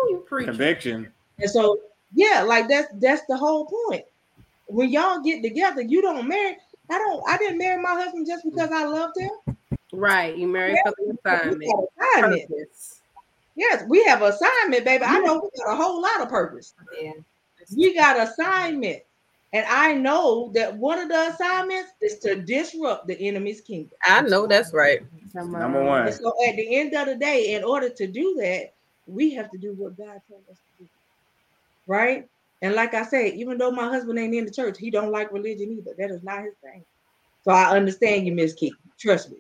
you 0.10 0.24
preach. 0.28 0.48
Conviction. 0.48 1.12
And 1.40 1.50
so, 1.50 1.80
yeah, 2.14 2.44
like 2.44 2.68
that's 2.68 2.90
that's 3.00 3.24
the 3.28 3.38
whole 3.38 3.66
point. 3.66 4.04
When 4.68 4.90
y'all 4.90 5.22
get 5.22 5.42
together, 5.42 5.82
you 5.82 6.02
don't 6.02 6.28
marry. 6.28 6.58
I 6.90 6.98
don't. 6.98 7.24
I 7.28 7.38
didn't 7.38 7.58
marry 7.58 7.82
my 7.82 7.94
husband 7.94 8.28
just 8.28 8.44
because 8.44 8.70
I 8.72 8.84
loved 8.86 9.18
him. 9.18 9.32
Right. 9.94 10.36
You 10.38 10.48
married 10.48 10.78
for 10.84 10.94
the 10.98 11.04
We 11.06 11.32
assignment. 11.32 11.72
assignment. 12.02 12.50
Purpose. 12.50 13.02
Yes, 13.56 13.84
we 13.88 14.04
have 14.06 14.22
assignment, 14.24 14.84
baby. 14.84 15.04
I 15.06 15.20
know 15.20 15.36
we 15.36 15.64
got 15.64 15.74
a 15.74 15.76
whole 15.76 16.02
lot 16.02 16.22
of 16.22 16.30
purpose. 16.30 16.74
Yeah. 17.00 17.14
We 17.78 17.96
got 17.96 18.20
assignment. 18.20 19.04
And 19.54 19.66
I 19.68 19.94
know 19.94 20.52
that 20.56 20.76
one 20.76 20.98
of 20.98 21.10
the 21.10 21.30
assignments 21.30 21.92
is 22.02 22.18
to 22.20 22.36
disrupt 22.36 23.08
the 23.08 23.16
enemy's 23.28 23.62
kingdom. 23.62 23.98
I 24.04 24.22
know 24.22 24.48
that's 24.48 24.74
right. 24.74 25.02
Number 25.36 25.84
one. 25.84 26.08
And 26.08 26.16
so 26.16 26.34
at 26.48 26.56
the 26.56 26.76
end 26.76 26.96
of 26.96 27.06
the 27.06 27.16
day, 27.16 27.54
in 27.54 27.64
order 27.64 27.90
to 27.90 28.08
do 28.08 28.36
that, 28.42 28.74
we 29.06 29.32
have 29.36 29.52
to 29.52 29.60
do 29.60 29.74
what 29.78 29.96
God 29.96 30.20
told 30.28 30.42
us 30.50 30.58
to 30.58 30.84
do. 30.84 30.90
Right? 31.86 32.28
And 32.64 32.74
like 32.74 32.96
I 32.96 33.04
said, 33.04 33.34
even 33.36 33.60
though 33.60 33.72
my 33.72 33.90
husband 33.90 34.18
ain't 34.18 34.34
in 34.34 34.46
the 34.46 34.52
church, 34.52 34.78
he 34.80 34.90
don't 34.90 35.12
like 35.12 35.32
religion 35.32 35.72
either. 35.72 35.94
That 36.00 36.10
is 36.10 36.24
not 36.24 36.44
his 36.44 36.56
thing. 36.64 36.84
So 37.44 37.52
I 37.52 37.76
understand 37.76 38.26
you, 38.26 38.34
Miss 38.34 38.54
Kie. 38.54 38.78
Trust 39.00 39.30
me. 39.30 39.38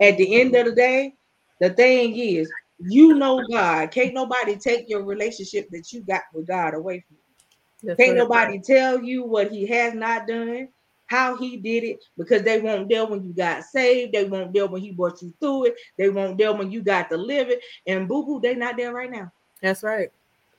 At 0.00 0.16
the 0.16 0.40
end 0.40 0.54
of 0.54 0.66
the 0.66 0.72
day, 0.72 1.14
the 1.60 1.70
thing 1.70 2.16
is, 2.16 2.50
you 2.78 3.14
know 3.14 3.46
God. 3.46 3.90
Can't 3.90 4.14
nobody 4.14 4.56
take 4.56 4.88
your 4.88 5.04
relationship 5.04 5.68
that 5.70 5.92
you 5.92 6.02
got 6.02 6.22
with 6.32 6.46
God 6.46 6.74
away 6.74 7.04
from 7.06 7.16
you. 7.16 7.21
That's 7.82 7.98
Can't 7.98 8.10
right. 8.10 8.18
nobody 8.18 8.58
tell 8.60 9.02
you 9.02 9.24
what 9.24 9.50
he 9.50 9.66
has 9.66 9.94
not 9.94 10.26
done, 10.26 10.68
how 11.06 11.36
he 11.36 11.56
did 11.56 11.84
it, 11.84 11.98
because 12.16 12.42
they 12.42 12.60
won't 12.60 12.88
there 12.88 13.06
when 13.06 13.24
you 13.24 13.32
got 13.32 13.64
saved. 13.64 14.12
They 14.12 14.24
won't 14.24 14.52
there 14.52 14.66
when 14.66 14.82
he 14.82 14.92
brought 14.92 15.20
you 15.20 15.32
through 15.40 15.66
it. 15.66 15.74
They 15.98 16.08
won't 16.08 16.38
there 16.38 16.52
when 16.52 16.70
you 16.70 16.82
got 16.82 17.10
to 17.10 17.16
live 17.16 17.48
it. 17.50 17.60
And 17.86 18.08
boo 18.08 18.24
boo, 18.24 18.40
they 18.40 18.54
not 18.54 18.76
there 18.76 18.92
right 18.92 19.10
now. 19.10 19.32
That's 19.60 19.82
right. 19.82 20.10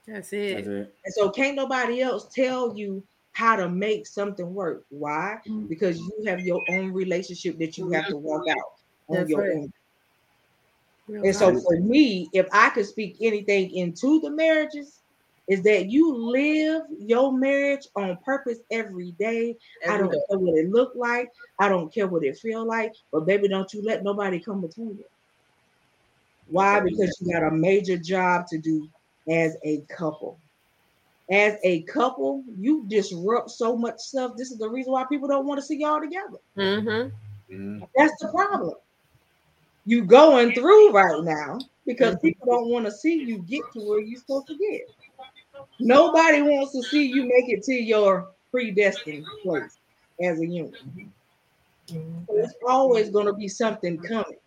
That's 0.05 0.31
That's 0.31 0.33
it. 0.33 0.67
it. 0.67 0.95
And 1.05 1.13
so 1.13 1.29
can't 1.29 1.55
nobody 1.55 2.01
else 2.01 2.27
tell 2.33 2.75
you 2.77 3.03
how 3.31 3.55
to 3.55 3.69
make 3.69 4.05
something 4.05 4.53
work. 4.53 4.85
Why? 4.89 5.37
Mm. 5.47 5.67
Because 5.67 5.97
you 5.97 6.23
have 6.27 6.41
your 6.41 6.61
own 6.69 6.91
relationship 6.91 7.57
that 7.59 7.77
you 7.77 7.89
have 7.91 8.07
to 8.07 8.17
walk 8.17 8.47
out 8.47 8.57
on 9.07 9.17
That's 9.17 9.29
your 9.29 9.41
right. 9.41 9.55
own. 9.55 9.73
Real 11.07 11.23
And 11.25 11.35
so 11.35 11.59
for 11.59 11.79
me, 11.79 12.29
if 12.33 12.47
I 12.51 12.69
could 12.69 12.85
speak 12.85 13.17
anything 13.21 13.71
into 13.71 14.21
the 14.21 14.29
marriages, 14.29 15.01
is 15.47 15.61
that 15.63 15.89
you 15.89 16.15
live 16.15 16.83
your 16.97 17.37
marriage 17.37 17.87
on 17.95 18.17
purpose 18.25 18.59
every 18.71 19.11
day. 19.19 19.55
I 19.89 19.97
don't 19.97 20.11
day. 20.11 20.17
care 20.29 20.39
what 20.39 20.57
it 20.57 20.69
look 20.69 20.93
like. 20.95 21.29
I 21.59 21.67
don't 21.67 21.93
care 21.93 22.07
what 22.07 22.23
it 22.23 22.37
feel 22.37 22.65
like. 22.65 22.93
But 23.11 23.25
baby, 23.25 23.47
don't 23.47 23.71
you 23.73 23.81
let 23.83 24.03
nobody 24.03 24.39
come 24.39 24.61
between 24.61 24.89
you. 24.89 25.05
Why? 26.47 26.79
Because 26.79 27.17
you 27.19 27.33
got 27.33 27.47
a 27.47 27.51
major 27.51 27.97
job 27.97 28.47
to 28.47 28.57
do 28.57 28.87
as 29.29 29.57
a 29.63 29.81
couple. 29.89 30.39
As 31.31 31.57
a 31.63 31.81
couple, 31.83 32.43
you 32.59 32.85
disrupt 32.87 33.49
so 33.49 33.77
much 33.77 33.97
stuff. 33.97 34.33
This 34.37 34.51
is 34.51 34.57
the 34.57 34.69
reason 34.69 34.91
why 34.91 35.05
people 35.05 35.27
don't 35.27 35.45
want 35.45 35.59
to 35.59 35.65
see 35.65 35.77
y'all 35.77 36.01
together. 36.01 36.37
Mm-hmm. 36.57 37.53
Mhm. 37.53 37.87
That's 37.95 38.13
the 38.21 38.27
problem. 38.29 38.75
You 39.85 40.03
going 40.03 40.53
through 40.53 40.91
right 40.91 41.23
now 41.23 41.59
because 41.85 42.15
people 42.21 42.45
don't 42.45 42.69
want 42.69 42.85
to 42.85 42.91
see 42.91 43.15
you 43.15 43.39
get 43.39 43.63
to 43.73 43.79
where 43.79 43.99
you're 43.99 44.19
supposed 44.19 44.47
to 44.47 44.57
get. 44.57 44.89
Nobody 45.79 46.41
wants 46.41 46.71
to 46.73 46.83
see 46.83 47.05
you 47.05 47.23
make 47.23 47.49
it 47.49 47.63
to 47.63 47.73
your 47.73 48.29
predestined 48.51 49.25
place 49.41 49.77
as 50.21 50.39
a 50.39 50.47
unit. 50.47 50.81
So 51.87 52.25
it's 52.29 52.53
always 52.67 53.09
going 53.09 53.25
to 53.25 53.33
be 53.33 53.47
something 53.47 53.97
coming, 53.97 54.37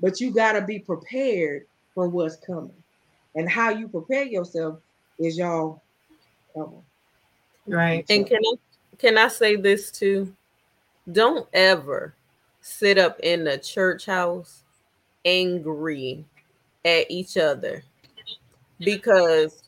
but 0.00 0.20
you 0.20 0.32
got 0.32 0.52
to 0.52 0.62
be 0.62 0.78
prepared 0.78 1.66
for 1.94 2.08
what's 2.08 2.36
coming. 2.36 2.74
And 3.36 3.48
how 3.48 3.70
you 3.70 3.88
prepare 3.88 4.24
yourself 4.24 4.78
is 5.18 5.38
y'all 5.38 5.82
coming. 6.54 6.82
Right. 7.66 8.04
And 8.08 8.26
can 8.26 8.38
I 8.38 8.54
can 8.98 9.18
I 9.18 9.28
say 9.28 9.56
this 9.56 9.90
too? 9.90 10.34
Don't 11.10 11.48
ever 11.52 12.14
sit 12.60 12.96
up 12.96 13.18
in 13.20 13.44
the 13.44 13.58
church 13.58 14.06
house 14.06 14.62
angry 15.24 16.24
at 16.84 17.10
each 17.10 17.36
other 17.36 17.82
because 18.78 19.62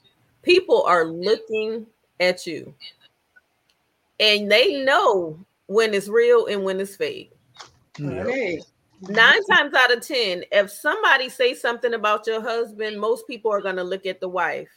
people 0.47 0.85
are 0.85 1.05
looking 1.05 1.85
at 2.21 2.47
you 2.47 2.73
and 4.21 4.51
they 4.51 4.85
know 4.85 5.37
when 5.67 5.93
it's 5.93 6.09
real 6.09 6.47
and 6.47 6.63
when 6.65 6.81
it's 6.81 6.97
fake. 6.97 7.33
Hey, 7.99 8.61
Nine 9.03 9.45
times 9.51 9.75
out 9.75 9.93
of 9.93 10.07
ten, 10.07 10.45
if 10.53 10.71
somebody 10.71 11.29
say 11.29 11.53
something 11.53 11.93
about 11.93 12.27
your 12.27 12.41
husband, 12.41 12.99
most 12.99 13.27
people 13.27 13.53
are 13.53 13.61
gonna 13.61 13.85
look 13.85 14.07
at 14.07 14.21
the 14.21 14.29
wife 14.29 14.71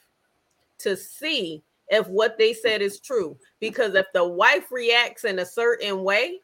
to 0.80 0.98
see 0.98 1.64
if 1.88 2.08
what 2.08 2.38
they 2.38 2.54
said 2.54 2.82
is 2.82 3.00
true. 3.00 3.38
Because 3.62 3.96
if 3.96 4.08
the 4.14 4.28
wife 4.28 4.72
reacts 4.72 5.24
in 5.24 5.40
a 5.40 5.46
certain 5.46 6.04
way, 6.04 6.42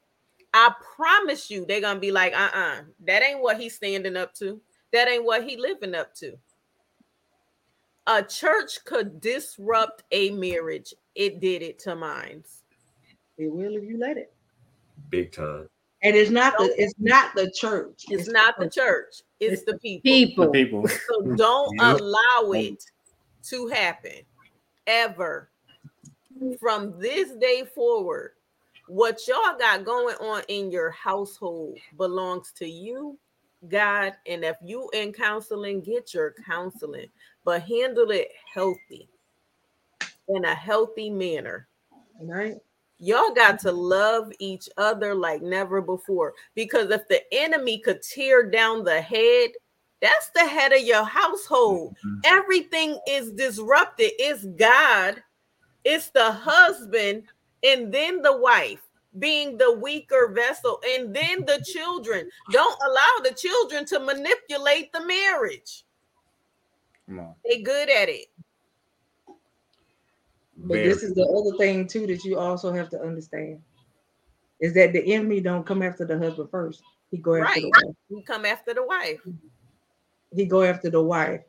I 0.53 0.71
promise 0.95 1.49
you 1.49 1.65
they're 1.65 1.81
gonna 1.81 1.99
be 1.99 2.11
like, 2.11 2.33
uh-uh, 2.33 2.83
that 3.07 3.23
ain't 3.23 3.41
what 3.41 3.59
he's 3.59 3.75
standing 3.75 4.15
up 4.15 4.33
to. 4.35 4.61
That 4.93 5.09
ain't 5.09 5.25
what 5.25 5.43
he 5.43 5.57
living 5.57 5.95
up 5.95 6.13
to. 6.15 6.37
A 8.07 8.21
church 8.23 8.83
could 8.85 9.19
disrupt 9.19 10.03
a 10.11 10.29
marriage. 10.31 10.93
It 11.15 11.39
did 11.39 11.61
it 11.61 11.79
to 11.79 11.95
mine. 11.95 12.43
it 13.37 13.51
will 13.51 13.75
if 13.75 13.83
you 13.83 13.97
let 13.97 14.17
it. 14.17 14.33
Big 15.09 15.31
time. 15.31 15.67
And 16.03 16.15
it's 16.15 16.29
not 16.29 16.57
the 16.57 16.73
it's 16.77 16.93
not 16.99 17.33
the 17.35 17.49
church. 17.51 18.03
It's 18.09 18.27
not 18.27 18.59
the 18.59 18.69
church, 18.69 19.23
it's 19.39 19.63
the 19.63 19.77
people. 19.79 20.01
The 20.11 20.25
People. 20.27 20.49
people. 20.51 20.87
So 20.87 21.21
don't 21.35 21.71
Yep. 21.81 21.99
allow 21.99 22.51
it 22.51 22.83
to 23.49 23.67
happen 23.67 24.21
ever. 24.85 25.49
From 26.59 26.99
this 26.99 27.31
day 27.37 27.63
forward, 27.73 28.31
what 28.87 29.19
y'all 29.27 29.57
got 29.57 29.85
going 29.85 30.15
on 30.17 30.43
in 30.47 30.69
your 30.69 30.91
household 30.91 31.77
belongs 31.97 32.51
to 32.57 32.67
you, 32.67 33.17
God. 33.69 34.13
And 34.27 34.43
if 34.43 34.57
you 34.63 34.89
in 34.93 35.13
counseling, 35.13 35.81
get 35.81 36.13
your 36.13 36.33
counseling, 36.45 37.07
but 37.43 37.63
handle 37.63 38.11
it 38.11 38.29
healthy 38.53 39.09
in 40.27 40.45
a 40.45 40.55
healthy 40.55 41.09
manner. 41.09 41.67
Right? 42.21 42.57
Y'all 42.97 43.33
got 43.33 43.59
to 43.59 43.71
love 43.71 44.31
each 44.39 44.69
other 44.77 45.13
like 45.13 45.41
never 45.41 45.81
before. 45.81 46.33
Because 46.55 46.89
if 46.91 47.07
the 47.07 47.21
enemy 47.31 47.79
could 47.79 48.01
tear 48.01 48.49
down 48.49 48.83
the 48.83 49.01
head, 49.01 49.49
that's 50.01 50.29
the 50.33 50.45
head 50.45 50.71
of 50.71 50.81
your 50.81 51.03
household. 51.03 51.95
Mm-hmm. 52.05 52.19
Everything 52.25 52.99
is 53.07 53.31
disrupted. 53.31 54.11
It's 54.19 54.45
God, 54.45 55.21
it's 55.83 56.09
the 56.09 56.31
husband, 56.31 57.23
and 57.63 57.93
then 57.93 58.21
the 58.21 58.37
wife 58.37 58.84
being 59.19 59.57
the 59.57 59.71
weaker 59.71 60.31
vessel, 60.33 60.81
and 60.85 61.15
then 61.15 61.45
the 61.45 61.63
children. 61.65 62.29
Don't 62.51 62.77
allow 62.85 63.29
the 63.29 63.35
children 63.35 63.85
to 63.85 63.99
manipulate 63.99 64.91
the 64.93 65.05
marriage. 65.05 65.85
Come 67.07 67.19
on. 67.19 67.35
They 67.45 67.61
good 67.61 67.89
at 67.89 68.09
it. 68.09 68.27
But 70.57 70.75
this 70.75 71.03
is 71.03 71.13
the 71.13 71.25
other 71.25 71.57
thing 71.57 71.87
too 71.87 72.07
that 72.07 72.23
you 72.23 72.39
also 72.39 72.71
have 72.71 72.89
to 72.89 72.99
understand 72.99 73.61
is 74.59 74.73
that 74.73 74.93
the 74.93 75.13
enemy 75.13 75.41
don't 75.41 75.65
come 75.65 75.81
after 75.81 76.05
the 76.05 76.17
husband 76.17 76.49
first. 76.49 76.81
He 77.11 77.17
go 77.17 77.35
after 77.35 77.61
the 77.61 77.67
wife. 77.69 77.95
We 78.09 78.23
come 78.23 78.45
after 78.45 78.73
the 78.73 78.85
wife. 78.85 79.21
He 80.33 80.45
go 80.45 80.63
after 80.63 80.89
the 80.89 81.01
wife. 81.01 81.41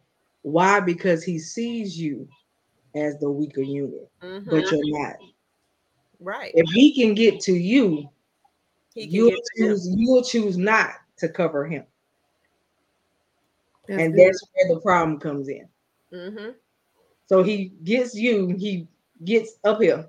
Why? 0.42 0.80
Because 0.80 1.24
he 1.24 1.38
sees 1.38 1.98
you 1.98 2.28
as 2.94 3.18
the 3.18 3.30
weaker 3.30 3.62
unit, 3.62 4.10
Mhm. 4.22 4.50
but 4.50 4.70
you're 4.70 5.00
not. 5.00 5.16
Right. 6.20 6.52
If 6.54 6.68
he 6.70 6.94
can 6.94 7.14
get 7.14 7.40
to 7.40 7.52
you, 7.52 8.08
you'll 8.94 9.32
choose 9.56 9.88
you'll 9.88 10.22
choose 10.22 10.56
not 10.56 10.92
to 11.18 11.28
cover 11.28 11.66
him. 11.66 11.84
That's 13.88 14.02
and 14.02 14.14
good. 14.14 14.26
that's 14.26 14.44
where 14.54 14.74
the 14.74 14.80
problem 14.80 15.18
comes 15.20 15.48
in. 15.48 15.68
Mm-hmm. 16.12 16.50
So 17.26 17.42
he 17.42 17.72
gets 17.84 18.14
you, 18.14 18.54
he 18.58 18.88
gets 19.24 19.54
up 19.64 19.80
here 19.80 20.08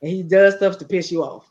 and 0.00 0.10
he 0.10 0.22
does 0.22 0.56
stuff 0.56 0.78
to 0.78 0.84
piss 0.84 1.10
you 1.12 1.22
off. 1.22 1.50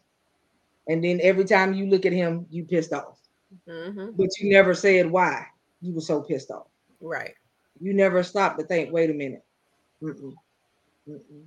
And 0.87 1.03
then 1.03 1.19
every 1.21 1.45
time 1.45 1.73
you 1.73 1.87
look 1.87 2.05
at 2.05 2.13
him, 2.13 2.45
you 2.49 2.65
pissed 2.65 2.93
off. 2.93 3.19
Mm-hmm. 3.67 4.11
But 4.17 4.29
you 4.39 4.51
never 4.51 4.73
said 4.73 5.09
why 5.09 5.45
you 5.81 5.93
were 5.93 6.01
so 6.01 6.21
pissed 6.21 6.51
off. 6.51 6.67
Right. 6.99 7.33
You 7.79 7.93
never 7.93 8.23
stopped 8.23 8.59
to 8.59 8.65
think, 8.65 8.91
wait 8.91 9.09
a 9.09 9.13
minute. 9.13 9.43
Mm-mm. 10.01 10.33
Mm-mm. 11.09 11.43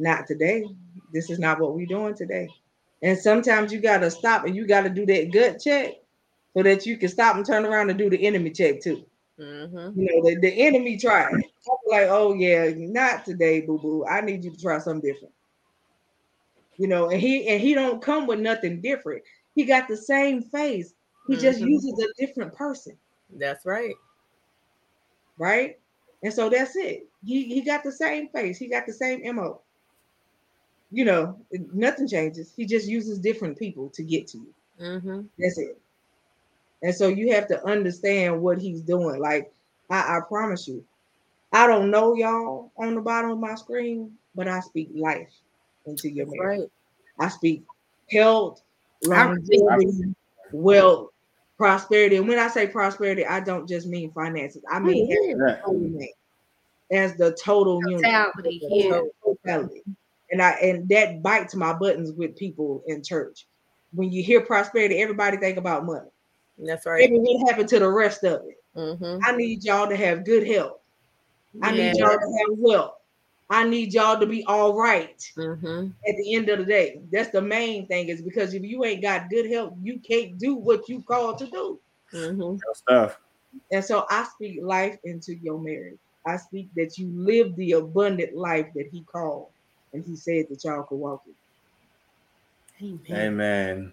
Not 0.00 0.26
today. 0.26 0.64
This 1.12 1.30
is 1.30 1.38
not 1.38 1.60
what 1.60 1.74
we're 1.74 1.86
doing 1.86 2.14
today. 2.14 2.48
And 3.02 3.18
sometimes 3.18 3.72
you 3.72 3.80
got 3.80 3.98
to 3.98 4.10
stop 4.10 4.44
and 4.46 4.56
you 4.56 4.66
got 4.66 4.82
to 4.82 4.90
do 4.90 5.04
that 5.06 5.32
gut 5.32 5.60
check 5.60 5.94
so 6.56 6.62
that 6.62 6.86
you 6.86 6.96
can 6.96 7.08
stop 7.08 7.36
and 7.36 7.46
turn 7.46 7.66
around 7.66 7.90
and 7.90 7.98
do 7.98 8.10
the 8.10 8.26
enemy 8.26 8.50
check 8.50 8.80
too. 8.80 9.04
Mm-hmm. 9.38 10.00
You 10.00 10.06
know, 10.06 10.28
the, 10.30 10.36
the 10.40 10.66
enemy 10.66 10.96
tried. 10.98 11.32
Like, 11.88 12.08
oh 12.08 12.34
yeah, 12.34 12.70
not 12.76 13.24
today, 13.24 13.60
boo 13.60 13.78
boo. 13.78 14.04
I 14.06 14.20
need 14.20 14.44
you 14.44 14.50
to 14.50 14.60
try 14.60 14.78
something 14.78 15.10
different. 15.12 15.34
You 16.76 16.88
know, 16.88 17.10
and 17.10 17.20
he 17.20 17.46
and 17.48 17.60
he 17.60 17.74
don't 17.74 18.02
come 18.02 18.26
with 18.26 18.40
nothing 18.40 18.80
different. 18.80 19.22
He 19.54 19.64
got 19.64 19.88
the 19.88 19.96
same 19.96 20.42
face. 20.42 20.94
He 21.26 21.36
just 21.36 21.60
Mhm. 21.60 21.68
uses 21.68 21.98
a 21.98 22.26
different 22.26 22.54
person, 22.54 22.96
That's 23.38 23.66
right. 23.66 23.94
right? 25.38 25.78
And 26.22 26.32
so 26.32 26.48
that's 26.48 26.76
it. 26.76 27.08
He 27.24 27.44
he 27.44 27.62
got 27.62 27.82
the 27.82 27.92
same 27.92 28.28
face. 28.28 28.58
He 28.58 28.68
got 28.68 28.86
the 28.86 28.92
same 28.92 29.22
mo. 29.34 29.62
You 30.92 31.04
know, 31.04 31.38
nothing 31.72 32.08
changes. 32.08 32.52
He 32.56 32.66
just 32.66 32.88
uses 32.88 33.18
different 33.18 33.58
people 33.58 33.88
to 33.90 34.02
get 34.02 34.26
to 34.28 34.38
you. 34.38 34.54
Mm-hmm. 34.80 35.20
That's 35.38 35.58
it. 35.58 35.78
And 36.82 36.94
so 36.94 37.08
you 37.08 37.32
have 37.34 37.46
to 37.48 37.64
understand 37.64 38.40
what 38.40 38.58
he's 38.58 38.80
doing. 38.80 39.20
Like 39.20 39.52
I, 39.90 40.16
I 40.16 40.20
promise 40.26 40.66
you, 40.66 40.84
I 41.52 41.66
don't 41.66 41.90
know 41.90 42.14
y'all 42.14 42.72
on 42.78 42.94
the 42.94 43.00
bottom 43.00 43.30
of 43.30 43.38
my 43.38 43.54
screen, 43.54 44.12
but 44.34 44.48
I 44.48 44.60
speak 44.60 44.90
life 44.94 45.28
into 45.86 46.08
your 46.08 46.26
marriage. 46.26 46.60
right. 46.60 46.70
I 47.18 47.28
speak 47.28 47.64
health, 48.10 48.62
longevity, 49.04 50.14
wealth, 50.52 51.10
prosperity. 51.58 52.16
And 52.16 52.28
when 52.28 52.38
I 52.38 52.48
say 52.48 52.66
prosperity, 52.66 53.26
I 53.26 53.40
don't 53.40 53.68
just 53.68 53.86
mean 53.86 54.10
finances. 54.12 54.62
I 54.70 54.78
mean 54.80 55.10
as 55.12 55.16
the 55.36 55.60
total 55.64 56.00
as 56.92 57.16
the 57.16 57.32
total 57.32 57.80
unit, 57.88 58.04
Totality, 58.04 58.60
yeah. 58.62 59.00
totality. 59.24 59.82
And 60.32 60.40
I 60.40 60.50
and 60.62 60.88
that 60.88 61.22
bites 61.22 61.54
my 61.54 61.72
buttons 61.72 62.12
with 62.12 62.36
people 62.36 62.82
in 62.86 63.02
church. 63.02 63.46
When 63.92 64.12
you 64.12 64.22
hear 64.22 64.40
prosperity, 64.40 65.00
everybody 65.00 65.36
think 65.36 65.56
about 65.56 65.84
money. 65.84 66.08
That's 66.58 66.86
right. 66.86 67.00
Baby, 67.00 67.18
what 67.18 67.50
happened 67.50 67.68
to 67.70 67.78
the 67.78 67.88
rest 67.88 68.22
of 68.24 68.42
it? 68.46 68.62
Mm-hmm. 68.76 69.18
I 69.26 69.36
need 69.36 69.64
y'all 69.64 69.88
to 69.88 69.96
have 69.96 70.24
good 70.24 70.46
health. 70.46 70.78
I 71.62 71.72
need 71.72 71.96
y'all 71.96 72.10
to 72.10 72.38
have 72.38 72.58
wealth. 72.58 72.94
I 73.52 73.64
need 73.64 73.92
y'all 73.92 74.20
to 74.20 74.26
be 74.26 74.44
all 74.44 74.78
right 74.78 75.20
Mm-hmm. 75.36 75.88
at 76.08 76.16
the 76.16 76.34
end 76.34 76.48
of 76.48 76.60
the 76.60 76.64
day. 76.64 77.00
That's 77.10 77.30
the 77.30 77.42
main 77.42 77.88
thing, 77.88 78.08
is 78.08 78.22
because 78.22 78.54
if 78.54 78.62
you 78.62 78.84
ain't 78.84 79.02
got 79.02 79.28
good 79.28 79.50
health, 79.50 79.74
you 79.82 79.98
can't 79.98 80.38
do 80.38 80.54
what 80.54 80.88
you 80.88 81.02
called 81.02 81.38
to 81.38 81.46
do. 81.46 81.80
Mm-hmm. 82.12 82.58
Stuff. 82.74 83.18
And 83.72 83.84
so 83.84 84.06
I 84.08 84.24
speak 84.34 84.60
life 84.62 84.96
into 85.02 85.34
your 85.34 85.58
marriage. 85.58 85.98
I 86.24 86.36
speak 86.36 86.68
that 86.76 86.98
you 86.98 87.10
live 87.12 87.56
the 87.56 87.72
abundant 87.72 88.36
life 88.36 88.66
that 88.76 88.88
he 88.92 89.02
called 89.02 89.48
and 89.92 90.04
he 90.04 90.16
said 90.16 90.46
that 90.48 90.64
y'all 90.64 90.82
could 90.82 90.96
walk 90.96 91.22
it. 91.26 91.34
Amen. 92.84 93.26
Amen. 93.26 93.92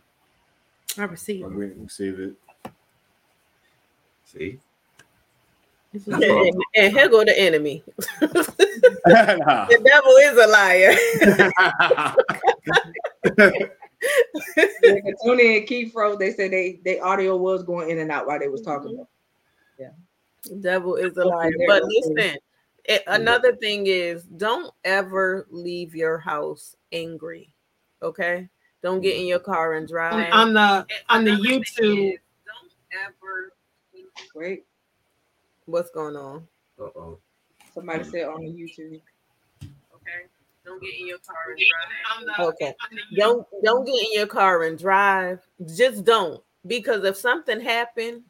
I 0.98 1.04
receive. 1.04 1.46
it. 1.46 1.50
We 1.50 1.66
receive 1.66 2.20
it. 2.20 2.34
See, 4.26 4.60
And, 5.94 6.64
and 6.76 6.94
here 6.94 7.10
go 7.10 7.24
the 7.24 7.38
enemy. 7.38 7.84
The 9.08 9.82
devil 9.86 10.12
is 10.18 10.38
a 10.38 10.48
liar. 10.48 10.94
Yeah, 14.84 15.12
Tony 15.26 15.58
and 15.58 15.68
Keith 15.68 15.92
Fro, 15.94 16.16
they 16.16 16.32
said 16.32 16.52
they 16.52 16.80
they 16.84 17.00
audio 17.00 17.36
was 17.36 17.64
going 17.64 17.90
in 17.90 18.00
and 18.00 18.12
out 18.12 18.28
while 18.28 18.40
they 18.40 18.48
was 18.48 18.62
talking. 18.62 18.92
Mm-hmm. 18.92 19.84
about 19.84 19.94
The 20.44 20.56
devil 20.56 20.96
is 20.96 21.18
a 21.18 21.26
liar. 21.26 21.52
But 21.68 21.84
listen, 21.84 22.38
it, 22.88 23.04
another 23.08 23.56
thing 23.56 23.88
is 23.88 24.24
don't 24.24 24.74
ever 24.84 25.46
leave 25.50 25.94
your 25.94 26.18
house 26.18 26.76
angry. 26.92 27.54
Okay? 28.02 28.48
Don't 28.82 29.02
get 29.02 29.16
mm-hmm. 29.16 29.22
in 29.22 29.28
your 29.28 29.40
car 29.40 29.74
and 29.74 29.88
drive. 29.88 30.32
on 30.32 30.54
the 30.54 30.86
on 31.10 31.26
the 31.26 31.32
Another 31.32 31.44
YouTube. 31.44 32.14
is, 32.14 32.20
Don't 32.46 32.74
ever 33.06 33.52
Wait, 34.34 34.66
what's 35.66 35.90
going 35.92 36.16
on? 36.16 36.48
uh-oh. 36.80 37.18
somebody 37.74 38.04
said 38.04 38.26
on 38.26 38.42
the 38.42 38.52
YouTube. 38.52 39.02
Okay. 39.64 40.28
Don't 40.64 40.82
get 40.82 41.00
in 41.00 41.08
your 41.08 41.18
car 41.20 41.36
and 41.50 42.28
drive. 42.38 42.48
Okay. 42.48 42.74
Don't 43.16 43.48
don't 43.64 43.86
get 43.86 43.96
in 43.96 44.14
your 44.14 44.28
car 44.28 44.64
and 44.64 44.78
drive. 44.78 45.40
Just 45.76 46.04
don't. 46.04 46.42
Because 46.66 47.04
if 47.04 47.16
something 47.16 47.60
happened 47.60 48.24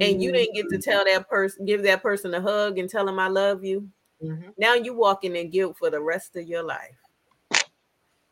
and 0.00 0.22
you 0.22 0.32
didn't 0.32 0.54
get 0.54 0.68
to 0.70 0.78
tell 0.78 1.04
that 1.04 1.28
person, 1.28 1.64
give 1.66 1.82
that 1.82 2.02
person 2.02 2.34
a 2.34 2.40
hug 2.40 2.78
and 2.78 2.88
tell 2.88 3.04
them 3.04 3.18
I 3.18 3.28
love 3.28 3.64
you, 3.64 3.88
Mhm. 4.22 4.54
now 4.58 4.74
you 4.74 4.94
walking 4.94 5.36
in 5.36 5.50
guilt 5.50 5.76
for 5.78 5.90
the 5.90 6.00
rest 6.00 6.36
of 6.36 6.46
your 6.46 6.62
life. 6.62 6.96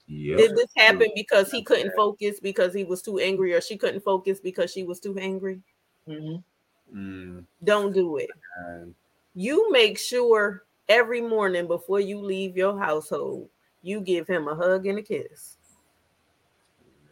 Yep. 0.06 0.38
Did 0.38 0.56
this 0.56 0.70
happen 0.76 1.08
because 1.14 1.50
he 1.50 1.62
couldn't 1.62 1.92
focus 1.94 2.40
because 2.40 2.72
he 2.72 2.84
was 2.84 3.02
too 3.02 3.18
angry, 3.18 3.52
or 3.52 3.60
she 3.60 3.76
couldn't 3.76 4.00
focus 4.00 4.40
because 4.40 4.72
she 4.72 4.84
was 4.84 5.00
too 5.00 5.16
angry? 5.18 5.60
Mhm. 6.06 6.42
Mm, 6.94 7.44
Don't 7.62 7.92
do 7.92 8.16
it. 8.16 8.30
and 8.66 8.94
You 9.34 9.70
make 9.70 9.98
sure 9.98 10.64
every 10.88 11.20
morning 11.20 11.66
before 11.66 12.00
you 12.00 12.18
leave 12.18 12.56
your 12.56 12.78
household, 12.78 13.50
you 13.82 14.00
give 14.00 14.26
him 14.26 14.48
a 14.48 14.54
hug 14.54 14.86
and 14.86 14.98
a 14.98 15.02
kiss. 15.02 15.58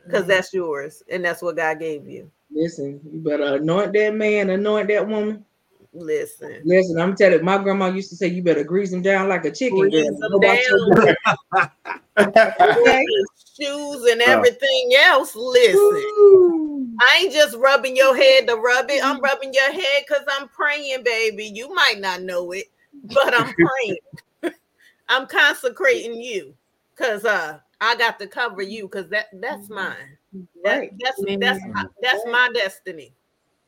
Because 0.04 0.26
that's 0.26 0.54
yours, 0.54 1.02
and 1.10 1.24
that's 1.24 1.42
what 1.42 1.56
God 1.56 1.78
gave 1.80 2.08
you. 2.08 2.30
Listen, 2.50 3.00
you 3.10 3.20
better 3.20 3.56
anoint 3.56 3.92
that 3.92 4.14
man, 4.14 4.50
anoint 4.50 4.88
that 4.88 5.06
woman. 5.06 5.44
Listen. 5.92 6.60
Listen, 6.64 7.00
I'm 7.00 7.16
telling 7.16 7.38
you, 7.38 7.44
my 7.44 7.58
grandma 7.58 7.86
used 7.88 8.10
to 8.10 8.16
say 8.16 8.26
you 8.26 8.42
better 8.42 8.64
grease 8.64 8.92
him 8.92 9.02
down 9.02 9.28
like 9.28 9.44
a 9.44 9.50
chicken. 9.50 9.78
Grease 9.78 10.06
him 10.06 10.16
Go 10.20 10.36
about 10.36 10.58
your 10.62 10.94
down. 10.94 11.70
Okay? 12.18 13.04
Shoes 13.58 14.04
and 14.04 14.20
uh. 14.20 14.24
everything 14.26 14.90
else. 14.98 15.34
Listen. 15.34 16.96
I 17.00 17.20
ain't 17.22 17.32
just 17.32 17.56
rubbing 17.56 17.96
your 17.96 18.16
head 18.16 18.46
to 18.48 18.56
rub 18.56 18.90
it. 18.90 19.04
I'm 19.04 19.16
mm-hmm. 19.16 19.24
rubbing 19.24 19.54
your 19.54 19.72
head 19.72 20.04
because 20.06 20.24
I'm 20.28 20.48
praying, 20.48 21.02
baby. 21.04 21.50
You 21.54 21.74
might 21.74 21.98
not 21.98 22.22
know 22.22 22.52
it, 22.52 22.66
but 23.02 23.38
I'm 23.38 23.52
praying. 24.42 24.54
I'm 25.08 25.26
consecrating 25.26 26.20
you 26.20 26.54
because 26.94 27.24
uh 27.24 27.58
I 27.80 27.96
got 27.96 28.18
to 28.20 28.26
cover 28.26 28.62
you 28.62 28.84
because 28.84 29.08
that 29.10 29.26
that's 29.34 29.64
mm-hmm. 29.64 29.74
mine. 29.74 30.18
That, 30.32 30.46
Right. 30.64 30.92
that's 30.98 31.22
that's 31.38 31.60
my, 31.66 31.84
that's 32.02 32.24
my 32.26 32.50
destiny. 32.52 33.14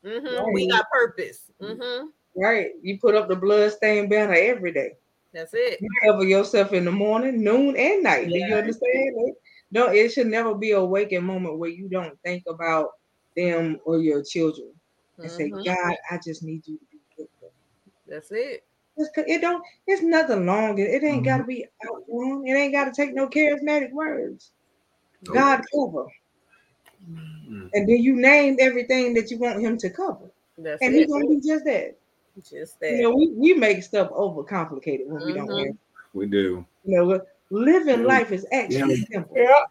Mhm, 0.03 0.53
We 0.53 0.67
got 0.67 0.89
purpose. 0.91 1.51
hmm 1.59 2.07
Right. 2.35 2.71
You 2.81 2.99
put 2.99 3.15
up 3.15 3.27
the 3.27 3.35
bloodstained 3.35 4.09
banner 4.09 4.33
every 4.33 4.71
day. 4.71 4.93
That's 5.33 5.53
it. 5.53 5.81
You 5.81 5.89
cover 6.03 6.23
yourself 6.23 6.73
in 6.73 6.85
the 6.85 6.91
morning, 6.91 7.43
noon, 7.43 7.75
and 7.75 8.03
night. 8.03 8.29
Do 8.29 8.37
you 8.37 8.53
understand? 8.55 9.15
Like, 9.17 9.33
No, 9.71 9.87
it 9.87 10.09
should 10.11 10.27
never 10.27 10.55
be 10.55 10.71
a 10.71 10.83
waking 10.83 11.23
moment 11.23 11.57
where 11.57 11.69
you 11.69 11.87
don't 11.89 12.17
think 12.23 12.43
about 12.47 12.89
them 13.35 13.79
or 13.85 13.99
your 13.99 14.23
children 14.23 14.71
and 15.17 15.31
say, 15.31 15.51
Mhm. 15.51 15.63
God, 15.65 15.95
I 16.11 16.17
just 16.23 16.43
need 16.43 16.65
you 16.67 16.77
to 16.77 16.85
be 16.91 16.99
with 17.17 17.29
them. 17.41 17.49
That's 18.07 18.31
it. 18.31 18.63
Just 18.97 19.13
'cause 19.13 19.25
It 19.27 19.41
don't. 19.41 19.63
It's 19.87 20.01
nothing 20.01 20.45
long. 20.45 20.77
It 20.79 21.03
ain't 21.03 21.25
got 21.25 21.37
to 21.37 21.43
be 21.43 21.65
out 21.87 22.03
long. 22.09 22.47
It 22.47 22.53
ain't 22.53 22.73
got 22.73 22.85
to 22.85 22.91
take 22.91 23.13
no 23.13 23.27
charismatic 23.27 23.91
words. 23.91 24.51
Nope. 25.23 25.35
God 25.35 25.61
cover, 25.73 26.07
mm, 27.09 27.69
and 27.73 27.87
then 27.89 27.97
you 27.97 28.15
name 28.15 28.57
everything 28.59 29.13
that 29.15 29.31
you 29.31 29.37
want 29.37 29.61
Him 29.61 29.77
to 29.77 29.89
cover, 29.89 30.31
That's 30.57 30.81
and 30.81 30.93
it. 30.93 30.99
He's 30.99 31.07
gonna 31.07 31.27
do 31.27 31.41
just 31.41 31.65
that. 31.65 31.97
Just 32.49 32.79
that. 32.79 32.91
You 32.91 33.01
know, 33.03 33.11
we, 33.11 33.31
we 33.35 33.53
make 33.53 33.83
stuff 33.83 34.09
overcomplicated 34.11 35.07
when 35.07 35.25
we 35.25 35.33
don't. 35.33 35.49
Mhm. 35.49 35.77
We 36.13 36.25
do. 36.25 36.65
you 36.85 36.97
know, 36.97 37.21
living 37.49 38.01
Yeah. 38.01 38.07
life 38.07 38.31
is 38.31 38.45
actually 38.51 39.05
simple. 39.11 39.35
Yeah. 39.35 39.65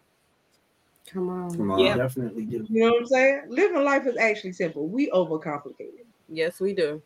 Come 1.07 1.29
on. 1.29 1.55
Come 1.55 1.71
on. 1.71 1.79
Yeah. 1.79 1.97
Definitely 1.97 2.45
do. 2.45 2.65
You 2.69 2.85
know 2.85 2.91
what 2.91 2.99
I'm 3.01 3.05
saying? 3.07 3.41
Living 3.49 3.83
life 3.83 4.05
is 4.05 4.17
actually 4.17 4.53
simple. 4.53 4.87
We 4.87 5.09
overcomplicate 5.09 5.79
it. 5.79 6.05
Yes, 6.27 6.59
we 6.59 6.73
do. 6.73 7.01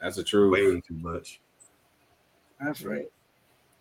That's 0.00 0.16
the 0.16 0.24
truth. 0.24 0.52
Way 0.52 0.80
too 0.80 0.94
much. 0.94 1.40
That's 2.60 2.82
right. 2.82 3.10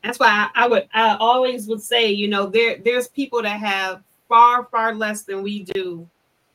That's 0.04 0.20
why 0.20 0.50
I, 0.56 0.64
I 0.64 0.68
would 0.68 0.88
I 0.94 1.18
always 1.18 1.68
would 1.68 1.82
say, 1.82 2.10
you 2.10 2.28
know, 2.28 2.48
there 2.48 2.78
there's 2.84 3.08
people 3.08 3.42
that 3.44 3.60
have 3.60 4.02
far 4.30 4.66
far 4.66 4.96
less 4.96 5.24
than 5.24 5.44
we 5.44 5.64
do 5.64 6.08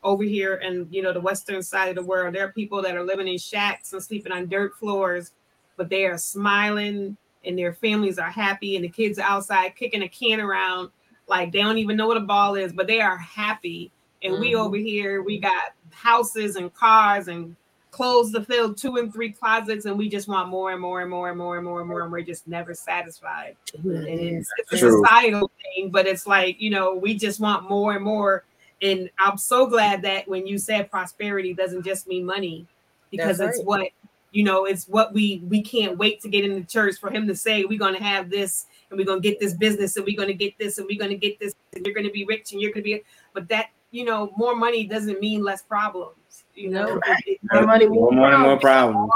over 0.02 0.24
here 0.24 0.54
in 0.56 0.86
you 0.90 1.02
know 1.02 1.12
the 1.12 1.20
western 1.20 1.62
side 1.62 1.90
of 1.90 1.96
the 1.96 2.04
world. 2.04 2.34
There 2.34 2.46
are 2.46 2.52
people 2.52 2.80
that 2.82 2.96
are 2.96 3.04
living 3.04 3.28
in 3.28 3.38
shacks 3.38 3.92
and 3.92 4.02
sleeping 4.02 4.32
on 4.32 4.48
dirt 4.48 4.76
floors, 4.76 5.32
but 5.76 5.90
they 5.90 6.06
are 6.06 6.16
smiling 6.16 7.18
and 7.44 7.58
their 7.58 7.74
families 7.74 8.18
are 8.18 8.30
happy 8.30 8.76
and 8.76 8.84
the 8.84 8.88
kids 8.88 9.18
are 9.18 9.28
outside 9.28 9.76
kicking 9.76 10.02
a 10.02 10.08
can 10.08 10.40
around 10.40 10.90
like 11.26 11.52
they 11.52 11.60
don't 11.60 11.78
even 11.78 11.96
know 11.96 12.06
what 12.06 12.16
a 12.16 12.20
ball 12.20 12.54
is, 12.54 12.72
but 12.72 12.86
they 12.86 13.00
are 13.00 13.18
happy. 13.18 13.90
And 14.22 14.38
we 14.38 14.52
Mhm. 14.52 14.60
over 14.60 14.76
here, 14.76 15.22
we 15.22 15.38
got 15.38 15.74
houses 15.90 16.56
and 16.56 16.72
cars 16.72 17.28
and 17.28 17.56
clothes 17.94 18.32
to 18.32 18.44
fill 18.44 18.74
two 18.74 18.96
and 18.96 19.12
three 19.12 19.32
closets, 19.32 19.86
and 19.86 19.96
we 19.96 20.08
just 20.08 20.28
want 20.28 20.48
more 20.48 20.72
and 20.72 20.80
more 20.80 21.00
and 21.00 21.10
more 21.10 21.28
and 21.28 21.38
more 21.38 21.56
and 21.56 21.64
more 21.64 21.80
and 21.80 21.88
more, 21.88 22.02
and 22.02 22.12
we're 22.12 22.22
just 22.22 22.46
never 22.48 22.74
satisfied. 22.74 23.56
And 23.72 24.06
it's, 24.06 24.50
it's 24.58 24.72
a 24.72 24.78
societal 24.78 25.50
thing, 25.62 25.90
but 25.90 26.06
it's 26.06 26.26
like 26.26 26.60
you 26.60 26.70
know, 26.70 26.94
we 26.94 27.14
just 27.14 27.40
want 27.40 27.68
more 27.68 27.94
and 27.94 28.04
more. 28.04 28.44
And 28.82 29.08
I'm 29.18 29.38
so 29.38 29.66
glad 29.66 30.02
that 30.02 30.26
when 30.28 30.46
you 30.46 30.58
said 30.58 30.90
prosperity 30.90 31.54
doesn't 31.54 31.84
just 31.84 32.06
mean 32.06 32.26
money, 32.26 32.66
because 33.10 33.38
That's 33.38 33.58
it's 33.58 33.58
right. 33.60 33.66
what 33.66 33.88
you 34.32 34.42
know, 34.42 34.64
it's 34.64 34.88
what 34.88 35.14
we 35.14 35.42
we 35.48 35.62
can't 35.62 35.96
wait 35.96 36.20
to 36.22 36.28
get 36.28 36.44
in 36.44 36.54
the 36.54 36.64
church 36.64 36.96
for 36.98 37.10
him 37.10 37.28
to 37.28 37.36
say 37.36 37.64
we're 37.64 37.78
going 37.78 37.94
to 37.94 38.02
have 38.02 38.28
this 38.28 38.66
and 38.90 38.98
we're 38.98 39.06
going 39.06 39.22
to 39.22 39.28
get 39.28 39.38
this 39.38 39.54
business 39.54 39.96
and 39.96 40.04
we're 40.04 40.16
going 40.16 40.28
to 40.28 40.34
get 40.34 40.58
this 40.58 40.78
and 40.78 40.86
we're 40.88 40.98
going 40.98 41.10
to 41.10 41.16
get 41.16 41.38
this 41.38 41.54
and 41.74 41.86
you're 41.86 41.94
going 41.94 42.06
to 42.06 42.12
be 42.12 42.24
rich 42.24 42.52
and 42.52 42.60
you're 42.60 42.72
going 42.72 42.82
to 42.82 42.90
be 42.90 43.02
but 43.32 43.48
that 43.48 43.68
you 43.92 44.04
know 44.04 44.32
more 44.36 44.56
money 44.56 44.84
doesn't 44.86 45.20
mean 45.20 45.42
less 45.42 45.62
problems 45.62 46.16
you 46.54 46.70
know 46.70 47.00
it, 47.26 47.40
more 47.52 47.66
money 47.66 47.86
more, 47.86 48.12
money, 48.12 48.36
more 48.36 48.58
problems. 48.58 49.10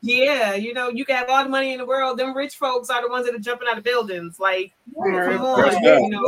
yeah 0.00 0.54
you 0.54 0.72
know 0.72 0.88
you 0.88 1.04
got 1.04 1.28
all 1.28 1.42
the 1.42 1.48
money 1.48 1.72
in 1.72 1.78
the 1.78 1.86
world. 1.86 2.18
Them 2.18 2.36
rich 2.36 2.56
folks 2.56 2.90
are 2.90 3.02
the 3.02 3.08
ones 3.08 3.26
that 3.26 3.34
are 3.34 3.38
jumping 3.38 3.68
out 3.68 3.78
of 3.78 3.84
buildings. 3.84 4.38
Like 4.38 4.72
come 4.94 5.42
on, 5.42 5.82
you 5.82 6.10
know. 6.10 6.22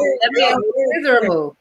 Miserable. 0.93 1.57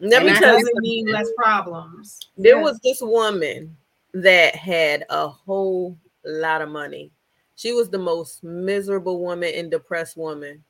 Let 0.00 0.24
me 0.24 0.34
tell 0.34 0.58
you 0.58 0.72
mean 0.76 1.06
less 1.06 1.28
problems. 1.36 2.28
There 2.36 2.60
was 2.60 2.78
this 2.80 3.00
woman 3.00 3.76
that 4.12 4.54
had 4.54 5.04
a 5.10 5.28
whole 5.28 5.96
lot 6.24 6.62
of 6.62 6.68
money. 6.68 7.10
She 7.56 7.72
was 7.72 7.88
the 7.88 7.98
most 7.98 8.42
miserable 8.42 9.20
woman 9.20 9.52
and 9.54 9.70
depressed 9.70 10.16
woman. 10.16 10.62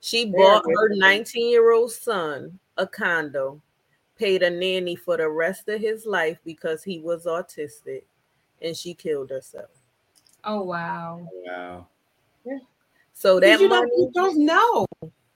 She 0.00 0.26
bought 0.26 0.64
her 0.66 0.88
19 0.94 1.50
year 1.50 1.72
old 1.72 1.92
son 1.92 2.58
a 2.76 2.86
condo, 2.86 3.60
paid 4.18 4.42
a 4.42 4.50
nanny 4.50 4.96
for 4.96 5.16
the 5.16 5.28
rest 5.28 5.68
of 5.68 5.80
his 5.80 6.06
life 6.06 6.38
because 6.44 6.82
he 6.82 6.98
was 6.98 7.26
autistic, 7.26 8.04
and 8.60 8.76
she 8.76 8.94
killed 8.94 9.30
herself. 9.30 9.70
Oh 10.44 10.62
wow! 10.62 11.20
Oh, 11.22 11.42
wow. 11.46 11.86
Yeah. 12.44 12.58
So 13.12 13.40
that 13.40 13.60
you 13.60 13.68
money, 13.68 13.90
don't, 13.90 13.98
you 13.98 14.10
don't 14.14 14.46
know. 14.46 14.86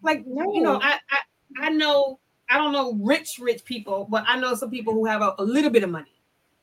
Like 0.03 0.27
no. 0.27 0.53
you 0.53 0.63
know, 0.63 0.81
I, 0.83 0.99
I 1.11 1.67
I 1.67 1.69
know 1.71 2.19
I 2.49 2.59
don't 2.59 2.73
know 2.73 2.95
rich 2.95 3.39
rich 3.41 3.65
people, 3.65 4.07
but 4.11 4.25
I 4.27 4.39
know 4.39 4.55
some 4.55 4.71
people 4.71 4.93
who 4.93 5.05
have 5.07 5.23
a, 5.23 5.35
a 5.39 5.45
little 5.45 5.71
bit 5.71 5.83
of 5.83 5.91
money. 5.91 6.13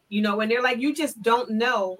You 0.09 0.21
know, 0.21 0.41
and 0.41 0.51
they're 0.51 0.61
like, 0.61 0.79
you 0.79 0.93
just 0.93 1.21
don't 1.21 1.49
know. 1.51 1.97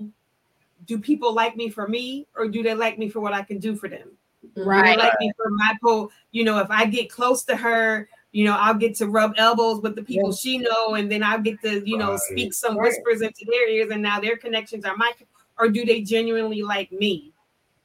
Do 0.86 1.00
people 1.00 1.34
like 1.34 1.56
me 1.56 1.70
for 1.70 1.88
me, 1.88 2.28
or 2.36 2.48
do 2.48 2.62
they 2.62 2.76
like 2.76 3.00
me 3.00 3.10
for 3.10 3.22
what 3.22 3.34
I 3.34 3.42
can 3.42 3.58
do 3.58 3.76
for 3.76 3.90
them? 3.90 4.12
Right. 4.56 4.98
like 4.98 5.14
me 5.20 5.32
for 5.38 5.50
my 5.50 5.76
po, 5.82 6.12
you 6.32 6.44
know, 6.44 6.60
if 6.60 6.70
I 6.70 6.86
get 6.86 7.10
close 7.10 7.44
to 7.46 7.56
her, 7.56 8.10
you 8.34 8.46
know, 8.46 8.58
I'll 8.60 8.74
get 8.74 8.96
to 8.96 9.08
rub 9.08 9.36
elbows 9.38 9.82
with 9.82 9.96
the 9.96 10.04
people 10.04 10.30
yeah. 10.30 10.36
she 10.36 10.58
know, 10.58 10.96
and 10.96 11.10
then 11.10 11.24
I'll 11.24 11.40
get 11.40 11.62
to, 11.62 11.88
you 11.88 11.98
know, 11.98 12.12
right. 12.12 12.20
speak 12.20 12.54
some 12.54 12.76
right. 12.76 12.90
whispers 12.90 13.22
into 13.22 13.46
their 13.46 13.70
ears, 13.70 13.92
and 13.92 14.02
now 14.02 14.20
their 14.20 14.38
connections 14.38 14.86
are 14.86 14.98
my, 14.98 15.14
or 15.60 15.70
do 15.70 15.86
they 15.86 16.02
genuinely 16.02 16.64
like 16.64 16.92
me? 16.92 17.32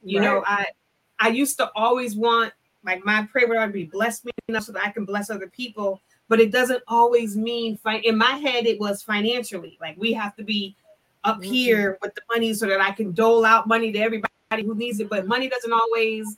You 0.03 0.19
right. 0.19 0.25
know, 0.25 0.43
I 0.45 0.65
I 1.19 1.29
used 1.29 1.57
to 1.57 1.71
always 1.75 2.15
want 2.15 2.51
like 2.83 3.05
my 3.05 3.27
prayer 3.31 3.47
would 3.47 3.73
be 3.73 3.85
bless 3.85 4.25
me 4.25 4.31
enough 4.47 4.63
so 4.63 4.71
that 4.71 4.85
I 4.85 4.89
can 4.89 5.05
bless 5.05 5.29
other 5.29 5.47
people, 5.47 6.01
but 6.27 6.39
it 6.39 6.51
doesn't 6.51 6.81
always 6.87 7.37
mean 7.37 7.77
fi- 7.77 7.99
in 7.99 8.17
my 8.17 8.31
head 8.31 8.65
it 8.65 8.79
was 8.79 9.03
financially 9.03 9.77
like 9.79 9.97
we 9.97 10.13
have 10.13 10.35
to 10.37 10.43
be 10.43 10.75
up 11.25 11.41
mm-hmm. 11.41 11.51
here 11.51 11.99
with 12.01 12.15
the 12.15 12.21
money 12.33 12.53
so 12.55 12.65
that 12.65 12.81
I 12.81 12.91
can 12.91 13.11
dole 13.11 13.45
out 13.45 13.67
money 13.67 13.91
to 13.91 13.99
everybody 13.99 14.31
who 14.63 14.73
needs 14.73 14.99
it, 14.99 15.09
but 15.09 15.27
money 15.27 15.47
doesn't 15.47 15.73
always 15.73 16.37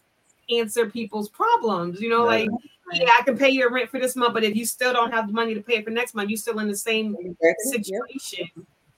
answer 0.49 0.89
people's 0.89 1.29
problems. 1.29 2.01
You 2.01 2.09
know, 2.09 2.25
like 2.25 2.49
yeah, 2.93 3.09
I 3.19 3.23
can 3.23 3.37
pay 3.37 3.49
your 3.49 3.71
rent 3.71 3.89
for 3.89 3.99
this 3.99 4.15
month, 4.15 4.33
but 4.33 4.43
if 4.43 4.55
you 4.55 4.65
still 4.65 4.93
don't 4.93 5.11
have 5.11 5.27
the 5.27 5.33
money 5.33 5.53
to 5.53 5.61
pay 5.61 5.75
it 5.75 5.85
for 5.85 5.91
next 5.91 6.13
month, 6.13 6.29
you're 6.29 6.37
still 6.37 6.59
in 6.59 6.67
the 6.67 6.75
same 6.75 7.15
situation. 7.71 8.47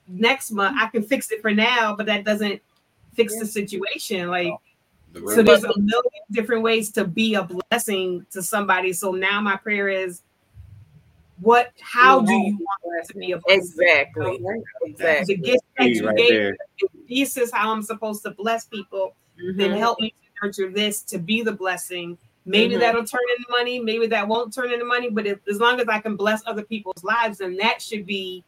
Next 0.07 0.51
month, 0.51 0.77
I 0.79 0.87
can 0.87 1.03
fix 1.03 1.31
it 1.31 1.41
for 1.41 1.51
now, 1.51 1.95
but 1.95 2.05
that 2.07 2.25
doesn't 2.25 2.61
fix 3.13 3.37
the 3.39 3.45
situation. 3.45 4.27
Like, 4.27 4.53
so 5.27 5.43
there's 5.43 5.63
a 5.63 5.79
million 5.79 6.23
different 6.31 6.63
ways 6.63 6.91
to 6.93 7.05
be 7.05 7.35
a 7.35 7.43
blessing 7.43 8.25
to 8.31 8.41
somebody. 8.41 8.93
So 8.93 9.11
now 9.11 9.39
my 9.41 9.55
prayer 9.55 9.87
is, 9.87 10.21
what? 11.39 11.71
How 11.81 12.21
do 12.21 12.31
you 12.31 12.57
want 12.83 13.07
to 13.07 13.17
be 13.17 13.31
a 13.31 13.37
blessing? 13.39 13.61
Exactly. 13.61 14.39
Exactly. 14.83 15.35
The 15.35 15.41
gift 15.41 15.63
that 15.77 15.89
you 15.89 16.07
right 16.07 16.15
gave, 16.15 16.53
this 17.09 17.37
is 17.37 17.51
how 17.51 17.71
I'm 17.71 17.81
supposed 17.81 18.23
to 18.23 18.31
bless 18.31 18.65
people. 18.65 19.15
Mm-hmm. 19.41 19.57
Then 19.57 19.71
help 19.77 19.99
me 19.99 20.13
nurture 20.41 20.69
this 20.69 21.01
to 21.03 21.17
be 21.17 21.41
the 21.41 21.51
blessing. 21.51 22.17
Maybe 22.45 22.73
mm-hmm. 22.73 22.81
that'll 22.81 23.05
turn 23.05 23.21
into 23.37 23.49
money. 23.51 23.79
Maybe 23.79 24.07
that 24.07 24.27
won't 24.27 24.53
turn 24.53 24.71
into 24.71 24.85
money. 24.85 25.09
But 25.09 25.25
if, 25.25 25.39
as 25.49 25.59
long 25.59 25.79
as 25.79 25.87
I 25.87 25.99
can 25.99 26.15
bless 26.15 26.41
other 26.45 26.63
people's 26.63 27.03
lives, 27.03 27.37
then 27.37 27.55
that 27.57 27.81
should 27.81 28.05
be 28.05 28.43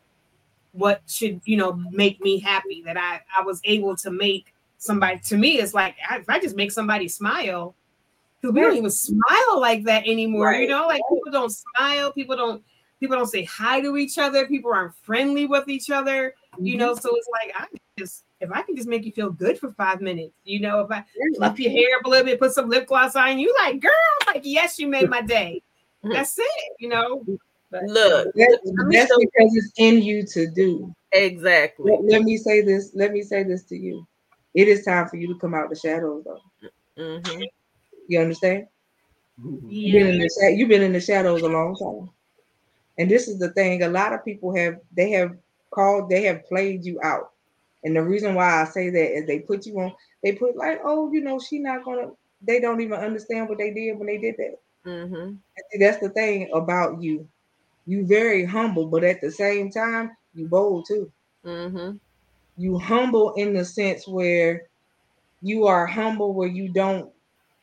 what 0.74 1.02
should 1.08 1.40
you 1.46 1.56
know 1.56 1.74
make 1.92 2.20
me 2.20 2.40
happy. 2.40 2.82
That 2.86 2.98
I 2.98 3.22
I 3.36 3.42
was 3.42 3.62
able 3.64 3.96
to 3.98 4.12
make 4.12 4.54
somebody. 4.78 5.20
To 5.20 5.38
me, 5.38 5.60
it's 5.60 5.74
like 5.74 5.96
if 6.12 6.30
I 6.30 6.40
just 6.40 6.56
make 6.56 6.72
somebody 6.72 7.08
smile, 7.08 7.74
because 8.42 8.54
we 8.54 8.62
don't 8.62 8.78
even 8.78 8.92
smile 8.92 9.60
like 9.60 9.84
that 9.86 10.06
anymore. 10.06 10.48
Right. 10.48 10.62
You 10.62 10.68
know, 10.68 10.88
like 10.88 11.02
people 11.10 11.32
don't 11.32 11.52
smile. 11.52 12.12
People 12.12 12.36
don't 12.36 12.64
people 13.00 13.16
don't 13.16 13.28
say 13.28 13.44
hi 13.46 13.82
to 13.82 13.98
each 13.98 14.18
other. 14.18 14.46
People 14.46 14.74
aren't 14.74 14.96
friendly 14.96 15.46
with 15.46 15.70
each 15.70 15.90
other. 15.90 16.36
Mm-hmm. 16.56 16.66
You 16.66 16.78
know, 16.78 16.96
so 16.96 17.16
it's 17.16 17.30
like 17.32 17.54
I 17.56 17.68
just 17.98 18.26
if 18.42 18.52
I 18.52 18.62
can 18.62 18.76
just 18.76 18.88
make 18.88 19.06
you 19.06 19.12
feel 19.12 19.30
good 19.30 19.58
for 19.58 19.72
five 19.72 20.02
minutes, 20.02 20.34
you 20.44 20.60
know, 20.60 20.82
if 20.82 20.92
I 20.92 21.04
fluff 21.38 21.60
your 21.60 21.72
hair 21.72 21.98
up 21.98 22.06
a 22.06 22.10
little 22.10 22.26
bit, 22.26 22.40
put 22.40 22.52
some 22.52 22.70
lip 22.70 22.88
gloss 22.88 23.16
on, 23.16 23.40
you 23.40 23.56
like, 23.64 23.82
girl, 23.82 23.92
like, 24.28 24.42
yes, 24.44 24.78
you 24.78 24.88
made 24.88 25.10
my 25.10 25.22
day. 25.22 25.62
That's 26.04 26.38
it, 26.38 26.74
you 26.80 26.90
know. 26.90 27.26
But, 27.72 27.84
Look, 27.86 28.32
that's, 28.36 28.58
that's 28.92 29.10
so- 29.10 29.18
because 29.18 29.56
it's 29.56 29.72
in 29.78 30.02
you 30.02 30.26
to 30.28 30.48
do. 30.52 30.94
Exactly. 31.14 31.92
Let, 31.92 32.04
let, 32.04 32.22
me 32.24 32.38
say 32.38 32.62
this. 32.62 32.92
Let 32.94 33.12
me 33.12 33.22
say 33.22 33.44
this 33.44 33.64
to 33.64 33.78
you. 33.78 34.06
It 34.54 34.68
is 34.68 34.84
time 34.84 35.08
for 35.08 35.16
you 35.16 35.28
to 35.34 35.40
come 35.40 35.54
out 35.54 35.70
the 35.70 35.76
shadows, 35.76 36.26
though. 36.26 36.70
Mm-hmm. 36.98 37.42
You 38.08 38.20
understand? 38.20 38.68
You've, 39.68 39.94
been 39.94 40.08
in 40.08 40.20
the, 40.20 40.56
you've 40.56 40.70
been 40.70 40.82
in 40.82 40.94
the 40.94 41.00
shadows 41.00 41.42
a 41.42 41.48
long 41.48 41.76
time. 41.76 42.10
And 42.98 43.10
this 43.10 43.28
is 43.28 43.40
the 43.40 43.50
thing. 43.50 43.84
A 43.84 43.88
lot 43.88 44.14
of 44.14 44.24
people 44.24 44.56
have 44.56 44.80
they 44.96 45.10
have 45.12 45.36
called, 45.72 46.10
they 46.10 46.24
have 46.24 46.46
played 46.46 46.86
you 46.86 47.00
out 47.02 47.32
and 47.86 47.96
the 47.96 48.02
reason 48.02 48.34
why 48.34 48.62
I 48.62 48.66
say 48.66 48.90
that 48.90 49.16
is 49.16 49.28
they 49.28 49.40
put 49.40 49.68
you 49.68 49.80
on, 49.80 49.94
they 50.24 50.34
put 50.34 50.58
like, 50.58 50.82
oh, 50.84 51.14
you 51.14 51.22
know, 51.22 51.40
she 51.40 51.60
not 51.60 51.86
gonna, 51.86 52.10
they 52.42 52.60
don't 52.60 52.82
even 52.82 53.00
understand 53.00 53.48
what 53.48 53.60
they 53.60 53.72
did 53.72 53.98
when 53.98 54.08
they 54.08 54.18
did 54.18 54.36
that. 54.38 54.60
Mm-hmm. 54.86 55.36
that's 55.80 56.00
the 56.00 56.10
thing 56.10 56.50
about 56.54 57.02
you. 57.02 57.28
You 57.86 58.06
very 58.06 58.44
humble, 58.44 58.88
but 58.88 59.04
at 59.04 59.22
the 59.22 59.32
same 59.32 59.70
time, 59.70 60.18
you 60.34 60.48
bold 60.48 60.88
too. 60.88 61.12
Mm-hmm. 61.46 61.98
You 62.58 62.80
humble 62.80 63.34
in 63.34 63.54
the 63.54 63.64
sense 63.64 64.08
where 64.08 64.64
you 65.44 65.68
are 65.68 65.86
humble 65.86 66.34
where 66.34 66.48
you 66.48 66.70
don't 66.70 67.12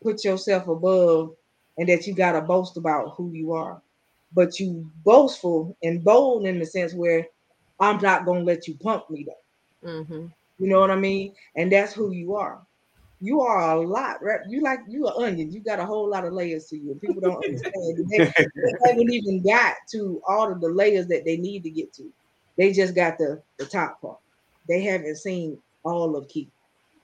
put 0.03 0.25
yourself 0.25 0.69
above 0.69 1.35
and 1.79 1.89
that 1.89 2.07
you 2.07 2.15
gotta 2.15 2.41
boast 2.41 2.77
about 2.77 3.15
who 3.17 3.33
you 3.33 3.53
are. 3.53 3.83
But 4.33 4.61
you 4.61 4.89
boastful 5.05 5.77
and 5.83 6.05
bold 6.05 6.47
in 6.47 6.61
the 6.61 6.67
sense 6.67 6.95
where 6.95 7.27
I'm 7.81 8.01
not 8.01 8.25
gonna 8.25 8.45
let 8.45 8.69
you 8.69 8.75
pump 8.75 9.11
me 9.11 9.25
though. 9.25 9.42
Mm-hmm. 9.85 10.27
You 10.59 10.69
know 10.69 10.81
what 10.81 10.91
I 10.91 10.97
mean? 10.97 11.35
And 11.57 11.73
that's 11.73 11.93
who 11.93 12.13
you 12.13 12.35
are. 12.37 12.61
You 13.21 13.41
are 13.41 13.77
a 13.77 13.81
lot, 13.81 14.23
right? 14.23 14.41
You 14.49 14.63
like 14.63 14.81
you 14.89 15.07
are 15.07 15.25
onion. 15.25 15.53
You 15.53 15.61
got 15.61 15.79
a 15.79 15.87
whole 15.87 16.09
lot 16.09 16.25
of 16.25 16.33
layers 16.33 16.67
to 16.67 16.77
you. 16.77 16.95
People 16.97 17.21
don't 17.21 17.37
understand. 17.37 18.11
they, 18.11 18.19
they 18.19 18.73
haven't 18.87 19.13
even 19.13 19.43
got 19.43 19.75
to 19.93 20.21
all 20.27 20.51
of 20.51 20.61
the 20.61 20.69
layers 20.69 21.07
that 21.07 21.25
they 21.25 21.37
need 21.37 21.63
to 21.63 21.71
get 21.71 21.93
to. 21.95 22.13
They 22.57 22.73
just 22.73 22.95
got 22.95 23.19
the 23.19 23.41
the 23.59 23.67
top 23.67 24.01
part. 24.01 24.19
They 24.69 24.83
haven't 24.83 25.17
seen 25.17 25.59
all 25.85 26.17
of 26.17 26.29
Keith. 26.29 26.51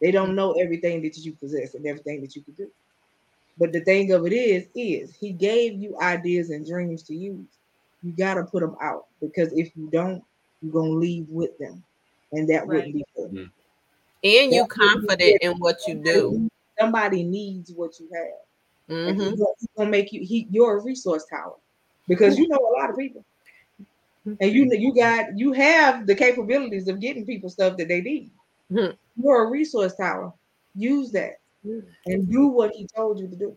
They 0.01 0.11
don't 0.11 0.35
know 0.35 0.53
everything 0.53 1.03
that 1.03 1.17
you 1.19 1.33
possess 1.33 1.75
and 1.75 1.87
everything 1.87 2.21
that 2.21 2.35
you 2.35 2.43
can 2.43 2.55
do. 2.55 2.71
But 3.57 3.73
the 3.73 3.81
thing 3.81 4.13
of 4.13 4.27
it 4.27 4.33
is, 4.33 4.69
is 4.75 5.15
he 5.17 5.33
gave 5.33 5.75
you 5.75 5.99
ideas 6.01 6.51
and 6.51 6.67
dreams 6.67 7.03
to 7.05 7.15
use. 7.15 7.47
You 8.03 8.13
got 8.13 8.35
to 8.35 8.45
put 8.45 8.61
them 8.61 8.77
out 8.81 9.07
because 9.21 9.53
if 9.53 9.77
you 9.77 9.89
don't, 9.91 10.23
you're 10.63 10.73
gonna 10.73 10.91
leave 10.91 11.29
with 11.29 11.57
them 11.59 11.83
and 12.33 12.49
that 12.49 12.67
right. 12.67 12.69
wouldn't 12.69 12.95
be 12.95 13.05
good. 13.17 13.31
Mm-hmm. 13.31 13.45
And 14.25 14.53
you 14.53 14.67
confident 14.67 15.43
in 15.43 15.53
what 15.59 15.79
you 15.87 15.95
do. 15.95 16.51
Somebody 16.79 17.23
needs 17.23 17.73
what 17.73 17.99
you 17.99 18.09
have. 18.13 18.97
Mm-hmm. 18.97 19.21
He's, 19.21 19.69
gonna, 19.77 19.91
make 19.91 20.13
you. 20.13 20.25
He, 20.25 20.47
you're 20.51 20.79
a 20.79 20.83
resource 20.83 21.25
tower 21.31 21.55
because 22.07 22.39
you 22.39 22.49
know 22.49 22.57
a 22.57 22.73
lot 22.79 22.91
of 22.91 22.97
people, 22.97 23.25
and 24.25 24.53
you 24.53 24.71
you 24.73 24.95
got 24.95 25.39
you 25.39 25.53
have 25.53 26.07
the 26.07 26.15
capabilities 26.15 26.89
of 26.89 27.01
getting 27.01 27.27
people 27.27 27.51
stuff 27.51 27.77
that 27.77 27.89
they 27.89 28.01
need. 28.01 28.31
Mm-hmm. 28.73 29.23
You're 29.23 29.45
a 29.45 29.51
resource 29.51 29.95
tower. 29.95 30.33
Use 30.75 31.11
that 31.13 31.39
and 32.07 32.31
do 32.31 32.49
what 32.49 32.73
he 32.73 32.87
told 32.87 33.19
you 33.19 33.29
to 33.29 33.37
do. 33.37 33.57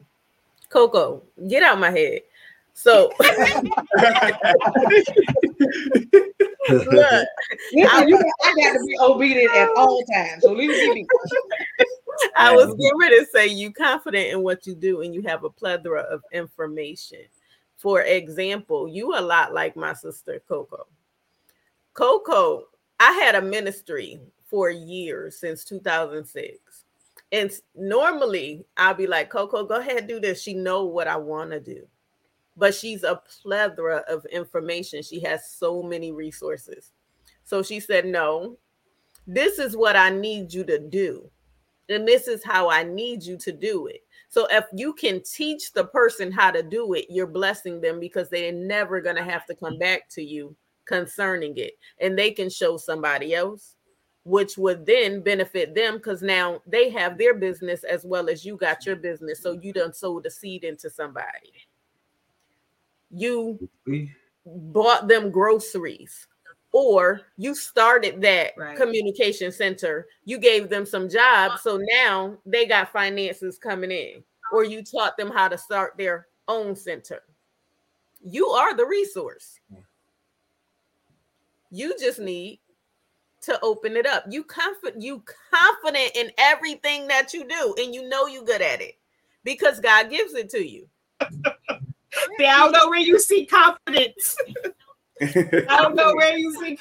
Coco, 0.70 1.24
get 1.48 1.64
out 1.64 1.80
my 1.80 1.92
head. 1.92 2.22
So 2.74 3.12
Look, 6.70 6.88
Listen, 6.92 7.26
I, 7.90 8.06
you, 8.06 8.18
I 8.18 8.54
got 8.56 8.74
to 8.74 8.86
be 8.86 8.98
obedient 9.00 9.52
at 9.56 9.70
all 9.76 10.04
times. 10.14 10.44
So 10.44 10.54
leave 10.54 10.70
me 10.70 11.06
I 12.36 12.54
was 12.54 12.68
getting 12.76 13.00
ready 13.00 13.20
to 13.20 13.26
say 13.26 13.48
you 13.48 13.72
confident 13.72 14.28
in 14.28 14.44
what 14.44 14.68
you 14.68 14.76
do 14.76 15.02
and 15.02 15.14
you 15.14 15.24
have 15.24 15.44
a 15.44 15.50
plethora 15.50 16.02
of 16.02 16.22
information. 16.32 17.22
For 17.78 18.02
example, 18.04 18.88
you 18.88 19.18
a 19.18 19.22
lot 19.22 19.54
like 19.54 19.76
my 19.76 19.94
sister 19.94 20.42
Coco. 20.48 20.86
Coco, 21.94 22.66
I 23.00 23.12
had 23.14 23.36
a 23.36 23.42
ministry 23.42 24.20
for 24.46 24.70
years 24.70 25.40
since 25.40 25.64
2006. 25.64 26.84
And 27.32 27.52
normally 27.76 28.66
I'll 28.78 28.94
be 28.94 29.08
like, 29.08 29.30
Coco, 29.30 29.66
go 29.66 29.80
ahead, 29.80 30.08
do 30.08 30.20
this. 30.20 30.44
She 30.44 30.54
know 30.54 30.86
what 30.86 31.08
I 31.08 31.16
want 31.16 31.52
to 31.52 31.60
do 31.60 31.88
but 32.58 32.76
she's 32.76 33.04
a 33.04 33.22
plethora 33.42 34.04
of 34.08 34.26
information. 34.26 35.02
She 35.02 35.20
has 35.22 35.50
so 35.50 35.82
many 35.82 36.12
resources. 36.12 36.92
So 37.44 37.64
she 37.64 37.80
said, 37.80 38.06
No, 38.06 38.58
this 39.28 39.60
is 39.60 39.76
what 39.76 39.96
I 39.96 40.10
need 40.10 40.54
you 40.54 40.64
to 40.66 40.80
do. 40.80 41.30
And 41.90 42.08
this 42.08 42.28
is 42.28 42.44
how 42.44 42.70
I 42.70 42.84
need 42.84 43.24
you 43.24 43.38
to 43.38 43.52
do 43.52 43.88
it. 43.88 44.02
So 44.30 44.48
if 44.50 44.66
you 44.74 44.94
can 44.94 45.22
teach 45.24 45.74
the 45.74 45.86
person 45.86 46.32
how 46.32 46.52
to 46.52 46.64
do 46.64 46.94
it, 46.94 47.08
you're 47.10 47.28
blessing 47.28 47.82
them 47.82 48.00
because 48.00 48.30
they're 48.30 48.54
never 48.54 49.02
going 49.02 49.18
to 49.18 49.24
have 49.24 49.46
to 49.48 49.56
come 49.56 49.78
back 49.78 50.08
to 50.12 50.24
you 50.24 50.56
concerning 50.86 51.58
it. 51.58 51.74
And 52.00 52.18
they 52.18 52.32
can 52.32 52.50
show 52.50 52.78
somebody 52.78 53.36
else, 53.36 53.76
which 54.24 54.58
would 54.58 54.86
then 54.86 55.22
benefit 55.22 55.76
them 55.76 55.96
because 55.96 56.22
now 56.22 56.62
they 56.66 56.90
have 56.92 57.18
their 57.18 57.34
business 57.34 57.84
as 57.84 58.06
well 58.06 58.30
as 58.30 58.46
you 58.46 58.56
got 58.56 58.86
your 58.86 58.96
business. 58.96 59.42
So 59.42 59.60
you 59.62 59.74
done 59.74 59.94
sowed 59.94 60.26
a 60.26 60.32
seed 60.32 60.64
into 60.64 60.90
somebody. 60.90 61.52
You 63.14 63.70
bought 64.46 65.08
them 65.08 65.30
groceries 65.32 66.28
or 66.74 67.22
you 67.38 67.54
started 67.54 68.22
that 68.22 68.54
Right. 68.58 68.78
communication 68.78 69.52
center. 69.52 70.08
You 70.26 70.38
gave 70.38 70.70
them 70.70 70.86
some 70.86 71.10
jobs 71.10 71.62
so 71.62 71.80
now 71.82 72.38
they 72.46 72.66
got 72.66 72.92
finances 72.92 73.58
coming 73.58 73.92
in 73.92 74.24
or 74.52 74.64
you 74.64 74.84
taught 74.84 75.18
them 75.18 75.30
how 75.30 75.48
to 75.48 75.58
start 75.58 75.98
their 75.98 76.28
own 76.48 76.76
center. 76.76 77.22
You 78.24 78.48
are 78.48 78.76
the 78.76 78.86
resource. 78.86 79.60
You 81.72 81.98
just 82.00 82.20
need 82.20 82.60
to 83.42 83.60
open 83.62 83.96
it 83.98 84.06
up. 84.06 84.26
You 84.30 84.44
confident 84.44 85.02
you 85.02 85.24
confident 85.52 86.12
in 86.16 86.32
everything 86.38 87.08
that 87.08 87.34
you 87.34 87.48
do 87.48 87.76
and 87.78 87.94
you 87.94 88.08
know 88.08 88.28
you 88.28 88.44
good 88.46 88.62
at 88.62 88.82
it 88.82 88.96
because 89.44 89.80
god 89.80 90.10
gives 90.10 90.34
it 90.34 90.50
to 90.50 90.64
you 90.64 90.88
See, 92.38 92.46
I 92.46 92.58
don't 92.58 92.72
know 92.72 92.90
where 92.90 93.00
you 93.00 93.20
see 93.20 93.46
confidence. 93.46 94.36
I 95.22 95.78
don't 95.82 95.96
know 95.96 96.14
where 96.16 96.38
you 96.38 96.52
see. 96.60 96.78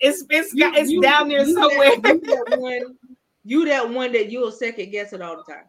It's 0.00 0.24
it's 0.30 0.54
You- 0.54 0.72
it's 0.74 0.90
you- 0.90 1.02
down 1.02 1.28
there 1.28 1.44
you 1.44 1.54
somewhere. 1.54 1.96
That, 2.00 2.14
you, 2.22 2.46
that 2.48 2.58
one, 2.60 2.96
you 3.44 3.64
that 3.66 3.90
one 3.90 4.12
that 4.12 4.30
you'll 4.30 4.52
second 4.52 4.90
guess 4.90 5.12
it 5.12 5.20
all 5.22 5.36
the 5.36 5.52
time. 5.52 5.64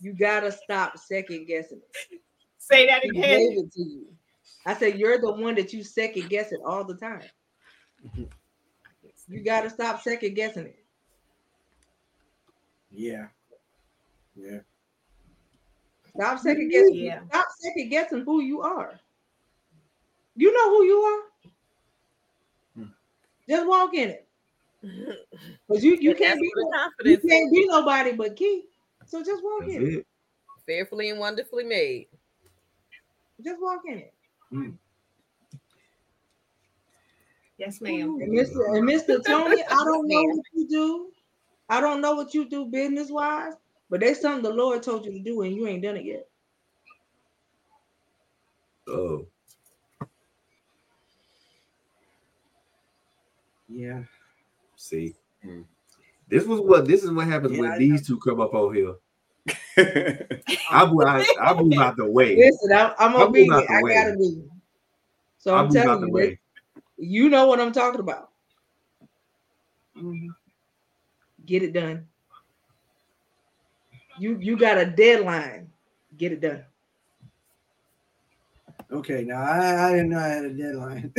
You 0.00 0.12
gotta 0.12 0.52
stop 0.52 0.98
second 0.98 1.46
guessing 1.46 1.80
it. 2.10 2.20
Say 2.58 2.86
that 2.86 3.02
He 3.02 3.10
again. 3.10 3.22
gave 3.50 3.58
it 3.58 3.72
to 3.72 3.82
you. 3.82 4.06
I 4.66 4.74
said 4.74 4.98
you're 4.98 5.18
the 5.18 5.32
one 5.32 5.54
that 5.54 5.72
you 5.72 5.82
second 5.82 6.28
guess 6.28 6.52
it 6.52 6.60
all 6.64 6.84
the 6.84 6.94
time. 6.96 7.22
You 9.28 9.40
gotta 9.44 9.70
stop 9.70 10.02
second 10.02 10.34
guessing 10.34 10.66
it. 10.66 10.84
Yeah. 12.90 13.26
Yeah. 14.34 14.58
Stop 16.18 16.40
second 16.40 16.68
guessing. 16.70 16.96
Yeah. 16.96 17.20
Stop 17.28 17.46
second 17.60 17.90
guessing 17.90 18.24
who 18.24 18.42
you 18.42 18.60
are. 18.60 18.98
You 20.34 20.52
know 20.52 20.70
who 20.70 20.84
you 20.84 20.96
are. 20.98 21.22
Hmm. 22.74 22.90
Just 23.48 23.68
walk 23.68 23.94
in 23.94 24.08
it. 24.08 24.28
Because 25.68 25.84
you, 25.84 25.96
you 26.00 26.16
can't 26.16 26.40
be 26.40 26.50
where 26.54 27.12
you 27.12 27.18
can't 27.18 27.52
be 27.52 27.66
nobody 27.66 28.12
but 28.12 28.34
Kie. 28.34 28.62
So 29.06 29.22
just 29.22 29.44
walk 29.44 29.60
That's 29.60 29.74
in 29.74 29.86
it. 29.86 29.94
it. 29.98 30.06
fearfully 30.66 31.10
and 31.10 31.20
wonderfully 31.20 31.64
made 31.64 32.06
Just 33.44 33.60
walk 33.60 33.82
in 33.86 33.98
it. 33.98 34.14
Yes, 37.58 37.80
ma'am. 37.80 38.18
And 38.20 38.32
Mr. 38.32 38.76
And 38.76 38.88
Mr. 38.88 39.24
Tony, 39.26 39.62
I 39.62 39.84
don't 39.84 40.08
know 40.08 40.22
what 40.22 40.44
you 40.52 40.68
do. 40.68 41.12
I 41.68 41.80
don't 41.80 42.00
know 42.00 42.14
what 42.14 42.34
you 42.34 42.48
do 42.48 42.64
business 42.64 43.08
wise, 43.08 43.54
but 43.90 44.00
there's 44.00 44.20
something 44.20 44.42
the 44.42 44.50
Lord 44.50 44.82
told 44.82 45.04
you 45.04 45.12
to 45.12 45.20
do 45.20 45.42
and 45.42 45.54
you 45.54 45.66
ain't 45.66 45.82
done 45.82 45.96
it 45.96 46.04
yet. 46.04 46.28
Oh, 48.88 49.26
Yeah. 53.68 54.02
see, 54.76 55.14
this 56.28 56.44
was 56.46 56.60
what 56.60 56.86
this 56.86 57.04
is 57.04 57.10
what 57.10 57.26
happens 57.26 57.52
Yeah, 57.52 57.60
when 57.60 57.72
I 57.72 57.78
these 57.78 58.06
two 58.06 58.18
come 58.18 58.40
up 58.40 58.54
on 58.54 58.74
here. 58.74 58.94
I 60.70 60.86
move 60.86 61.06
out, 61.06 61.26
I 61.40 61.54
move 61.54 61.78
out 61.78 61.96
the 61.96 62.06
way. 62.06 62.36
Listen, 62.36 62.72
I, 62.72 62.94
I'm 62.98 63.16
I'll 63.16 63.26
move 63.26 63.38
obedient. 63.38 63.70
I 63.70 63.82
gotta 63.82 64.16
be. 64.18 64.42
So 65.38 65.54
I 65.54 65.58
I'm 65.60 65.68
move 65.68 65.76
out 65.76 65.84
telling 65.84 66.00
the 66.00 66.06
you, 66.08 66.12
way. 66.12 66.40
you 66.96 67.28
know 67.28 67.46
what 67.46 67.60
I'm 67.60 67.72
talking 67.72 68.00
about. 68.00 68.30
Mm-hmm. 69.96 70.28
Get 71.46 71.62
it 71.62 71.72
done. 71.72 72.06
You 74.18 74.38
you 74.40 74.56
got 74.56 74.78
a 74.78 74.86
deadline. 74.86 75.70
Get 76.16 76.32
it 76.32 76.40
done. 76.40 76.64
Okay. 78.90 79.24
Now 79.24 79.42
I, 79.42 79.88
I 79.88 79.90
didn't 79.92 80.10
know 80.10 80.18
I 80.18 80.28
had 80.28 80.44
a 80.44 80.54
deadline. 80.54 81.12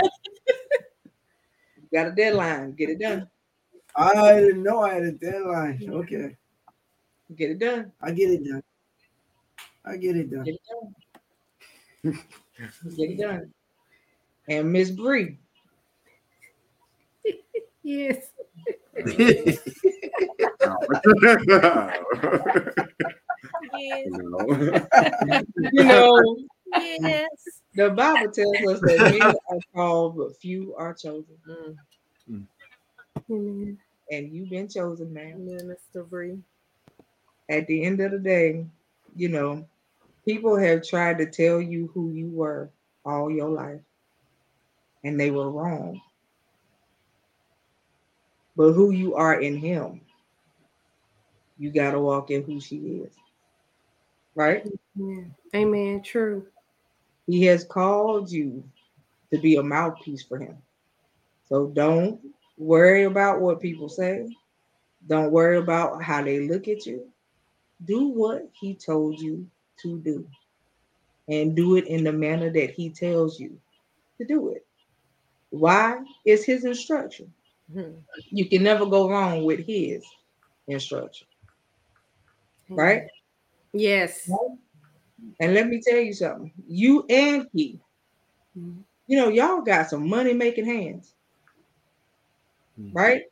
You 1.76 1.88
got 1.92 2.08
a 2.08 2.12
deadline. 2.12 2.72
Get 2.72 2.90
it 2.90 3.00
done. 3.00 3.28
I 3.96 4.40
didn't 4.40 4.62
know 4.62 4.80
I 4.82 4.94
had 4.94 5.02
a 5.02 5.12
deadline. 5.12 5.82
Okay. 5.90 6.36
Get 7.36 7.50
it 7.50 7.58
done. 7.58 7.92
I 8.00 8.12
get 8.12 8.30
it 8.30 8.44
done. 8.44 8.62
I 9.84 9.96
get 9.96 10.16
it 10.16 10.30
done. 10.30 10.44
Get 10.44 10.54
it 10.54 10.60
done. 10.68 12.24
Get 12.96 13.10
it 13.10 13.18
done. 13.20 13.52
And 14.48 14.72
Miss 14.72 14.90
Bre, 14.90 15.36
Yes. 17.82 18.30
Yes 18.96 19.58
you 25.72 25.84
know, 25.84 26.36
yes 26.66 27.28
the 27.74 27.90
Bible 27.90 28.30
tells 28.30 28.56
us 28.66 28.80
that 28.80 28.98
many 29.00 29.20
are 29.20 29.58
called, 29.74 30.16
but 30.16 30.36
few 30.36 30.74
are 30.76 30.92
chosen. 30.92 31.38
Mm, 32.28 32.46
Amen. 33.30 33.78
And 34.10 34.32
you've 34.32 34.50
been 34.50 34.68
chosen, 34.68 35.12
man. 35.12 35.46
minister 35.46 36.02
Bre. 36.02 36.32
At 37.48 37.66
the 37.66 37.84
end 37.84 38.00
of 38.00 38.10
the 38.10 38.18
day, 38.18 38.66
you 39.14 39.28
know, 39.28 39.66
people 40.24 40.56
have 40.56 40.86
tried 40.86 41.18
to 41.18 41.26
tell 41.26 41.60
you 41.60 41.90
who 41.94 42.10
you 42.10 42.28
were 42.28 42.70
all 43.04 43.30
your 43.30 43.48
life, 43.48 43.80
and 45.04 45.18
they 45.18 45.30
were 45.30 45.50
wrong. 45.50 46.00
But 48.60 48.74
who 48.74 48.90
you 48.90 49.14
are 49.14 49.40
in 49.40 49.56
Him, 49.56 50.02
you 51.56 51.72
got 51.72 51.92
to 51.92 51.98
walk 51.98 52.30
in 52.30 52.42
who 52.42 52.60
she 52.60 52.76
is. 52.76 53.14
Right? 54.34 54.68
Amen. 54.98 55.34
Amen. 55.54 56.02
True. 56.02 56.46
He 57.26 57.46
has 57.46 57.64
called 57.64 58.30
you 58.30 58.62
to 59.32 59.38
be 59.38 59.56
a 59.56 59.62
mouthpiece 59.62 60.22
for 60.22 60.38
him. 60.38 60.58
So 61.48 61.68
don't 61.68 62.20
worry 62.58 63.04
about 63.04 63.40
what 63.40 63.62
people 63.62 63.88
say. 63.88 64.28
Don't 65.08 65.32
worry 65.32 65.56
about 65.56 66.02
how 66.02 66.22
they 66.22 66.46
look 66.46 66.68
at 66.68 66.84
you. 66.84 67.10
Do 67.86 68.08
what 68.08 68.46
he 68.52 68.74
told 68.74 69.18
you 69.18 69.48
to 69.78 69.98
do. 70.00 70.28
And 71.30 71.56
do 71.56 71.76
it 71.76 71.86
in 71.86 72.04
the 72.04 72.12
manner 72.12 72.50
that 72.50 72.72
he 72.72 72.90
tells 72.90 73.40
you 73.40 73.58
to 74.18 74.26
do 74.26 74.50
it. 74.50 74.66
Why? 75.48 76.04
It's 76.26 76.44
his 76.44 76.66
instruction. 76.66 77.32
Mhm. 77.74 78.02
You 78.30 78.48
can 78.48 78.62
never 78.62 78.86
go 78.86 79.08
wrong 79.08 79.44
with 79.44 79.66
his 79.66 80.04
instruction. 80.68 81.26
Right? 82.68 83.04
Yes. 83.72 84.30
And 85.40 85.54
let 85.54 85.68
me 85.68 85.80
tell 85.80 85.98
you 85.98 86.12
something. 86.12 86.52
You 86.68 87.04
and 87.08 87.48
he, 87.52 87.80
Mhm. 88.56 88.84
you 89.06 89.16
know, 89.16 89.28
y'all 89.28 89.62
got 89.62 89.90
some 89.90 90.08
money 90.08 90.32
making 90.34 90.66
hands, 90.66 91.14
Mhm. 92.78 92.94
right? 92.94 93.22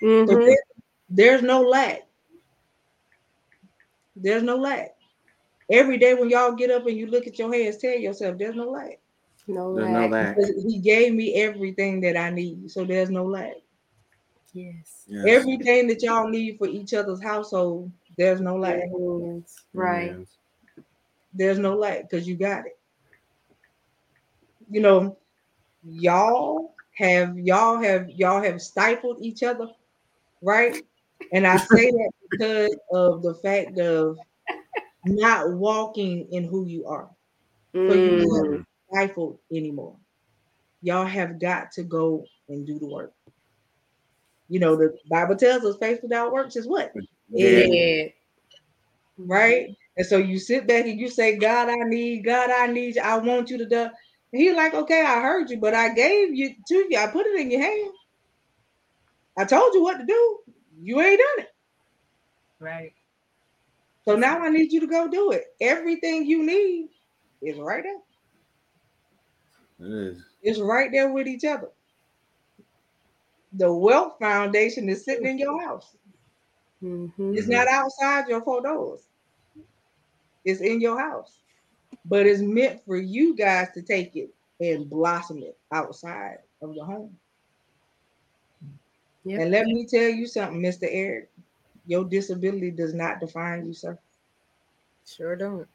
So 0.00 0.06
Mhm. 0.06 0.44
there- 0.46 0.64
there's 1.08 1.42
no 1.42 1.60
lack. 1.62 2.08
There's 4.16 4.42
no 4.42 4.56
lack. 4.56 4.96
Every 5.70 5.96
day 5.98 6.14
when 6.14 6.28
y'all 6.28 6.52
get 6.52 6.70
up 6.70 6.86
and 6.86 6.96
you 6.96 7.06
look 7.06 7.26
at 7.26 7.38
your 7.38 7.52
hands, 7.52 7.78
tell 7.78 7.96
yourself 7.96 8.38
there's 8.38 8.56
no 8.56 8.68
lack. 8.70 9.00
No 9.46 9.74
There's 9.74 9.88
no 9.90 10.06
lack. 10.06 10.36
lack. 10.36 10.46
He 10.66 10.78
gave 10.78 11.14
me 11.14 11.34
everything 11.34 12.00
that 12.02 12.16
I 12.16 12.30
need, 12.30 12.70
so 12.70 12.84
there's 12.84 13.10
no 13.10 13.24
lack. 13.24 13.54
Yes. 14.52 15.04
Yes. 15.06 15.24
Everything 15.26 15.86
that 15.88 16.02
y'all 16.02 16.28
need 16.28 16.58
for 16.58 16.66
each 16.66 16.92
other's 16.94 17.22
household, 17.22 17.90
there's 18.18 18.40
no 18.40 18.56
lack. 18.56 18.80
Yes. 18.84 19.64
Right. 19.72 20.14
Yes. 20.18 20.84
there's 21.32 21.58
no 21.58 21.74
lack 21.74 22.02
because 22.10 22.28
you 22.28 22.36
got 22.36 22.66
it. 22.66 22.78
You 24.70 24.80
know, 24.80 25.16
y'all 25.84 26.74
have 26.96 27.38
y'all 27.38 27.80
have 27.82 28.10
y'all 28.10 28.42
have 28.42 28.60
stifled 28.60 29.18
each 29.22 29.42
other, 29.42 29.68
right? 30.42 30.84
And 31.32 31.46
I 31.46 31.56
say 31.56 31.90
that 31.90 32.10
because 32.30 32.76
of 32.92 33.22
the 33.22 33.34
fact 33.36 33.78
of 33.78 34.18
not 35.06 35.52
walking 35.54 36.28
in 36.32 36.44
who 36.44 36.66
you 36.66 36.86
are. 36.86 37.08
So 37.74 37.94
you 37.94 38.10
Mm. 38.10 38.58
not 38.58 38.66
stifled 38.90 39.38
anymore. 39.50 39.96
Y'all 40.82 41.06
have 41.06 41.40
got 41.40 41.72
to 41.72 41.82
go 41.82 42.24
and 42.48 42.66
do 42.66 42.78
the 42.78 42.86
work. 42.86 43.12
You 44.52 44.60
know, 44.60 44.76
the 44.76 44.94
Bible 45.08 45.34
tells 45.34 45.64
us 45.64 45.78
faith 45.78 46.00
without 46.02 46.30
works 46.30 46.56
is 46.56 46.66
what? 46.66 46.92
Yeah. 47.30 47.48
Dead. 47.48 48.12
right? 49.16 49.74
And 49.96 50.06
so 50.06 50.18
you 50.18 50.38
sit 50.38 50.66
back 50.66 50.84
and 50.84 51.00
you 51.00 51.08
say, 51.08 51.38
God, 51.38 51.70
I 51.70 51.88
need, 51.88 52.26
God, 52.26 52.50
I 52.50 52.66
need 52.66 52.96
you. 52.96 53.00
I 53.00 53.16
want 53.16 53.48
you 53.48 53.56
to 53.56 53.66
do. 53.66 53.80
And 53.80 54.42
he's 54.42 54.54
like, 54.54 54.74
okay, 54.74 55.06
I 55.06 55.22
heard 55.22 55.48
you, 55.48 55.56
but 55.56 55.72
I 55.72 55.94
gave 55.94 56.34
you 56.34 56.50
to 56.68 56.86
you. 56.90 56.98
I 56.98 57.06
put 57.06 57.24
it 57.24 57.40
in 57.40 57.50
your 57.50 57.62
hand. 57.62 57.92
I 59.38 59.46
told 59.46 59.72
you 59.72 59.82
what 59.82 59.96
to 59.96 60.04
do. 60.04 60.38
You 60.78 61.00
ain't 61.00 61.18
done 61.18 61.46
it. 61.46 61.54
Right. 62.60 62.92
So 64.04 64.16
now 64.16 64.38
I 64.38 64.50
need 64.50 64.70
you 64.70 64.80
to 64.80 64.86
go 64.86 65.08
do 65.08 65.30
it. 65.30 65.44
Everything 65.62 66.26
you 66.26 66.44
need 66.44 66.90
is 67.40 67.56
right 67.56 67.82
there. 67.82 69.88
It 69.88 70.10
is. 70.10 70.24
It's 70.42 70.60
right 70.60 70.92
there 70.92 71.10
with 71.10 71.26
each 71.26 71.46
other. 71.46 71.70
The 73.54 73.72
wealth 73.72 74.18
foundation 74.18 74.88
is 74.88 75.04
sitting 75.04 75.26
in 75.26 75.38
your 75.38 75.60
house. 75.62 75.96
Mhm. 76.82 77.36
It's 77.36 77.48
not 77.48 77.68
outside 77.68 78.28
your 78.28 78.42
four 78.42 78.62
doors. 78.62 79.08
It's 80.44 80.60
in 80.60 80.80
your 80.80 80.98
house. 80.98 81.38
But 82.04 82.26
it's 82.26 82.40
meant 82.40 82.84
for 82.84 82.96
you 82.96 83.36
guys 83.36 83.68
to 83.74 83.82
take 83.82 84.16
it 84.16 84.34
and 84.60 84.88
blossom 84.88 85.38
it 85.42 85.56
outside 85.70 86.38
of 86.60 86.74
your 86.74 86.86
home. 86.86 87.16
Yep. 89.24 89.40
And 89.40 89.50
let 89.50 89.66
me 89.66 89.86
tell 89.86 90.08
you 90.08 90.26
something, 90.26 90.60
Mr. 90.60 90.88
Eric. 90.90 91.30
Your 91.86 92.04
disability 92.04 92.70
does 92.70 92.94
not 92.94 93.20
define 93.20 93.66
you, 93.66 93.72
sir. 93.72 93.98
Sure 95.06 95.36
don't. 95.36 95.68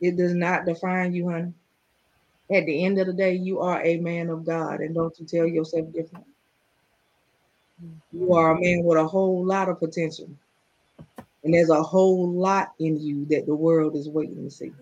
It 0.00 0.16
does 0.16 0.34
not 0.34 0.64
define 0.64 1.12
you, 1.12 1.28
honey. 1.28 1.52
At 2.54 2.66
the 2.66 2.84
end 2.84 2.98
of 2.98 3.06
the 3.06 3.12
day, 3.12 3.34
you 3.34 3.60
are 3.60 3.82
a 3.82 3.98
man 3.98 4.28
of 4.28 4.44
God, 4.44 4.80
and 4.80 4.94
don't 4.94 5.18
you 5.18 5.24
tell 5.24 5.46
yourself 5.46 5.90
different. 5.92 6.26
You 8.12 8.34
are 8.34 8.52
a 8.52 8.60
man 8.60 8.84
with 8.84 8.98
a 8.98 9.06
whole 9.06 9.44
lot 9.44 9.68
of 9.68 9.78
potential, 9.78 10.28
and 11.44 11.54
there's 11.54 11.70
a 11.70 11.82
whole 11.82 12.30
lot 12.30 12.72
in 12.78 13.00
you 13.00 13.24
that 13.26 13.46
the 13.46 13.54
world 13.54 13.96
is 13.96 14.08
waiting 14.08 14.44
to 14.44 14.50
see. 14.50 14.72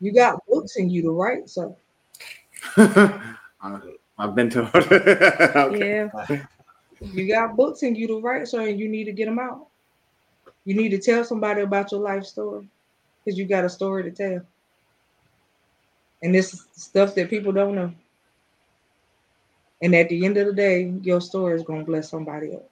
You 0.00 0.12
got 0.12 0.44
books 0.46 0.76
in 0.76 0.90
you 0.90 1.02
to 1.02 1.10
write, 1.10 1.48
so 1.48 1.76
I- 2.76 3.28
I've 4.18 4.34
been 4.34 4.48
told. 4.48 4.68
okay. 4.76 6.08
Yeah. 6.30 6.42
you 7.00 7.28
got 7.28 7.56
books 7.56 7.82
in 7.82 7.94
you 7.96 8.06
to 8.08 8.20
write, 8.20 8.48
so 8.48 8.60
and 8.60 8.78
you 8.78 8.88
need 8.88 9.04
to 9.04 9.12
get 9.12 9.26
them 9.26 9.38
out. 9.38 9.66
You 10.64 10.74
need 10.74 10.90
to 10.90 10.98
tell 10.98 11.24
somebody 11.24 11.62
about 11.62 11.92
your 11.92 12.00
life 12.00 12.24
story 12.24 12.68
because 13.24 13.38
you 13.38 13.44
got 13.46 13.64
a 13.64 13.68
story 13.68 14.04
to 14.04 14.10
tell. 14.10 14.46
And 16.24 16.34
this 16.34 16.54
is 16.54 16.66
stuff 16.72 17.14
that 17.16 17.28
people 17.28 17.52
don't 17.52 17.74
know. 17.74 17.92
And 19.82 19.94
at 19.94 20.08
the 20.08 20.24
end 20.24 20.38
of 20.38 20.46
the 20.46 20.54
day, 20.54 20.94
your 21.02 21.20
story 21.20 21.54
is 21.54 21.62
going 21.62 21.80
to 21.80 21.84
bless 21.84 22.08
somebody 22.08 22.54
else. 22.54 22.62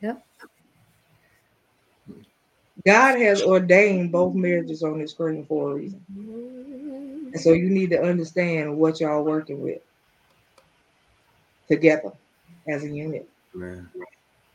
Yep. 0.00 0.24
God 2.86 3.18
has 3.18 3.42
ordained 3.42 4.12
both 4.12 4.34
marriages 4.34 4.82
on 4.82 4.98
this 4.98 5.10
screen 5.10 5.44
for 5.44 5.72
a 5.72 5.74
reason. 5.74 6.00
And 7.34 7.38
so 7.38 7.52
you 7.52 7.68
need 7.68 7.90
to 7.90 8.02
understand 8.02 8.74
what 8.74 9.00
y'all 9.00 9.24
working 9.24 9.60
with 9.60 9.82
together 11.68 12.12
as 12.66 12.82
a 12.82 12.88
unit. 12.88 13.28
Man. 13.52 13.90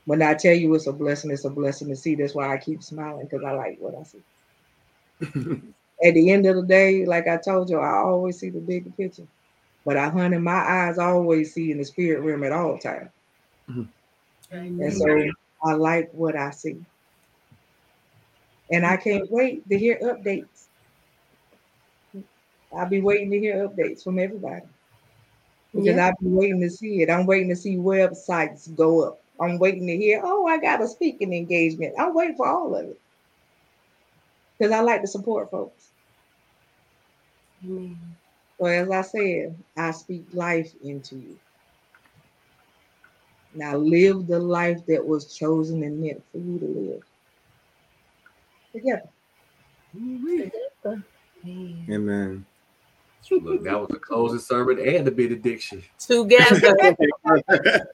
When 0.06 0.24
I 0.24 0.34
tell 0.34 0.56
you 0.56 0.74
it's 0.74 0.88
a 0.88 0.94
blessing, 0.94 1.30
it's 1.30 1.46
a 1.46 1.50
blessing 1.52 1.90
to 1.90 1.96
see. 1.96 2.16
That's 2.16 2.34
why 2.34 2.52
I 2.52 2.58
keep 2.58 2.82
smiling 2.82 3.28
because 3.30 3.46
I 3.46 3.52
like 3.52 3.78
what 3.80 3.94
I 3.94 4.04
see. 4.04 5.62
At 6.04 6.14
the 6.14 6.32
end 6.32 6.46
of 6.46 6.56
the 6.56 6.64
day, 6.64 7.06
like 7.06 7.28
I 7.28 7.38
told 7.38 7.70
you, 7.70 7.80
I 7.80 7.98
always 7.98 8.40
see 8.40 8.50
the 8.50 8.60
bigger 8.60 8.90
picture. 8.92 9.28
But 9.86 9.98
I, 9.98 10.10
honey, 10.10 10.38
my 10.38 10.54
eyes 10.54 10.98
always 10.98 11.54
see 11.54 11.72
in 11.72 11.78
the 11.78 11.86
spirit 11.86 12.22
realm 12.22 12.44
at 12.44 12.52
all 12.52 12.78
times. 12.78 13.10
Mm-hmm. 13.70 13.84
And 14.52 14.94
so 14.94 15.26
I 15.64 15.74
like 15.74 16.10
what 16.14 16.36
I 16.36 16.52
see. 16.52 16.78
And 18.72 18.86
I 18.86 18.98
can't 18.98 19.30
wait 19.32 19.68
to 19.70 19.78
hear 19.78 20.00
updates. 20.02 20.68
I'll 22.76 22.88
be 22.88 23.02
waiting 23.02 23.32
to 23.32 23.40
hear 23.40 23.68
updates 23.68 24.04
from 24.04 24.20
everybody. 24.20 24.66
Because 25.74 25.88
Yeah. 25.88 26.08
I've 26.08 26.20
been 26.20 26.36
waiting 26.36 26.62
to 26.62 26.70
see 26.70 27.02
it. 27.02 27.10
I'm 27.10 27.26
waiting 27.26 27.50
to 27.50 27.56
see 27.56 27.78
websites 27.78 28.74
go 28.76 29.04
up. 29.04 29.22
I'm 29.40 29.58
waiting 29.58 29.88
to 29.88 29.98
hear, 29.98 30.22
oh, 30.24 30.46
I 30.48 30.58
got 30.58 30.82
a 30.82 30.88
speaking 30.88 31.34
engagement. 31.34 31.96
I'm 31.98 32.14
waiting 32.14 32.36
for 32.36 32.48
all 32.48 32.76
of 32.76 32.86
it. 32.86 33.00
Because 34.58 34.74
I 34.74 34.82
like 34.82 35.02
to 35.02 35.08
support 35.08 35.50
folks. 35.50 35.89
So 37.66 38.66
as 38.66 38.90
I 38.90 39.02
said, 39.02 39.56
I 39.78 39.92
speak 39.92 40.26
life 40.34 40.72
into 40.84 41.16
you. 41.16 41.38
Now 43.54 43.78
live 43.78 44.28
the 44.28 44.40
life 44.40 44.86
that 44.88 45.06
was 45.06 45.36
chosen 45.36 45.84
and 45.84 46.00
meant 46.02 46.22
for 46.32 46.38
you 46.38 46.60
to 46.60 46.66
live. 46.66 47.04
Together. 48.74 49.10
Amen. 51.90 52.46
Look, 53.32 53.64
that 53.64 53.80
was 53.80 53.90
the 53.90 54.00
closing 54.00 54.40
sermon 54.40 54.80
and 54.80 55.06
the 55.06 55.12
benediction. 55.12 55.84
Together. 55.98 56.86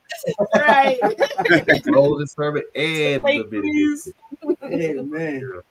Right. 0.53 0.99
closing 1.83 2.27
sermon 2.27 2.63
and 2.75 3.15
the 3.15 3.19
Wait, 3.23 3.49
benediction. 3.49 4.13
Amen. 4.63 5.61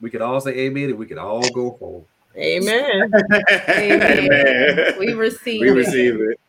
We 0.00 0.10
could 0.10 0.22
all 0.22 0.40
say 0.40 0.52
amen 0.52 0.90
and 0.90 0.98
we 0.98 1.06
could 1.06 1.18
all 1.18 1.50
go 1.50 1.76
home. 1.78 2.04
Amen. 2.36 3.10
Amen. 3.68 4.94
We 4.98 5.12
receive 5.14 5.60
we 5.60 5.68
it. 5.68 5.72
receive 5.72 6.20
it. 6.20 6.40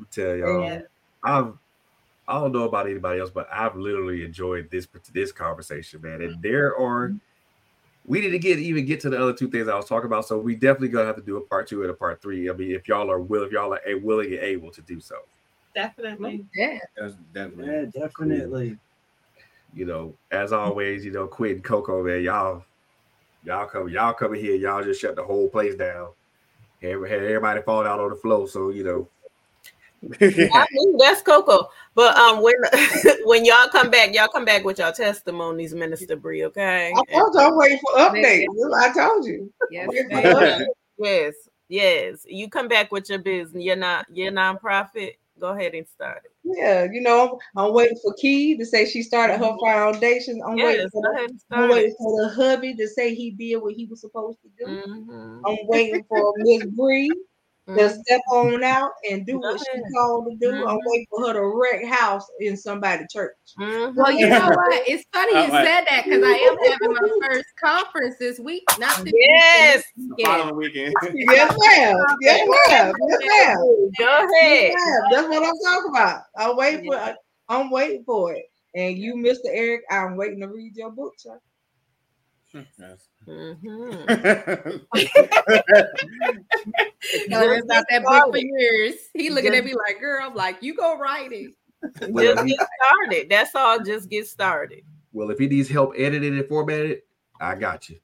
I 0.00 0.04
tell 0.10 0.36
y'all, 0.36 0.62
Yeah. 0.64 0.80
I've 1.22 1.52
I 2.26 2.34
don't 2.40 2.52
know 2.52 2.64
about 2.64 2.86
anybody 2.86 3.20
else, 3.20 3.30
but 3.30 3.48
I've 3.50 3.74
literally 3.76 4.24
enjoyed 4.24 4.70
this 4.70 4.86
this 5.12 5.32
conversation, 5.32 6.00
man. 6.02 6.20
And 6.22 6.40
there 6.42 6.76
are 6.78 7.14
we 8.06 8.20
need 8.20 8.30
to 8.30 8.38
get 8.38 8.58
even 8.58 8.86
get 8.86 9.00
to 9.00 9.10
the 9.10 9.20
other 9.20 9.32
two 9.34 9.50
things 9.50 9.68
I 9.68 9.74
was 9.76 9.86
talking 9.86 10.06
about. 10.06 10.26
So 10.26 10.38
we 10.38 10.54
definitely 10.54 10.88
gonna 10.88 11.06
have 11.06 11.16
to 11.16 11.22
do 11.22 11.36
a 11.36 11.40
part 11.40 11.66
two 11.68 11.82
and 11.82 11.90
a 11.90 11.94
part 11.94 12.22
three. 12.22 12.48
I 12.48 12.52
mean, 12.52 12.70
if 12.72 12.88
y'all 12.88 13.10
are 13.10 13.20
will, 13.20 13.42
if 13.44 13.52
y'all 13.52 13.72
are 13.72 13.80
a- 13.86 13.94
willing 13.94 14.32
and 14.32 14.42
able 14.42 14.70
to 14.72 14.80
do 14.82 15.00
so, 15.00 15.16
Definitely. 15.74 16.44
Yeah. 16.54 16.78
That's 16.96 17.14
definitely. 17.34 17.66
Yeah, 17.74 17.84
definitely. 18.06 18.78
you 19.74 19.84
know, 19.84 20.14
as 20.30 20.52
always, 20.52 21.04
you 21.04 21.12
know, 21.12 21.26
Quinn 21.26 21.60
Coco, 21.60 22.02
man, 22.02 22.22
y'all, 22.22 22.64
y'all 23.44 23.66
come, 23.66 23.88
y'all 23.88 24.12
come 24.14 24.34
here, 24.34 24.54
y'all 24.56 24.82
just 24.82 25.00
shut 25.00 25.16
the 25.16 25.22
whole 25.24 25.48
place 25.48 25.74
down. 25.74 26.08
Every- 26.82 27.08
had 27.10 27.20
Everybody 27.22 27.62
falling 27.62 27.88
out 27.88 28.00
on 28.00 28.10
the 28.10 28.16
floor, 28.16 28.46
so 28.48 28.70
you 28.70 28.84
know, 28.84 29.08
I 30.20 30.66
knew 30.72 30.96
that's 30.98 31.22
Coco. 31.22 31.68
But 31.94 32.16
um, 32.16 32.42
when 32.42 32.54
when 33.24 33.44
y'all 33.44 33.68
come 33.68 33.90
back, 33.90 34.14
y'all 34.14 34.28
come 34.28 34.44
back 34.44 34.64
with 34.64 34.78
your 34.78 34.92
testimonies, 34.92 35.74
Minister 35.74 36.16
Bre. 36.16 36.42
Okay. 36.44 36.92
I 36.96 37.02
told 37.12 37.34
you 37.34 37.40
I'm 37.40 37.56
waiting 37.56 37.78
for 37.78 37.98
updates. 37.98 38.46
I 38.76 38.92
told 38.92 39.24
you. 39.26 39.52
Yes, 39.70 39.88
Waiting 39.88 40.08
for 40.10 40.14
ma'am. 40.16 40.36
updates. 40.36 40.66
Yes, 40.98 41.34
yes. 41.68 42.26
You 42.26 42.48
come 42.48 42.68
back 42.68 42.92
with 42.92 43.08
your 43.10 43.18
business. 43.18 43.62
You're 43.62 43.76
not 43.76 44.06
your 44.12 44.30
nonprofit. 44.32 45.14
Go 45.40 45.48
ahead 45.48 45.74
and 45.74 45.86
start 45.88 46.22
it. 46.24 46.32
Yeah, 46.44 46.86
you 46.90 47.00
know, 47.00 47.38
I'm 47.56 47.72
waiting 47.72 47.98
for 48.02 48.14
Kie 48.14 48.56
to 48.58 48.64
say 48.64 48.86
she 48.86 49.02
started 49.02 49.38
her 49.38 49.56
foundation. 49.64 50.40
I'm 50.46 50.56
waiting 50.56 50.88
for 50.90 51.02
the, 51.02 51.38
I'm 51.52 51.68
waiting 51.68 51.94
for 51.98 52.22
the 52.22 52.28
hubby 52.30 52.74
to 52.74 52.88
say 52.88 53.14
he 53.14 53.30
did 53.30 53.56
what 53.58 53.74
he 53.74 53.86
was 53.86 54.00
supposed 54.00 54.38
to 54.42 54.48
do. 54.58 54.70
Mhm. 54.70 55.42
I'm 55.44 55.66
waiting 55.66 56.04
for 56.08 56.32
Miss 56.38 56.64
Bre 56.66 57.14
to 57.68 57.74
Mhm. 57.74 58.00
step 58.02 58.20
on 58.30 58.62
out 58.64 58.92
and 59.10 59.26
do 59.26 59.38
what 59.38 59.60
she 59.60 59.66
ahead. 59.72 59.82
called 59.94 60.26
to 60.30 60.36
do. 60.36 60.66
I'm 60.66 60.78
Mhm. 60.78 60.80
waiting 60.86 61.06
for 61.10 61.26
her 61.26 61.32
to 61.34 61.46
wreck 61.46 61.84
house 61.84 62.26
in 62.40 62.56
somebody's 62.56 63.12
church. 63.12 63.36
Mhm. 63.58 63.94
Well, 63.94 64.10
you 64.10 64.26
know 64.26 64.48
what? 64.48 64.88
It's 64.88 65.04
funny 65.12 65.32
you 65.32 65.52
like- 65.52 65.66
said 65.66 65.84
that 65.88 66.04
because 66.04 66.22
I 66.24 66.32
am 66.32 66.56
having 66.56 66.92
my 66.94 67.28
first 67.28 67.46
conference 67.60 68.16
this 68.18 68.38
week. 68.40 68.64
Not 68.78 69.04
this 69.04 69.12
Yes. 69.14 69.84
week, 69.98 70.16
The 70.16 70.24
following 70.24 70.56
weekend. 70.56 70.94
Yes, 71.14 71.56
ma'am. 71.58 71.96
Yes, 72.22 72.48
ma'am. 72.70 72.92
Yes, 73.08 73.20
ma'am. 73.26 73.90
Go 73.98 74.26
ahead. 74.34 74.72
Yeah, 74.72 74.98
that's 75.10 75.28
what 75.28 75.42
I'm 75.44 75.54
talking 75.64 75.90
about. 75.90 76.22
I'm 76.36 76.56
waiting 76.56 76.86
for 76.90 77.16
I'm 77.50 77.70
waiting 77.70 78.04
for 78.04 78.32
it. 78.34 78.44
And 78.74 78.96
you, 78.98 79.14
Mr. 79.14 79.46
Eric, 79.50 79.82
I'm 79.90 80.16
waiting 80.16 80.40
to 80.40 80.48
read 80.48 80.76
your 80.76 80.90
book, 80.90 81.14
sir. 81.18 81.38
Yes. 82.54 83.08
Mhm. 83.28 84.80
Tell 87.30 87.50
him 87.50 87.62
about 87.62 87.84
that 87.90 88.04
book 88.04 88.32
for 88.32 88.38
years. 88.38 88.94
He 89.14 89.30
looking 89.30 89.54
at 89.54 89.64
me 89.64 89.74
like, 89.86 90.00
girl, 90.00 90.20
I'm 90.22 90.34
like, 90.34 90.62
you 90.62 90.74
go 90.74 90.98
write 90.98 91.32
it. 91.32 91.54
Well, 92.08 92.34
Just 92.34 92.46
he- 92.46 92.56
get 92.56 92.66
started. 92.82 93.28
That's 93.30 93.54
all. 93.54 93.78
Just 93.84 94.08
get 94.08 94.26
started. 94.26 94.82
well, 95.12 95.30
if 95.30 95.38
he 95.38 95.46
needs 95.46 95.68
help 95.68 95.92
editing 95.96 96.36
and 96.38 96.48
formatting 96.48 96.96
I 97.40 97.54
got 97.54 97.88
you. 97.88 97.98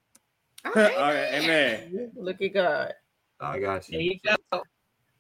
Oh, 0.65 0.71
All 0.75 0.83
right, 0.83 1.35
amen. 1.35 2.13
Look 2.17 2.41
at 2.41 2.55
God. 2.55 2.93
I 3.41 3.59
got 3.59 3.87
There 3.91 4.01
you. 4.01 4.13
you 4.25 4.37
go. 4.53 4.63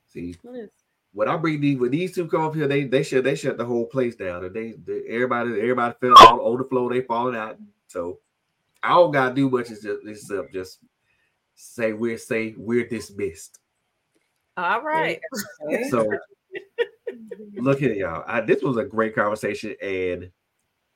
See, 0.06 0.36
Yes. 0.52 0.68
when 1.12 1.28
I 1.28 1.36
bring 1.36 1.60
these, 1.60 1.78
when 1.78 1.90
these 1.90 2.14
two 2.14 2.28
come 2.28 2.42
up 2.42 2.54
here, 2.54 2.68
they 2.68 2.84
they 2.84 3.02
shut 3.02 3.24
they 3.24 3.34
shut 3.34 3.58
the 3.58 3.64
whole 3.64 3.86
place 3.86 4.14
down, 4.14 4.44
and 4.44 4.54
they, 4.54 4.74
they 4.86 5.02
everybody 5.08 5.60
everybody 5.60 5.94
fell 6.00 6.14
all 6.16 6.52
on 6.52 6.58
the 6.58 6.64
floor, 6.64 6.92
they 6.92 7.00
falling 7.00 7.34
out. 7.36 7.58
So 7.88 8.20
I 8.84 8.90
don't 8.90 9.12
gotta 9.12 9.34
do 9.34 9.48
much. 9.48 9.70
It's 9.70 9.82
just 9.82 10.00
it's 10.04 10.30
uh, 10.30 10.42
just 10.52 10.78
say 11.54 11.92
we're 11.92 12.18
say 12.18 12.54
we're 12.56 12.86
dismissed. 12.86 13.58
All 14.56 14.82
right. 14.82 15.20
So 15.90 16.10
look 17.56 17.82
at 17.82 17.96
y'all. 17.96 18.24
I, 18.26 18.42
this 18.42 18.62
was 18.62 18.76
a 18.76 18.84
great 18.84 19.14
conversation, 19.14 19.74
and 19.82 20.30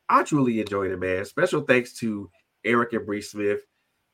I 0.09 0.23
truly 0.23 0.61
enjoyed 0.61 0.91
it, 0.91 0.99
man. 0.99 1.25
Special 1.25 1.63
thanks 1.63 1.95
to 1.95 2.31
Eric 2.65 2.93
and 2.93 3.07
Bre 3.07 3.21
Smith. 3.21 3.61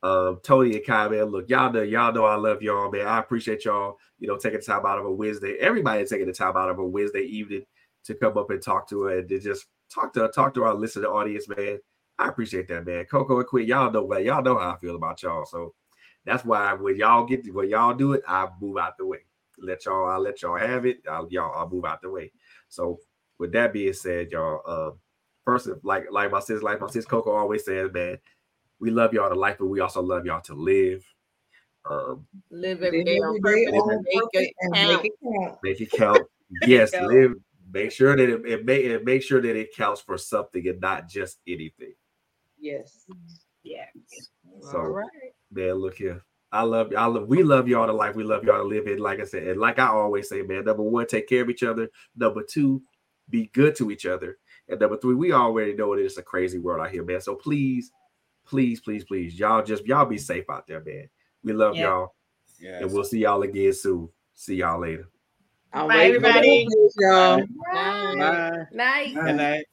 Um, 0.02 0.38
Tony 0.42 0.76
and 0.76 0.84
Kie, 0.84 1.10
man, 1.10 1.24
look, 1.24 1.48
y'all 1.48 1.72
know, 1.72 1.82
y'all 1.82 2.12
know 2.12 2.26
I 2.26 2.34
love 2.34 2.62
y'all, 2.62 2.90
man. 2.90 3.06
I 3.06 3.18
appreciate 3.18 3.64
y'all, 3.64 3.96
you 4.18 4.28
know, 4.28 4.36
taking 4.36 4.60
the 4.60 4.64
time 4.64 4.84
out 4.84 4.98
of 4.98 5.06
a 5.06 5.10
Wednesday. 5.10 5.56
Everybody 5.58 6.04
taking 6.04 6.26
the 6.26 6.32
time 6.32 6.58
out 6.58 6.68
of 6.68 6.78
a 6.78 6.84
Wednesday 6.84 7.22
evening 7.22 7.64
to 8.04 8.14
come 8.14 8.36
up 8.36 8.50
and 8.50 8.62
talk 8.62 8.88
to 8.90 9.02
her 9.02 9.18
and 9.18 9.28
to 9.30 9.40
just 9.40 9.66
talk 9.92 10.12
to 10.12 10.28
talk 10.28 10.52
to 10.54 10.64
our 10.64 10.74
listening 10.74 11.06
audience, 11.06 11.48
man. 11.48 11.78
I 12.18 12.28
appreciate 12.28 12.68
that, 12.68 12.86
man. 12.86 13.04
Coco 13.06 13.38
and 13.38 13.46
Quinn, 13.46 13.66
y'all 13.66 13.90
know 13.90 14.04
what 14.04 14.24
y'all 14.24 14.42
know 14.42 14.58
how 14.58 14.70
I 14.70 14.76
feel 14.78 14.96
about 14.96 15.22
y'all. 15.22 15.44
So 15.46 15.74
that's 16.24 16.44
why 16.44 16.72
when 16.74 16.96
y'all 16.96 17.24
get 17.26 17.44
to, 17.44 17.50
when 17.50 17.68
y'all 17.70 17.94
do 17.94 18.12
it, 18.12 18.22
I 18.26 18.48
move 18.60 18.78
out 18.78 18.96
the 18.98 19.06
way. 19.06 19.18
Let 19.58 19.84
y'all, 19.84 20.08
I'll 20.08 20.20
let 20.20 20.42
y'all 20.42 20.56
have 20.56 20.86
it. 20.86 20.98
I'll 21.10 21.28
y'all, 21.30 21.54
I'll 21.54 21.68
move 21.68 21.84
out 21.84 22.02
the 22.02 22.10
way. 22.10 22.32
So 22.68 22.98
with 23.38 23.52
that 23.52 23.72
being 23.72 23.92
said, 23.92 24.30
y'all, 24.30 24.60
uh, 24.66 24.90
first, 25.44 25.68
like 25.82 26.06
like 26.10 26.30
my 26.30 26.40
sis, 26.40 26.62
like 26.62 26.80
my 26.80 26.88
sis 26.88 27.04
Coco 27.04 27.32
always 27.32 27.64
says, 27.64 27.90
man, 27.92 28.18
we 28.80 28.90
love 28.90 29.12
y'all 29.12 29.28
to 29.28 29.34
life, 29.34 29.56
but 29.58 29.66
we 29.66 29.80
also 29.80 30.02
love 30.02 30.24
y'all 30.24 30.40
to 30.42 30.54
live. 30.54 31.04
Um, 31.88 32.26
Live 32.50 32.82
every 32.82 33.04
Live 33.04 33.06
day 33.06 33.16
every 33.16 33.78
on 33.78 34.04
purpose 34.14 34.52
and 34.60 34.72
make 34.72 35.02
it 35.02 35.02
count. 35.02 35.02
make 35.02 35.04
it 35.04 35.12
count. 35.22 35.58
make 35.62 35.80
it 35.80 35.90
count. 35.92 36.22
yes, 36.66 36.92
live. 36.92 37.34
Make 37.72 37.90
sure 37.90 38.16
that 38.16 38.28
it, 38.28 38.46
it 38.46 38.64
make 38.64 38.84
it 38.84 39.04
make 39.04 39.22
sure 39.22 39.42
that 39.42 39.56
it 39.56 39.74
counts 39.74 40.00
for 40.00 40.16
something 40.16 40.66
and 40.68 40.80
not 40.80 41.08
just 41.08 41.40
anything. 41.46 41.94
Yes. 42.64 43.04
Yeah. 43.62 43.84
So, 44.62 44.78
All 44.78 44.88
right. 44.88 45.06
man, 45.52 45.74
look 45.74 45.96
here. 45.96 46.24
I 46.50 46.62
love 46.62 46.92
I 46.96 47.04
love 47.06 47.28
we 47.28 47.42
love 47.42 47.68
y'all 47.68 47.86
to 47.86 47.92
life. 47.92 48.14
We 48.14 48.24
love 48.24 48.42
y'all 48.44 48.56
to 48.58 48.62
live 48.64 48.86
it. 48.86 49.00
Like 49.00 49.20
I 49.20 49.24
said, 49.24 49.42
and 49.48 49.60
like 49.60 49.78
I 49.78 49.88
always 49.88 50.28
say, 50.30 50.40
man, 50.40 50.64
number 50.64 50.82
one, 50.82 51.06
take 51.06 51.28
care 51.28 51.42
of 51.42 51.50
each 51.50 51.62
other. 51.62 51.90
Number 52.16 52.42
two, 52.42 52.80
be 53.28 53.48
good 53.52 53.74
to 53.76 53.90
each 53.90 54.06
other. 54.06 54.38
And 54.68 54.80
number 54.80 54.96
three, 54.96 55.14
we 55.14 55.32
already 55.32 55.74
know 55.74 55.94
that 55.94 56.02
it's 56.02 56.16
a 56.16 56.22
crazy 56.22 56.58
world 56.58 56.80
out 56.86 56.90
here, 56.90 57.04
man. 57.04 57.20
So 57.20 57.34
please, 57.34 57.92
please, 58.46 58.80
please, 58.80 59.04
please, 59.04 59.38
y'all 59.38 59.62
just 59.62 59.84
y'all 59.84 60.06
be 60.06 60.16
safe 60.16 60.48
out 60.48 60.66
there, 60.66 60.82
man. 60.82 61.08
We 61.42 61.52
love 61.52 61.76
Yeah. 61.76 61.82
y'all, 61.88 62.14
Yes. 62.58 62.80
and 62.82 62.92
we'll 62.92 63.04
see 63.04 63.18
y'all 63.18 63.42
again 63.42 63.74
soon. 63.74 64.08
See 64.34 64.56
y'all 64.56 64.80
later. 64.80 65.10
I'm 65.72 65.88
Bye, 65.88 65.96
waiting 65.96 66.14
for 66.14 66.20
the 66.22 66.28
everybody. 66.28 66.68
y'all. 66.98 67.42
Bye. 67.72 68.14
Bye. 68.16 68.66
Night. 68.72 69.08
Yeah. 69.12 69.24
Good 69.24 69.36
night. 69.36 69.64